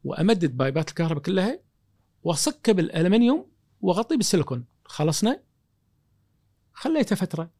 وأمدد 0.05 0.56
بايبات 0.56 0.89
الكهرباء 0.89 1.22
كلها 1.22 1.60
واصكه 2.22 2.72
بالألمنيوم 2.72 3.51
وأغطيه 3.80 4.16
بالسيليكون. 4.16 4.64
خلصنا. 4.84 5.43
خليته 6.72 7.16
فترة. 7.16 7.51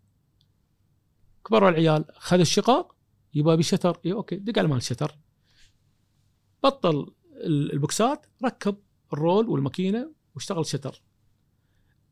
كبروا 1.47 1.69
العيال 1.69 2.05
خذوا 2.15 2.43
الشقق 2.43 2.97
يبغى 3.35 3.57
ب 3.57 3.62
shutter 3.62 4.01
اي 4.07 4.13
أوكي 4.13 4.37
دق 4.37 4.59
على 4.59 4.69
مال 4.69 4.77
ال 4.77 4.82
shutter. 4.82 5.19
بطل 6.65 7.15
ال- 7.33 7.73
البوكسات 7.73 8.27
ركب 8.45 8.77
ال 9.13 9.20
roll 9.20 9.49
والماكينة 9.49 10.13
واشتغل 10.35 10.67
shutter. 10.67 11.03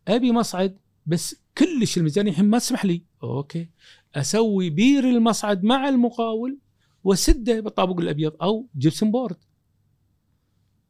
أبي 0.09 0.33
مصعد 0.33 0.79
بس 1.07 1.43
كلش 1.59 1.99
الميزانيه 1.99 2.31
الحين 2.31 2.45
ما 2.45 2.59
تسمح 2.59 2.85
لي. 2.85 3.03
أوكي. 3.23 3.69
أسوي 4.15 4.71
بير 4.71 5.05
المصعد 5.05 5.65
مع 5.65 5.89
المقاول 5.89 6.59
وسده 7.05 7.61
بالطابق 7.61 8.01
الأبيض 8.01 8.37
أو 8.43 8.69
جبسن 8.75 9.11
بورد. 9.11 9.37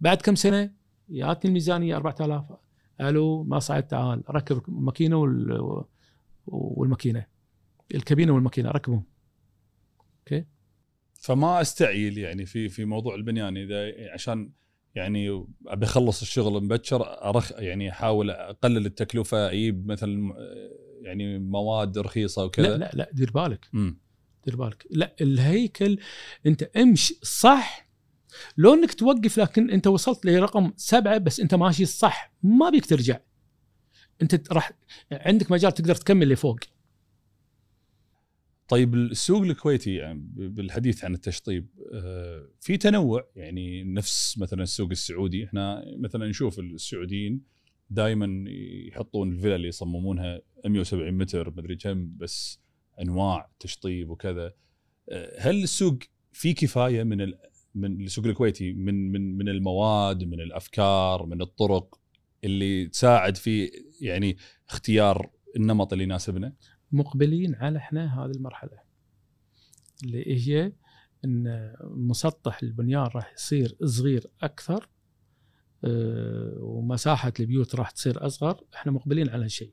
بعد 0.01 0.23
كم 0.23 0.35
سنة 0.35 0.73
ياتني 1.09 1.49
الميزانية 1.49 1.97
4000 1.97 2.45
ألو 3.01 3.45
مصعد 3.45 3.89
تعال 3.89 4.23
ركب 4.31 4.63
الماكينة 4.69 5.17
وال 5.17 5.85
والماكينة. 6.47 7.27
الكابينة 7.95 8.33
والماكينة 8.33 8.71
ركبهم. 8.71 9.05
فما 11.21 11.61
أستعجل 11.61 12.19
يعني 12.19 12.47
في 12.47 12.69
في 12.69 12.85
موضوع 12.85 13.15
البنيان 13.15 13.57
إذا 13.57 13.93
عشان 14.13 14.51
يعني 14.95 15.45
أبي 15.67 15.87
أخلص 15.87 16.21
الشغل 16.23 16.65
مبكر 16.65 17.03
أرخ 17.29 17.53
يعني 17.53 17.91
أحاول 17.91 18.31
أقلل 18.31 18.87
التكلفة 18.87 19.51
أجيب 19.51 19.87
مثلا 19.87 20.35
يعني 21.01 21.39
مواد 21.39 21.99
رخيصة 21.99 22.45
وكذا. 22.45 22.67
لا 22.67 22.77
لا 22.77 22.91
لا 22.95 23.11
دير 23.13 23.31
بالك. 23.31 23.67
دير 24.45 24.57
بالك. 24.57 24.87
لا 24.91 25.15
الهيكل 25.21 25.99
أنت 26.47 26.63
أمشي 26.63 27.19
صح. 27.23 27.91
لو 28.57 28.75
انك 28.75 28.95
توقف 28.95 29.39
لكن 29.39 29.71
أنت 29.71 29.87
وصلت 29.87 30.27
لرقم 30.27 30.73
سبعة 30.77 31.19
بس 31.19 31.41
أنت 31.41 31.55
ماشي 31.55 31.85
صح. 31.85 32.33
ما 32.43 32.71
بيك 32.71 32.87
ترجع. 32.87 33.19
أنت 34.23 34.53
راح 34.53 34.73
عندك 35.13 35.51
مجال 35.51 35.73
تقدر 35.73 35.95
تكمل 35.95 36.29
لفوق. 36.29 36.59
طيب 38.71 38.95
السوق 38.95 39.43
الكويتي 39.43 39.95
يعني 39.95 40.21
بالحديث 40.37 41.05
عن 41.05 41.15
التشطيب 41.15 41.67
آه، 41.93 42.49
في 42.61 42.77
تنوع 42.77 43.29
يعني 43.37 43.85
نفس 43.85 44.39
مثلا 44.39 44.63
السوق 44.63 44.91
السعودي 44.91 45.45
إحنا 45.45 45.85
مثلا 45.99 46.29
نشوف 46.29 46.59
السعوديين 46.59 47.43
دائما 47.91 48.45
يحطون 48.89 49.33
الفيلا 49.33 49.57
اللي 49.57 49.69
يصممونها 49.69 50.41
170 50.67 51.13
متر 51.13 51.51
مدري 51.57 51.77
كم 51.77 52.17
بس 52.17 52.61
أنواع 53.01 53.51
تشطيب 53.61 54.11
وكذا 54.11 54.53
آه، 55.09 55.41
هل 55.41 55.63
السوق 55.63 55.99
في 56.33 56.53
كفاية 56.53 57.03
من. 57.03 57.33
من 57.75 58.01
السوق 58.01 58.27
الكويتي 58.27 58.73
من 58.73 59.13
من 59.13 59.39
من 59.39 59.49
المواد 59.49 60.25
من 60.25 60.41
الأفكار 60.41 61.27
من 61.27 61.43
الطرق 61.43 62.01
اللي 62.45 62.87
تساعد 62.87 63.37
في 63.37 63.71
يعني 64.01 64.37
اختيار 64.69 65.31
النمط 65.57 65.93
اللي 65.93 66.05
يناسبنا 66.05 66.53
مقبلين 66.93 67.55
على 67.55 67.79
إحنا 67.79 68.25
هذه 68.25 68.31
المرحلة 68.31 68.79
اللي 70.05 70.49
هي 70.49 70.73
إن 71.25 71.75
مسطح 71.83 72.63
البنيان 72.63 73.03
راح 73.03 73.33
يصير 73.33 73.77
صغير 73.85 74.27
أكثر 74.43 74.89
آه، 75.85 76.57
ومساحة 76.61 77.33
البيوت 77.41 77.75
راح 77.75 77.91
تصير 77.91 78.27
أصغر 78.27 78.65
إحنا 78.75 78.93
مقبلين 78.93 79.29
على 79.29 79.45
هالشيء. 79.45 79.73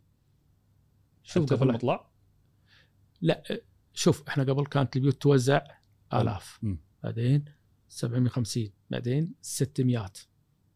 شوف 1.23 1.43
حتى 1.43 1.47
في 1.47 1.55
قبل 1.55 1.69
المطلع؟ 1.69 2.09
لا 3.21 3.61
شوف 3.93 4.27
إحنا 4.27 4.43
قبل 4.43 4.65
كانت 4.65 4.95
البيوت 4.95 5.21
توزع 5.21 5.61
آلاف 6.13 6.59
مم. 6.61 6.79
بعدين 7.03 7.45
750 7.89 8.69
بعدين 8.89 9.33
600 9.41 10.11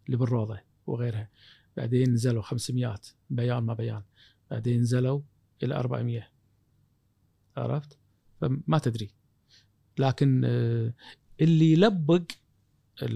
اللي 0.05 0.17
بالروضة 0.17 0.59
وغيرها 0.87 1.29
بعدين 1.77 2.13
نزلوا 2.13 2.41
500 2.41 2.95
بيان 3.29 3.63
ما 3.63 3.73
بيان 3.73 4.03
بعدين 4.51 4.79
نزلوا 4.81 5.21
إلى 5.63 5.75
400 5.75 6.27
عرفت؟ 7.57 7.97
فما 8.41 8.77
تدري. 8.77 9.09
لكن 9.99 10.41
آه، 10.45 10.93
اللي 11.41 11.71
يلبق 11.71 12.23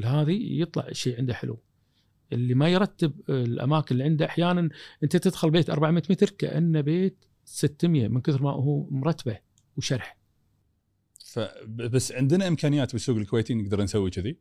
هذه 0.03 0.61
يطلع 0.61 0.91
شيء 0.91 1.17
عنده 1.17 1.33
حلو. 1.33 1.59
اللي 2.33 2.53
ما 2.53 2.69
يرتب 2.69 3.21
الأماكن 3.29 3.95
اللي 3.95 4.03
عنده 4.03 4.25
أحيانا 4.25 4.69
أنت 5.03 5.17
تدخل 5.17 5.49
بيت 5.51 5.69
400 5.69 6.03
متر 6.09 6.29
كأنه 6.29 6.81
بيت 6.81 7.25
600 7.45 8.07
من 8.07 8.21
كثر 8.21 8.43
ما 8.43 8.51
هو 8.51 8.87
مرتبة 8.89 9.39
وشرح. 9.77 10.17
فبس 11.25 12.11
عندنا 12.11 12.47
إمكانيات 12.47 12.91
بالسوق 12.91 13.17
الكويتي 13.17 13.53
نقدر 13.53 13.83
نسوي 13.83 14.09
كذي؟ 14.09 14.37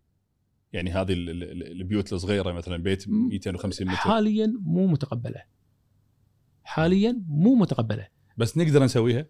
يعني 0.73 0.91
هذه 0.91 1.13
ال- 1.13 1.31
ال- 1.31 1.73
البيوت 1.81 2.13
الصغيرة 2.13 2.53
مثلا 2.53 2.77
بيت 2.77 3.09
250 3.09 3.87
متر. 3.87 3.97
حاليا 3.97 4.47
مو 4.63 4.87
متقبلة. 4.87 5.43
حاليا 6.65 7.23
مو 7.29 7.55
متقبلة. 7.55 8.09
بس 8.37 8.59
نقدر 8.59 8.85
نسويها؟ 8.85 9.27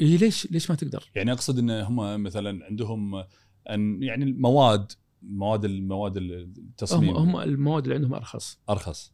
إيه 0.00 0.16
ليش 0.16 0.50
ليش 0.50 0.70
ما 0.70 0.76
تقدر؟ 0.76 1.10
يعني 1.14 1.32
أقصد 1.32 1.58
إن 1.58 1.70
هم 1.70 2.22
مثلا 2.22 2.64
عندهم 2.64 3.24
أن 3.70 4.02
يعني 4.02 4.24
المواد 4.24 4.92
مواد 5.22 5.64
المواد 5.64 6.18
هم, 6.18 6.24
التصميم. 6.58 7.16
هم 7.16 7.36
المواد 7.36 7.82
اللي 7.82 7.94
عندهم 7.94 8.14
أرخص. 8.14 8.58
أرخص. 8.70 9.12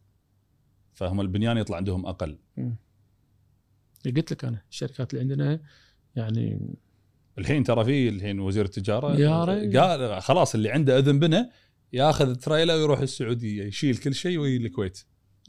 فهم 0.93 1.21
البنيان 1.21 1.57
يطلع 1.57 1.77
عندهم 1.77 2.05
أقل. 2.05 2.37
قلت 4.05 4.31
لك 4.31 4.45
أنا 4.45 4.61
الشركات 4.69 5.13
اللي 5.13 5.21
عندنا 5.21 5.61
يعني 6.15 6.75
الحين 7.37 7.63
ترى 7.63 7.85
في 7.85 8.09
الحين 8.09 8.39
وزير 8.39 8.65
التجارة. 8.65 9.79
قال 9.79 10.21
خلاص 10.21 10.55
اللي 10.55 10.71
عنده 10.71 10.97
أذن 10.97 11.19
بنا 11.19 11.49
ياخذ 11.93 12.35
تريلا 12.35 12.75
ويروح 12.75 12.99
السعودية 12.99 13.63
يشيل 13.63 13.97
كل 13.97 14.15
شيء 14.15 14.37
ويجي 14.37 14.65
الكويت. 14.65 14.99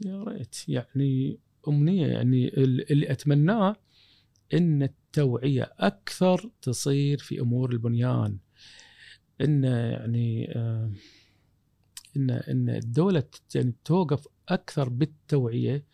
يا 0.05 0.23
ريت. 0.23 0.55
يعني 0.67 1.39
أمنية 1.67 2.07
يعني 2.07 2.47
ال- 2.47 2.91
اللي 2.91 3.11
أتمناه 3.11 3.75
إن 4.53 4.83
التوعية 4.83 5.73
أكثر 5.79 6.49
تصير 6.61 7.17
في 7.17 7.39
أمور 7.41 7.71
البنيان. 7.71 8.37
إن 9.41 9.63
يعني 9.63 10.51
آه، 10.55 10.91
إن 12.17 12.29
إن 12.29 12.69
الدولة 12.69 13.23
يعني 13.55 13.73
توقف 13.85 14.27
أكثر 14.49 14.89
بالتوعية 14.89 15.85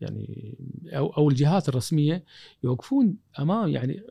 يعني 0.00 0.56
أو 0.92 1.06
أو 1.06 1.28
الجهات 1.30 1.68
الرسمية 1.68 2.24
يوقفون 2.64 3.16
أمام 3.38 3.68
يعني 3.68 4.02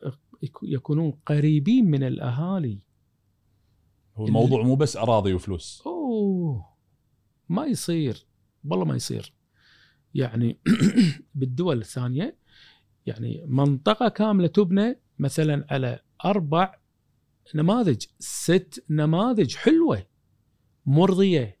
يك- 0.42 0.58
يكونون 0.62 1.10
قريبين 1.26 1.84
من 1.90 2.02
الأهالي. 2.02 2.78
هو 4.16 4.26
الموضوع 4.26 4.62
مو 4.62 4.76
بس 4.76 4.96
أراضي 4.96 5.34
وفلوس. 5.34 5.82
أوه 5.86 6.64
ما 7.48 7.66
يصير 7.66 8.26
والله 8.64 8.84
ما 8.84 8.94
يصير. 8.96 9.32
يعني 10.16 10.58
بالدول 11.34 11.78
الثانية. 11.78 12.36
يعني 13.06 13.44
منطقة 13.46 14.08
كاملة 14.08 14.46
تبنى 14.46 15.00
مثلا 15.18 15.66
على 15.70 16.00
أربع 16.24 16.74
نماذج 17.54 18.04
ست 18.18 18.84
نماذج 18.90 19.56
حلوة 19.56 20.06
مرضية. 20.86 21.58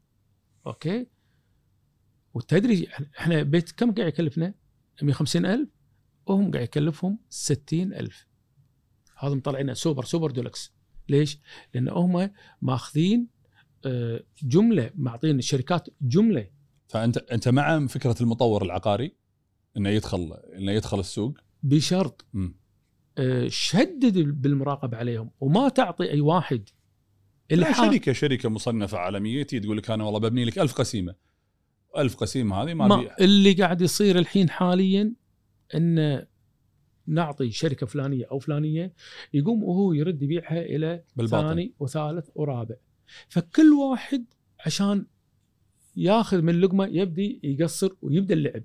أوكي؟ 0.66 1.06
وتدري 2.34 2.88
إحنا 3.18 3.42
بيت 3.42 3.72
كم 3.72 3.94
قاعد 3.94 4.08
يكلفنا؟ 4.08 4.54
150 5.02 5.46
ألف. 5.46 5.68
وهم 6.26 6.50
قاعد 6.50 6.64
يكلفهم 6.64 7.18
60 7.28 7.92
ألف. 7.92 8.26
هذا 9.18 9.34
مطلعينه 9.34 9.72
super 9.72 10.04
super 10.04 10.30
deluxe. 10.30 10.72
ليش؟ 11.08 11.38
لأن 11.74 11.88
هم 11.88 12.30
ماخذين 12.62 13.28
آه، 13.86 14.24
جملة 14.42 14.90
معطين 14.94 15.38
الشركات 15.38 15.88
جملة 16.00 16.55
فأنت 16.88 17.18
أنت 17.18 17.48
مع 17.48 17.86
فكرة 17.86 18.16
المطور 18.20 18.64
العقاري 18.64 19.12
إنه 19.76 19.88
يدخل 19.88 20.36
إنه 20.58 20.72
يدخل 20.72 21.00
السوق؟ 21.00 21.38
بشرط 21.62 22.24
مم. 22.32 22.56
آه، 23.18 23.48
شدد 23.48 24.18
بالمراقبه 24.18 24.96
عليهم 24.96 25.30
وما 25.40 25.68
تعطي 25.68 26.10
أي 26.10 26.20
واحد 26.20 26.68
شركة 27.52 28.12
شركة 28.12 28.48
مصنفة 28.48 28.98
عالمية 28.98 29.42
تي 29.42 29.60
تقول 29.60 29.76
لك 29.76 29.90
أنا 29.90 30.04
والله 30.04 30.20
ببني 30.20 30.44
لك 30.44 30.58
ألف 30.58 30.72
قسيمة. 30.72 31.14
ألف 31.98 32.16
قسيمة 32.16 32.62
هذه 32.62 32.74
ما, 32.74 32.86
ما 32.86 32.96
ما 32.96 33.16
اللي 33.20 33.52
قاعد 33.52 33.80
يصير 33.80 34.18
الحين 34.18 34.50
حاليا 34.50 35.12
ان 35.74 36.26
نعطي 37.06 37.50
شركة 37.50 37.86
فلانية 37.86 38.26
أو 38.30 38.38
فلانية 38.38 38.92
يقوم 39.34 39.64
وهو 39.64 39.92
يرد 39.92 40.22
يبيعها 40.22 40.62
إلى 40.62 41.04
بالباطن 41.16 41.48
ثاني 41.48 41.74
وثالث 41.78 42.28
ورابع. 42.34 42.74
فكل 43.28 43.72
واحد 43.72 44.24
عشان 44.66 45.06
ياخذ 45.96 46.42
من 46.42 46.60
لقمة 46.60 46.86
يبدي 46.86 47.40
يقصر 47.42 47.90
ويبدأ 48.02 48.34
اللعب. 48.34 48.62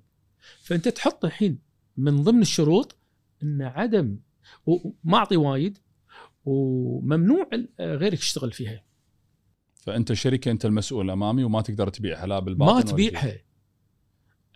فأنت 0.61 0.87
تحط 0.87 1.25
الحين 1.25 1.59
من 1.97 2.23
ضمن 2.23 2.41
الشروط 2.41 2.95
إن 3.43 3.61
عدم 3.61 4.17
وما 4.65 5.17
اعطي 5.17 5.37
وايد 5.37 5.77
وممنوع 6.45 7.49
غيرك 7.79 8.19
يشتغل 8.19 8.51
فيها. 8.51 8.83
فأنت 9.75 10.13
شركه 10.13 10.51
أنت 10.51 10.65
المسؤول 10.65 11.09
أمامي 11.09 11.43
وما 11.43 11.61
تقدر 11.61 11.89
تبيعها 11.89 12.27
لا 12.27 12.39
بالباطن 12.39 12.73
ما. 12.73 12.81
تبيعها. 12.81 13.37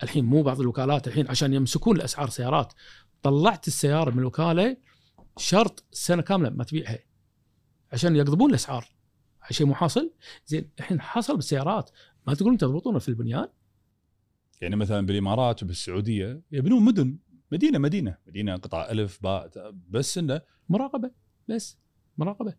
الحين 0.02 0.24
مو 0.24 0.42
بعض 0.42 0.60
الوكالات 0.60 1.08
الحين 1.08 1.28
عشان 1.28 1.54
يمسكون 1.54 1.96
الأسعار 1.96 2.30
سيارات. 2.30 2.72
طلعت 3.22 3.66
السيارة 3.66 4.10
من 4.10 4.18
الوكالة 4.18 4.76
شرط 5.38 5.84
سنة 5.92 6.22
كاملة 6.22 6.50
ما 6.50 6.64
تبيعها. 6.64 6.98
عشان 7.92 8.16
يقضبون 8.16 8.50
الأسعار. 8.50 8.96
شيء 9.50 9.66
مو 9.66 9.74
حاصل؟ 9.74 10.12
زين 10.46 10.70
الحين 10.78 11.00
حصل 11.00 11.36
بالسيارات. 11.36 11.90
ما 12.26 12.34
تقولون 12.34 12.58
تضبطونه 12.58 12.98
في 12.98 13.08
البنيان؟ 13.08 13.48
يعني 14.60 14.76
مثلا 14.76 15.06
بالإمارات 15.06 15.62
وبالسعودية 15.62 16.42
يبنون 16.52 16.84
مدن 16.84 17.18
مدينة 17.52 17.78
مدينة 17.78 18.16
مدينة 18.26 18.56
قطع 18.56 18.90
ألف 18.90 19.22
باء 19.22 19.50
بس 19.88 20.18
إنه 20.18 20.40
مراقبة 20.68 21.10
بس 21.48 21.78
مراقبة. 22.18 22.54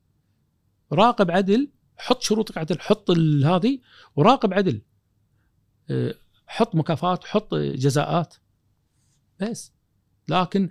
راقب 0.91 1.31
عدل 1.31 1.71
حط 1.97 2.21
شروطك 2.21 2.57
عدل 2.57 2.79
حط 2.79 3.11
هذه 3.45 3.79
وراقب 4.15 4.53
عدل. 4.53 4.81
أه، 5.89 6.13
حط 6.47 6.75
مكافآت 6.75 7.23
حط 7.23 7.55
جزاءات 7.55 8.35
بس. 9.39 9.73
لكن 10.29 10.69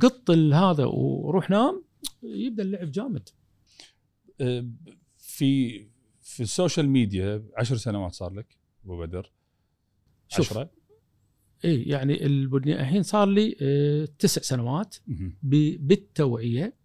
قط 0.00 0.30
هذا 0.30 0.84
وروح 0.84 1.50
نام 1.50 1.84
يبدأ 2.22 2.62
اللعب 2.62 2.90
جامد. 2.90 3.28
آه، 4.40 4.68
في 5.18 5.91
في 6.32 6.42
السوشيال 6.42 6.88
ميديا 6.88 7.44
عشر 7.56 7.76
سنوات 7.76 8.12
صار 8.12 8.34
لك 8.34 8.56
أبو 8.84 8.98
بدر. 9.00 9.32
شوف. 10.28 10.50
عشرة. 10.50 10.70
اي 11.64 11.82
يعني 11.82 12.26
البنيان 12.26 12.80
الحين 12.80 13.02
صار 13.02 13.28
لي 13.28 13.56
أه، 13.60 14.08
تسع 14.18 14.42
سنوات 14.42 14.96
بالتوعية. 15.42 16.76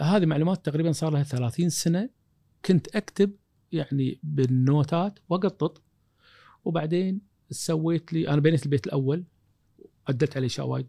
هذه 0.00 0.26
معلومات 0.26 0.66
تقريبا 0.66 0.92
صار 0.92 1.12
لها 1.12 1.22
30 1.22 1.68
سنة. 1.68 2.10
كنت 2.64 2.96
أكتب 2.96 3.36
يعني 3.72 4.20
بالنوتات 4.22 5.18
وأقط. 5.28 5.82
وبعدين 6.64 7.20
سويت 7.50 8.12
لي 8.12 8.28
أنا 8.28 8.40
بنيت 8.40 8.64
البيت 8.64 8.86
الأول. 8.86 9.24
عدلت 10.08 10.36
عليه 10.36 10.46
اشياء 10.46 10.66
وايد 10.66 10.86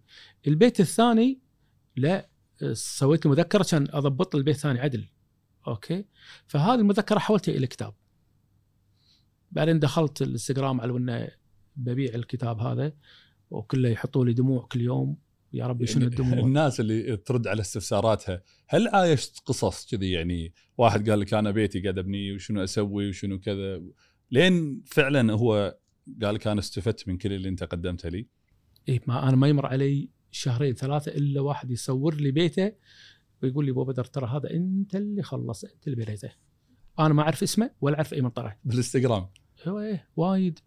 البيت 0.48 0.80
الثاني 0.80 1.40
لا 1.96 2.30
سويت 2.74 3.26
لي 3.26 3.32
مذكرة 3.32 3.60
عشان 3.60 3.88
أضبط 3.90 4.36
البيت 4.36 4.56
الثاني 4.56 4.80
عدل. 4.80 5.08
أوكي؟ 5.68 6.06
فهذه 6.48 6.80
المذكرة 6.80 7.20
حولتها 7.20 7.52
إلى 7.52 7.68
كتاب. 7.68 7.94
بعدين 9.52 9.80
دخلت 9.80 10.22
الإنستغرام 10.22 10.82
على 10.82 10.98
انه 10.98 11.28
ببيع 11.76 12.16
الكتاب 12.16 12.60
هذا 12.60 12.94
وكله 13.50 13.90
يحطوا 13.90 14.26
لي 14.26 14.34
دموع 14.34 14.68
كل 14.72 14.82
يوم. 14.82 15.18
يا 15.54 15.68
ربي 15.68 15.88
شنو 15.88 16.02
يعني 16.02 16.14
الدموع؟ 16.14 16.40
الناس 16.40 16.80
اللي 16.80 17.18
ترد 17.18 17.48
على 17.48 17.62
استفساراتها 17.62 18.44
هل 18.68 18.88
عايشت 18.88 19.40
قصص 19.40 19.86
كذي؟ 19.86 20.12
يعني 20.12 20.54
واحد 20.78 21.10
قال 21.10 21.20
لك 21.20 21.34
أنا 21.34 21.52
بيتي 21.52 21.82
قاعد 21.82 21.98
ابنيه 21.98 22.34
وشنو 22.34 22.64
أسوي 22.64 23.10
وشنو 23.10 23.40
كذا؟ 23.40 23.82
لين 24.32 24.84
فعلا 24.86 25.34
هو 25.34 25.78
قال 26.22 26.36
لك 26.36 26.48
أنا 26.48 26.60
استفدت 26.60 27.08
من 27.08 27.18
كل 27.18 27.34
اللي 27.34 27.50
أنت 27.50 27.64
قدمته 27.64 28.10
لي. 28.10 28.28
إيه 28.90 29.02
ما 29.08 29.30
أنا 29.30 29.36
ما 29.36 29.48
يمر 29.48 29.66
علي 29.66 30.10
شهرين 30.32 30.74
ثلاثة 30.74 31.12
إلا 31.12 31.42
واحد 31.42 31.72
يصور 31.72 32.16
لي 32.16 32.32
بيته 32.32 32.72
ويقول 33.44 33.66
لي 33.66 33.72
ابو 33.72 33.84
بدر 33.84 34.06
ترى 34.06 34.28
هذا 34.28 34.52
انت 34.52 34.96
اللي 34.96 35.24
خلص 35.24 35.64
انت 35.64 35.88
اللي 35.88 36.06
بنيته. 36.06 36.32
أنا 37.00 37.14
ما 37.14 37.22
اعرف 37.22 37.44
اسمه 37.44 37.72
ولا 37.82 37.96
اعرف 37.96 38.14
اي 38.14 38.22
منطقة. 38.22 38.58
بالانستغرام. 38.64 39.30
هو 39.68 39.80
إيه 39.80 40.08
وايد 40.16 40.60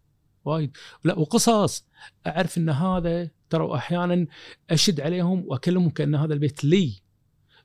وايد. 0.45 0.77
لا 1.05 1.19
وقصص. 1.19 1.87
اعرف 2.27 2.59
إن 2.59 2.71
هذا 2.71 3.31
ترى 3.51 3.75
أحيانا 3.75 4.27
اشد 4.71 5.01
عليهم 5.01 5.45
واكلمهم 5.47 5.91
كأن 5.91 6.15
هذا 6.15 6.35
البيت 6.35 6.65
لي. 6.65 7.01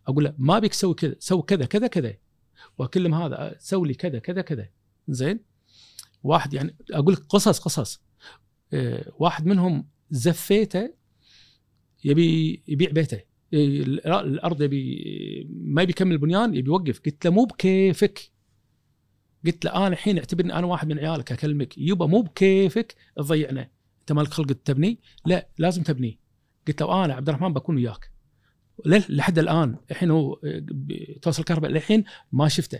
أقول 0.07 0.23
له 0.23 0.33
ما 0.37 0.59
بيك 0.59 0.71
تسوي 0.71 0.93
كذا 0.93 1.15
سوي 1.19 1.41
كذا 1.41 1.65
كذا 1.65 1.87
كذا. 1.87 2.13
واكلم 2.77 3.13
هذا 3.15 3.55
سوي 3.59 3.87
لي 3.87 3.93
كذا 3.93 4.19
كذا 4.19 4.41
كذا. 4.41 4.69
زين؟ 5.07 5.39
واحد 6.23 6.53
يعني 6.53 6.75
أقول 6.91 7.13
لك 7.13 7.19
قصص 7.19 7.59
قصص. 7.59 8.01
إيه، 8.73 9.11
واحد 9.19 9.45
منهم 9.45 9.87
زفيته 10.11 10.93
يبي 12.03 12.63
يبيع 12.67 12.91
بيته. 12.91 13.15
إيه، 13.17 13.28
الأرض 13.53 14.61
يبي 14.61 15.47
ما 15.49 15.81
يبي 15.81 15.91
يكمل 15.91 16.17
بنيان 16.17 16.55
يبي 16.55 16.69
يوقف. 16.69 16.99
قلت 17.05 17.25
له 17.25 17.31
مو 17.31 17.45
بكيفك. 17.45 18.31
قلت 19.45 19.65
له 19.65 19.75
أنا 19.75 19.87
الحين 19.87 20.17
اعتبرني 20.17 20.53
أنا 20.53 20.67
واحد 20.67 20.87
من 20.87 20.99
عيالك 20.99 21.31
أكلمك. 21.31 21.77
يبا 21.77 22.05
مو 22.05 22.21
بكيفك 22.21 22.95
تضيعنا 23.15 23.69
أنت 23.99 24.11
مالك 24.11 24.33
خلق 24.33 24.51
تبني؟ 24.65 24.99
لا 25.25 25.47
لازم 25.57 25.83
تبني. 25.83 26.19
قلت 26.67 26.81
له 26.81 27.05
أنا 27.05 27.13
عبد 27.13 27.29
الرحمن 27.29 27.53
بكون 27.53 27.75
وياك. 27.75 28.11
لحد 28.85 29.39
الآن 29.39 29.75
الحين 29.91 30.11
هو 30.11 30.39
ب- 30.43 31.19
توصل 31.21 31.39
الكهرباء 31.39 31.71
للحين 31.71 32.03
ما 32.31 32.47
شفته. 32.47 32.79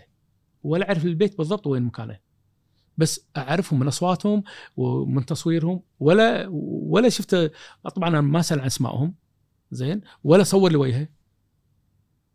ولا 0.62 0.88
أعرف 0.88 1.04
البيت 1.04 1.38
بالضبط 1.38 1.66
وين 1.66 1.82
مكانه. 1.82 2.18
بس 2.98 3.26
أعرفهم 3.36 3.80
من 3.80 3.86
أصواتهم 3.86 4.42
ومن 4.76 5.26
تصويرهم 5.26 5.82
ولا 6.00 6.46
ولا 6.50 7.08
شفت 7.08 7.52
طبعا 7.94 8.08
أنا 8.08 8.20
ما 8.20 8.40
اسال 8.40 8.60
عن 8.60 8.66
أسمائهم. 8.66 9.14
زين. 9.70 10.00
ولا 10.24 10.42
صور 10.42 10.70
لي 10.70 10.76
وجهه 10.76 11.08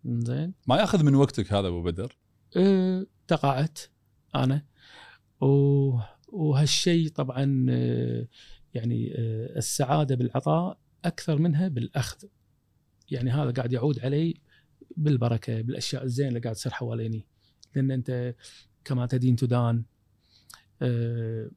زين. 0.05 0.53
ما 0.67 0.77
ياخذ 0.77 1.03
من 1.03 1.15
وقتك 1.15 1.53
هذا 1.53 1.67
أبو 1.67 1.81
بدر. 1.83 2.17
أه 2.57 3.05
تقاعدت 3.27 3.91
أنا. 4.35 4.65
و... 5.41 5.97
وهالشيء 6.27 7.09
طبعا 7.09 7.65
أه 7.69 8.27
يعني 8.73 9.13
أه 9.17 9.57
السعادة 9.57 10.15
بالعطاء 10.15 10.77
أكثر 11.05 11.37
منها 11.37 11.67
بالأخذ. 11.67 12.27
يعني 13.11 13.31
هذا 13.31 13.51
قاعد 13.51 13.73
يعود 13.73 13.99
علي 13.99 14.41
بالبركة 14.97 15.61
بالأشياء 15.61 16.03
الزينه 16.03 16.29
اللي 16.29 16.39
قاعد 16.39 16.55
تصير 16.55 16.71
حواليني. 16.71 17.25
لأن 17.75 17.91
أنت 17.91 18.35
كما 18.85 19.05
تدين 19.05 19.35
تدان 19.35 19.83
آه، 20.81 21.49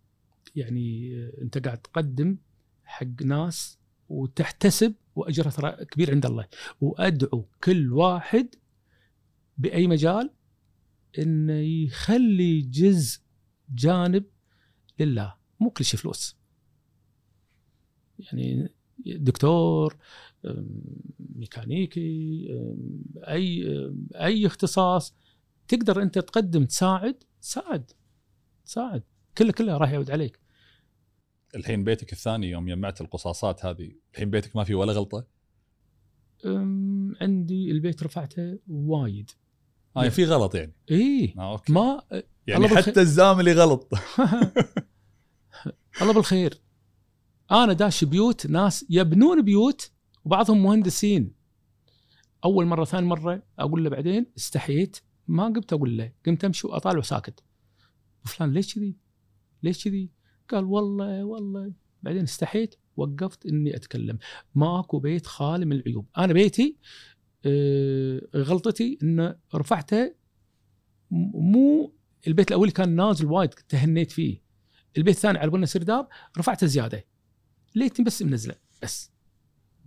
يعني 0.56 1.14
أنت 1.42 1.66
قاعد 1.66 1.78
تقدم 1.78 2.36
حق 2.84 3.22
ناس 3.24 3.78
وتحتسب 4.09 4.94
وأجرها 5.19 5.51
ترى 5.51 5.85
كبير 5.85 6.11
عند 6.11 6.27
الله. 6.27 6.47
وأدعو 6.81 7.49
كل 7.65 7.93
واحد 7.93 8.55
بأي 9.59 9.86
مجال 9.86 10.31
إنه 11.19 11.59
يخلي 11.59 12.61
جزء 12.61 13.20
جانب 13.74 14.24
لله 15.01 15.35
مو 15.61 15.70
كل 15.70 15.85
شيء 15.85 16.01
فلوس. 16.01 16.36
يعني 18.19 18.69
دكتور 18.99 19.97
ميكانيكي 21.35 22.47
أي 23.16 23.66
أي 24.15 24.47
اختصاص 24.47 25.15
تقدر 25.69 26.03
أنت 26.03 26.19
تقدم 26.19 26.65
تساعد 26.65 27.23
ساعد 27.40 27.90
ساعد 28.65 29.03
كله 29.39 29.53
كله 29.53 29.77
راح 29.77 29.90
يعود 29.90 30.11
عليك. 30.11 30.39
الحين 31.54 31.84
بيتك 31.84 32.12
الثاني 32.12 32.50
يوم 32.50 32.68
جمعت 32.68 33.00
القصاصات 33.00 33.64
هذه 33.64 33.92
الحين 34.12 34.30
بيتك 34.30 34.56
ما 34.56 34.64
في 34.64 34.74
ولا 34.74 34.92
غلطة؟ 34.92 35.26
عندي 37.20 37.70
البيت 37.70 38.02
رفعته 38.02 38.58
وايد. 38.68 39.30
آه 39.96 40.00
يعني 40.00 40.10
في 40.10 40.24
غلط 40.24 40.54
يعني. 40.54 40.72
إي 40.90 41.34
آه 41.38 41.52
أوكي. 41.52 41.72
ما 41.72 42.02
يعني 42.46 42.68
حتى 42.68 43.00
الزاملي 43.00 43.52
غلط. 43.52 43.92
الله 46.02 46.12
بالخير. 46.12 46.60
أنا 47.50 47.72
داش 47.72 48.04
بيوت 48.04 48.46
ناس 48.46 48.86
يبنون 48.90 49.42
بيوت 49.42 49.90
وبعضهم 50.24 50.62
مهندسين. 50.62 51.34
أول 52.44 52.66
مرة 52.66 52.84
ثاني 52.84 53.06
مرة 53.06 53.42
أقول 53.58 53.84
له 53.84 53.90
بعدين 53.90 54.26
استحييت. 54.38 54.96
ما 55.28 55.44
قمت 55.44 55.72
أقول 55.72 55.96
له 55.96 56.12
قمت 56.26 56.44
أمشي 56.44 56.66
وأطالع 56.66 56.98
وساكت. 56.98 57.42
وفلان 58.24 58.52
ليش 58.52 58.74
كذي؟ 58.74 58.96
ليش 59.62 59.84
كذي؟ 59.84 60.10
قال 60.48 60.64
والله 60.64 61.24
والله. 61.24 61.72
بعدين 62.02 62.22
استحيت 62.22 62.74
وقفت 62.96 63.46
إني 63.46 63.76
أتكلم. 63.76 64.18
ماكو 64.54 64.98
بيت 64.98 65.26
خالي 65.26 65.64
من 65.64 65.76
العيوب. 65.76 66.06
أنا 66.18 66.32
بيتي 66.32 66.76
آه، 67.46 68.20
غلطتي 68.36 68.98
ان 69.02 69.36
رفعته 69.54 70.14
مو 71.10 71.94
البيت 72.26 72.48
الأول 72.48 72.70
كان 72.70 72.96
نازل 72.96 73.26
وايد 73.26 73.50
تهنيت 73.50 74.10
فيه. 74.10 74.42
البيت 74.96 75.16
الثاني 75.16 75.38
على 75.38 75.50
بنا 75.50 75.66
سرداب 75.66 76.08
رفعته 76.38 76.66
زيادة. 76.66 77.04
ليتني 77.74 78.04
بس 78.04 78.22
منزله. 78.22 78.54
بس. 78.82 79.12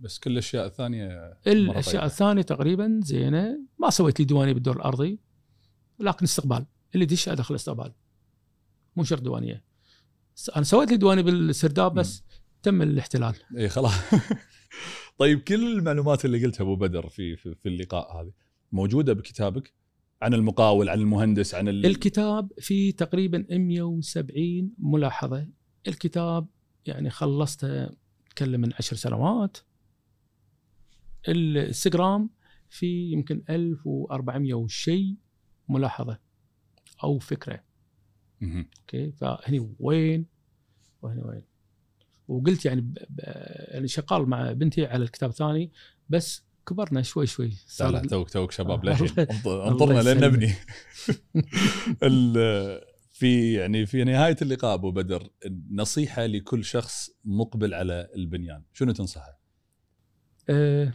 بس 0.00 0.18
كل 0.18 0.32
الأشياء 0.32 0.66
الثانية 0.66 1.38
الأشياء 1.46 2.04
الثانية 2.04 2.42
تقريبا 2.42 3.00
زينة. 3.04 3.58
ما 3.78 3.90
سويت 3.90 4.20
لي 4.20 4.24
ديوانيه 4.24 4.52
بالدور 4.52 4.76
الأرضي. 4.76 5.20
لكن 5.98 6.24
استقبال. 6.24 6.66
اللي 6.94 7.06
دش 7.06 7.28
أدخل 7.28 7.54
استقبال. 7.54 7.92
مو 8.96 9.04
شرط 9.04 9.22
ديوانيه 9.22 9.64
أنا 10.56 10.64
سويت 10.64 10.90
لي 10.90 10.96
ديوانيه 10.96 11.22
بالسرداب 11.22 11.94
بس. 11.94 12.24
تم 12.62 12.82
الاحتلال. 12.82 13.34
اي 13.56 13.68
خلاص. 13.68 13.92
طيب 15.18 15.40
كل 15.40 15.78
المعلومات 15.78 16.24
اللي 16.24 16.44
قلتها 16.44 16.64
أبو 16.64 16.76
بدر 16.76 17.08
في 17.08 17.36
في, 17.36 17.54
في 17.54 17.68
اللقاء 17.68 18.20
هذه 18.20 18.32
موجودة 18.72 19.12
بكتابك؟ 19.12 19.72
عن 20.22 20.34
المقاول 20.34 20.88
عن 20.88 21.00
المهندس 21.00 21.54
عن 21.54 21.68
ال... 21.68 21.86
الكتاب 21.86 22.52
في 22.58 22.92
تقريبا 22.92 23.46
170 23.50 24.70
ملاحظة. 24.78 25.48
الكتاب 25.88 26.46
يعني 26.86 27.10
خلصته 27.10 27.90
تكلم 28.30 28.60
من 28.60 28.72
عشر 28.78 28.96
سنوات. 28.96 29.56
الإنستغرام 31.28 32.30
في 32.70 33.12
يمكن 33.12 33.44
1400 33.50 34.54
وشيء 34.54 35.16
ملاحظة 35.68 36.18
أو 37.04 37.18
فكرة. 37.18 37.64
أوكي؟ 38.42 39.12
فهني 39.12 39.74
وين؟ 39.80 40.26
وهنا 41.02 41.26
وين؟ 41.26 41.42
وقلت 42.28 42.64
يعني. 42.64 42.94
يعني 43.68 43.88
شغال 43.88 44.28
مع 44.28 44.52
بنتي 44.52 44.86
على 44.86 45.04
الكتاب 45.04 45.30
الثاني 45.30 45.70
بس 46.08 46.42
كبرنا 46.66 47.02
شوي 47.02 47.26
شوي. 47.26 47.52
لا 47.80 47.90
لا 47.90 48.00
توك 48.00 48.30
توك 48.30 48.52
شباب 48.52 48.84
للحين. 48.84 49.26
انظرنا 49.46 50.00
لين 50.00 50.20
نبني. 50.24 50.54
في 53.12 53.52
يعني 53.52 53.86
في 53.86 54.04
نهاية 54.04 54.36
اللقاء 54.42 54.74
أبو 54.74 54.90
بدر 54.90 55.30
نصيحة 55.70 56.26
لكل 56.26 56.64
شخص 56.64 57.10
مقبل 57.24 57.74
على 57.74 58.08
البنيان. 58.16 58.62
شنو 58.72 58.92
تنصحه؟ 58.92 59.40
أه 60.48 60.92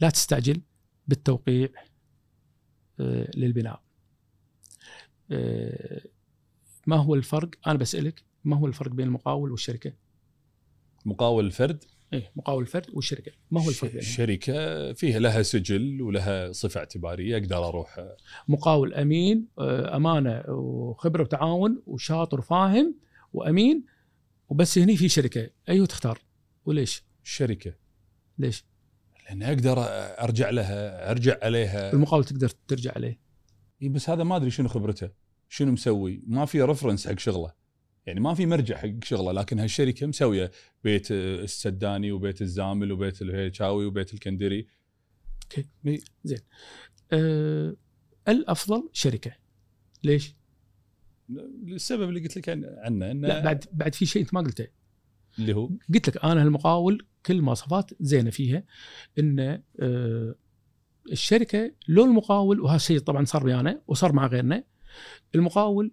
لا 0.00 0.10
تستعجل 0.10 0.62
بالتوقيع 1.08 1.68
أه 3.00 3.30
للبناء. 3.36 3.82
أه 5.30 6.02
ما 6.86 6.96
هو 6.96 7.14
الفرق؟ 7.14 7.50
أنا 7.66 7.78
بسألك 7.78 8.22
ما 8.44 8.56
هو 8.56 8.66
الفرق 8.66 8.90
بين 8.90 9.06
المقاول 9.06 9.50
والشركة؟ 9.50 9.92
مقاول 11.04 11.46
الفرد؟ 11.46 11.84
إيه 12.12 12.32
مقاول 12.36 12.62
الفرد 12.62 12.86
والشركة. 12.92 13.32
ما 13.50 13.64
هو 13.64 13.68
الفرق 13.68 13.90
بينهم؟ 13.90 14.06
الشركة 14.06 14.92
فيها 14.92 15.18
لها 15.18 15.42
سجل 15.42 16.02
ولها 16.02 16.52
صفة 16.52 16.78
اعتبارية 16.78 17.36
أقدر 17.36 17.68
أروح. 17.68 18.06
مقاول 18.48 18.94
أمين 18.94 19.48
آه، 19.58 19.96
أمانة 19.96 20.42
وخبرة 20.48 21.22
وتعاون 21.22 21.82
وشاطر 21.86 22.38
وفاهم 22.38 22.94
وأمين 23.32 23.84
وبس 24.48 24.78
هني 24.78 24.96
في 24.96 25.08
شركة. 25.08 25.50
أيوه 25.68 25.86
تختار. 25.86 26.18
وليش؟ 26.64 27.04
الشركة 27.24 27.74
ليش؟ 28.38 28.64
لأن 29.28 29.42
أقدر 29.42 29.76
أرجع 30.22 30.50
لها 30.50 31.10
أرجع 31.10 31.38
عليها. 31.42 31.92
المقاول 31.92 32.24
تقدر 32.24 32.48
ترجع 32.48 32.92
عليه. 32.96 33.20
إي 33.82 33.88
بس 33.88 34.10
هذا 34.10 34.24
ما 34.24 34.36
أدري 34.36 34.50
شنو 34.50 34.68
خبرته. 34.68 35.10
شنو 35.56 35.72
مسوي؟ 35.72 36.22
ما 36.26 36.44
في 36.44 36.62
reference 36.62 37.08
حق 37.08 37.18
شغله. 37.18 37.52
يعني 38.06 38.20
ما 38.20 38.34
في 38.34 38.46
مرجع 38.46 38.76
حق 38.76 39.04
شغله 39.04 39.32
لكن 39.32 39.58
هالشركة 39.58 40.06
مسوية. 40.06 40.50
بيت 40.84 41.10
السداني 41.10 42.12
وبيت 42.12 42.42
الزامل 42.42 42.92
وبيت 42.92 43.22
الهيشاوي 43.22 43.86
وبيت 43.86 44.14
الكندري 44.14 44.66
أوكي 45.42 45.66
زين. 46.24 46.38
أه 47.12 47.76
الأفضل 48.28 48.88
شركة. 48.92 49.32
ليش؟ 50.04 50.34
السبب 51.68 52.08
اللي 52.08 52.20
قلت 52.20 52.36
لك 52.36 52.48
عنه 52.48 53.10
انه 53.10 53.28
لا 53.28 53.44
بعد 53.44 53.64
بعد 53.72 53.94
في 53.94 54.06
شيء 54.06 54.22
أنت 54.22 54.34
ما 54.34 54.40
قلته. 54.40 54.66
اللي 55.38 55.52
هو؟ 55.52 55.70
قلت 55.94 56.08
لك 56.08 56.24
أنا 56.24 56.42
المقاول 56.42 57.06
كل 57.26 57.42
مواصفات 57.42 57.90
زينة 58.00 58.30
فيها 58.30 58.64
انه 59.18 59.62
أه 59.80 60.34
الشركة 61.12 61.72
لو 61.88 62.04
المقاول 62.04 62.60
وهذا 62.60 62.76
الشيء 62.76 62.98
طبعا 62.98 63.24
صار 63.24 63.46
ويانا 63.46 63.82
وصار 63.86 64.12
مع 64.12 64.26
غيرنا. 64.26 64.64
المقاول 65.34 65.92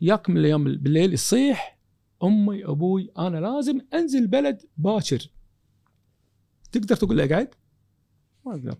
ياك 0.00 0.30
من 0.30 0.36
الأيام 0.36 0.64
بالليل 0.64 1.12
يصيح 1.12 1.78
أمي 2.22 2.64
أبوي 2.64 3.10
أنا 3.18 3.38
لازم 3.38 3.80
أنزل 3.94 4.26
بلد 4.26 4.62
باكر. 4.76 5.30
تقدر 6.72 6.96
تقول 6.96 7.16
له 7.16 7.24
اقعد؟ 7.24 7.54
ما 8.46 8.52
أقدر. 8.52 8.78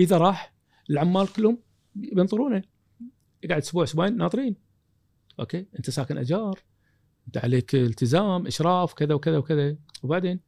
إذا 0.00 0.18
راح 0.18 0.54
العمال 0.90 1.32
كلهم 1.32 1.58
بينطرونه 1.94 2.62
يقعد 3.42 3.62
أسبوع 3.62 3.84
أسبوعين 3.84 4.16
ناطرين. 4.16 4.56
أوكي 5.40 5.66
أنت 5.78 5.90
ساكن 5.90 6.18
أجار 6.18 6.58
أنت 7.26 7.38
عليك 7.38 7.74
التزام 7.74 8.46
إشراف 8.46 8.94
كذا 8.94 9.14
وكذا 9.14 9.36
وكذا. 9.36 9.76
وبعدين؟ 10.02 10.40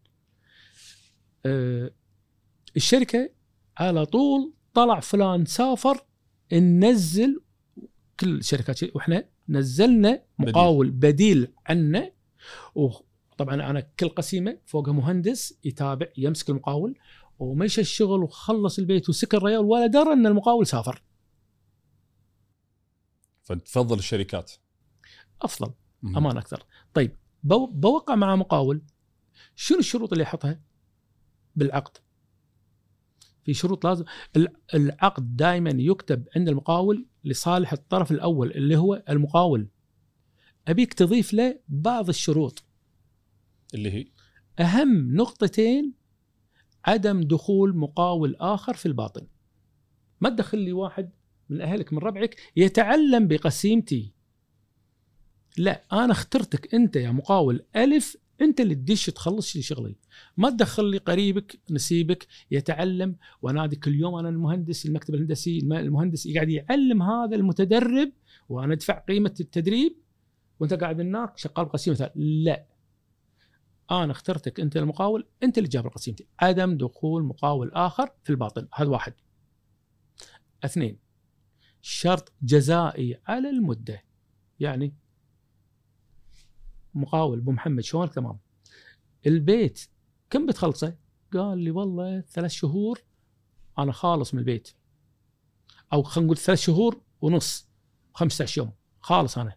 آه 1.46 1.90
الشركة 2.76 3.30
على 3.78 4.06
طول 4.06 4.52
طلع 4.74 5.00
فلان 5.00 5.44
سافر 5.44 6.06
ننزل 6.52 7.43
كل 8.20 8.38
الشركات 8.38 8.96
وإحنا 8.96 9.28
نزلنا 9.48 10.22
مقاول 10.38 10.90
بديل, 10.90 11.12
بديل 11.12 11.52
عنه 11.66 12.12
وطبعا 12.74 13.54
أنا 13.54 13.80
كل 13.80 14.08
قسيمة 14.08 14.58
فوقها 14.66 14.92
مهندس 14.92 15.58
يتابع 15.64 16.06
يمسك 16.16 16.50
المقاول 16.50 16.98
ومشى 17.38 17.80
الشغل 17.80 18.22
وخلص 18.22 18.78
البيت 18.78 19.08
وسكر 19.08 19.36
الريال. 19.36 19.64
ولا 19.64 19.86
درى 19.86 20.12
أن 20.12 20.26
المقاول 20.26 20.66
سافر. 20.66 21.02
فتفضل 23.42 23.98
الشركات. 23.98 24.52
أفضل 25.42 25.72
أمان 26.04 26.36
أكثر. 26.36 26.66
طيب 26.94 27.16
بوقع 27.42 28.14
مع 28.14 28.36
مقاول. 28.36 28.82
شنو 29.54 29.78
الشروط 29.78 30.12
اللي 30.12 30.22
يحطها؟ 30.22 30.60
بالعقد؟ 31.56 31.98
في 33.44 33.54
شروط 33.54 33.86
لازم. 33.86 34.04
العقد 34.74 35.36
دائما 35.36 35.70
يكتب 35.70 36.24
عند 36.36 36.48
المقاول 36.48 37.06
لصالح 37.24 37.72
الطرف 37.72 38.12
الأول 38.12 38.50
اللي 38.50 38.76
هو 38.76 39.02
المقاول. 39.08 39.68
أبيك 40.68 40.94
تضيف 40.94 41.32
له 41.32 41.58
بعض 41.68 42.08
الشروط. 42.08 42.64
اللي 43.74 43.92
هي؟ 43.92 44.06
أهم 44.58 45.16
نقطتين 45.16 45.92
عدم 46.84 47.20
دخول 47.20 47.76
مقاول 47.76 48.36
آخر 48.36 48.74
في 48.74 48.86
الباطن. 48.86 49.26
ما 50.20 50.28
تدخل 50.30 50.58
لي 50.58 50.72
واحد 50.72 51.10
من 51.48 51.60
أهلك 51.60 51.92
من 51.92 51.98
ربعك 51.98 52.36
يتعلم 52.56 53.28
بقسيمتي. 53.28 54.12
لا 55.56 55.84
أنا 55.92 56.12
اخترتك 56.12 56.74
أنت 56.74 56.96
يا 56.96 57.10
مقاول 57.10 57.64
ألف 57.76 58.16
انت 58.40 58.60
اللي 58.60 58.74
تدش 58.74 59.06
تخلص 59.06 59.56
لي 59.56 59.62
شغلي 59.62 59.96
ما 60.36 60.50
تدخل 60.50 60.84
لي 60.90 60.98
قريبك 60.98 61.60
نسيبك 61.70 62.26
يتعلم. 62.50 63.16
وانادي 63.42 63.76
كل 63.76 63.94
يوم 63.94 64.14
أنا 64.14 64.28
المهندس 64.28 64.86
المكتب 64.86 65.14
الهندسي 65.14 65.58
الم- 65.58 65.72
المهندس 65.72 66.26
يقعد 66.26 66.48
يعلم 66.48 67.02
هذا 67.02 67.36
المتدرب 67.36 68.12
وأنا 68.48 68.72
أدفع 68.74 68.98
قيمة 68.98 69.34
التدريب. 69.40 69.96
وأنت 70.60 70.74
قاعد 70.74 71.00
هناك 71.00 71.38
شغال 71.38 71.64
بقسيمة 71.66 72.10
لا. 72.14 72.66
أنا 73.90 74.12
اخترتك 74.12 74.60
أنت 74.60 74.76
المقاول 74.76 75.26
أنت 75.42 75.58
اللي 75.58 75.68
جاب 75.68 75.86
قسيمتي. 75.86 76.26
عدم 76.40 76.76
دخول 76.76 77.24
مقاول 77.24 77.70
آخر 77.72 78.10
في 78.24 78.30
الباطن. 78.30 78.68
هذا 78.74 78.88
واحد. 78.88 79.14
اثنين. 80.64 80.98
شرط 81.80 82.32
جزائي 82.42 83.20
على 83.26 83.50
المدة. 83.50 84.02
يعني 84.60 84.94
مقاول 86.94 87.38
أبو 87.38 87.52
محمد 87.52 87.80
شلونك؟ 87.82 88.14
تمام. 88.14 88.38
البيت 89.26 89.88
كم 90.30 90.46
بتخلصه؟ 90.46 90.96
قال 91.32 91.58
لي 91.58 91.70
والله 91.70 92.20
ثلاث 92.20 92.50
شهور 92.50 93.00
أنا 93.78 93.92
خالص 93.92 94.34
من 94.34 94.40
البيت. 94.40 94.70
أو 95.92 96.02
خلينا 96.02 96.26
نقول 96.26 96.36
ثلاث 96.36 96.60
شهور 96.60 97.00
ونص 97.20 97.68
15 98.14 98.58
يوم 98.58 98.72
خالص 99.00 99.38
أنا. 99.38 99.56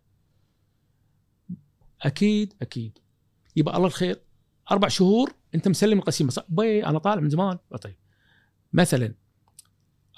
أكيد 2.01 2.53
أكيد. 2.61 2.99
يبقى 3.55 3.75
الله 3.75 3.87
الخير 3.87 4.21
أربع 4.71 4.87
شهور 4.87 5.33
أنت 5.55 5.67
مسلم 5.67 5.99
القسيمة. 5.99 6.29
صح. 6.31 6.43
بي 6.49 6.85
أنا 6.85 6.99
طالع 6.99 7.21
من 7.21 7.29
زمان. 7.29 7.57
طيب. 7.81 7.95
مثلا 8.73 9.13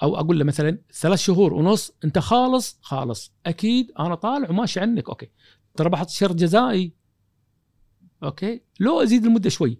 أو 0.02 0.16
أقول 0.16 0.38
له 0.38 0.44
مثلا 0.44 0.78
ثلاث 0.92 1.18
شهور 1.18 1.54
ونص 1.54 1.92
أنت 2.04 2.18
خالص 2.18 2.78
خالص. 2.82 3.32
أكيد 3.46 3.92
أنا 3.98 4.14
طالع 4.14 4.50
وماشي 4.50 4.80
عنك. 4.80 5.08
أوكي. 5.08 5.30
ترى 5.76 5.88
بحط 5.88 6.08
شرط 6.08 6.34
جزائي. 6.34 6.99
أوكي؟ 8.22 8.62
لو 8.80 9.02
أزيد 9.02 9.24
المدة 9.24 9.50
شوي 9.50 9.78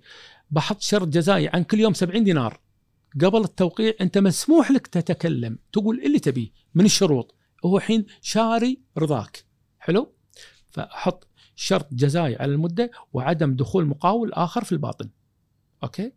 بحط 0.50 0.80
شرط 0.80 1.08
جزائي 1.08 1.48
عن 1.48 1.64
كل 1.64 1.80
يوم 1.80 1.94
70 1.94 2.24
دينار. 2.24 2.60
قبل 3.20 3.40
التوقيع 3.40 3.94
أنت 4.00 4.18
مسموح 4.18 4.70
لك 4.70 4.86
تتكلم 4.86 5.58
تقول 5.72 6.00
اللي 6.04 6.18
تبيه 6.18 6.48
من 6.74 6.84
الشروط. 6.84 7.34
هو 7.64 7.76
الحين 7.76 8.06
شاري 8.22 8.80
رضاك. 8.98 9.44
حلو؟ 9.78 10.12
فاحط 10.70 11.26
شرط 11.56 11.94
جزائي 11.94 12.36
على 12.36 12.52
المدة 12.52 12.90
وعدم 13.12 13.56
دخول 13.56 13.86
مقاول 13.86 14.32
آخر 14.32 14.64
في 14.64 14.72
الباطن. 14.72 15.10
أوكي؟ 15.82 16.12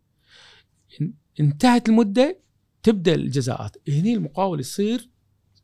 إن- 1.02 1.10
انتهت 1.40 1.88
المدة 1.88 2.40
تبدأ 2.82 3.14
الجزاءات. 3.14 3.76
هني 3.88 4.14
المقاول 4.14 4.60
يصير 4.60 5.10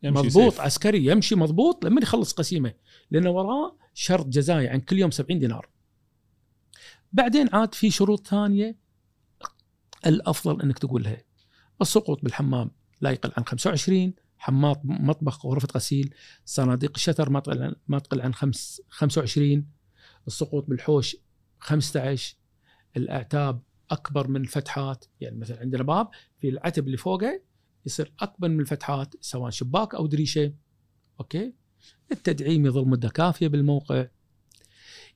يمشي 0.03 0.27
مضبوط 0.27 0.53
سيف. 0.53 0.61
عسكري 0.61 1.07
يمشي 1.07 1.35
مضبوط 1.35 1.85
لما 1.85 2.01
يخلص 2.01 2.33
قسيمة. 2.33 2.75
لأنه 3.11 3.31
وراه 3.31 3.77
شرط 3.95 4.27
جزائي 4.27 4.69
عن 4.69 4.81
كل 4.81 4.99
يوم 4.99 5.11
70 5.11 5.39
دينار. 5.39 5.69
بعدين 7.13 7.49
عاد 7.53 7.75
في 7.75 7.91
شروط 7.91 8.27
ثانية 8.27 8.77
الأفضل 10.07 10.63
إنك 10.63 10.79
تقولها 10.79 11.23
السقوط 11.83 12.23
بالحمام 12.23 12.71
لا 13.01 13.11
يقل 13.11 13.33
عن 13.37 13.45
25 13.45 14.15
حمام 14.39 14.77
مطبخ 14.85 15.47
غرفة 15.47 15.69
غسيل 15.75 16.15
صناديق 16.45 16.93
الشتر 16.95 17.31
ما 17.31 17.41
تقل 17.41 17.77
ما 17.89 17.99
تقل 17.99 18.21
عن 18.21 18.35
خمس 18.35 18.83
25 18.89 19.67
السقوط 20.27 20.67
بالحوش 20.69 21.17
15 21.59 22.37
الأعتاب 22.97 23.63
أكبر 23.91 24.29
من 24.29 24.41
الفتحات 24.41 25.05
يعني 25.21 25.39
مثلا 25.39 25.61
عندنا 25.61 25.83
باب 25.83 26.09
في 26.39 26.49
العتب 26.49 26.87
اللي 26.87 26.97
فوقه 26.97 27.41
يصير 27.87 28.13
أكبر 28.21 28.49
من 28.49 28.61
الفتحات 28.61 29.15
سواء 29.21 29.51
شباك 29.51 29.95
أو 29.95 30.07
دريشة. 30.07 30.53
أوكي؟ 31.21 31.55
التدعيم 32.13 32.67
يظل 32.67 32.89
مدة 32.89 33.09
كافية 33.09 33.49
بالموقع. 33.49 34.07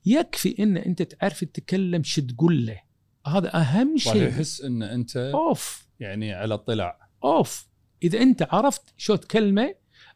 يكفي 0.06 0.62
إن 0.62 0.76
أنت 0.76 1.02
تعرف 1.02 1.44
تتكلم 1.44 2.02
شو 2.02 2.22
تقول 2.22 2.66
له. 2.66 2.80
هذا 3.26 3.56
أهم 3.56 3.96
شيء. 3.96 4.28
يحس 4.28 4.60
إن 4.60 4.82
أنت 4.82 5.16
أوف. 5.16 5.86
يعني 6.00 6.32
على 6.32 6.54
اطلاع. 6.54 7.08
أوف. 7.24 7.66
إذا 8.02 8.18
أنت 8.22 8.48
عرفت 8.50 8.82
شو 8.96 9.14
تكلمه 9.16 9.74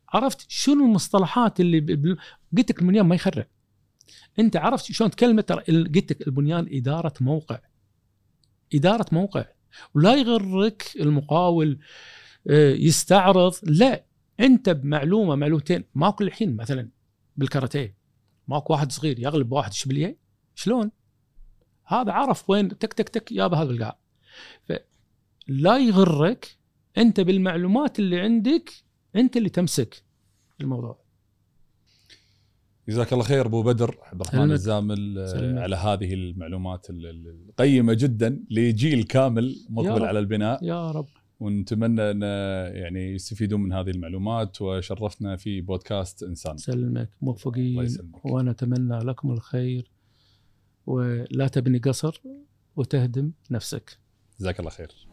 عرفت 0.08 0.44
شنو 0.48 0.84
المصطلحات 0.84 1.60
اللي 1.60 1.80
ب- 1.80 2.16
قلت 2.56 2.70
لك 2.70 2.82
البنيان 2.82 3.06
ما 3.06 3.14
يخرب. 3.14 3.46
أنت 4.38 4.56
عرفت 4.56 4.84
شلون 4.92 5.10
تكلمه 5.10 5.42
ترى 5.42 5.62
قلت 5.62 6.12
لك 6.12 6.26
البنيان 6.26 6.68
إدارة 6.72 7.14
موقع. 7.20 7.58
إدارة 8.74 9.06
موقع. 9.12 9.44
ولا 9.94 10.14
يغرك 10.14 10.82
المقاول 11.00 11.78
آه، 12.50 12.70
يستعرض. 12.72 13.54
لا 13.62 14.04
أنت 14.40 14.70
بمعلومة 14.70 15.34
معلومتين. 15.34 15.84
ماكو 15.94 16.24
الحين 16.24 16.56
مثلا 16.56 16.88
بالكاراتيه. 17.36 17.97
ماكو 18.48 18.72
واحد 18.72 18.92
صغير 18.92 19.18
يغلب 19.18 19.52
واحد 19.52 19.72
شبليه 19.72 20.16
شلون؟ 20.54 20.90
هذا 21.86 22.12
عرف 22.12 22.50
وين 22.50 22.78
تك 22.78 22.92
تك 22.92 23.08
تك 23.08 23.32
يابا 23.32 23.56
هذا 23.56 23.70
القاع 23.70 23.98
فلا 24.64 25.78
يغرك 25.78 26.56
انت 26.98 27.20
بالمعلومات 27.20 27.98
اللي 27.98 28.20
عندك 28.20 28.70
انت 29.16 29.36
اللي 29.36 29.48
تمسك 29.48 30.02
الموضوع 30.60 30.98
جزاك 32.88 33.12
الله 33.12 33.24
خير 33.24 33.46
أبو 33.46 33.62
بدر 33.62 33.98
عبد 34.02 34.20
الرحمن. 34.20 34.52
الزامل 34.52 35.28
سلمك. 35.30 35.62
على 35.62 35.76
هذه 35.76 36.14
المعلومات 36.14 36.90
ال- 36.90 37.06
ال- 37.06 37.44
القيمة 37.48 37.94
جدا 37.94 38.44
لجيل 38.50 39.02
كامل 39.04 39.56
مقبل. 39.70 40.04
على 40.04 40.18
البناء 40.18 40.64
يا 40.64 40.90
رب 40.90 41.08
ونتمنى 41.40 42.10
أن 42.10 42.22
يعني 42.82 43.14
يستفيدون 43.14 43.60
من 43.60 43.72
هذه 43.72 43.90
المعلومات 43.90 44.62
وشرفتنا 44.62 45.36
في 45.36 45.60
بودكاست 45.60 46.22
إنسان. 46.22 46.56
سلمك 46.56 47.10
موفقين. 47.22 48.10
وأنا 48.24 48.50
أتمنى 48.50 48.98
لكم 48.98 49.30
الخير 49.30 49.90
ولا 50.86 51.48
تبني 51.48 51.78
قصر 51.78 52.22
وتهدم 52.76 53.32
نفسك. 53.50 53.98
جزاك 54.40 54.58
الله 54.60 54.70
خير. 54.70 55.07